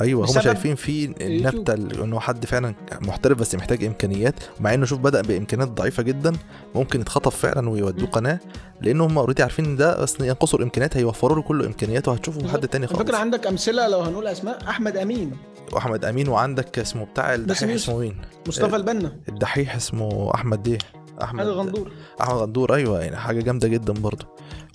أيوه 0.00 0.26
هم 0.30 0.40
شايفين 0.40 0.74
في 0.74 1.04
النبته 1.20 1.72
ال- 1.74 2.02
انه 2.02 2.20
حد 2.20 2.46
فعلا 2.46 2.74
محترف 3.00 3.38
بس 3.38 3.54
محتاج 3.54 3.84
إمكانيات 3.84 4.34
مع 4.60 4.74
إنه 4.74 4.86
شوف 4.86 4.98
بدأ 4.98 5.22
بإمكانيات 5.22 5.68
ضعيفة 5.68 6.02
جدا 6.02 6.32
ممكن 6.74 7.00
يتخطف 7.00 7.36
فعلا 7.36 7.68
ويودوه. 7.70 8.08
قناة 8.08 8.38
لأن 8.80 9.00
هم 9.00 9.18
اوريدي 9.18 9.42
عارفين 9.42 9.76
ده 9.76 10.02
بس 10.02 10.16
ينقصوا 10.20 10.58
الإمكانيات 10.58 10.96
هيوفروا 10.96 11.36
له 11.36 11.42
كل 11.42 11.64
إمكانياته 11.64 12.12
هتشوفوا 12.12 12.48
حد. 12.48 12.68
تاني 12.68 12.86
خالص. 12.86 13.14
عندك 13.14 13.46
أمثلة 13.46 13.88
لو 13.88 14.00
هنقول 14.00 14.26
أسماء. 14.26 14.58
أحمد 14.68 14.96
أمين. 14.96 15.32
وأحمد 15.72 16.04
أمين 16.04 16.28
وعندك 16.28 16.78
اسمه 16.78 17.04
بتاع 17.04 17.34
الدحيح. 17.34 17.70
اسمه 17.70 17.98
مين؟ 17.98 18.16
مصطفى 18.48 18.76
البنا. 18.76 19.12
الدحيح 19.28 19.76
اسمه 19.76 20.34
أحمد 20.34 20.68
إيه 20.68 20.78
أحمد 21.22 21.46
غندور. 21.46 21.90
أحمد 22.20 22.34
غندور 22.34 22.74
أيوه 22.74 23.00
يعني 23.00 23.16
حاجة 23.16 23.40
جامدة 23.40 23.68
جدا 23.68 23.92
برضه. 23.92 24.26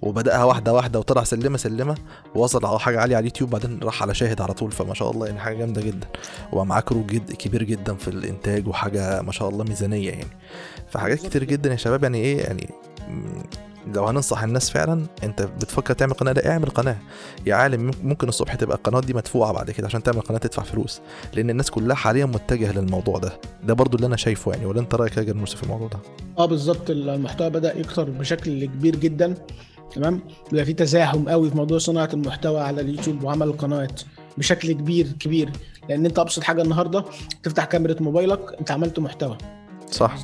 وبدأها 0.01 0.43
واحدة 0.43 0.73
واحدة 0.73 0.99
وطلع 0.99 1.23
سلمة 1.23 1.57
سلمة 1.57 1.95
ووصل 2.35 2.65
على 2.65 2.79
حاجة 2.79 2.99
عالية 2.99 3.15
على 3.15 3.21
اليوتيوب 3.21 3.49
بعدين 3.49 3.79
راح 3.83 4.01
على 4.01 4.13
شاهد 4.13 4.41
على 4.41 4.53
طول. 4.53 4.71
فما 4.71 4.93
شاء 4.93 5.11
الله 5.11 5.27
يعني 5.27 5.39
حاجة 5.39 5.55
جامدة 5.57 5.81
جدا. 5.81 6.07
وبقى 6.51 6.65
معاه 6.65 6.81
كرو 6.81 7.03
جد 7.03 7.31
كبير 7.31 7.63
جدا 7.63 7.95
في 7.95 8.07
الإنتاج 8.07 8.67
وحاجة 8.67 9.21
ما 9.21 9.31
شاء 9.31 9.49
الله 9.49 9.63
ميزانية 9.63 10.09
يعني. 10.09 10.37
فحاجات 10.89 11.19
كتير. 11.19 11.41
جدا 11.43 11.71
يا 11.71 11.75
شباب 11.75 12.03
يعني 12.03 12.17
إيه 12.17 12.41
يعني 12.41 12.69
لو 13.87 14.05
هننصح 14.05 14.43
الناس 14.43 14.69
فعلا 14.69 15.05
أنت 15.23 15.41
بتفكر 15.41 15.93
تعمل 15.93 16.13
قناة 16.13 16.31
لا 16.31 16.51
اعمل 16.51 16.69
قناة. 16.69 16.97
يا 17.45 17.55
عالم 17.55 17.91
ممكن 18.03 18.27
الصبح 18.27 18.55
تبقى 18.55 18.77
القناة 18.77 18.99
دي 18.99 19.13
مدفوعة 19.13 19.53
بعد 19.53 19.71
كده 19.71 19.87
عشان 19.87 20.03
تعمل 20.03 20.21
قناة 20.21 20.37
تدفع 20.37 20.63
فلوس 20.63 21.01
لأن 21.33 21.49
الناس 21.49 21.71
كلها 21.71 21.95
حاليا 21.95 22.25
متجهة 22.25 22.71
للموضوع 22.71 23.17
ده. 23.17 23.39
ده 23.63 23.73
برضو 23.73 23.95
اللي 23.97 24.07
أنا 24.07 24.17
شايفه 24.17 24.51
يعني 24.51 24.65
ولا 24.65 24.79
أنت 24.79 24.95
رأيك 24.95 25.17
يا 25.17 25.23
جرموس 25.23 25.55
في 25.55 25.63
الموضوع 25.63 25.87
ده؟ 25.87 25.99
آه 26.37 26.45
بالظبط. 26.45 26.89
المحتوى 26.89 27.49
بدأ 27.49 27.77
يكتر 27.79 28.09
بشكل 28.09 28.65
كبير 28.65 28.95
جدا 28.95 29.33
تمام؟ 29.95 30.21
بيبقى 30.51 30.65
في 30.65 30.73
تزاحم 30.73 31.29
قوي 31.29 31.49
في 31.49 31.57
موضوع 31.57 31.77
صناعة 31.77 32.09
المحتوى 32.13 32.61
على 32.61 32.81
اليوتيوب 32.81 33.23
وعمل 33.23 33.47
القنوات 33.47 34.01
بشكل 34.37 34.71
كبير 34.71 35.07
كبير. 35.19 35.49
لأن 35.89 36.05
أنت 36.05 36.19
أبسط 36.19 36.43
حاجة 36.43 36.61
النهارده 36.61 37.05
تفتح 37.43 37.65
كاميرا 37.65 37.95
موبايلك 38.01 38.39
أنت 38.59 38.71
عملت 38.71 38.99
محتوى. 38.99 39.37
صح؟ 39.91 40.15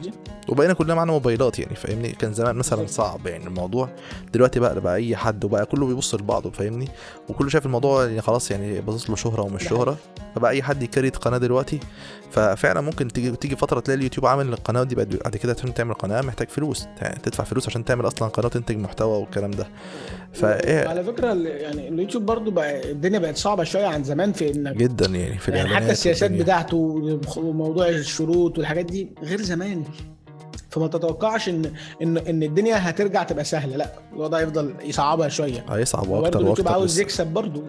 وبقينا 0.50 0.74
كلنا 0.74 0.96
معانا 0.96 1.12
موبايلات 1.12 1.60
يعني 1.60 1.76
فاهمني؟ 1.76 2.10
كان 2.12 2.34
زمان 2.34 2.56
مثلا. 2.56 2.88
صعب 2.88 3.28
يعني 3.28 3.48
الموضوع. 3.48 3.90
دلوقتي 4.34 4.60
بقى 4.60 4.82
بقى 4.82 4.96
أي 4.96 5.16
حد 5.16 5.46
وبقى 5.46 5.66
كله 5.66 5.88
بيبص 5.88 6.16
لبعضه 6.16 6.52
فاهمني؟ 6.52 6.88
وكله 7.30 7.50
شايف 7.50 7.66
الموضوع 7.66 8.06
يعني 8.06 8.22
خلاص 8.22 8.52
يعني 8.52 8.82
باصص 8.82 9.10
له 9.10 9.16
شهرة 9.16 9.42
ومش 9.42 9.64
شهرة. 9.64 9.98
فبقى 10.36 10.52
أي 10.52 10.64
حد 10.64 10.84
يكريت 10.84 11.18
قناة 11.18 11.38
دلوقتي. 11.38 11.80
ففعلا 12.32 12.82
ممكن 12.82 13.08
تيجي 13.08 13.32
تيجي 13.32 13.56
فترة 13.56 13.80
تلاقي 13.80 13.98
اليوتيوب 13.98 14.26
عامل 14.26 14.48
القناة 14.48 14.84
دي 14.84 14.96
بقت 14.96 15.08
بعد 15.08 15.36
كده 15.36 15.56
عشان 15.60 15.74
تعمل 15.74 15.94
قناة 15.94 16.22
محتاج 16.22 16.50
فلوس 16.50 16.86
تدفع 17.24 17.44
فلوس 17.44 17.68
عشان 17.68 17.86
تعمل 17.86 18.08
أصلا 18.08 18.28
قناة 18.28 18.48
تنتج 18.50 18.78
محتوى 18.78 19.18
والكلام 19.18 19.52
ده. 19.52 19.68
فايه 20.34 20.88
على 20.88 21.04
فكرة 21.04 21.34
يعني 21.34 21.88
اليوتيوب 21.88 22.26
برضو 22.26 22.52
بقى 22.52 22.92
الدنيا 22.92 23.20
بقت 23.20 23.38
صعبة 23.38 23.64
شوية 23.64 23.86
عن 23.86 24.04
زمان 24.04 24.34
في 24.34 24.52
إنك 24.52 24.76
جدا 24.76 25.06
يعني 25.06 25.38
في 25.38 25.52
يعني 25.52 25.76
حتى 25.76 25.92
السياسات. 25.92 26.32
بتاعته 26.32 26.78
وموضوع 27.38 27.90
الشروط 27.90 28.58
والحاجات 28.58 28.86
دي 28.86 29.10
غير 29.24 29.42
زمان. 29.42 29.57
فما 30.70 30.88
تتوقعش 30.88 31.50
ان 31.50 31.74
ان 32.02 32.18
إن 32.18 32.44
الدنيا 32.44 32.90
هترجع 32.90 33.24
تبقى 33.24 33.44
سهلة. 33.44 33.78
لا 33.78 33.90
الوضع 34.14 34.42
يفضل 34.42 34.74
يصعبها 34.84 35.28
شوية. 35.28 35.66
هيصعب 35.70 36.08
وأكتر 36.08 36.46
وأكتر 36.46 36.68
عاوز. 36.68 37.00
يكسب 37.00 37.28
برضه. 37.28 37.64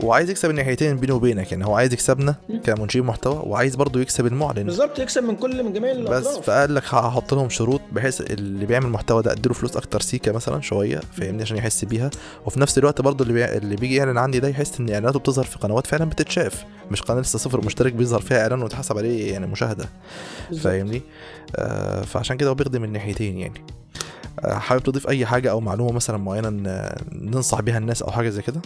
وعايز 0.00 0.30
يكسب 0.30 0.50
الناحيتين 0.50 0.96
بينه 0.96 1.14
وبينك 1.14 1.52
يعني 1.52 1.66
هو 1.66 1.74
عايز 1.74 1.92
يكسبنا 1.92 2.34
مم. 2.48 2.60
كمنشئين 2.60 3.04
محتوى 3.04 3.42
وعايز 3.46 3.76
برضه 3.76 4.00
يكسب 4.00 4.26
المعلن 4.26 4.62
بالظبط 4.64 4.98
يكسب 4.98 5.22
من 5.22 5.36
كل 5.36 5.62
من 5.62 5.72
جميع 5.72 5.92
بس 5.92 6.26
الاطراف 6.26 6.46
فقال 6.46 6.74
لك 6.74 6.82
هحط 6.94 7.34
لهم 7.34 7.48
شروط 7.48 7.80
بحيث 7.92 8.20
اللي 8.20 8.66
بيعمل 8.66 8.88
محتوى 8.88 9.22
ده 9.22 9.32
أديله 9.32 9.54
فلوس 9.54 9.76
أكتر 9.76 10.00
سيكه 10.00 10.32
مثلا 10.32 10.60
شوية 10.60 11.00
فاهمني؟ 11.12 11.42
عشان 11.42 11.56
يحس 11.56 11.84
بيها. 11.84 12.10
وفي 12.46 12.60
نفس 12.60 12.78
الوقت 12.78 13.00
برضه 13.00 13.22
اللي, 13.22 13.34
بي... 13.34 13.44
اللي 13.44 13.76
بيجي 13.76 13.94
يعلن 13.96 14.18
عندي 14.18 14.40
ده 14.40 14.48
يحس 14.48 14.80
إن 14.80 14.88
إعلاناته 14.90 15.18
بتظهر 15.18 15.44
في 15.44 15.58
قنوات 15.58 15.86
فعلا 15.86 16.04
بتتشاف. 16.04 16.64
مش 16.90 17.02
قناة 17.02 17.20
لسه 17.20 17.38
صفر 17.38 17.64
مشترك 17.64 17.92
بيظهر 17.92 18.20
فيها 18.20 18.42
إعلان 18.42 18.62
ويتحسب 18.62 18.98
عليه 18.98 19.32
يعني 19.32 19.46
مشاهدة. 19.46 19.88
فاهمني؟ 20.62 21.02
آه 21.56 22.02
فعشان 22.02 22.36
كده 22.36 22.50
هو 22.50 22.54
بيخدم 22.54 22.84
الناحيتين 22.84 23.38
يعني. 23.38 23.64
آه 24.44 24.54
حابب 24.54 24.82
تضيف 24.82 25.08
أي 25.08 25.26
حاجة 25.26 25.50
أو 25.50 25.60
معلومة 25.60 25.92
مثلا 25.92 26.16
معينة 26.16 26.50
ننصح 27.12 27.60
بيها 27.60 27.78
الناس 27.78 28.02
أو 28.02 28.10
حاجة 28.10 28.28
زي 28.28 28.42
كده؟ 28.42 28.60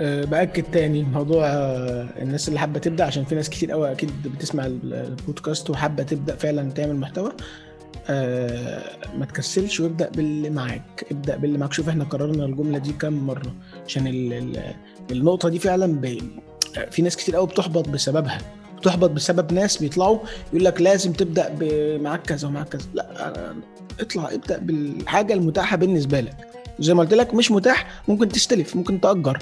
بأكد 0.00 0.62
تاني 0.72 1.02
موضوع 1.02 1.46
آه، 1.46 2.08
الناس 2.22 2.48
اللي 2.48 2.58
حابة 2.60 2.78
تبدأ 2.78 3.04
عشان 3.04 3.24
في 3.24 3.34
ناس 3.34 3.50
كتير 3.50 3.72
قوي 3.72 3.92
أكيد 3.92 4.10
بتسمع 4.36 4.66
ال- 4.66 4.94
البودكاست 4.94 5.70
وحابة 5.70 6.02
تبدأ 6.02 6.36
فعلا 6.36 6.70
تعمل 6.72 6.96
محتوى. 6.96 7.32
أه 8.10 8.82
ما 9.18 9.24
تكسلش 9.26 9.80
وابدأ 9.80 10.10
باللي 10.10 10.50
معاك 10.50 11.04
ابدأ 11.10 11.36
باللي 11.36 11.58
معاك. 11.58 11.72
شوف 11.72 11.88
إحنا 11.88 12.04
قررنا 12.04 12.44
الجملة 12.44 12.78
دي 12.78 12.92
كام 12.92 13.26
مرة 13.26 13.54
عشان 13.86 14.06
ال 14.06 14.32
ال 14.32 14.74
النقطة 15.10 15.48
دي 15.48 15.58
فعلا. 15.58 16.00
في 16.90 17.02
ناس 17.02 17.16
كتير 17.16 17.36
قوي 17.36 17.46
بتحبط 17.46 17.88
بسببها. 17.88 18.38
بتحبط 18.78 19.10
بسبب 19.10 19.52
ناس 19.52 19.76
بيطلعوا 19.76 20.18
يقول 20.52 20.64
لك 20.64 20.80
لازم 20.80 21.12
تبدأ 21.12 21.52
معاك 21.98 22.22
كذا 22.22 22.48
ومعاك 22.48 22.68
كذا. 22.68 22.82
لا 22.94 23.28
آه، 23.28 23.54
اطلع 24.00 24.28
ابدأ 24.34 24.58
بالحاجة 24.58 25.32
المتاحة 25.34 25.76
بالنسبة 25.76 26.20
لك. 26.20 26.36
زي 26.80 26.94
ما 26.94 27.02
قلت 27.02 27.14
لك 27.14 27.34
مش 27.34 27.50
متاح 27.50 28.02
ممكن 28.08 28.28
تستلف 28.28 28.76
ممكن 28.76 29.00
تأجر. 29.00 29.38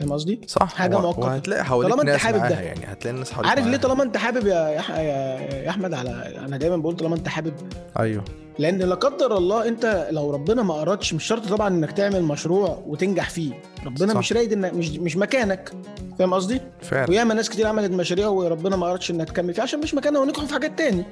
فاهم 0.00 0.12
قصدي؟ 0.12 0.40
صح. 0.46 0.74
حاجة 0.74 0.96
و- 0.96 1.00
مؤقتة. 1.00 1.20
وهتلاقي 1.20 1.64
حواليك 1.64 1.94
طالما 1.94 2.12
انت 2.12 2.20
حابب 2.20 2.38
ده. 2.38 2.60
يعني 2.60 2.80
هتلاقي 2.86 3.14
الناس 3.14 3.32
حواليك 3.32 3.50
عارف 3.50 3.66
ليه. 3.66 3.76
طالما 3.76 4.02
انت 4.02 4.16
حابب 4.16 4.46
يا 4.46 4.54
يا, 4.54 5.70
أحمد؟ 5.70 5.94
على 5.94 6.10
أنا 6.38 6.56
دايما 6.56 6.76
بقول 6.76 6.96
طالما 6.96 7.16
انت 7.16 7.28
حابب. 7.28 7.52
أيوه. 7.98 8.24
لأن 8.58 8.78
لا 8.78 8.94
قدر 8.94 9.36
الله 9.36 9.68
انت 9.68 10.08
لو 10.10 10.30
ربنا 10.30 10.62
ما 10.62 10.82
أرادش 10.82 11.14
مش 11.14 11.24
شرط 11.24 11.48
طبعا 11.48 11.68
إنك 11.68 11.92
تعمل 11.92 12.22
مشروع 12.22 12.82
وتنجح 12.86 13.30
فيه. 13.30 13.52
ربنا 13.86 14.12
صح. 14.12 14.18
مش 14.18 14.32
رايد 14.32 14.52
انك 14.52 14.74
مش 14.74 14.90
مش 14.90 15.16
مكانك. 15.16 15.72
فاهم 16.18 16.34
قصدي؟ 16.34 16.60
فعلا. 16.82 17.10
وياما 17.10 17.34
ناس 17.34 17.50
كتير 17.50 17.66
عملت 17.66 17.90
مشاريع 17.90 18.28
وربنا 18.28 18.76
ما 18.76 18.86
أرادش 18.90 19.10
انها 19.10 19.24
تكمل 19.24 19.54
فيها 19.54 19.62
عشان 19.62 19.80
مش 19.80 19.94
مكانها 19.94 20.20
ونجحوا 20.20 20.46
في 20.46 20.52
حاجات 20.54 20.78
تاني. 20.78 21.04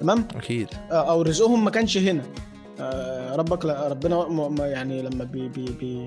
تمام؟ 0.00 0.28
أكيد. 0.36 0.68
آه، 0.90 1.10
أو 1.10 1.22
رزقهم 1.22 1.64
ما 1.64 1.70
كانش 1.70 1.98
هنا. 1.98 2.22
آه، 2.80 3.36
ربك 3.36 3.64
ربنا 3.64 4.66
يعني 4.66 5.02
لما 5.02 5.24
بي 5.24 5.48
بي 5.48 5.64
بي 5.80 6.06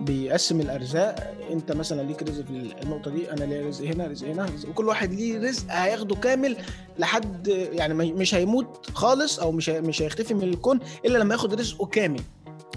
بيقسم 0.00 0.60
الأرزاق. 0.60 1.34
أنت 1.50 1.72
مثلا 1.72 2.02
ليك 2.02 2.22
رزق 2.22 2.44
في 2.44 2.72
النقطة 2.82 3.10
دي 3.10 3.32
أنا 3.32 3.44
ليا 3.44 3.66
رزق 3.68 3.84
هنا 3.84 4.06
رزق 4.06 4.28
هنا 4.28 4.44
رزق. 4.44 4.68
وكل 4.68 4.88
واحد 4.88 5.12
ليه 5.12 5.38
رزق 5.38 5.64
هياخده 5.70 6.16
كامل 6.16 6.56
لحد 6.98 7.48
يعني 7.48 7.94
مش 7.94 8.34
هيموت 8.34 8.90
خالص 8.94 9.38
أو 9.38 9.52
مش 9.52 9.68
مش 9.68 10.02
هيختفي 10.02 10.34
من 10.34 10.42
الكون 10.42 10.80
إلا 11.04 11.18
لما 11.18 11.34
ياخد 11.34 11.54
رزقه 11.54 11.86
كامل. 11.86 12.20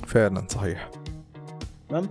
فعلا 0.08 0.48
صحيح. 0.50 0.90
تمام؟ 1.90 2.10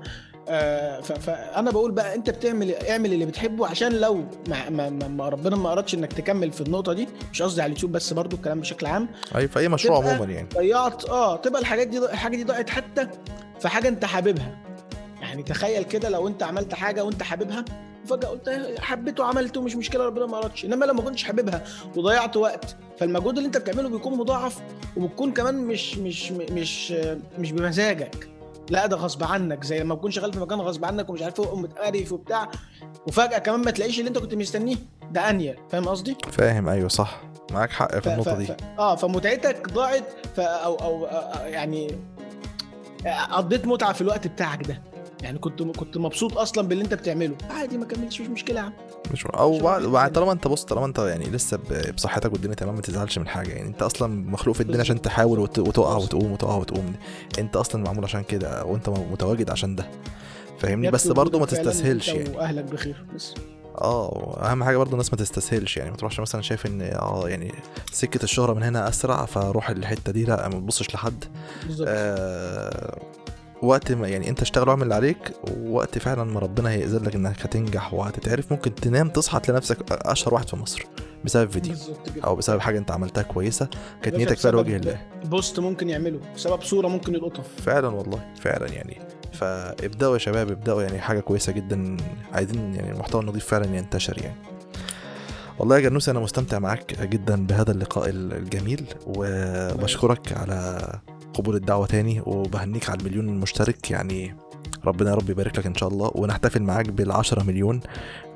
آه، 0.48 1.00
فانا 1.00 1.70
بقول 1.70 1.92
بقى 1.92 2.14
أنت 2.14 2.30
بتعمل 2.30 2.74
اعمل 2.74 3.12
اللي 3.12 3.26
بتحبه 3.26 3.66
عشان 3.66 3.92
لو 3.92 4.24
ما, 4.48 4.70
ما, 4.70 4.90
ما, 4.90 5.28
ربنا 5.28 5.56
ما 5.56 5.72
أرادش 5.72 5.94
إنك 5.94 6.12
تكمل 6.12 6.52
في 6.52 6.60
النقطة 6.60 6.92
دي. 6.92 7.08
مش 7.32 7.42
قصدي 7.42 7.62
على 7.62 7.68
اليوتيوب 7.70 7.92
بس 7.92 8.12
برضو 8.12 8.36
الكلام 8.36 8.60
بشكل 8.60 8.86
عام. 8.86 9.08
أي 9.36 9.48
في 9.48 9.58
أي 9.58 9.68
مشروع 9.68 9.98
عموما 9.98 10.32
يعني. 10.32 10.48
ضيعت 10.54 11.04
آه 11.04 11.36
تبقى 11.36 11.60
الحاجات 11.60 11.88
دي 11.88 11.98
الحاجة 11.98 12.36
دي 12.36 12.44
ضاعت 12.44 12.70
حتى 12.70 13.08
في 13.60 13.68
حاجة 13.68 13.88
أنت 13.88 14.04
حاببها. 14.04 14.58
يعني 15.30 15.42
تخيل 15.42 15.82
كده 15.82 16.08
لو 16.08 16.28
انت 16.28 16.42
عملت 16.42 16.74
حاجة 16.74 17.04
وانت 17.04 17.22
حاببها 17.22 17.64
وفجاه 18.04 18.28
قلت 18.28 18.76
حبيته 18.78 19.22
وعملته 19.22 19.60
مش 19.62 19.76
مشكلة 19.76 20.04
ربنا 20.04 20.26
ما 20.26 20.38
أردش. 20.38 20.64
إنما 20.64 20.84
لو 20.84 20.94
ما 20.94 21.02
كنتش 21.02 21.24
حاببها 21.24 21.64
وضيعت 21.96 22.36
وقت 22.36 22.76
فالمجهود 22.98 23.36
اللي 23.36 23.46
انت 23.46 23.56
بتعمله 23.56 23.88
بيكون 23.88 24.18
مضاعف 24.18 24.60
وبتكون 24.96 25.32
كمان 25.32 25.54
مش 25.54 25.98
مش 25.98 26.32
مش 26.32 26.92
مش 27.38 27.52
بمزاجك. 27.52 28.28
لا 28.70 28.86
ده 28.86 28.96
غصب 28.96 29.24
عنك. 29.24 29.64
زي 29.64 29.80
لما 29.80 29.94
تكون 29.94 30.10
شغال 30.10 30.32
في 30.32 30.40
مكان 30.40 30.60
غصب 30.60 30.84
عنك 30.84 31.10
ومش 31.10 31.22
عارف 31.22 31.40
إيه 31.40 31.48
ومتقرف 31.48 32.12
وبتاع 32.12 32.50
وفجأة 33.06 33.38
كمان 33.38 33.60
ما 33.60 33.70
تلاقيش 33.70 33.98
اللي 33.98 34.08
انت 34.08 34.18
كنت 34.18 34.34
مستنيه. 34.34 34.76
ده 35.10 35.30
انيل 35.30 35.56
فاهم 35.70 35.88
قصدي؟ 35.88 36.16
فاهم. 36.30 36.68
أيوه 36.68 36.88
صح. 36.88 37.20
معاك 37.52 37.70
حق 37.70 37.98
في 37.98 38.12
النقطة 38.12 38.38
دي. 38.38 38.48
آه 38.78 38.96
فمتعتك 38.96 39.68
ضاعت 39.72 40.04
أو 40.38 40.74
أو 40.74 41.06
يعني 41.46 41.98
قضيت 43.30 43.66
متعة 43.66 43.92
في 43.92 44.00
الوقت 44.00 44.26
بتاعك 44.26 44.66
ده. 44.66 44.82
يعني 45.22 45.38
كنت 45.38 45.62
كنت 45.62 45.96
مبسوط 45.96 46.38
أصلا 46.38 46.68
باللي 46.68 46.84
أنت 46.84 46.94
بتعمله. 46.94 47.34
عادي 47.50 47.78
ما 47.78 47.84
كملتش 47.84 48.20
مش 48.20 48.28
مشكلة 48.28 48.56
يا 48.60 48.64
عم. 48.64 48.72
مش 49.12 49.26
أو 49.26 49.58
بعد 49.90 50.12
طالما 50.12 50.32
أنت 50.32 50.48
بص 50.48 50.64
طالما 50.64 50.86
أنت 50.86 50.98
يعني 50.98 51.24
لسه 51.24 51.56
ب- 51.56 51.94
بصحتك 51.94 52.32
والدنيا 52.32 52.54
تمام 52.54 52.74
ما 52.74 52.80
تزعلش 52.80 53.18
من 53.18 53.28
حاجة. 53.28 53.50
يعني 53.52 53.68
أنت 53.68 53.82
أصلا 53.82 54.30
مخلوق 54.30 54.54
في 54.56 54.60
الدنيا 54.60 54.80
عشان 54.80 55.02
تحاول 55.02 55.38
وت- 55.38 55.58
وتقع 55.58 55.96
وتقوم 55.96 56.32
وتقع 56.32 56.54
وتقوم. 56.56 56.92
أنت 57.38 57.56
أصلا 57.56 57.82
معمول 57.84 58.04
عشان 58.04 58.22
كده 58.22 58.64
وأنت 58.64 58.88
متواجد 58.88 59.50
عشان 59.50 59.76
ده. 59.76 59.86
فاهمني؟ 60.58 60.90
بس 60.90 61.06
برضه 61.08 61.38
ما 61.38 61.46
تستسهلش 61.46 62.08
يعني. 62.08 62.36
وأهلك 62.36 62.64
بخير 62.64 63.04
بس. 63.14 63.34
آه 63.78 64.38
اهم 64.50 64.64
حاجة 64.64 64.76
برضه 64.76 64.92
الناس 64.92 65.12
ما 65.12 65.16
تستسهلش 65.18 65.76
يعني. 65.76 65.90
ما 65.90 65.96
تروحش 65.96 66.20
مثلا 66.20 66.42
شايف 66.42 66.66
إن 66.66 66.82
آه 66.82 67.28
يعني 67.28 67.54
سكة 67.92 68.22
الشهرة 68.24 68.52
من 68.54 68.62
هنا 68.62 68.88
أسرع 68.88 69.24
فروح 69.24 69.70
الحتة 69.70 70.12
دي. 70.12 70.24
لا 70.24 70.48
ما 70.48 70.54
تبصش 70.54 70.94
لحد. 70.94 71.24
بالظبط. 71.66 71.88
آه 71.90 72.98
وقت 73.62 73.92
ما 73.92 74.08
يعني 74.08 74.28
انت 74.28 74.42
اشتغل 74.42 74.68
واعمل 74.68 74.82
اللي 74.82 74.94
عليك 74.94 75.32
ووقت 75.56 75.98
فعلا 75.98 76.24
ما 76.24 76.40
ربنا 76.40 76.70
هيأذن 76.70 77.04
لك 77.04 77.14
إنك 77.14 77.42
هتنجح 77.42 77.94
وهتتعرف. 77.94 78.52
ممكن 78.52 78.74
تنام 78.74 79.08
تصحى 79.08 79.40
تلاقي 79.40 79.56
نفسك 79.56 79.78
أشهر 79.92 80.34
واحد 80.34 80.48
في 80.48 80.56
مصر 80.56 80.86
بسبب 81.24 81.50
فيديو 81.50 81.74
أو 82.24 82.36
بسبب 82.36 82.60
حاجة 82.60 82.78
أنت 82.78 82.90
عملتها 82.90 83.22
كويسة. 83.22 83.68
كانت 84.02 84.16
نيتك 84.16 84.36
فيها 84.36 84.50
لوجه 84.50 84.76
الله. 84.76 85.00
بوست 85.24 85.60
ممكن 85.60 85.88
يعمله 85.88 86.20
بسبب 86.34 86.62
صورة 86.62 86.88
ممكن 86.88 87.14
يلقطها. 87.14 87.42
فعلا 87.42 87.88
والله 87.88 88.20
فعلا 88.40 88.68
يعني. 88.68 89.00
فابدأوا 89.32 90.12
يا 90.12 90.18
شباب 90.18 90.50
ابدأوا 90.50 90.82
يعني 90.82 91.00
حاجة 91.00 91.20
كويسة 91.20 91.52
جدا. 91.52 91.96
عايزين 92.32 92.74
يعني 92.74 92.90
المحتوى 92.92 93.20
النظيف 93.20 93.46
فعلا 93.46 93.76
ينتشر 93.76 94.18
يعني. 94.22 94.36
والله 95.58 95.76
يا 95.76 95.80
جنوس 95.80 96.08
أنا 96.08 96.20
مستمتع 96.20 96.58
معاك 96.58 97.02
جدا 97.02 97.46
بهذا 97.46 97.72
اللقاء 97.72 98.08
الجميل. 98.08 98.84
وبشكرك 99.06 100.32
على 100.32 100.80
قبول 101.34 101.56
الدعوة 101.56 101.86
تاني 101.86 102.20
وبهنيك 102.26 102.90
على 102.90 103.00
المليون 103.00 103.26
مشترك 103.26 103.90
يعني 103.90 104.34
ربنا 104.84 105.10
يا 105.10 105.14
رب 105.14 105.30
يبارك 105.30 105.58
لك 105.58 105.66
إن 105.66 105.74
شاء 105.74 105.88
الله 105.88 106.10
ونحتفل 106.14 106.62
معاك 106.62 106.88
بالعشرة 106.88 107.42
مليون 107.42 107.80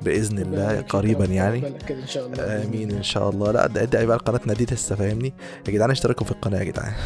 بإذن 0.01 0.39
الله 0.39 0.81
قريبا. 0.81 1.25
يعني 1.25 1.67
إن 1.91 2.07
شاء 2.07 2.25
الله 2.27 2.63
آمين. 2.63 2.91
إن 2.91 3.03
شاء 3.03 3.29
الله 3.29 3.51
لا 3.51 3.67
ده 3.67 3.81
ادعي 3.83 4.05
بقى 4.05 4.17
قناتنا 4.17 4.53
دي 4.53 4.65
لسه 4.65 4.95
فاهمني 4.95 5.33
يا 5.67 5.73
جدعان 5.73 5.91
اشتركوا 5.91 6.25
في 6.25 6.31
القناة 6.31 6.59
يا 6.59 6.63
جدعان 6.63 6.93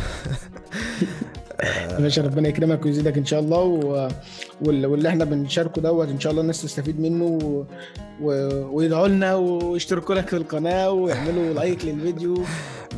يا 1.64 1.99
باشا 1.99 2.22
ربنا 2.22 2.49
يكرمك 2.49 2.86
ويزيدك 2.86 3.18
إن 3.18 3.26
شاء 3.26 3.39
الله 3.39 3.60
و... 3.60 4.10
وال- 4.62 4.86
واللي 4.86 5.10
إحنا 5.10 5.26
بنشاركه 5.26 5.82
دوت 5.82 6.07
إن 6.10 6.20
شاء 6.20 6.32
الله 6.32 6.41
الناس 6.41 6.62
تستفيد 6.62 6.99
منه 6.99 7.26
و... 7.26 7.64
و... 8.22 8.32
ويدعوا 8.76 9.07
لنا 9.07 9.36
ويشتركوا 9.36 10.16
لك 10.16 10.28
في 10.28 10.36
القناة 10.38 10.91
ويعملوا 10.91 11.53
لايك 11.53 11.86
للفيديو. 11.86 12.43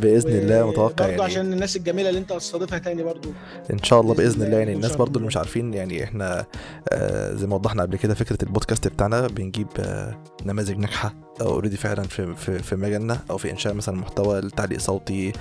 بإذن 0.02 0.30
الله 0.32 0.70
متوقع 0.70 0.90
برضه 1.06 1.10
يعني. 1.12 1.24
عشان 1.24 1.54
الناس 1.54 1.76
الجميلة 1.76 2.10
اللي 2.10 2.20
أنت 2.20 2.32
هتستضيفها 2.32 2.80
تاني 2.80 3.04
برضه 3.04 3.30
إن 3.74 3.84
شاء 3.84 4.02
الله 4.02 4.14
بإذن 4.14 4.44
الله 4.44 4.58
يعني 4.58 4.74
الناس 4.74 4.96
برضو 4.96 5.18
اللي. 5.18 5.28
مش 5.28 5.38
عارفين 5.38 5.74
يعني 5.74 6.04
إحنا 6.04 6.46
آه 6.90 7.34
زي 7.34 7.48
ما 7.48 7.56
وضحنا 7.56 7.82
قبل 7.82 7.98
كده 7.98 8.14
فكرة 8.14 8.38
البودكاست 8.44 8.88
بتاعنا 8.88 9.28
بنجيب 9.28 9.68
آه 9.80 10.16
نماذج 10.46 10.78
ناجحة. 10.78 11.14
already 11.44 11.78
فعلا 11.78 12.04
في, 12.04 12.36
في 12.36 12.60
في 12.60 12.76
مجالنا 12.76 13.18
أو 13.30 13.38
في 13.38 13.52
إنشاء 13.52 13.74
مثلا 13.74 13.96
محتوى 13.98 14.40
التعليق 14.40 14.80
صوتي 14.80 15.32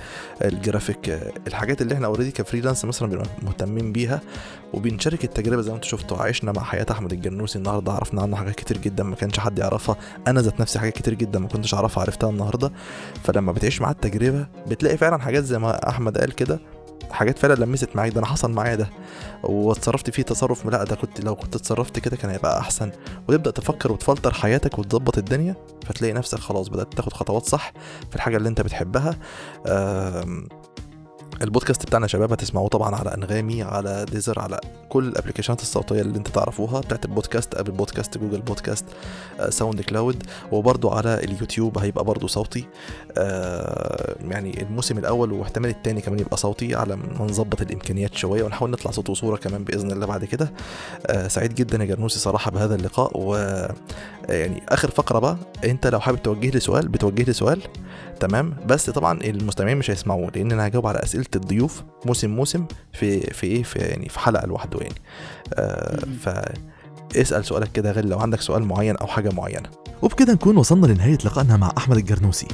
الجرافيك 0.41 1.09
الحاجات 1.47 1.81
اللي 1.81 1.93
إحنا 1.93 2.07
already 2.07 2.31
ك 2.31 2.36
freelance 2.36 2.85
مثلا 2.85 3.09
بنبقى 3.09 3.27
مهتمين 3.41 3.91
بيها 3.91 4.21
وبنشارك 4.73 5.23
التجربة 5.23 5.61
زي 5.61 5.69
ما 5.69 5.75
أنتم 5.75 5.87
شفتوا 5.87 6.17
عشنا 6.17 6.51
مع 6.51 6.63
حياة 6.63 6.85
أحمد 6.91 7.13
الجرنوسي 7.13 7.57
النهارده 7.57 7.91
عرفنا 7.91 8.21
عنه 8.21 8.35
حاجات 8.35 8.55
كتير 8.55 8.77
جدا 8.77 9.03
ما 9.03 9.15
كانش 9.15 9.39
حد 9.39 9.59
يعرفها. 9.59 9.95
أنا 10.27 10.41
ذات 10.41 10.59
نفسي 10.61 10.79
حاجات 10.79 10.93
كتير 10.93 11.13
جدا 11.13 11.39
ما 11.39 11.47
كنتش 11.47 11.73
أعرفها 11.73 12.01
عرفتها 12.01 12.29
النهارده. 12.29 12.71
فلما 13.23 13.51
بتعيش 13.51 13.81
معاه 13.81 13.91
التجربة 13.91 14.47
بتلاقي 14.67 14.97
فعلا 14.97 15.17
حاجات 15.17 15.43
زي 15.43 15.59
ما 15.59 15.89
أحمد 15.89 16.17
قال 16.17 16.31
كده 16.35 16.59
حاجات 17.11 17.39
فعلا 17.39 17.53
لمست 17.53 17.95
معاك 17.95 18.11
ده 18.11 18.19
أنا 18.19 18.27
حصل 18.27 18.51
معايا 18.51 18.75
ده. 18.75 18.89
واتصرفت 19.43 20.09
فيه 20.09 20.23
تصرف 20.23 20.65
لا 20.65 20.83
ده 20.83 20.95
كنت 20.95 21.21
لو 21.21 21.35
كنت 21.35 21.55
اتصرفت 21.55 21.99
كده 21.99 22.17
كان 22.17 22.31
هيبقى 22.31 22.59
أحسن. 22.59 22.91
وتبدا 23.29 23.51
تفكر 23.51 23.91
وتفلتر 23.91 24.33
حياتك 24.33 24.79
وتظبط 24.79 25.17
الدنيا 25.17 25.55
فتلاقي 25.85 26.13
نفسك 26.13 26.39
خلاص 26.39 26.67
بدأت 26.67 26.93
تاخد 26.93 27.13
خطوات 27.13 27.45
صح 27.45 27.73
في 28.09 28.15
الحاجة 28.15 28.37
اللي 28.37 28.49
أنت 28.49 28.61
بتحبها. 28.61 29.17
البودكاست 31.41 31.85
بتاعنا 31.85 32.05
يا 32.05 32.07
شباب 32.07 32.31
هتسمعوه 32.31 32.67
طبعا 32.67 32.95
على 32.95 33.13
أنغامي 33.13 33.63
على 33.63 34.05
ديزر 34.11 34.39
على 34.39 34.59
كل 34.89 35.07
الأبلكيشنات 35.07 35.61
الصوتية 35.61 36.01
اللي 36.01 36.17
أنت 36.17 36.27
تعرفوها 36.27 36.79
بتاعت 36.81 37.05
البودكاست 37.05 37.55
Apple 37.55 37.71
Podcasts 37.71 38.17
Google 38.17 38.41
Podcasts 38.41 38.85
آه، 39.39 39.49
SoundCloud 39.49 40.23
وبرضو 40.51 40.89
على 40.89 41.13
اليوتيوب 41.23 41.77
هيبقى 41.77 42.03
برضو 42.03 42.27
صوتي. 42.27 42.65
آه، 43.17 44.15
يعني 44.29 44.61
الموسم 44.61 44.97
الأول 44.97 45.31
واحتمال 45.31 45.69
التاني 45.69 46.01
كمان 46.01 46.19
يبقى 46.19 46.37
صوتي 46.37 46.75
على 46.75 46.95
ما 46.95 47.25
نظبط 47.25 47.61
الإمكانيات 47.61 48.15
شوية 48.15 48.43
ونحاول 48.43 48.71
نطلع 48.71 48.91
صوت 48.91 49.09
وصورة 49.09 49.35
كمان 49.37 49.63
بإذن 49.63 49.91
الله 49.91 50.05
بعد 50.05 50.25
كده. 50.25 50.51
آه، 51.07 51.27
سعيد 51.27 51.55
جدا 51.55 51.77
يا 51.77 51.85
جرنوسي 51.85 52.19
صراحة 52.19 52.51
بهذا 52.51 52.75
اللقاء 52.75 53.11
و 53.19 53.35
يعني 54.29 54.63
آخر 54.69 54.91
فقرة 54.91 55.19
بقى 55.19 55.37
أنت 55.63 55.87
لو 55.87 55.99
حابب 55.99 56.23
توجه 56.23 56.49
لي 56.49 56.59
سؤال 56.59 56.87
بتوجه 56.87 57.23
لي 57.23 57.33
سؤال. 57.33 57.61
تمام. 58.21 58.53
بس 58.65 58.89
طبعا 58.89 59.21
المستمعين 59.21 59.77
مش 59.77 59.91
هيسمعوه 59.91 60.31
لأن 60.35 60.51
أنا 60.51 60.67
هجاوب 60.67 60.87
على 60.87 60.99
أسئلة 61.03 61.25
الضيوف 61.35 61.83
موسم 62.05 62.29
موسم 62.29 62.65
في 62.93 63.19
في 63.19 63.47
إيه؟ 63.47 63.63
في 63.63 63.79
يعني 63.79 64.09
في 64.09 64.19
حلقة 64.19 64.47
لوحده 64.47 64.79
يعني. 64.79 64.95
آه. 65.53 65.99
ف 66.21 66.29
اسال 67.15 67.45
سؤالك 67.45 67.71
كده 67.71 67.91
غير 67.91 68.05
لو 68.05 68.19
عندك 68.19 68.41
سؤال 68.41 68.63
معين 68.63 68.97
أو 68.97 69.07
حاجة 69.07 69.29
معينة. 69.29 69.69
وبكده 70.01 70.33
نكون 70.33 70.57
وصلنا 70.57 70.87
لنهاية 70.87 71.17
لقائنا 71.25 71.57
مع 71.57 71.71
أحمد 71.77 71.97
الجرنوسي. 71.97 72.47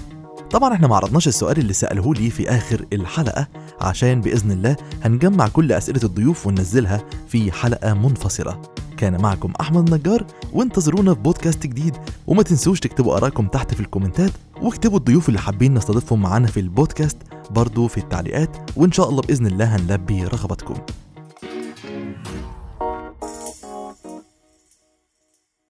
طبعا 0.51 0.74
إحنا 0.74 0.88
ما 0.88 0.95
عرضناش 0.95 1.28
السؤال 1.28 1.57
اللي 1.57 1.74
سأله 1.74 2.13
لي 2.13 2.30
في 2.30 2.49
آخر 2.49 2.86
الحلقة 2.93 3.47
عشان 3.82 4.22
بإذن 4.22 4.51
الله 4.51 4.76
هنجمع 5.03 5.47
كل 5.47 5.72
أسئلة 5.72 6.03
الضيوف 6.03 6.47
وننزلها 6.47 7.03
في 7.28 7.51
حلقة 7.51 7.93
منفصلة. 7.93 8.61
كان 8.97 9.22
معكم 9.22 9.53
أحمد 9.61 9.93
نجار 9.93 10.26
وانتظرونا 10.53 11.13
في 11.13 11.20
بودكاست 11.20 11.63
جديد. 11.63 11.97
وما 12.28 12.43
تنسوش 12.43 12.80
تكتبوا 12.80 13.18
آراءكم 13.18 13.47
تحت 13.47 13.74
في 13.74 13.80
الكومنتات 13.80 14.32
واكتبوا 14.62 14.97
الضيوف 14.97 15.30
اللي 15.30 15.39
حابين 15.39 15.74
نستضيفهم 15.74 16.22
معانا 16.22 16.47
في 16.47 16.60
البودكاست 16.60 17.18
برضو 17.51 17.88
في 17.88 17.97
التعليقات 17.97 18.58
وإن 18.76 18.91
شاء 18.91 19.10
الله 19.10 19.22
بإذن 19.22 19.47
الله 19.47 19.76
هنلبي 19.76 20.24
رغبتكم 20.24 20.76